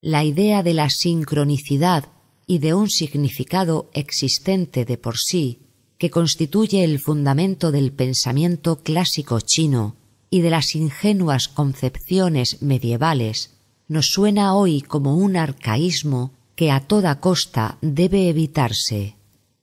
[0.00, 2.07] la idea de la sincronicidad
[2.47, 5.67] y de un significado existente de por sí,
[5.99, 9.97] que constituye el fundamento del pensamiento clásico chino
[10.31, 17.20] y de las ingenuas concepciones medievales, nos suena hoy como un arcaísmo que a toda
[17.20, 19.17] costa debe evitarse.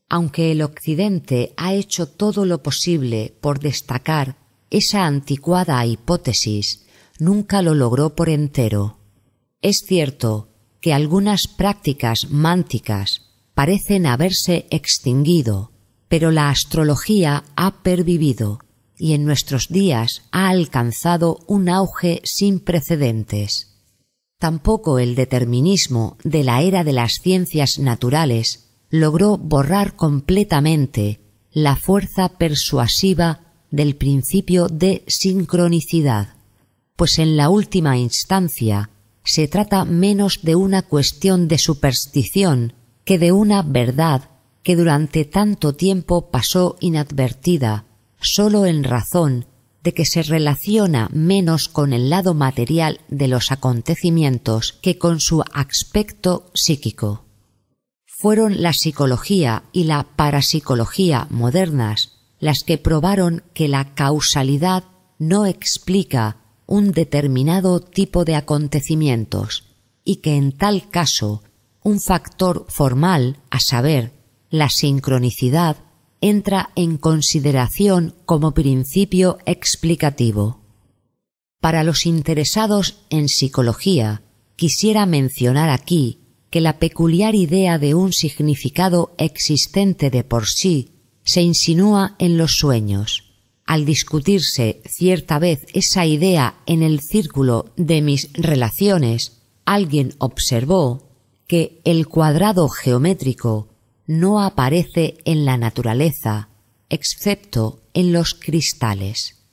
[0.10, 4.38] Aunque el Occidente ha hecho todo lo posible por destacar
[4.70, 6.86] esa anticuada hipótesis,
[7.20, 9.00] nunca lo logró por entero.
[9.62, 10.50] Es cierto
[10.82, 13.22] que algunas prácticas mánticas
[13.54, 15.72] parecen haberse extinguido,
[16.08, 18.60] pero la astrología ha pervivido
[18.98, 23.82] y en nuestros días ha alcanzado un auge sin precedentes.
[24.40, 32.30] Tampoco el determinismo de la era de las ciencias naturales logró borrar completamente la fuerza
[32.30, 33.42] persuasiva
[33.72, 36.36] del principio de sincronicidad,
[36.96, 38.90] pues en la última instancia
[39.24, 42.74] se trata menos de una cuestión de superstición
[43.04, 44.30] que de una verdad
[44.64, 47.86] que durante tanto tiempo pasó inadvertida,
[48.20, 49.46] sólo en razón
[49.84, 55.44] de que se relaciona menos con el lado material de los acontecimientos que con su
[55.54, 57.25] aspecto psíquico.
[58.18, 64.86] Fueron la psicología y la parapsicología modernas las que probaron que la causalidad
[65.20, 69.66] no explica un determinado tipo de acontecimientos
[70.06, 71.44] y que en tal caso
[71.84, 74.14] un factor formal, a saber,
[74.50, 75.76] la sincronicidad,
[76.22, 80.62] entra en consideración como principio explicativo.
[81.60, 84.22] Para los interesados en psicología,
[84.56, 86.25] quisiera mencionar aquí
[86.56, 92.58] que la peculiar idea de un significado existente de por sí se insinúa en los
[92.58, 93.36] sueños.
[93.66, 101.10] al discutirse cierta vez esa idea en el círculo de mis relaciones, alguien observó
[101.46, 103.68] que el cuadrado geométrico
[104.08, 106.48] no aparece en la naturaleza
[106.88, 109.44] excepto en los cristales.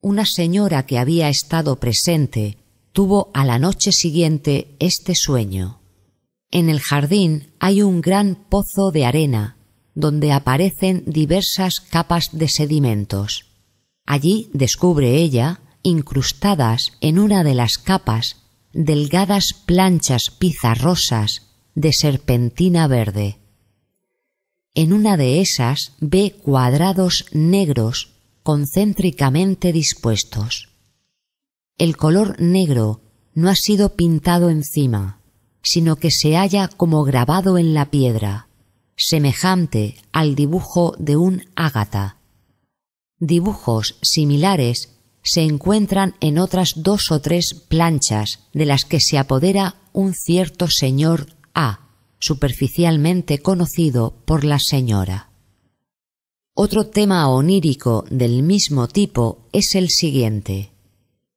[0.00, 2.56] Una señora que había estado presente
[2.92, 5.83] tuvo a la noche siguiente este sueño.
[6.54, 9.56] En el jardín hay un gran pozo de arena
[9.96, 13.46] donde aparecen diversas capas de sedimentos.
[14.06, 18.36] Allí descubre ella, incrustadas en una de las capas,
[18.72, 21.42] delgadas planchas pizarrosas
[21.74, 23.40] de serpentina verde.
[24.74, 28.12] En una de esas ve cuadrados negros
[28.44, 30.68] concéntricamente dispuestos.
[31.78, 33.00] El color negro
[33.34, 35.23] no ha sido pintado encima,
[35.64, 38.46] sino que se halla como grabado en la piedra,
[38.96, 42.18] semejante al dibujo de un ágata.
[43.18, 44.90] Dibujos similares
[45.22, 50.68] se encuentran en otras dos o tres planchas de las que se apodera un cierto
[50.68, 55.30] señor A, superficialmente conocido por la señora.
[56.52, 60.70] Otro tema onírico del mismo tipo es el siguiente.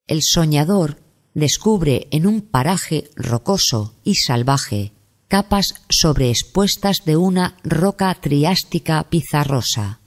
[0.05, 0.99] El soñador
[1.37, 4.93] descubre en un paraje rocoso y salvaje
[5.27, 9.99] capas sobreexpuestas de una roca triástica pizarrosa.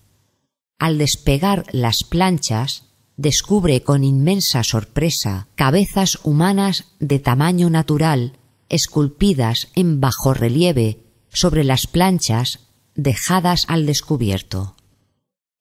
[0.81, 2.87] Al despegar las planchas,
[3.17, 8.37] descubre con inmensa sorpresa cabezas humanas de tamaño natural
[8.69, 12.59] esculpidas en bajo relieve sobre las planchas
[12.97, 14.75] dejadas al descubierto.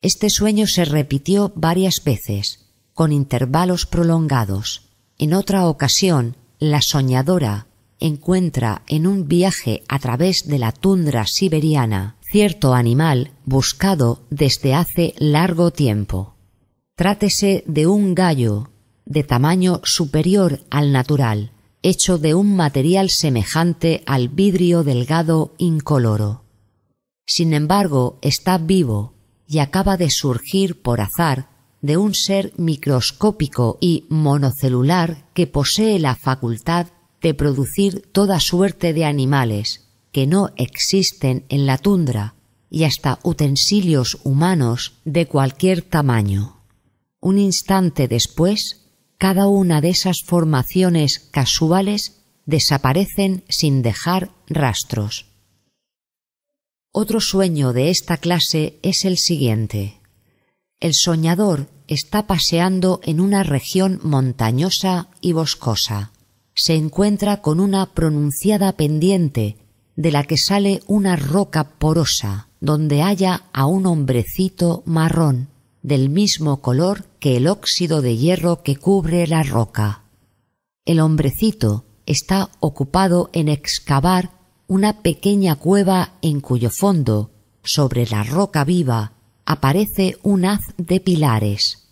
[0.02, 4.89] Este sueño se repitió varias veces, con intervalos prolongados.
[5.20, 7.68] En otra ocasión, la soñadora
[8.00, 15.14] encuentra en un viaje a través de la tundra siberiana cierto animal buscado desde hace
[15.18, 16.36] largo tiempo.
[16.96, 18.70] Trátese de un gallo
[19.06, 21.52] de tamaño superior al natural,
[21.84, 26.46] hecho de un material semejante al vidrio delgado incoloro.
[27.26, 29.16] Sin embargo, está vivo
[29.46, 31.50] y acaba de surgir por azar
[31.82, 36.88] de un ser microscópico y monocelular que posee la facultad
[37.22, 42.36] de producir toda suerte de animales que no existen en la tundra
[42.70, 46.64] y hasta utensilios humanos de cualquier tamaño.
[47.20, 48.86] Un instante después
[49.18, 55.28] cada una de esas formaciones casuales desaparecen sin dejar rastros.
[56.92, 59.99] Otro sueño de esta clase es el siguiente.
[60.80, 66.12] El soñador está paseando en una región montañosa y boscosa.
[66.56, 69.58] Se encuentra con una pronunciada pendiente
[69.98, 75.50] de la que sale una roca porosa, donde halla a un hombrecito marrón
[75.82, 80.04] del mismo color que el óxido de hierro que cubre la roca.
[80.86, 84.32] El hombrecito está ocupado en excavar
[84.68, 87.32] una pequeña cueva en cuyo fondo,
[87.64, 89.14] sobre la roca viva,
[89.50, 91.90] aparece un haz de pilares.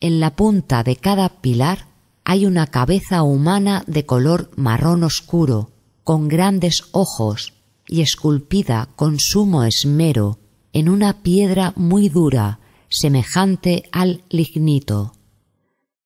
[0.00, 1.86] En la punta de cada pilar
[2.24, 5.70] hay una cabeza humana de color marrón oscuro,
[6.04, 7.54] con grandes ojos
[7.88, 10.40] y esculpida con sumo esmero
[10.74, 15.14] en una piedra muy dura semejante al lignito.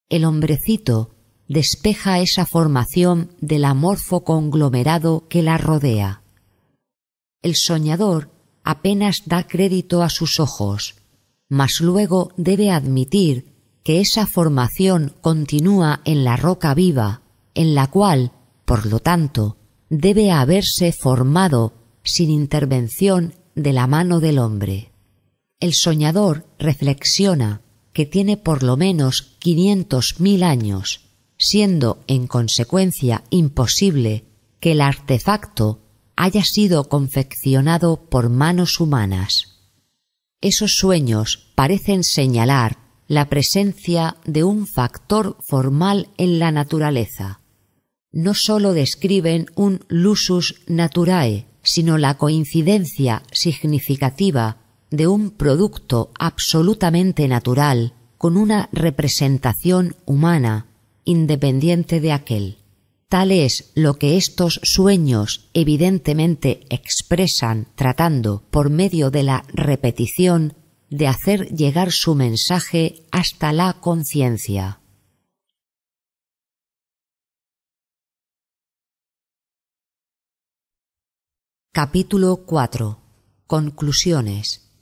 [0.09, 1.11] El hombrecito
[1.49, 6.23] despeja esa formación del amorfo conglomerado que la rodea.
[7.43, 8.31] El soñador
[8.65, 10.97] apenas da crédito a sus ojos,
[11.49, 17.21] mas luego debe admitir que esa formación continúa en la roca viva,
[17.55, 18.33] en la cual,
[18.65, 19.59] por lo tanto,
[19.91, 24.91] debe haberse formado sin intervención de la mano del hombre.
[25.61, 27.61] El soñador reflexiona
[27.93, 31.03] que tiene por lo menos quinientos mil años,
[31.39, 34.25] siendo en consecuencia imposible
[34.61, 35.84] que el artefacto
[36.17, 39.55] haya sido confeccionado por manos humanas.
[40.41, 42.79] Esos sueños parecen señalar
[43.09, 47.41] la presencia de un factor formal en la naturaleza.
[48.13, 54.59] No sólo describen un lusus naturae, sino la coincidencia significativa
[54.91, 60.67] de un producto absolutamente natural con una representación humana
[61.05, 62.59] independiente de aquel.
[63.15, 70.57] Tal es lo que estos sueños evidentemente expresan tratando por medio de la repetición
[70.91, 74.81] de hacer llegar su mensaje hasta la conciencia.
[81.71, 82.99] Capítulo 4
[83.47, 84.73] Conclusiones.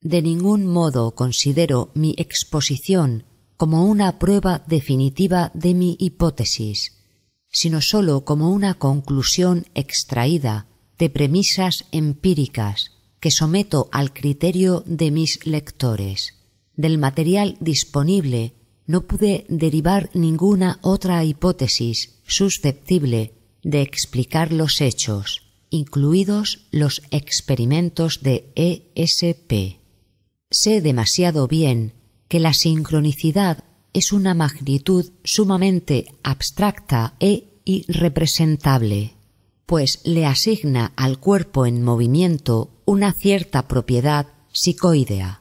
[0.00, 3.26] De ningún modo considero mi exposición
[3.56, 6.93] como una prueba definitiva de mi hipótesis,
[7.54, 10.66] sino sólo como una conclusión extraída
[10.98, 16.34] de premisas empíricas que someto al criterio de mis lectores.
[16.76, 18.54] Del material disponible
[18.86, 28.52] no pude derivar ninguna otra hipótesis susceptible de explicar los hechos, incluidos los experimentos de
[28.56, 29.78] ESP.
[30.50, 31.94] Sé demasiado bien
[32.26, 33.62] que la sincronicidad
[33.94, 39.14] es una magnitud sumamente abstracta e irrepresentable,
[39.64, 45.40] pues le asigna al cuerpo en movimiento una cierta propiedad psicoidea,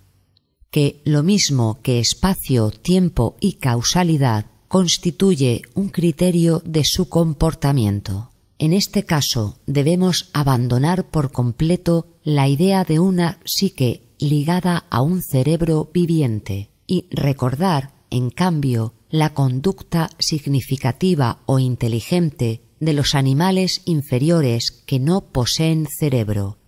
[0.72, 8.32] que lo mismo que espacio, tiempo y causalidad constituye un criterio de su comportamiento.
[8.58, 15.22] En este caso debemos abandonar por completo la idea de una psique ligada a un
[15.22, 24.72] cerebro viviente y recordar, en cambio, la conducta significativa o inteligente de los animales inferiores
[24.72, 26.60] que no poseen cerebro.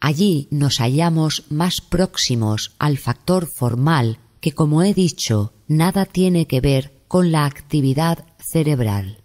[0.00, 6.62] Allí nos hallamos más próximos al factor formal que, como he dicho, nada tiene que
[6.62, 9.22] ver con la actividad cerebral.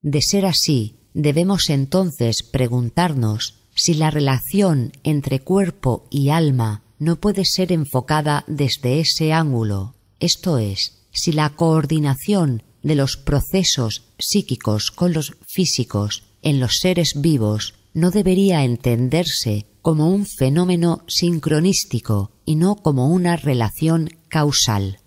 [0.00, 7.44] De ser así, debemos entonces preguntarnos si la relación entre cuerpo y alma no puede
[7.44, 15.12] ser enfocada desde ese ángulo, esto es, si la coordinación de los procesos psíquicos con
[15.12, 22.76] los físicos en los seres vivos no debería entenderse como un fenómeno sincronístico y no
[22.76, 24.98] como una relación causal.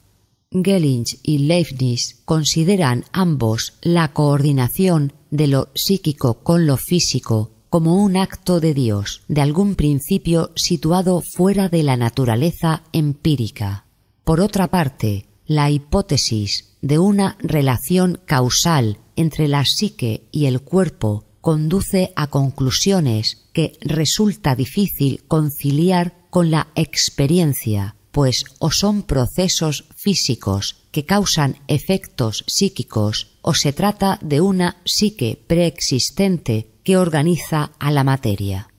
[0.52, 8.18] Gelling y Leibniz consideran ambos la coordinación de lo psíquico con lo físico como un
[8.18, 13.88] acto de Dios, de algún principio situado fuera de la naturaleza empírica.
[14.24, 15.26] Por otra parte,
[15.56, 23.48] la hipótesis de una relación causal entre la psique y el cuerpo conduce a conclusiones
[23.54, 32.44] que resulta difícil conciliar con la experiencia, pues o son procesos físicos que causan efectos
[32.48, 38.70] psíquicos o se trata de una psique preexistente que organiza a la materia.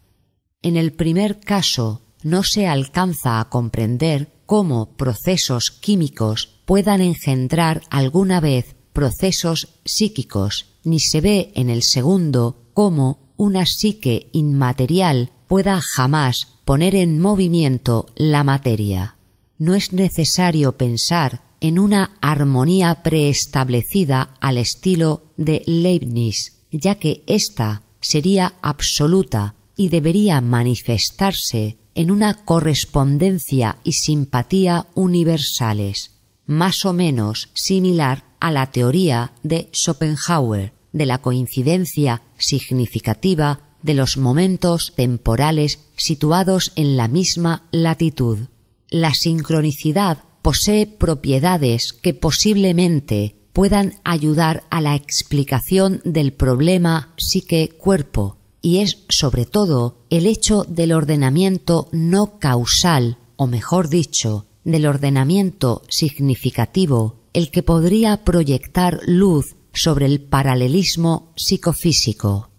[0.63, 8.41] En el primer caso no se alcanza a comprender cómo procesos químicos puedan engendrar alguna
[8.41, 16.49] vez procesos psíquicos, ni se ve en el segundo cómo una psique inmaterial pueda jamás
[16.65, 19.17] poner en movimiento la materia.
[19.59, 27.83] No es necesario pensar en una armonía preestablecida al estilo de Leibniz, ya que ésta
[28.01, 36.14] sería absoluta y debería manifestarse en una correspondencia y simpatía universales,
[36.47, 44.17] más o menos similar a la teoría de Schopenhauer de la coincidencia significativa de los
[44.17, 48.49] momentos temporales situados en la misma latitud.
[48.89, 58.79] La sincronicidad posee propiedades que posiblemente puedan ayudar a la explicación del problema psique-cuerpo y
[58.79, 67.21] es sobre todo el hecho del ordenamiento no causal, o mejor dicho, del ordenamiento significativo,
[67.33, 72.51] el que podría proyectar luz sobre el paralelismo psicofísico.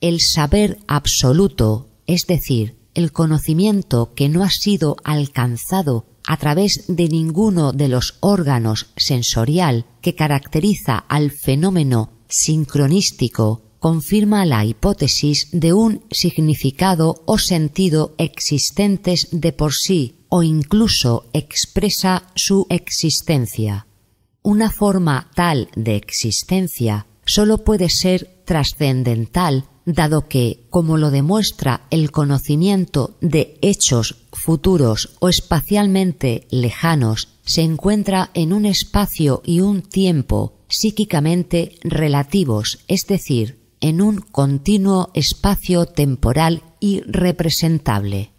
[0.00, 7.08] El saber absoluto, es decir, el conocimiento que no ha sido alcanzado a través de
[7.08, 16.02] ninguno de los órganos sensorial que caracteriza al fenómeno sincronístico confirma la hipótesis de un
[16.10, 23.86] significado o sentido existentes de por sí o incluso expresa su existencia.
[24.42, 32.10] Una forma tal de existencia sólo puede ser trascendental dado que, como lo demuestra el
[32.10, 40.54] conocimiento de hechos futuros o espacialmente lejanos, se encuentra en un espacio y un tiempo
[40.66, 48.32] psíquicamente relativos, es decir, en un continuo espacio temporal y representable.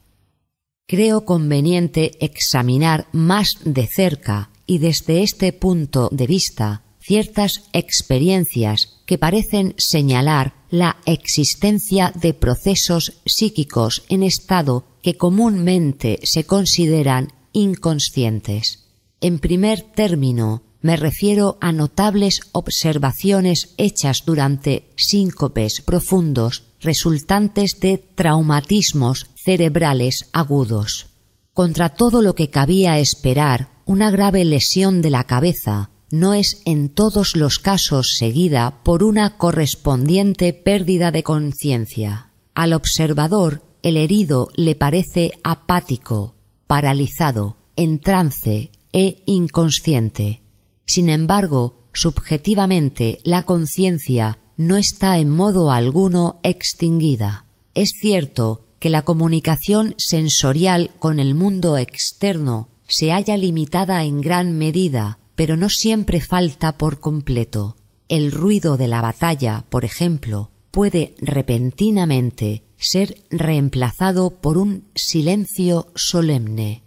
[0.87, 9.17] Creo conveniente examinar más de cerca y desde este punto de vista ciertas experiencias que
[9.17, 18.89] parecen señalar la existencia de procesos psíquicos en estado que comúnmente se consideran inconscientes.
[19.21, 29.27] En primer término, me refiero a notables observaciones hechas durante síncopes profundos resultantes de traumatismos
[29.35, 31.07] cerebrales agudos.
[31.53, 36.87] Contra todo lo que cabía esperar, una grave lesión de la cabeza no es en
[36.87, 42.31] todos los casos seguida por una correspondiente pérdida de conciencia.
[42.55, 46.35] Al observador el herido le parece apático,
[46.65, 50.46] paralizado, en trance e inconsciente.
[50.87, 57.45] Sin embargo, subjetivamente la conciencia no está en modo alguno extinguida.
[57.75, 64.57] Es cierto que la comunicación sensorial con el mundo externo se halla limitada en gran
[64.57, 67.75] medida, pero no siempre falta por completo.
[68.07, 76.83] El ruido de la batalla, por ejemplo, puede repentinamente ser reemplazado por un silencio solemne.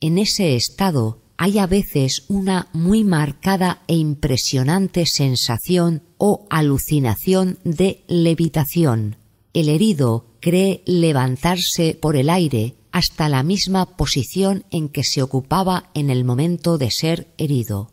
[0.00, 8.04] En ese estado hay a veces una muy marcada e impresionante sensación o alucinación de
[8.08, 9.16] levitación.
[9.54, 15.88] El herido cree levantarse por el aire hasta la misma posición en que se ocupaba
[15.94, 17.90] en el momento de ser herido.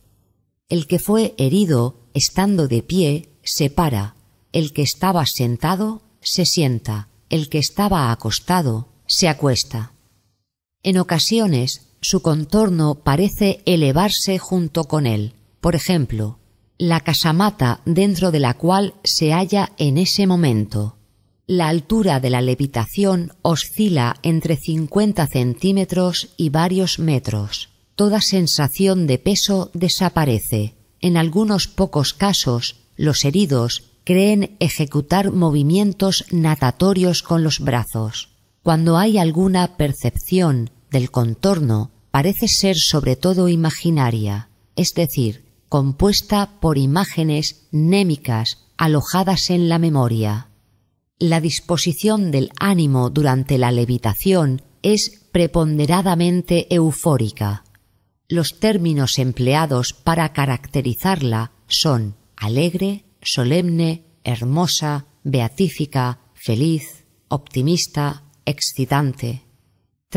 [0.68, 4.18] El que fue herido, estando de pie, se para,
[4.52, 9.94] el que estaba sentado, se sienta, el que estaba acostado, se acuesta.
[10.84, 15.34] En ocasiones su contorno parece elevarse junto con él.
[15.62, 16.40] Por ejemplo,
[16.78, 20.98] la casamata dentro de la cual se halla en ese momento.
[21.48, 27.70] La altura de la levitación oscila entre cincuenta centímetros y varios metros.
[27.96, 30.76] Toda sensación de peso desaparece.
[31.02, 38.30] En algunos pocos casos, los heridos creen ejecutar movimientos natatorios con los brazos.
[38.62, 46.78] Cuando hay alguna percepción del contorno parece ser sobre todo imaginaria, es decir, compuesta por
[46.78, 50.50] imágenes némicas alojadas en la memoria.
[51.20, 57.64] La disposición del ánimo durante la levitación es preponderadamente eufórica.
[58.30, 69.47] Los términos empleados para caracterizarla son alegre, solemne, hermosa, beatífica, feliz, optimista, excitante.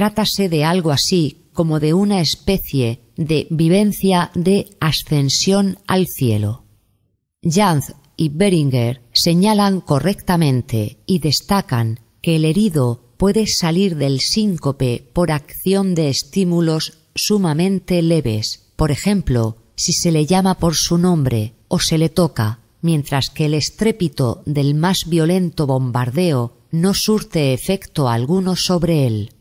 [0.00, 6.64] Trátase de algo así como de una especie de vivencia de ascensión al cielo.
[7.42, 15.30] Jantz y Beringer señalan correctamente y destacan que el herido puede salir del síncope por
[15.30, 21.78] acción de estímulos sumamente leves, por ejemplo, si se le llama por su nombre o
[21.78, 28.56] se le toca, mientras que el estrépito del más violento bombardeo no surte efecto alguno
[28.56, 29.34] sobre él.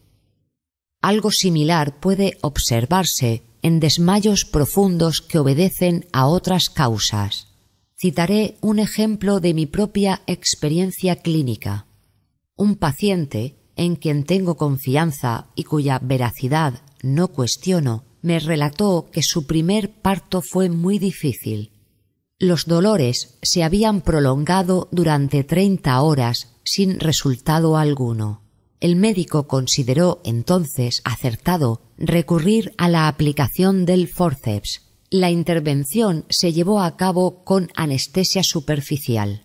[1.02, 7.48] Algo similar puede observarse en desmayos profundos que obedecen a otras causas.
[7.98, 11.86] Citaré un ejemplo de mi propia experiencia clínica.
[12.56, 19.48] Un paciente en quien tengo confianza y cuya veracidad no cuestiono, me relató que su
[19.48, 21.72] primer parto fue muy difícil.
[22.38, 28.42] Los dolores se habían prolongado durante treinta horas sin resultado alguno.
[28.80, 34.82] El médico consideró entonces acertado recurrir a la aplicación del forceps.
[35.10, 39.44] La intervención se llevó a cabo con anestesia superficial.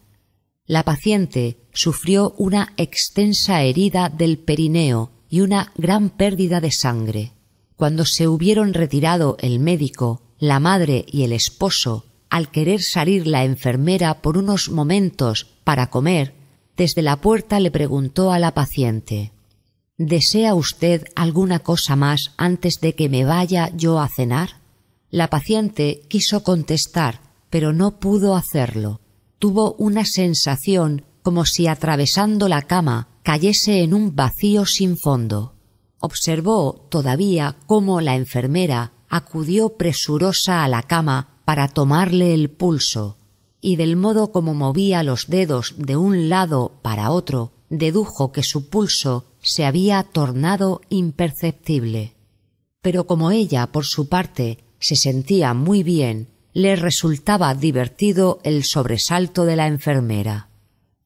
[0.67, 7.33] La paciente sufrió una extensa herida del perineo y una gran pérdida de sangre.
[7.77, 13.45] Cuando se hubieron retirado el médico, la madre y el esposo, al querer salir la
[13.45, 16.35] enfermera por unos momentos para comer,
[16.77, 19.33] desde la puerta le preguntó a la paciente
[19.97, 24.61] ¿Desea usted alguna cosa más antes de que me vaya yo a cenar?
[25.09, 29.01] La paciente quiso contestar, pero no pudo hacerlo.
[29.39, 35.55] Tuvo una sensación como si atravesando la cama cayese en un vacío sin fondo.
[36.01, 43.17] Observó todavía cómo la enfermera acudió presurosa a la cama para tomarle el pulso,
[43.65, 48.69] y del modo como movía los dedos de un lado para otro, dedujo que su
[48.69, 52.15] pulso se había tornado imperceptible.
[52.83, 59.47] Pero como ella, por su parte, se sentía muy bien, le resultaba divertido el sobresalto
[59.47, 60.51] de la enfermera.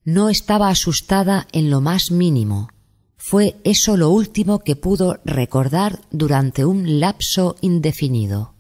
[0.03, 2.71] No estaba asustada en lo más mínimo.
[3.17, 8.58] Fue eso lo último que pudo recordar durante un lapso indefinido.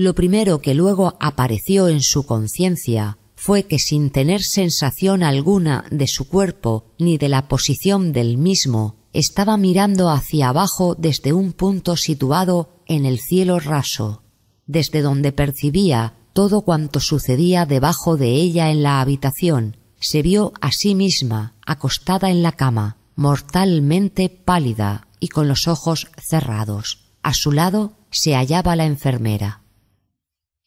[0.00, 6.06] Lo primero que luego apareció en su conciencia fue que sin tener sensación alguna de
[6.06, 11.96] su cuerpo ni de la posición del mismo, estaba mirando hacia abajo desde un punto
[11.96, 14.22] situado en el cielo raso,
[14.68, 20.70] desde donde percibía todo cuanto sucedía debajo de ella en la habitación, se vio a
[20.70, 27.10] sí misma acostada en la cama, mortalmente pálida, y con los ojos cerrados.
[27.24, 29.62] A su lado se hallaba la enfermera.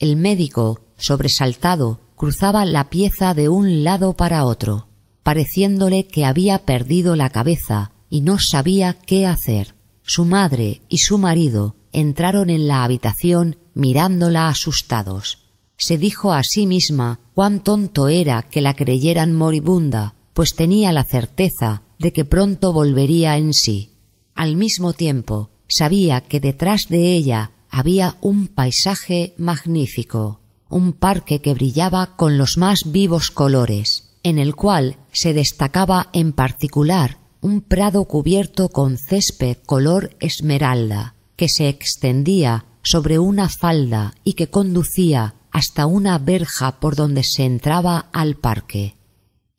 [0.01, 4.87] El médico, sobresaltado, cruzaba la pieza de un lado para otro,
[5.21, 9.75] pareciéndole que había perdido la cabeza y no sabía qué hacer.
[10.01, 15.37] Su madre y su marido entraron en la habitación mirándola asustados.
[15.77, 21.03] Se dijo a sí misma cuán tonto era que la creyeran moribunda, pues tenía la
[21.03, 23.91] certeza de que pronto volvería en sí.
[24.33, 31.53] Al mismo tiempo, sabía que detrás de ella había un paisaje magnífico, un parque que
[31.53, 38.05] brillaba con los más vivos colores, en el cual se destacaba en particular un prado
[38.05, 45.85] cubierto con césped color esmeralda, que se extendía sobre una falda y que conducía hasta
[45.85, 48.95] una verja por donde se entraba al parque.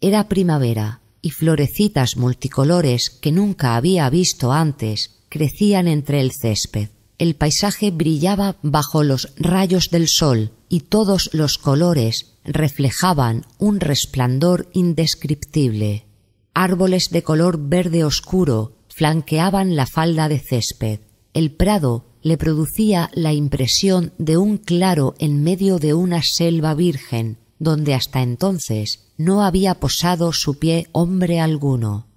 [0.01, 6.91] Era primavera, y florecitas multicolores que nunca había visto antes crecían entre el césped.
[7.23, 14.69] El paisaje brillaba bajo los rayos del sol y todos los colores reflejaban un resplandor
[14.73, 16.05] indescriptible.
[16.53, 20.99] Árboles de color verde oscuro flanqueaban la falda de césped.
[21.33, 27.39] El prado le producía la impresión de un claro en medio de una selva virgen,
[27.61, 32.09] donde hasta entonces no había posado su pie hombre alguno.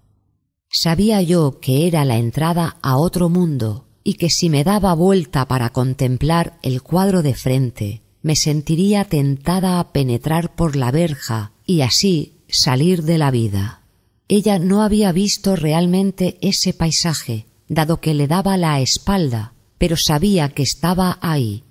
[0.67, 5.48] Sabía yo que era la entrada a otro mundo, y que si me daba vuelta
[5.48, 11.82] para contemplar el cuadro de frente, me sentiría tentada a penetrar por la verja y
[11.82, 13.82] así salir de la vida.
[14.27, 20.50] Ella no había visto realmente ese paisaje, dado que le daba la espalda, pero sabía
[20.50, 21.64] que estaba ahí.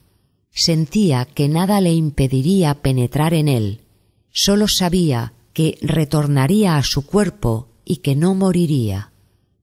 [0.51, 3.83] Sentía que nada le impediría penetrar en él.
[4.33, 9.13] Sólo sabía que retornaría a su cuerpo y que no moriría.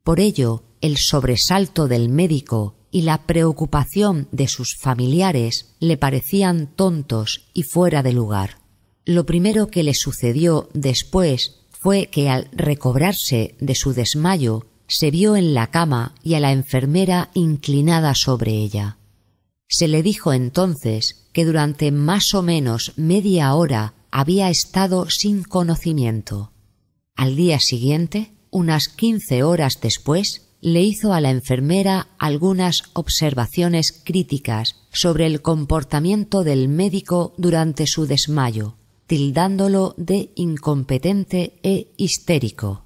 [0.03, 7.49] Por ello, el sobresalto del médico y la preocupación de sus familiares le parecían tontos
[7.53, 8.57] y fuera de lugar.
[9.05, 15.35] Lo primero que le sucedió después fue que al recobrarse de su desmayo se vio
[15.35, 18.97] en la cama y a la enfermera inclinada sobre ella.
[19.67, 26.51] Se le dijo entonces que durante más o menos media hora había estado sin conocimiento.
[27.15, 34.75] Al día siguiente, unas quince horas después, le hizo a la enfermera algunas observaciones críticas
[34.93, 42.85] sobre el comportamiento del médico durante su desmayo, tildándolo de incompetente e histérico.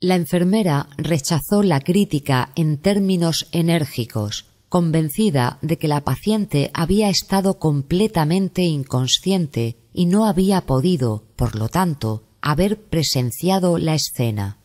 [0.00, 7.58] La enfermera rechazó la crítica en términos enérgicos, convencida de que la paciente había estado
[7.58, 14.57] completamente inconsciente y no había podido, por lo tanto, haber presenciado la escena.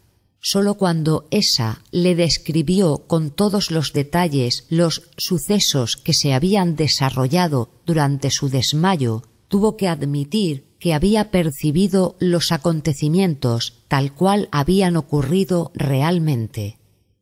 [0.46, 7.70] Sólo cuando esa le describió con todos los detalles los sucesos que se habían desarrollado
[7.86, 15.72] durante su desmayo, tuvo que admitir que había percibido los acontecimientos tal cual habían ocurrido
[15.76, 16.78] realmente.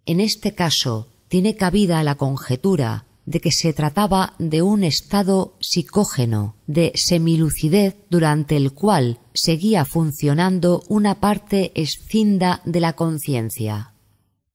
[0.07, 6.55] En este caso tiene cabida la conjetura de que se trataba de un estado psicógeno
[6.67, 13.93] de semilucidez durante el cual seguía funcionando una parte escinda de la conciencia.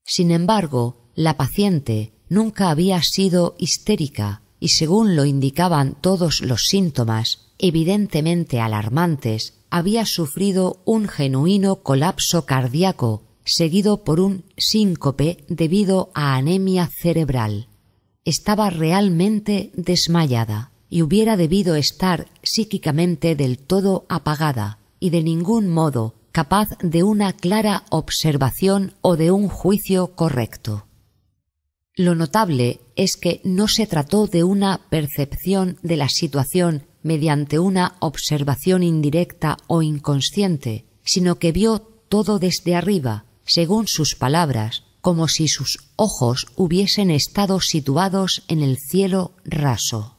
[0.04, 7.52] Sin embargo, la paciente nunca había sido histérica y según lo indicaban todos los síntomas,
[7.58, 16.88] evidentemente alarmantes, había sufrido un genuino colapso cardíaco seguido por un síncope debido a anemia
[16.88, 17.68] cerebral.
[18.26, 26.16] Estaba realmente desmayada y hubiera debido estar psíquicamente del todo apagada y de ningún modo
[26.32, 30.86] capaz de una clara observación o de un juicio correcto.
[31.94, 37.94] Lo notable es que no se trató de una percepción de la situación mediante una
[38.00, 45.46] observación indirecta o inconsciente, sino que vio todo desde arriba, según sus palabras, como si
[45.46, 50.16] sus ojos hubiesen estado situados en el cielo raso.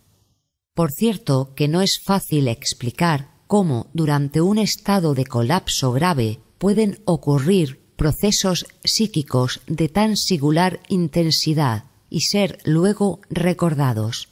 [0.74, 7.02] Por cierto que no es fácil explicar cómo durante un estado de colapso grave pueden
[7.04, 14.30] ocurrir procesos psíquicos de tan singular intensidad y ser luego recordados,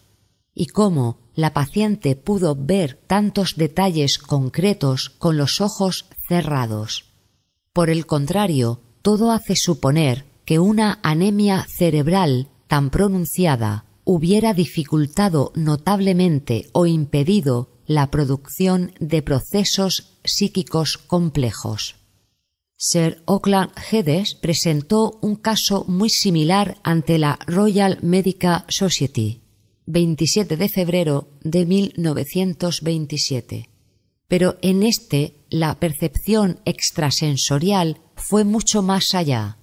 [0.54, 7.12] y cómo la paciente pudo ver tantos detalles concretos con los ojos cerrados.
[7.74, 16.70] Por el contrario, todo hace suponer que una anemia cerebral tan pronunciada hubiera dificultado notablemente
[16.72, 21.96] o impedido la producción de procesos psíquicos complejos.
[22.78, 29.42] Sir Auckland Geddes presentó un caso muy similar ante la Royal Medical Society,
[29.86, 33.70] 27 de febrero de 1927.
[34.28, 39.58] Pero en este la percepción extrasensorial fue mucho más allá.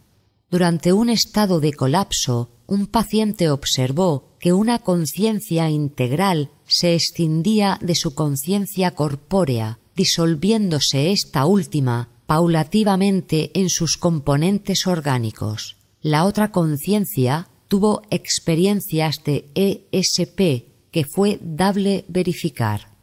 [0.52, 7.94] Durante un estado de colapso, un paciente observó que una conciencia integral se escindía de
[7.94, 15.78] su conciencia corpórea, disolviéndose esta última paulativamente en sus componentes orgánicos.
[16.02, 22.94] La otra conciencia tuvo experiencias de ESP que fue dable verificar.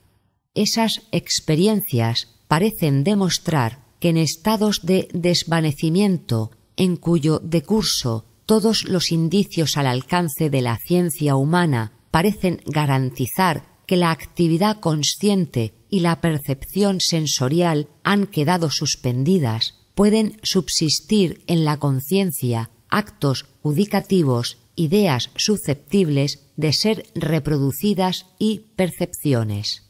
[0.53, 9.77] Esas experiencias parecen demostrar que en estados de desvanecimiento en cuyo decurso todos los indicios
[9.77, 17.01] al alcance de la ciencia humana parecen garantizar que la actividad consciente y la percepción
[17.01, 27.07] sensorial han quedado suspendidas, pueden subsistir en la conciencia actos judicativos, ideas susceptibles de ser
[27.13, 29.83] reproducidas y percepciones.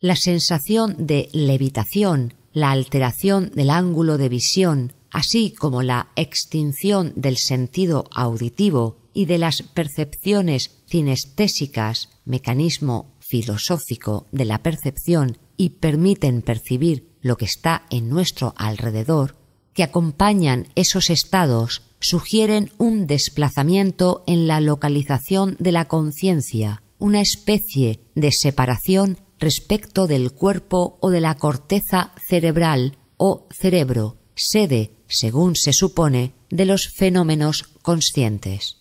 [0.00, 7.36] La sensación de levitación, la alteración del ángulo de visión, así como la extinción del
[7.36, 17.12] sentido auditivo y de las percepciones cinestésicas, mecanismo filosófico de la percepción y permiten percibir
[17.20, 19.36] lo que está en nuestro alrededor,
[19.74, 28.00] que acompañan esos estados sugieren un desplazamiento en la localización de la conciencia, una especie
[28.14, 35.72] de separación respecto del cuerpo o de la corteza cerebral o cerebro, sede, según se
[35.72, 38.78] supone, de los fenómenos conscientes.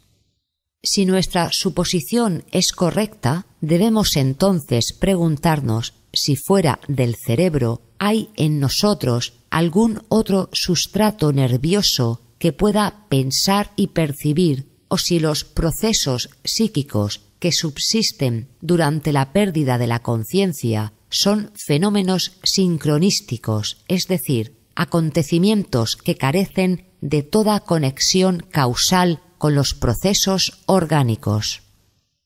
[0.84, 9.34] Si nuestra suposición es correcta, debemos entonces preguntarnos si fuera del cerebro hay en nosotros
[9.52, 17.52] algún otro sustrato nervioso que pueda pensar y percibir, o si los procesos psíquicos que
[17.52, 26.86] subsisten durante la pérdida de la conciencia son fenómenos sincronísticos, es decir, acontecimientos que carecen
[27.02, 31.64] de toda conexión causal con los procesos orgánicos.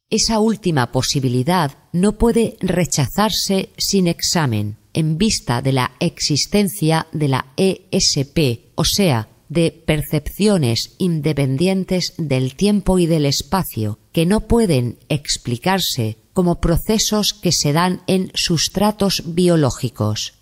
[0.10, 7.48] Esa última posibilidad no puede rechazarse sin examen en vista de la existencia de la
[7.58, 16.18] ESP, o sea, de percepciones independientes del tiempo y del espacio, que no pueden explicarse
[16.34, 20.34] como procesos que se dan en sustratos biológicos,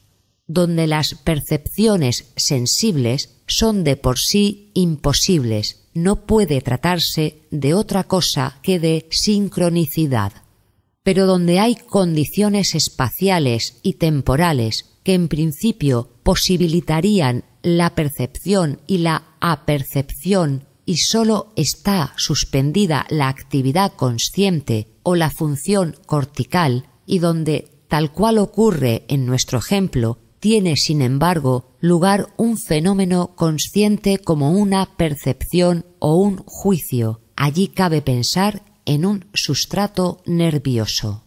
[0.47, 8.59] donde las percepciones sensibles son de por sí imposibles, no puede tratarse de otra cosa
[8.63, 10.33] que de sincronicidad.
[11.03, 19.23] Pero donde hay condiciones espaciales y temporales que en principio posibilitarían la percepción y la
[19.39, 28.11] apercepción y sólo está suspendida la actividad consciente o la función cortical y donde, tal
[28.11, 35.85] cual ocurre en nuestro ejemplo, tiene, sin embargo, lugar un fenómeno consciente como una percepción
[35.99, 37.21] o un juicio.
[37.37, 41.23] Allí cabe pensar en un sustrato nervioso.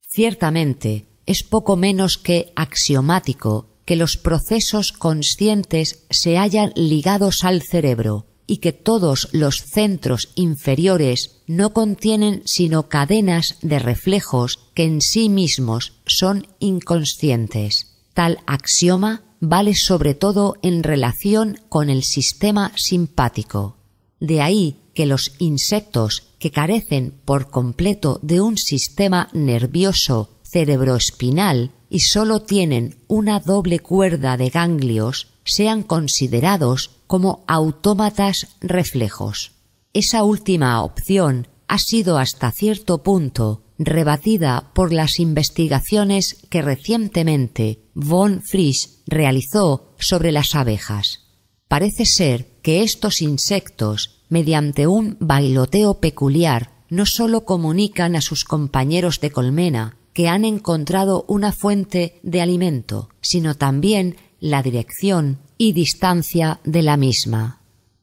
[0.00, 8.26] Ciertamente, es poco menos que axiomático que los procesos conscientes se hallan ligados al cerebro
[8.48, 15.28] y que todos los centros inferiores no contienen sino cadenas de reflejos que en sí
[15.28, 17.92] mismos son inconscientes.
[18.16, 23.76] Tal axioma vale sobre todo en relación con el sistema simpático.
[24.20, 32.00] De ahí que los insectos que carecen por completo de un sistema nervioso cerebroespinal y
[32.00, 39.52] sólo tienen una doble cuerda de ganglios sean considerados como autómatas reflejos.
[39.92, 48.42] Esa última opción ha sido hasta cierto punto rebatida por las investigaciones que recientemente von
[48.42, 51.26] Frisch realizó sobre las abejas.
[51.68, 59.20] Parece ser que estos insectos, mediante un bailoteo peculiar, no sólo comunican a sus compañeros
[59.20, 66.60] de colmena que han encontrado una fuente de alimento, sino también la dirección y distancia
[66.64, 67.55] de la misma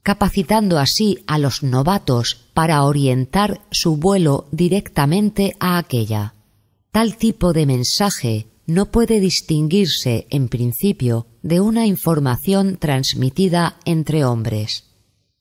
[0.03, 6.35] capacitando así a los novatos para orientar su vuelo directamente a aquella.
[6.91, 14.85] Tal tipo de mensaje no puede distinguirse en principio de una información transmitida entre hombres.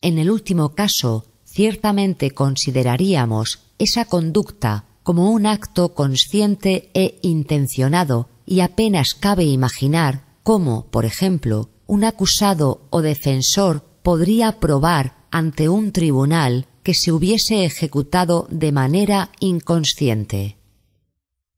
[0.00, 8.60] En el último caso, ciertamente consideraríamos esa conducta como un acto consciente e intencionado y
[8.60, 16.66] apenas cabe imaginar cómo, por ejemplo, un acusado o defensor podría probar ante un tribunal
[16.82, 20.58] que se hubiese ejecutado de manera inconsciente.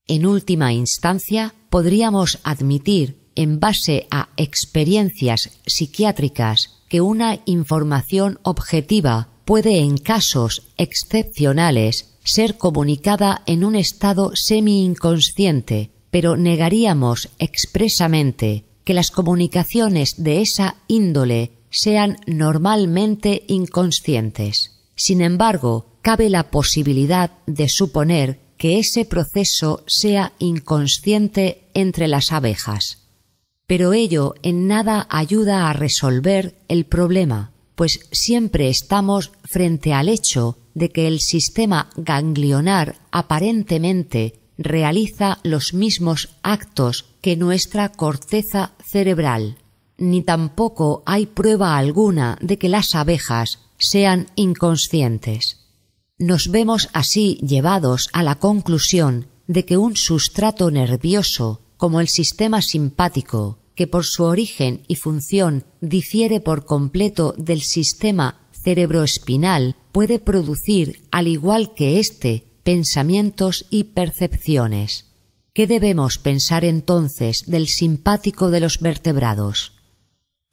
[0.07, 9.81] En última instancia, podríamos admitir, en base a experiencias psiquiátricas, que una información objetiva puede
[9.81, 20.23] en casos excepcionales ser comunicada en un estado semi-inconsciente, pero negaríamos expresamente que las comunicaciones
[20.23, 24.81] de esa índole sean normalmente inconscientes.
[24.95, 33.09] Sin embargo, cabe la posibilidad de suponer que ese proceso sea inconsciente entre las abejas.
[33.67, 40.59] Pero ello en nada ayuda a resolver el problema, pues siempre estamos frente al hecho
[40.75, 49.57] de que el sistema ganglionar aparentemente realiza los mismos actos que nuestra corteza cerebral,
[49.99, 55.61] ni tampoco hay prueba alguna de que las abejas sean inconscientes.
[56.19, 62.63] Nos vemos así llevados a la conclusión de que un sustrato nervioso como el sistema
[62.63, 71.03] simpático, que por su origen y función difiere por completo del sistema cerebroespinal, puede producir,
[71.11, 75.07] al igual que éste, pensamientos y percepciones.
[75.53, 79.74] ¿Qué debemos pensar entonces del simpático de los vertebrados?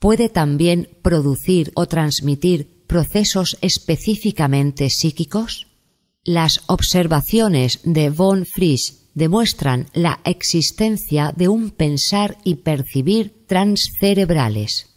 [0.01, 5.67] Puede también producir o transmitir procesos específicamente psíquicos?
[6.23, 14.87] Las observaciones de von Frisch demuestran la existencia de un pensar y percibir transcerebrales.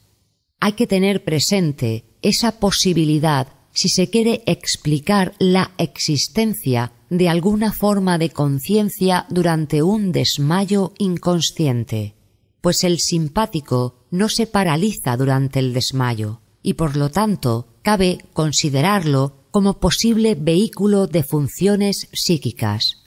[0.59, 8.17] Hay que tener presente esa posibilidad si se quiere explicar la existencia de alguna forma
[8.17, 12.15] de conciencia durante un desmayo inconsciente,
[12.65, 19.45] pues el simpático no se paraliza durante el desmayo y por lo tanto cabe considerarlo
[19.51, 23.03] como posible vehículo de funciones psíquicas.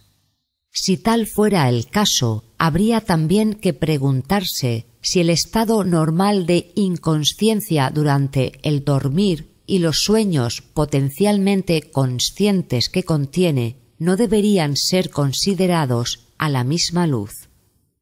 [0.71, 7.89] Si tal fuera el caso, habría también que preguntarse si el estado normal de inconsciencia
[7.89, 16.47] durante el dormir y los sueños potencialmente conscientes que contiene no deberían ser considerados a
[16.47, 17.49] la misma luz.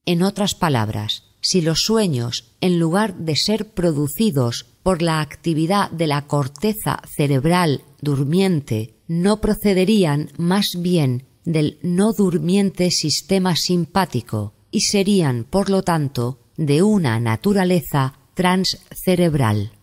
[0.06, 6.08] En otras palabras, si los sueños, en lugar de ser producidos por la actividad de
[6.08, 15.44] la corteza cerebral durmiente, no procederían más bien del no durmiente sistema simpático y serían,
[15.44, 19.74] por lo tanto, de una naturaleza transcerebral.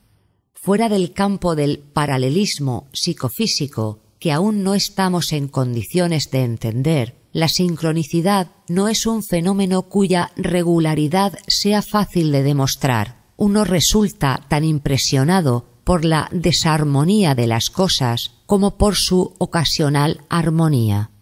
[0.54, 7.48] Fuera del campo del paralelismo psicofísico que aún no estamos en condiciones de entender, la
[7.48, 13.22] sincronicidad no es un fenómeno cuya regularidad sea fácil de demostrar.
[13.36, 21.12] Uno resulta tan impresionado por la desarmonía de las cosas como por su ocasional armonía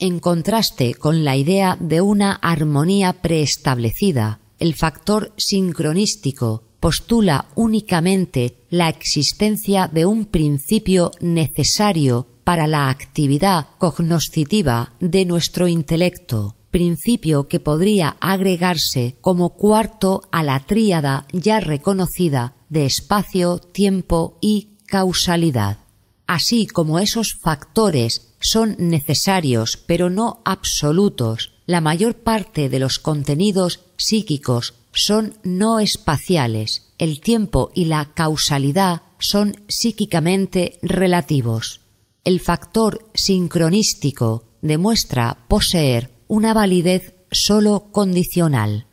[0.00, 8.88] en contraste con la idea de una armonía preestablecida, el factor sincronístico postula únicamente la
[8.88, 18.16] existencia de un principio necesario para la actividad cognoscitiva de nuestro intelecto, principio que podría
[18.20, 25.78] agregarse como cuarto a la tríada ya reconocida de espacio, tiempo y causalidad.
[26.26, 31.52] Así como esos factores son necesarios pero no absolutos.
[31.66, 36.90] La mayor parte de los contenidos psíquicos son no espaciales.
[36.98, 41.79] El tiempo y la causalidad son psíquicamente relativos.
[42.24, 48.86] El factor sincronístico demuestra poseer una validez sólo condicional.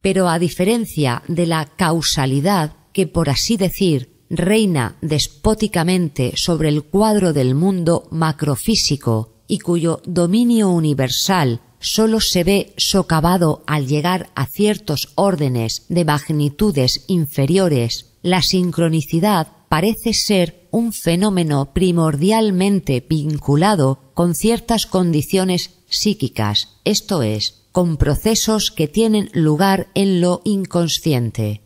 [0.00, 7.32] Pero a diferencia de la causalidad, que por así decir reina despóticamente sobre el cuadro
[7.32, 15.12] del mundo macrofísico y cuyo dominio universal sólo se ve socavado al llegar a ciertos
[15.16, 25.78] órdenes de magnitudes inferiores, la sincronicidad parece ser un fenómeno primordialmente vinculado con ciertas condiciones
[25.88, 31.62] psíquicas, esto es, con procesos que tienen lugar en lo inconsciente.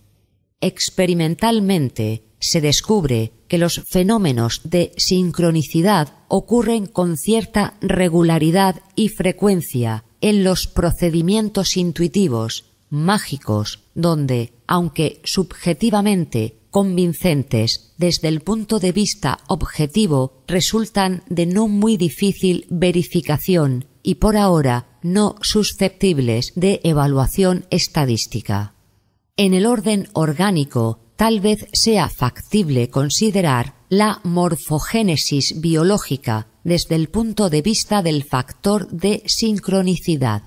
[0.60, 10.44] Experimentalmente, se descubre que los fenómenos de sincronicidad ocurren con cierta regularidad y frecuencia en
[10.44, 21.22] los procedimientos intuitivos, mágicos, donde, aunque subjetivamente convincentes desde el punto de vista objetivo, resultan
[21.28, 28.74] de no muy difícil verificación y por ahora no susceptibles de evaluación estadística.
[29.36, 37.50] En el orden orgánico tal vez sea factible considerar la morfogénesis biológica desde el punto
[37.50, 40.42] de vista del factor de sincronicidad.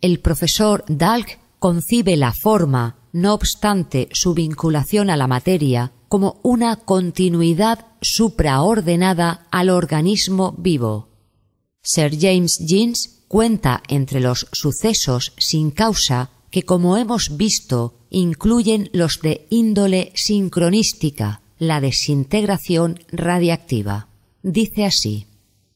[0.00, 6.76] El profesor Dalk concibe la forma, no obstante su vinculación a la materia, como una
[6.76, 11.08] continuidad supraordenada al organismo vivo.
[11.82, 19.22] Sir James Jeans cuenta entre los sucesos sin causa que, como hemos visto, incluyen los
[19.22, 24.08] de índole sincronística, la desintegración radiactiva.
[24.42, 25.26] Dice así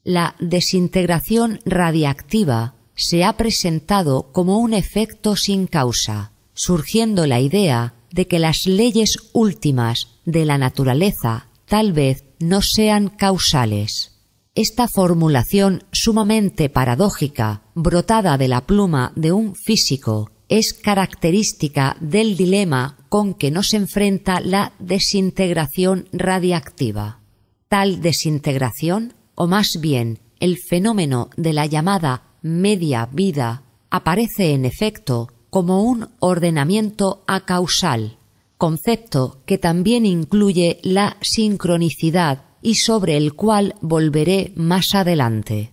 [0.05, 6.33] La desintegración radiactiva se ha presentado como un efecto sin causa,
[6.63, 13.09] surgiendo la idea de que las leyes últimas de la naturaleza tal vez no sean
[13.09, 14.19] causales.
[14.55, 22.99] Esta formulación sumamente paradójica, brotada de la pluma de un físico, es característica del dilema
[23.09, 27.21] con que nos enfrenta la desintegración radiactiva.
[27.69, 35.29] Tal desintegración, o más bien el fenómeno de la llamada media vida, aparece en efecto
[35.51, 38.19] como un ordenamiento acausal,
[38.57, 45.73] concepto que también incluye la sincronicidad y sobre el cual volveré más adelante.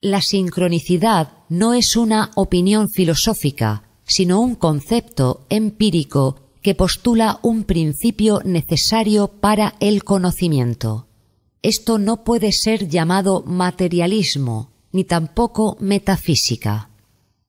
[0.00, 8.40] La sincronicidad no es una opinión filosófica, sino un concepto empírico que postula un principio
[8.44, 11.08] necesario para el conocimiento.
[11.62, 16.90] Esto no puede ser llamado materialismo, ni tampoco metafísica.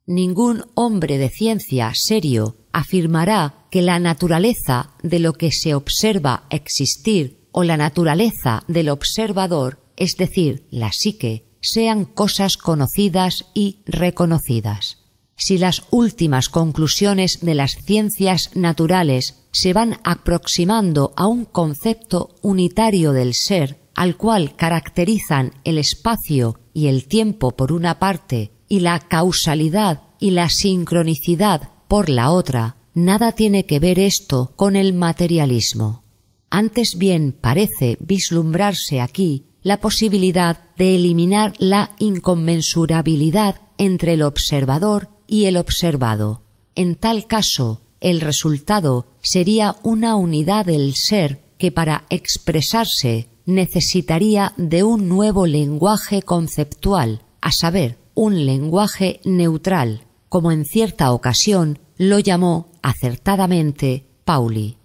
[0.08, 7.48] Ningún hombre de ciencia serio afirmará que la naturaleza de lo que se observa existir
[7.52, 15.00] o la naturaleza del observador, es decir, la psique, sean cosas conocidas y reconocidas.
[15.38, 23.12] Si las últimas conclusiones de las ciencias naturales se van aproximando a un concepto unitario
[23.12, 29.00] del ser, al cual caracterizan el espacio y el tiempo por una parte y la
[29.00, 36.04] causalidad y la sincronicidad por la otra, nada tiene que ver esto con el materialismo.
[36.50, 45.46] Antes bien parece vislumbrarse aquí la posibilidad de eliminar la inconmensurabilidad entre el observador y
[45.46, 46.44] el observado.
[46.76, 54.84] En tal caso, el resultado sería una unidad del ser que para expresarse necesitaría de
[54.84, 62.72] un nuevo lenguaje conceptual, a saber, un lenguaje neutral, como en cierta ocasión lo llamó
[62.82, 64.78] acertadamente Pauli.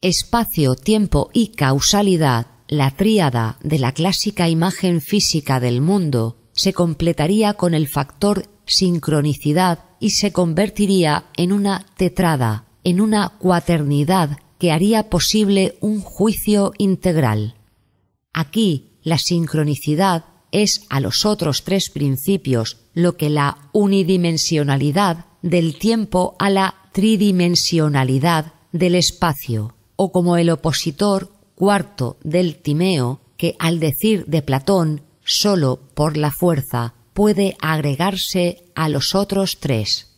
[0.00, 7.54] Espacio, tiempo y causalidad la tríada de la clásica imagen física del mundo se completaría
[7.54, 15.08] con el factor sincronicidad y se convertiría en una tetrada, en una cuaternidad que haría
[15.08, 17.54] posible un juicio integral.
[18.32, 26.36] Aquí la sincronicidad es a los otros tres principios lo que la unidimensionalidad del tiempo
[26.38, 34.26] a la tridimensionalidad del espacio, o como el opositor cuarto del Timeo que al decir
[34.26, 40.08] de Platón sólo por la fuerza puede agregarse a los otros tres.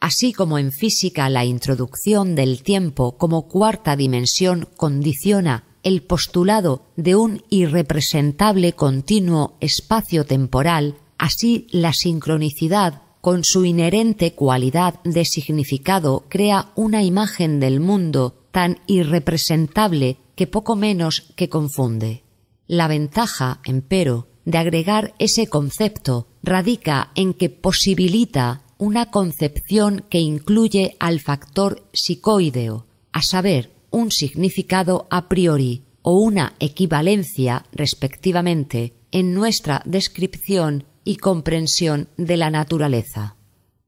[0.00, 7.16] Así como en física la introducción del tiempo como cuarta dimensión condiciona el postulado de
[7.16, 16.72] un irrepresentable continuo espacio temporal, así la sincronicidad con su inherente cualidad de significado crea
[16.74, 22.24] una imagen del mundo tan irrepresentable que poco menos que confunde.
[22.66, 30.96] La ventaja, empero, de agregar ese concepto radica en que posibilita una concepción que incluye
[30.98, 39.82] al factor psicoideo, a saber, un significado a priori o una equivalencia, respectivamente, en nuestra
[39.84, 43.36] descripción y comprensión de la naturaleza.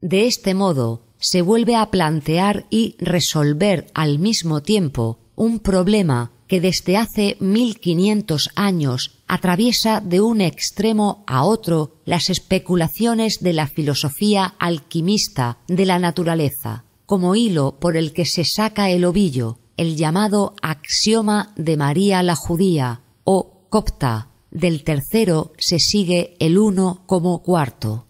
[0.00, 6.60] De este modo, se vuelve a plantear y resolver al mismo tiempo un problema que
[6.60, 13.66] desde hace mil quinientos años atraviesa de un extremo a otro las especulaciones de la
[13.66, 19.96] filosofía alquimista de la naturaleza, como hilo por el que se saca el ovillo, el
[19.96, 27.42] llamado axioma de María la judía o copta, del tercero se sigue el uno como
[27.42, 28.06] cuarto.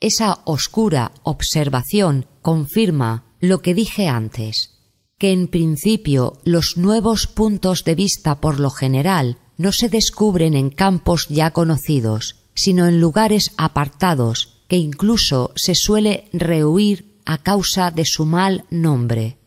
[0.00, 4.74] Esa oscura observación confirma lo que dije antes
[5.18, 10.70] que en principio los nuevos puntos de vista por lo general no se descubren en
[10.70, 18.04] campos ya conocidos, sino en lugares apartados que incluso se suele rehuir a causa de
[18.04, 19.38] su mal nombre.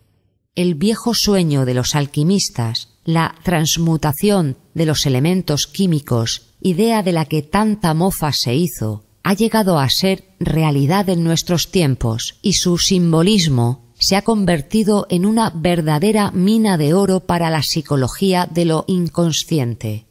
[0.58, 7.26] El viejo sueño de los alquimistas, la transmutación de los elementos químicos, idea de la
[7.26, 12.80] que tanta mofa se hizo, ha llegado a ser realidad en nuestros tiempos y su
[12.80, 18.84] simbolismo se ha convertido en una verdadera mina de oro para la psicología de lo
[18.88, 20.08] inconsciente.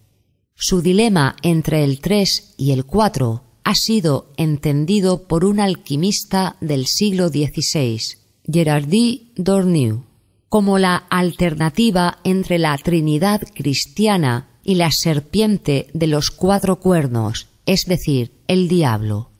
[0.55, 6.86] Su dilema entre el tres y el cuatro ha sido entendido por un alquimista del
[6.86, 8.00] siglo XVI,
[8.44, 10.05] Gerardi Dorneau,
[10.49, 17.86] como la alternativa entre la Trinidad cristiana y la serpiente de los cuatro cuernos, es
[17.86, 19.31] decir, el diablo.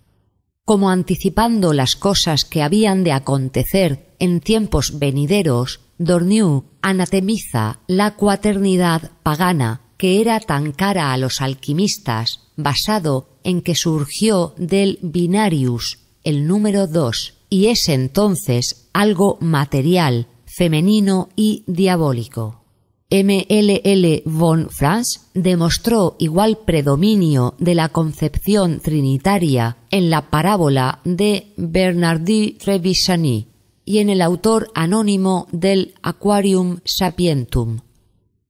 [0.64, 9.12] Como anticipando las cosas que habían de acontecer en tiempos venideros, Dorneau anatemiza la cuaternidad
[9.22, 16.46] pagana que era tan cara a los alquimistas, basado en que surgió del binarius, el
[16.46, 20.26] número dos, y es entonces algo material,
[20.56, 22.62] femenino y diabólico.
[23.10, 32.52] MLL von Franz demostró igual predominio de la concepción trinitaria en la parábola de Bernardi
[32.52, 33.48] Trevisani
[33.84, 37.80] y en el autor anónimo del Aquarium Sapientum.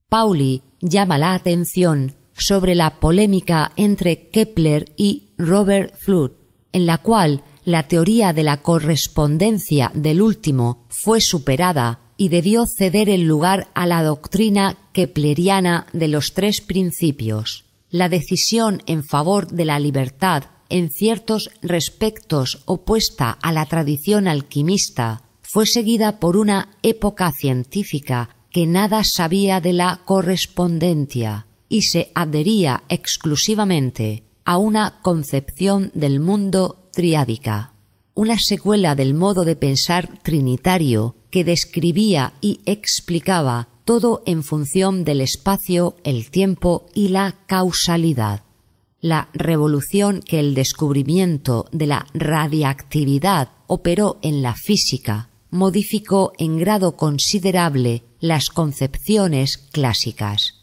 [0.08, 6.30] Pauli llama la atención sobre la polémica entre Kepler y Robert Flood,
[6.72, 13.10] en la cual la teoría de la correspondencia del último fue superada y debió ceder
[13.10, 17.64] el lugar a la doctrina kepleriana de los tres principios.
[17.90, 25.22] La decisión en favor de la libertad en ciertos respectos opuesta a la tradición alquimista
[25.42, 32.84] fue seguida por una época científica que nada sabía de la correspondencia y se adhería
[32.88, 37.74] exclusivamente a una concepción del mundo triádica,
[38.14, 45.20] una secuela del modo de pensar trinitario que describía y explicaba todo en función del
[45.20, 48.44] espacio, el tiempo y la causalidad.
[48.98, 56.96] La revolución que el descubrimiento de la radiactividad operó en la física modificó en grado
[56.96, 60.54] considerable las concepciones clásicas.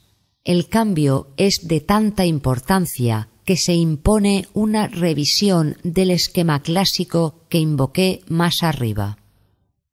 [0.44, 7.60] El cambio es de tanta importancia que se impone una revisión del esquema clásico que
[7.60, 9.18] invoqué más arriba.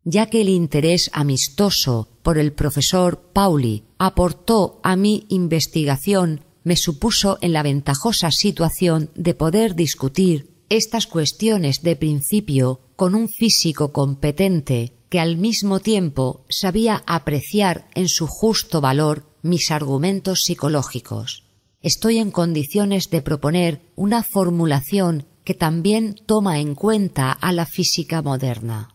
[0.04, 7.38] Ya que el interés amistoso por el profesor Pauli aportó a mi investigación, me supuso
[7.40, 14.94] en la ventajosa situación de poder discutir estas cuestiones de principio con un físico competente
[15.08, 21.49] que al mismo tiempo sabía apreciar en su justo valor mis argumentos psicológicos.
[21.83, 28.20] Estoy en condiciones de proponer una formulación que también toma en cuenta a la física
[28.20, 28.94] moderna.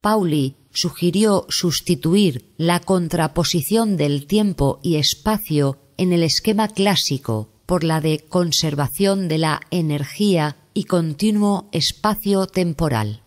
[0.00, 8.00] Pauli sugirió sustituir la contraposición del tiempo y espacio en el esquema clásico por la
[8.00, 13.22] de conservación de la energía y continuo espacio temporal.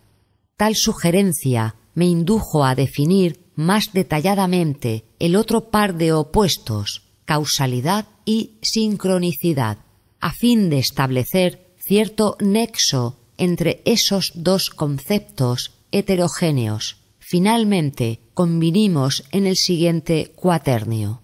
[0.56, 8.52] Tal sugerencia me indujo a definir más detalladamente el otro par de opuestos, causalidad y
[8.62, 9.78] sincronicidad,
[10.20, 16.98] a fin de establecer cierto nexo entre esos dos conceptos heterogéneos.
[17.18, 21.22] Finalmente, convinimos en el siguiente cuaternio.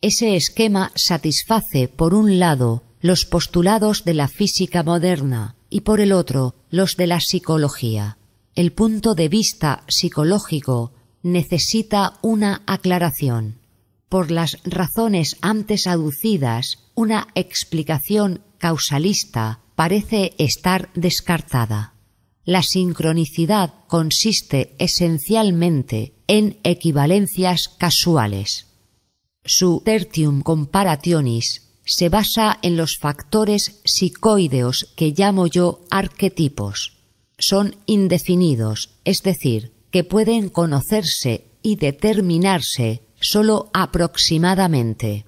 [0.00, 6.12] Ese esquema satisface, por un lado, los postulados de la física moderna y por el
[6.12, 8.18] otro, los de la psicología
[8.54, 13.61] el punto de vista psicológico necesita una aclaración.
[14.12, 21.94] Por las razones antes aducidas, una explicación causalista parece estar descartada.
[22.44, 28.66] La sincronicidad consiste esencialmente en equivalencias casuales.
[29.46, 36.98] Su tertium comparationis se basa en los factores psicoideos que llamo yo arquetipos
[37.38, 45.24] son indefinidos, es decir, que pueden conocerse y determinarse sólo aproximadamente.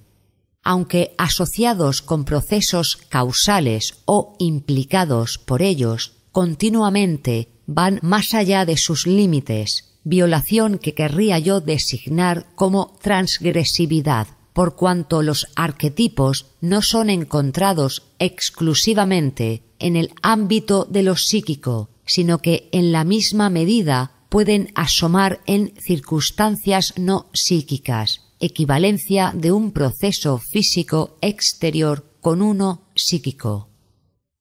[0.63, 9.07] Aunque asociados con procesos causales o implicados por ellos, continuamente van más allá de sus
[9.07, 18.03] límites, violación que querría yo designar como transgresividad, por cuanto los arquetipos no son encontrados
[18.19, 25.39] exclusivamente en el ámbito de lo psíquico, sino que en la misma medida pueden asomar
[25.45, 33.69] en circunstancias no psíquicas, equivalencia de un proceso físico exterior con uno psíquico.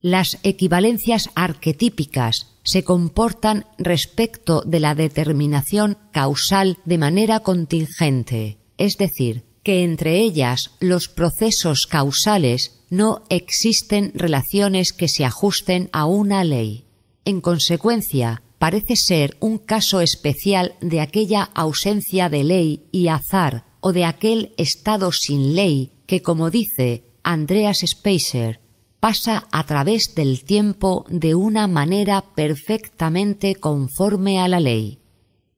[0.01, 9.45] Las equivalencias arquetípicas se comportan respecto de la determinación causal de manera contingente, es decir,
[9.63, 16.89] que entre ellas los procesos causales no existen relaciones que se ajusten a una ley.
[17.25, 23.93] En consecuencia, parece ser un caso especial de aquella ausencia de ley y azar o
[23.93, 28.61] de aquel estado sin ley que, como dice Andreas Spacer,
[29.01, 34.99] pasa a través del tiempo de una manera perfectamente conforme a la ley.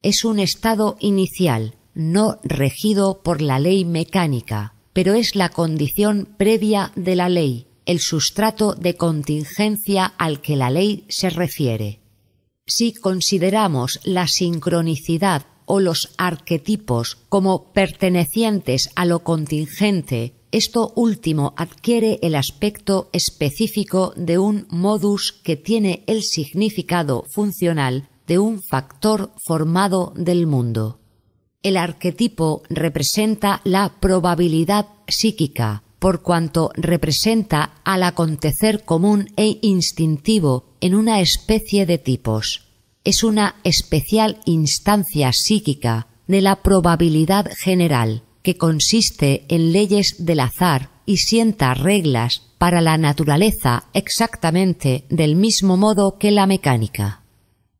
[0.02, 6.90] Es un estado inicial, no regido por la ley mecánica, pero es la condición previa
[6.96, 12.00] de la ley, el sustrato de contingencia al que la ley se refiere.
[12.66, 22.18] Si consideramos la sincronicidad o los arquetipos como pertenecientes a lo contingente esto último adquiere
[22.22, 30.12] el aspecto específico de un modus que tiene el significado funcional de un factor formado
[30.16, 30.98] del mundo.
[31.62, 40.94] El arquetipo representa la probabilidad psíquica, por cuanto representa al acontecer común e instintivo en
[40.94, 42.66] una especie de tipos.
[43.05, 50.91] Es una especial instancia psíquica de la probabilidad general, que consiste en leyes del azar
[51.07, 57.23] y sienta reglas para la naturaleza exactamente del mismo modo que la mecánica.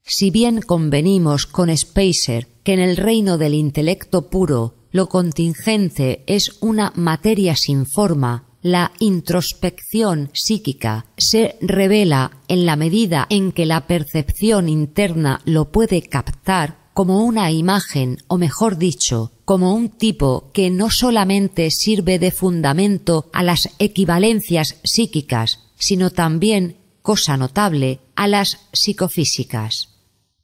[0.03, 6.57] Si bien convenimos con Spacer que en el reino del intelecto puro lo contingente es
[6.61, 13.87] una materia sin forma, la introspección psíquica se revela en la medida en que la
[13.87, 20.71] percepción interna lo puede captar como una imagen, o mejor dicho, como un tipo que
[20.71, 28.61] no solamente sirve de fundamento a las equivalencias psíquicas, sino también, cosa notable, a las
[28.73, 29.91] psicofísicas.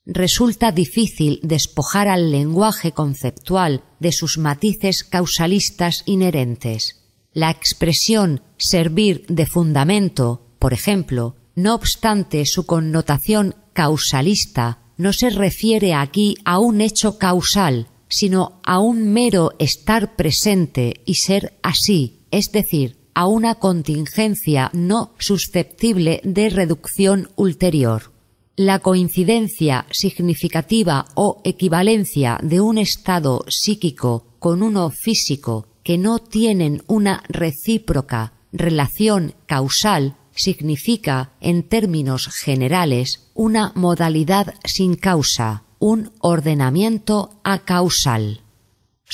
[0.04, 7.06] Resulta difícil despojar al lenguaje conceptual de sus matices causalistas inherentes.
[7.32, 15.94] La expresión servir de fundamento, por ejemplo, no obstante su connotación causalista no se refiere
[15.94, 22.52] aquí a un hecho causal, sino a un mero estar presente y ser así, es
[22.52, 28.11] decir, a una contingencia no susceptible de reducción ulterior.
[28.56, 36.82] La coincidencia significativa o equivalencia de un estado psíquico con uno físico que no tienen
[36.86, 48.42] una recíproca relación causal significa, en términos generales, una modalidad sin causa, un ordenamiento acausal.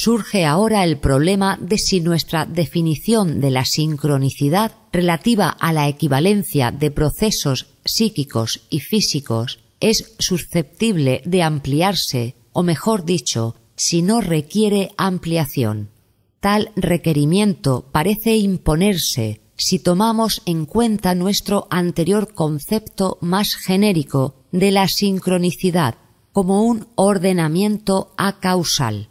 [0.00, 6.70] Surge ahora el problema de si nuestra definición de la sincronicidad relativa a la equivalencia
[6.70, 14.92] de procesos psíquicos y físicos es susceptible de ampliarse, o mejor dicho, si no requiere
[14.96, 15.90] ampliación.
[16.38, 24.86] Tal requerimiento parece imponerse si tomamos en cuenta nuestro anterior concepto más genérico de la
[24.86, 25.96] sincronicidad
[26.30, 29.08] como un ordenamiento acausal,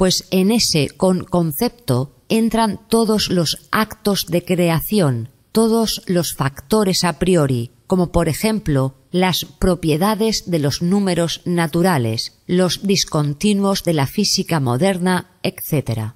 [0.00, 7.72] pues en ese concepto entran todos los actos de creación, todos los factores a priori,
[7.86, 15.32] como por ejemplo las propiedades de los números naturales, los discontinuos de la física moderna,
[15.42, 16.14] etc.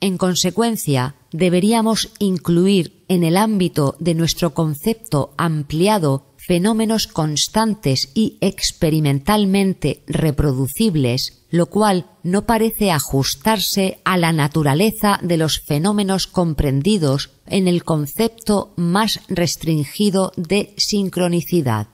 [0.00, 10.02] En consecuencia, deberíamos incluir en el ámbito de nuestro concepto ampliado fenómenos constantes y experimentalmente
[10.06, 17.84] reproducibles, lo cual no parece ajustarse a la naturaleza de los fenómenos comprendidos en el
[17.84, 21.88] concepto más restringido de sincronicidad.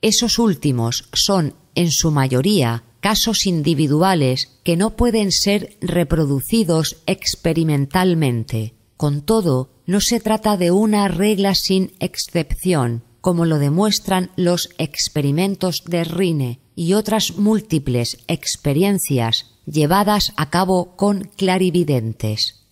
[0.00, 8.74] Esos últimos son, en su mayoría, casos individuales que no pueden ser reproducidos experimentalmente.
[8.96, 15.82] Con todo, no se trata de una regla sin excepción, como lo demuestran los experimentos
[15.86, 22.66] de Rine y otras múltiples experiencias llevadas a cabo con clarividentes.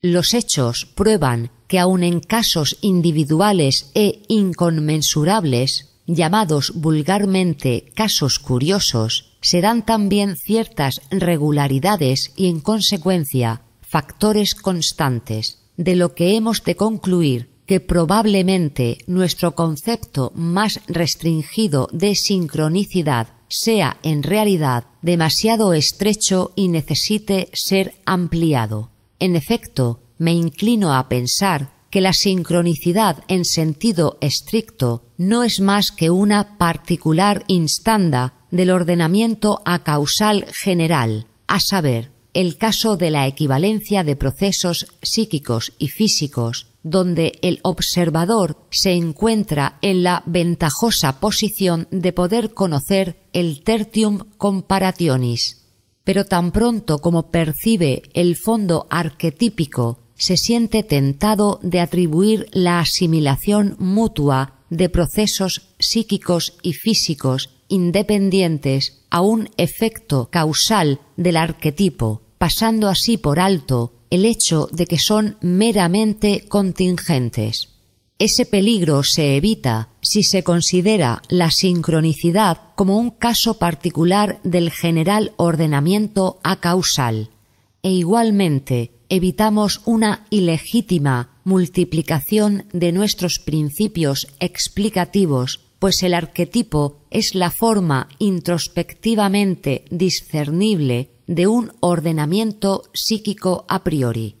[0.00, 9.60] Los hechos prueban que aun en casos individuales e inconmensurables, llamados vulgarmente casos curiosos, se
[9.60, 17.51] dan también ciertas regularidades y, en consecuencia, factores constantes, de lo que hemos de concluir
[17.72, 27.48] que probablemente nuestro concepto más restringido de sincronicidad sea en realidad demasiado estrecho y necesite
[27.54, 28.90] ser ampliado.
[29.20, 35.92] En efecto, me inclino a pensar que la sincronicidad en sentido estricto no es más
[35.92, 43.26] que una particular instancia del ordenamiento a causal general, a saber, el caso de la
[43.26, 51.88] equivalencia de procesos psíquicos y físicos, donde el observador se encuentra en la ventajosa posición
[51.90, 55.68] de poder conocer el tertium comparationis.
[56.04, 63.76] Pero tan pronto como percibe el fondo arquetípico se siente tentado de atribuir la asimilación
[63.78, 73.18] mutua de procesos psíquicos y físicos independientes a un efecto causal del arquetipo, pasando así
[73.18, 77.68] por alto el hecho de que son meramente contingentes.
[78.18, 85.34] Ese peligro se evita si se considera la sincronicidad como un caso particular del general
[85.36, 87.30] ordenamiento acausal,
[87.80, 97.52] e igualmente evitamos una ilegítima multiplicación de nuestros principios explicativos, pues el arquetipo es la
[97.52, 104.36] forma introspectivamente discernible de un ordenamiento psíquico a priori.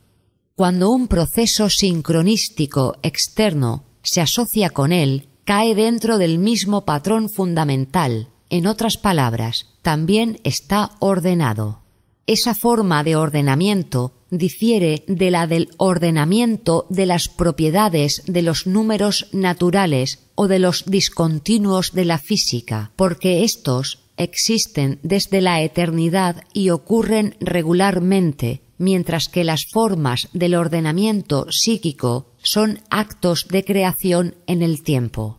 [0.54, 8.28] Cuando un proceso sincronístico externo se asocia con él, cae dentro del mismo patrón fundamental,
[8.50, 11.80] en otras palabras, también está ordenado.
[12.26, 19.28] Esa forma de ordenamiento difiere de la del ordenamiento de las propiedades de los números
[19.32, 26.70] naturales o de los discontinuos de la física, porque éstos existen desde la eternidad y
[26.70, 34.82] ocurren regularmente, mientras que las formas del ordenamiento psíquico son actos de creación en el
[34.82, 35.38] tiempo.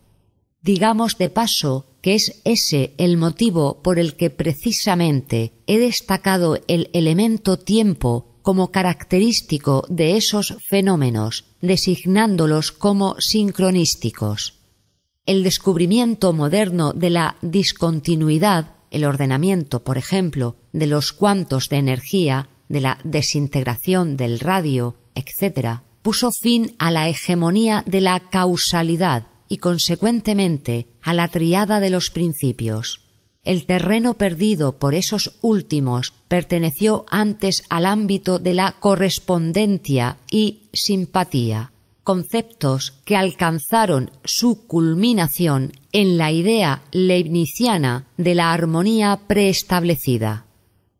[0.61, 6.89] Digamos de paso que es ese el motivo por el que precisamente he destacado el
[6.93, 14.62] elemento tiempo como característico de esos fenómenos, designándolos como sincronísticos.
[15.25, 22.49] El descubrimiento moderno de la discontinuidad, el ordenamiento, por ejemplo, de los cuantos de energía,
[22.67, 29.59] de la desintegración del radio, etc., puso fin a la hegemonía de la causalidad y
[29.59, 32.99] consecuentemente a la triada de los principios.
[33.45, 41.72] El terreno perdido por esos últimos perteneció antes al ámbito de la correspondencia y simpatía,
[42.03, 50.45] conceptos que alcanzaron su culminación en la idea leibniziana de la armonía preestablecida.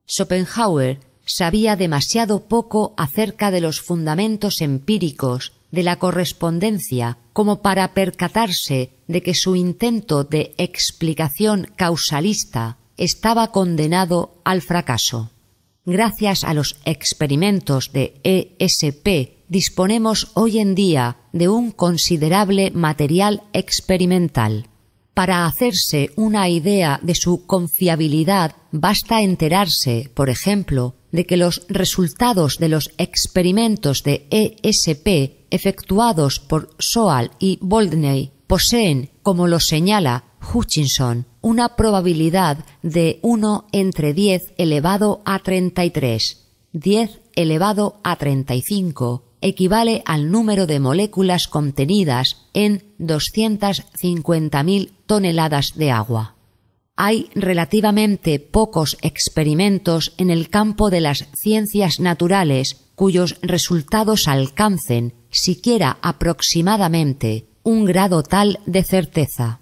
[0.08, 8.92] Schopenhauer sabía demasiado poco acerca de los fundamentos empíricos de la correspondencia como para percatarse
[9.08, 15.32] de que su intento de explicación causalista estaba condenado al fracaso.
[15.86, 24.68] Gracias a los experimentos de ESP disponemos hoy en día de un considerable material experimental.
[25.14, 32.58] Para hacerse una idea de su confiabilidad basta enterarse, por ejemplo, de que los resultados
[32.58, 41.28] de los experimentos de ESP efectuados por Soal y Boldney poseen, como lo señala Hutchinson,
[41.42, 46.40] una probabilidad de 1 entre 10 elevado a 33.
[46.72, 56.36] 10 elevado a 35 equivale al número de moléculas contenidas en 250.000 toneladas de agua.
[56.96, 65.98] Hay relativamente pocos experimentos en el campo de las ciencias naturales cuyos resultados alcancen siquiera
[66.02, 69.60] aproximadamente un grado tal de certeza.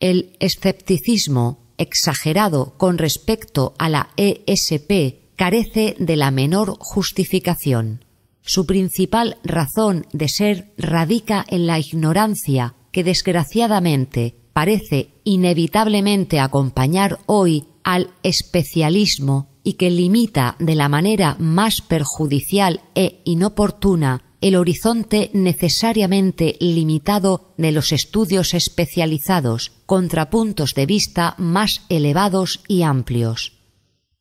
[0.00, 8.04] El escepticismo exagerado con respecto a la ESP carece de la menor justificación.
[8.48, 17.66] Su principal razón de ser radica en la ignorancia que desgraciadamente parece inevitablemente acompañar hoy
[17.84, 26.56] al especialismo y que limita de la manera más perjudicial e inoportuna el horizonte necesariamente
[26.58, 33.57] limitado de los estudios especializados contra puntos de vista más elevados y amplios.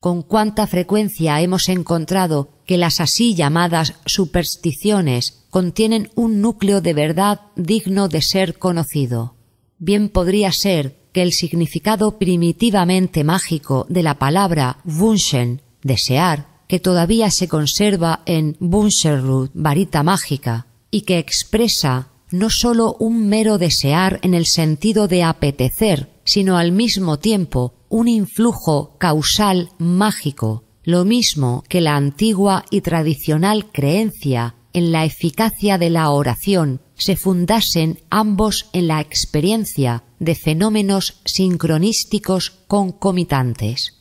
[0.08, 7.42] Con cuánta frecuencia hemos encontrado que las así llamadas supersticiones contienen un núcleo de verdad
[7.58, 9.36] digno de ser conocido.
[9.80, 17.30] Bien podría ser que el significado primitivamente mágico de la palabra wünschen, desear, que todavía
[17.30, 24.36] se conserva en Bunserrud, varita mágica, y que expresa no sólo un mero desear en
[24.36, 31.80] el sentido de apetecer, sino al mismo tiempo un influjo causal mágico, lo mismo que
[31.82, 38.88] la antigua y tradicional creencia en la eficacia de la oración se fundasen ambos en
[38.88, 43.94] la experiencia de fenómenos sincronísticos concomitantes.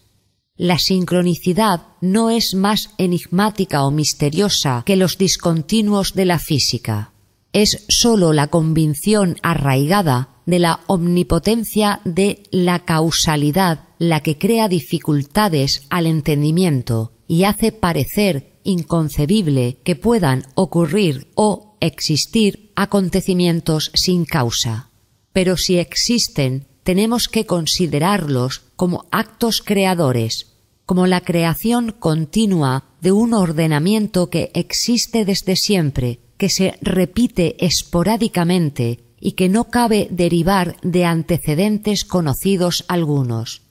[0.56, 7.12] La sincronicidad no es más enigmática o misteriosa que los discontinuos de la física.
[7.52, 15.82] Es sólo la convicción arraigada de la omnipotencia de la causalidad la que crea dificultades
[15.90, 24.90] al entendimiento y hace parecer inconcebible que puedan ocurrir o existir acontecimientos sin causa.
[25.32, 33.34] Pero si existen, tenemos que considerarlos como actos creadores, como la creación continua de un
[33.34, 41.04] ordenamiento que existe desde siempre, que se repite esporádicamente y que no cabe derivar de
[41.04, 43.62] antecedentes conocidos algunos.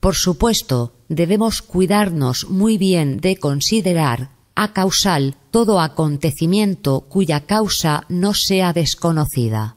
[0.00, 8.32] Por supuesto, debemos cuidarnos muy bien de considerar a causal todo acontecimiento cuya causa no
[8.32, 9.76] sea desconocida.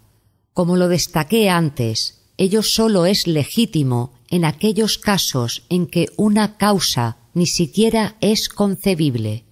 [0.53, 7.17] Como lo destaqué antes, ello sólo es legítimo en aquellos casos en que una causa
[7.33, 9.43] ni siquiera es concebible.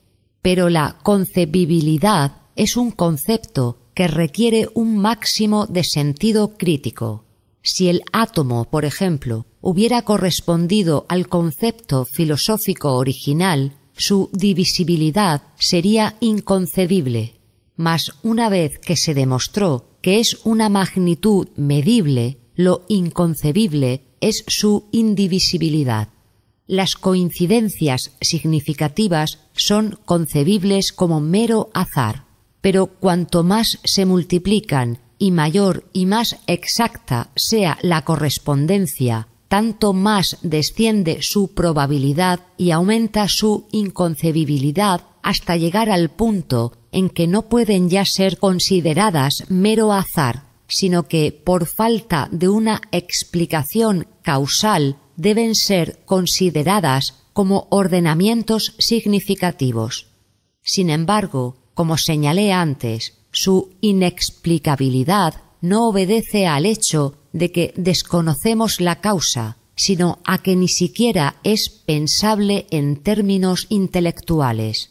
[0.42, 7.26] Pero la concebibilidad es un concepto que requiere un máximo de sentido crítico.
[7.62, 17.42] Si el átomo, por ejemplo, hubiera correspondido al concepto filosófico original, su divisibilidad sería inconcebible.
[17.76, 24.88] Mas una vez que se demostró que es una magnitud medible, lo inconcebible es su
[24.94, 26.08] indivisibilidad.
[26.68, 32.29] Las coincidencias significativas son concebibles como mero azar
[32.62, 40.38] pero cuanto más se multiplican y mayor y más exacta sea la correspondencia, tanto más
[40.42, 47.90] desciende su probabilidad y aumenta su inconcebibilidad hasta llegar al punto en que no pueden
[47.90, 56.00] ya ser consideradas mero azar, sino que por falta de una explicación causal deben ser
[56.06, 60.08] consideradas como ordenamientos significativos.
[60.62, 69.00] Sin embargo, como señalé antes, su inexplicabilidad no obedece al hecho de que desconocemos la
[69.00, 74.90] causa, sino a que ni siquiera es pensable en términos intelectuales.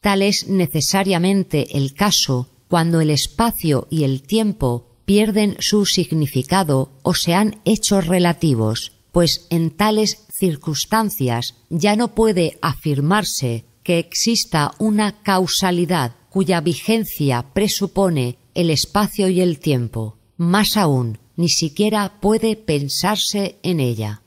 [0.00, 7.12] Tal es necesariamente el caso cuando el espacio y el tiempo pierden su significado o
[7.12, 15.20] se han hecho relativos, pues en tales circunstancias ya no puede afirmarse que exista una
[15.22, 20.16] causalidad cuya vigencia presupone el espacio y el tiempo.
[20.36, 24.22] Más aún, ni siquiera puede pensarse en ella.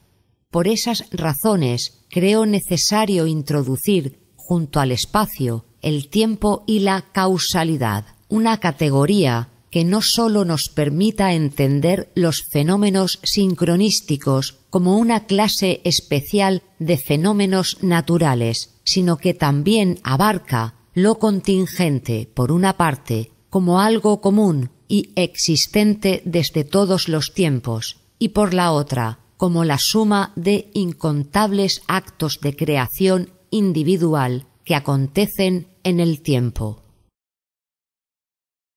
[0.51, 8.59] Por esas razones creo necesario introducir junto al espacio, el tiempo y la causalidad, una
[8.59, 16.97] categoría que no sólo nos permita entender los fenómenos sincronísticos como una clase especial de
[16.97, 25.11] fenómenos naturales, sino que también abarca lo contingente, por una parte, como algo común y
[25.15, 32.39] existente desde todos los tiempos, y por la otra, como la suma de incontables actos
[32.41, 36.82] de creación individual que acontecen en el tiempo.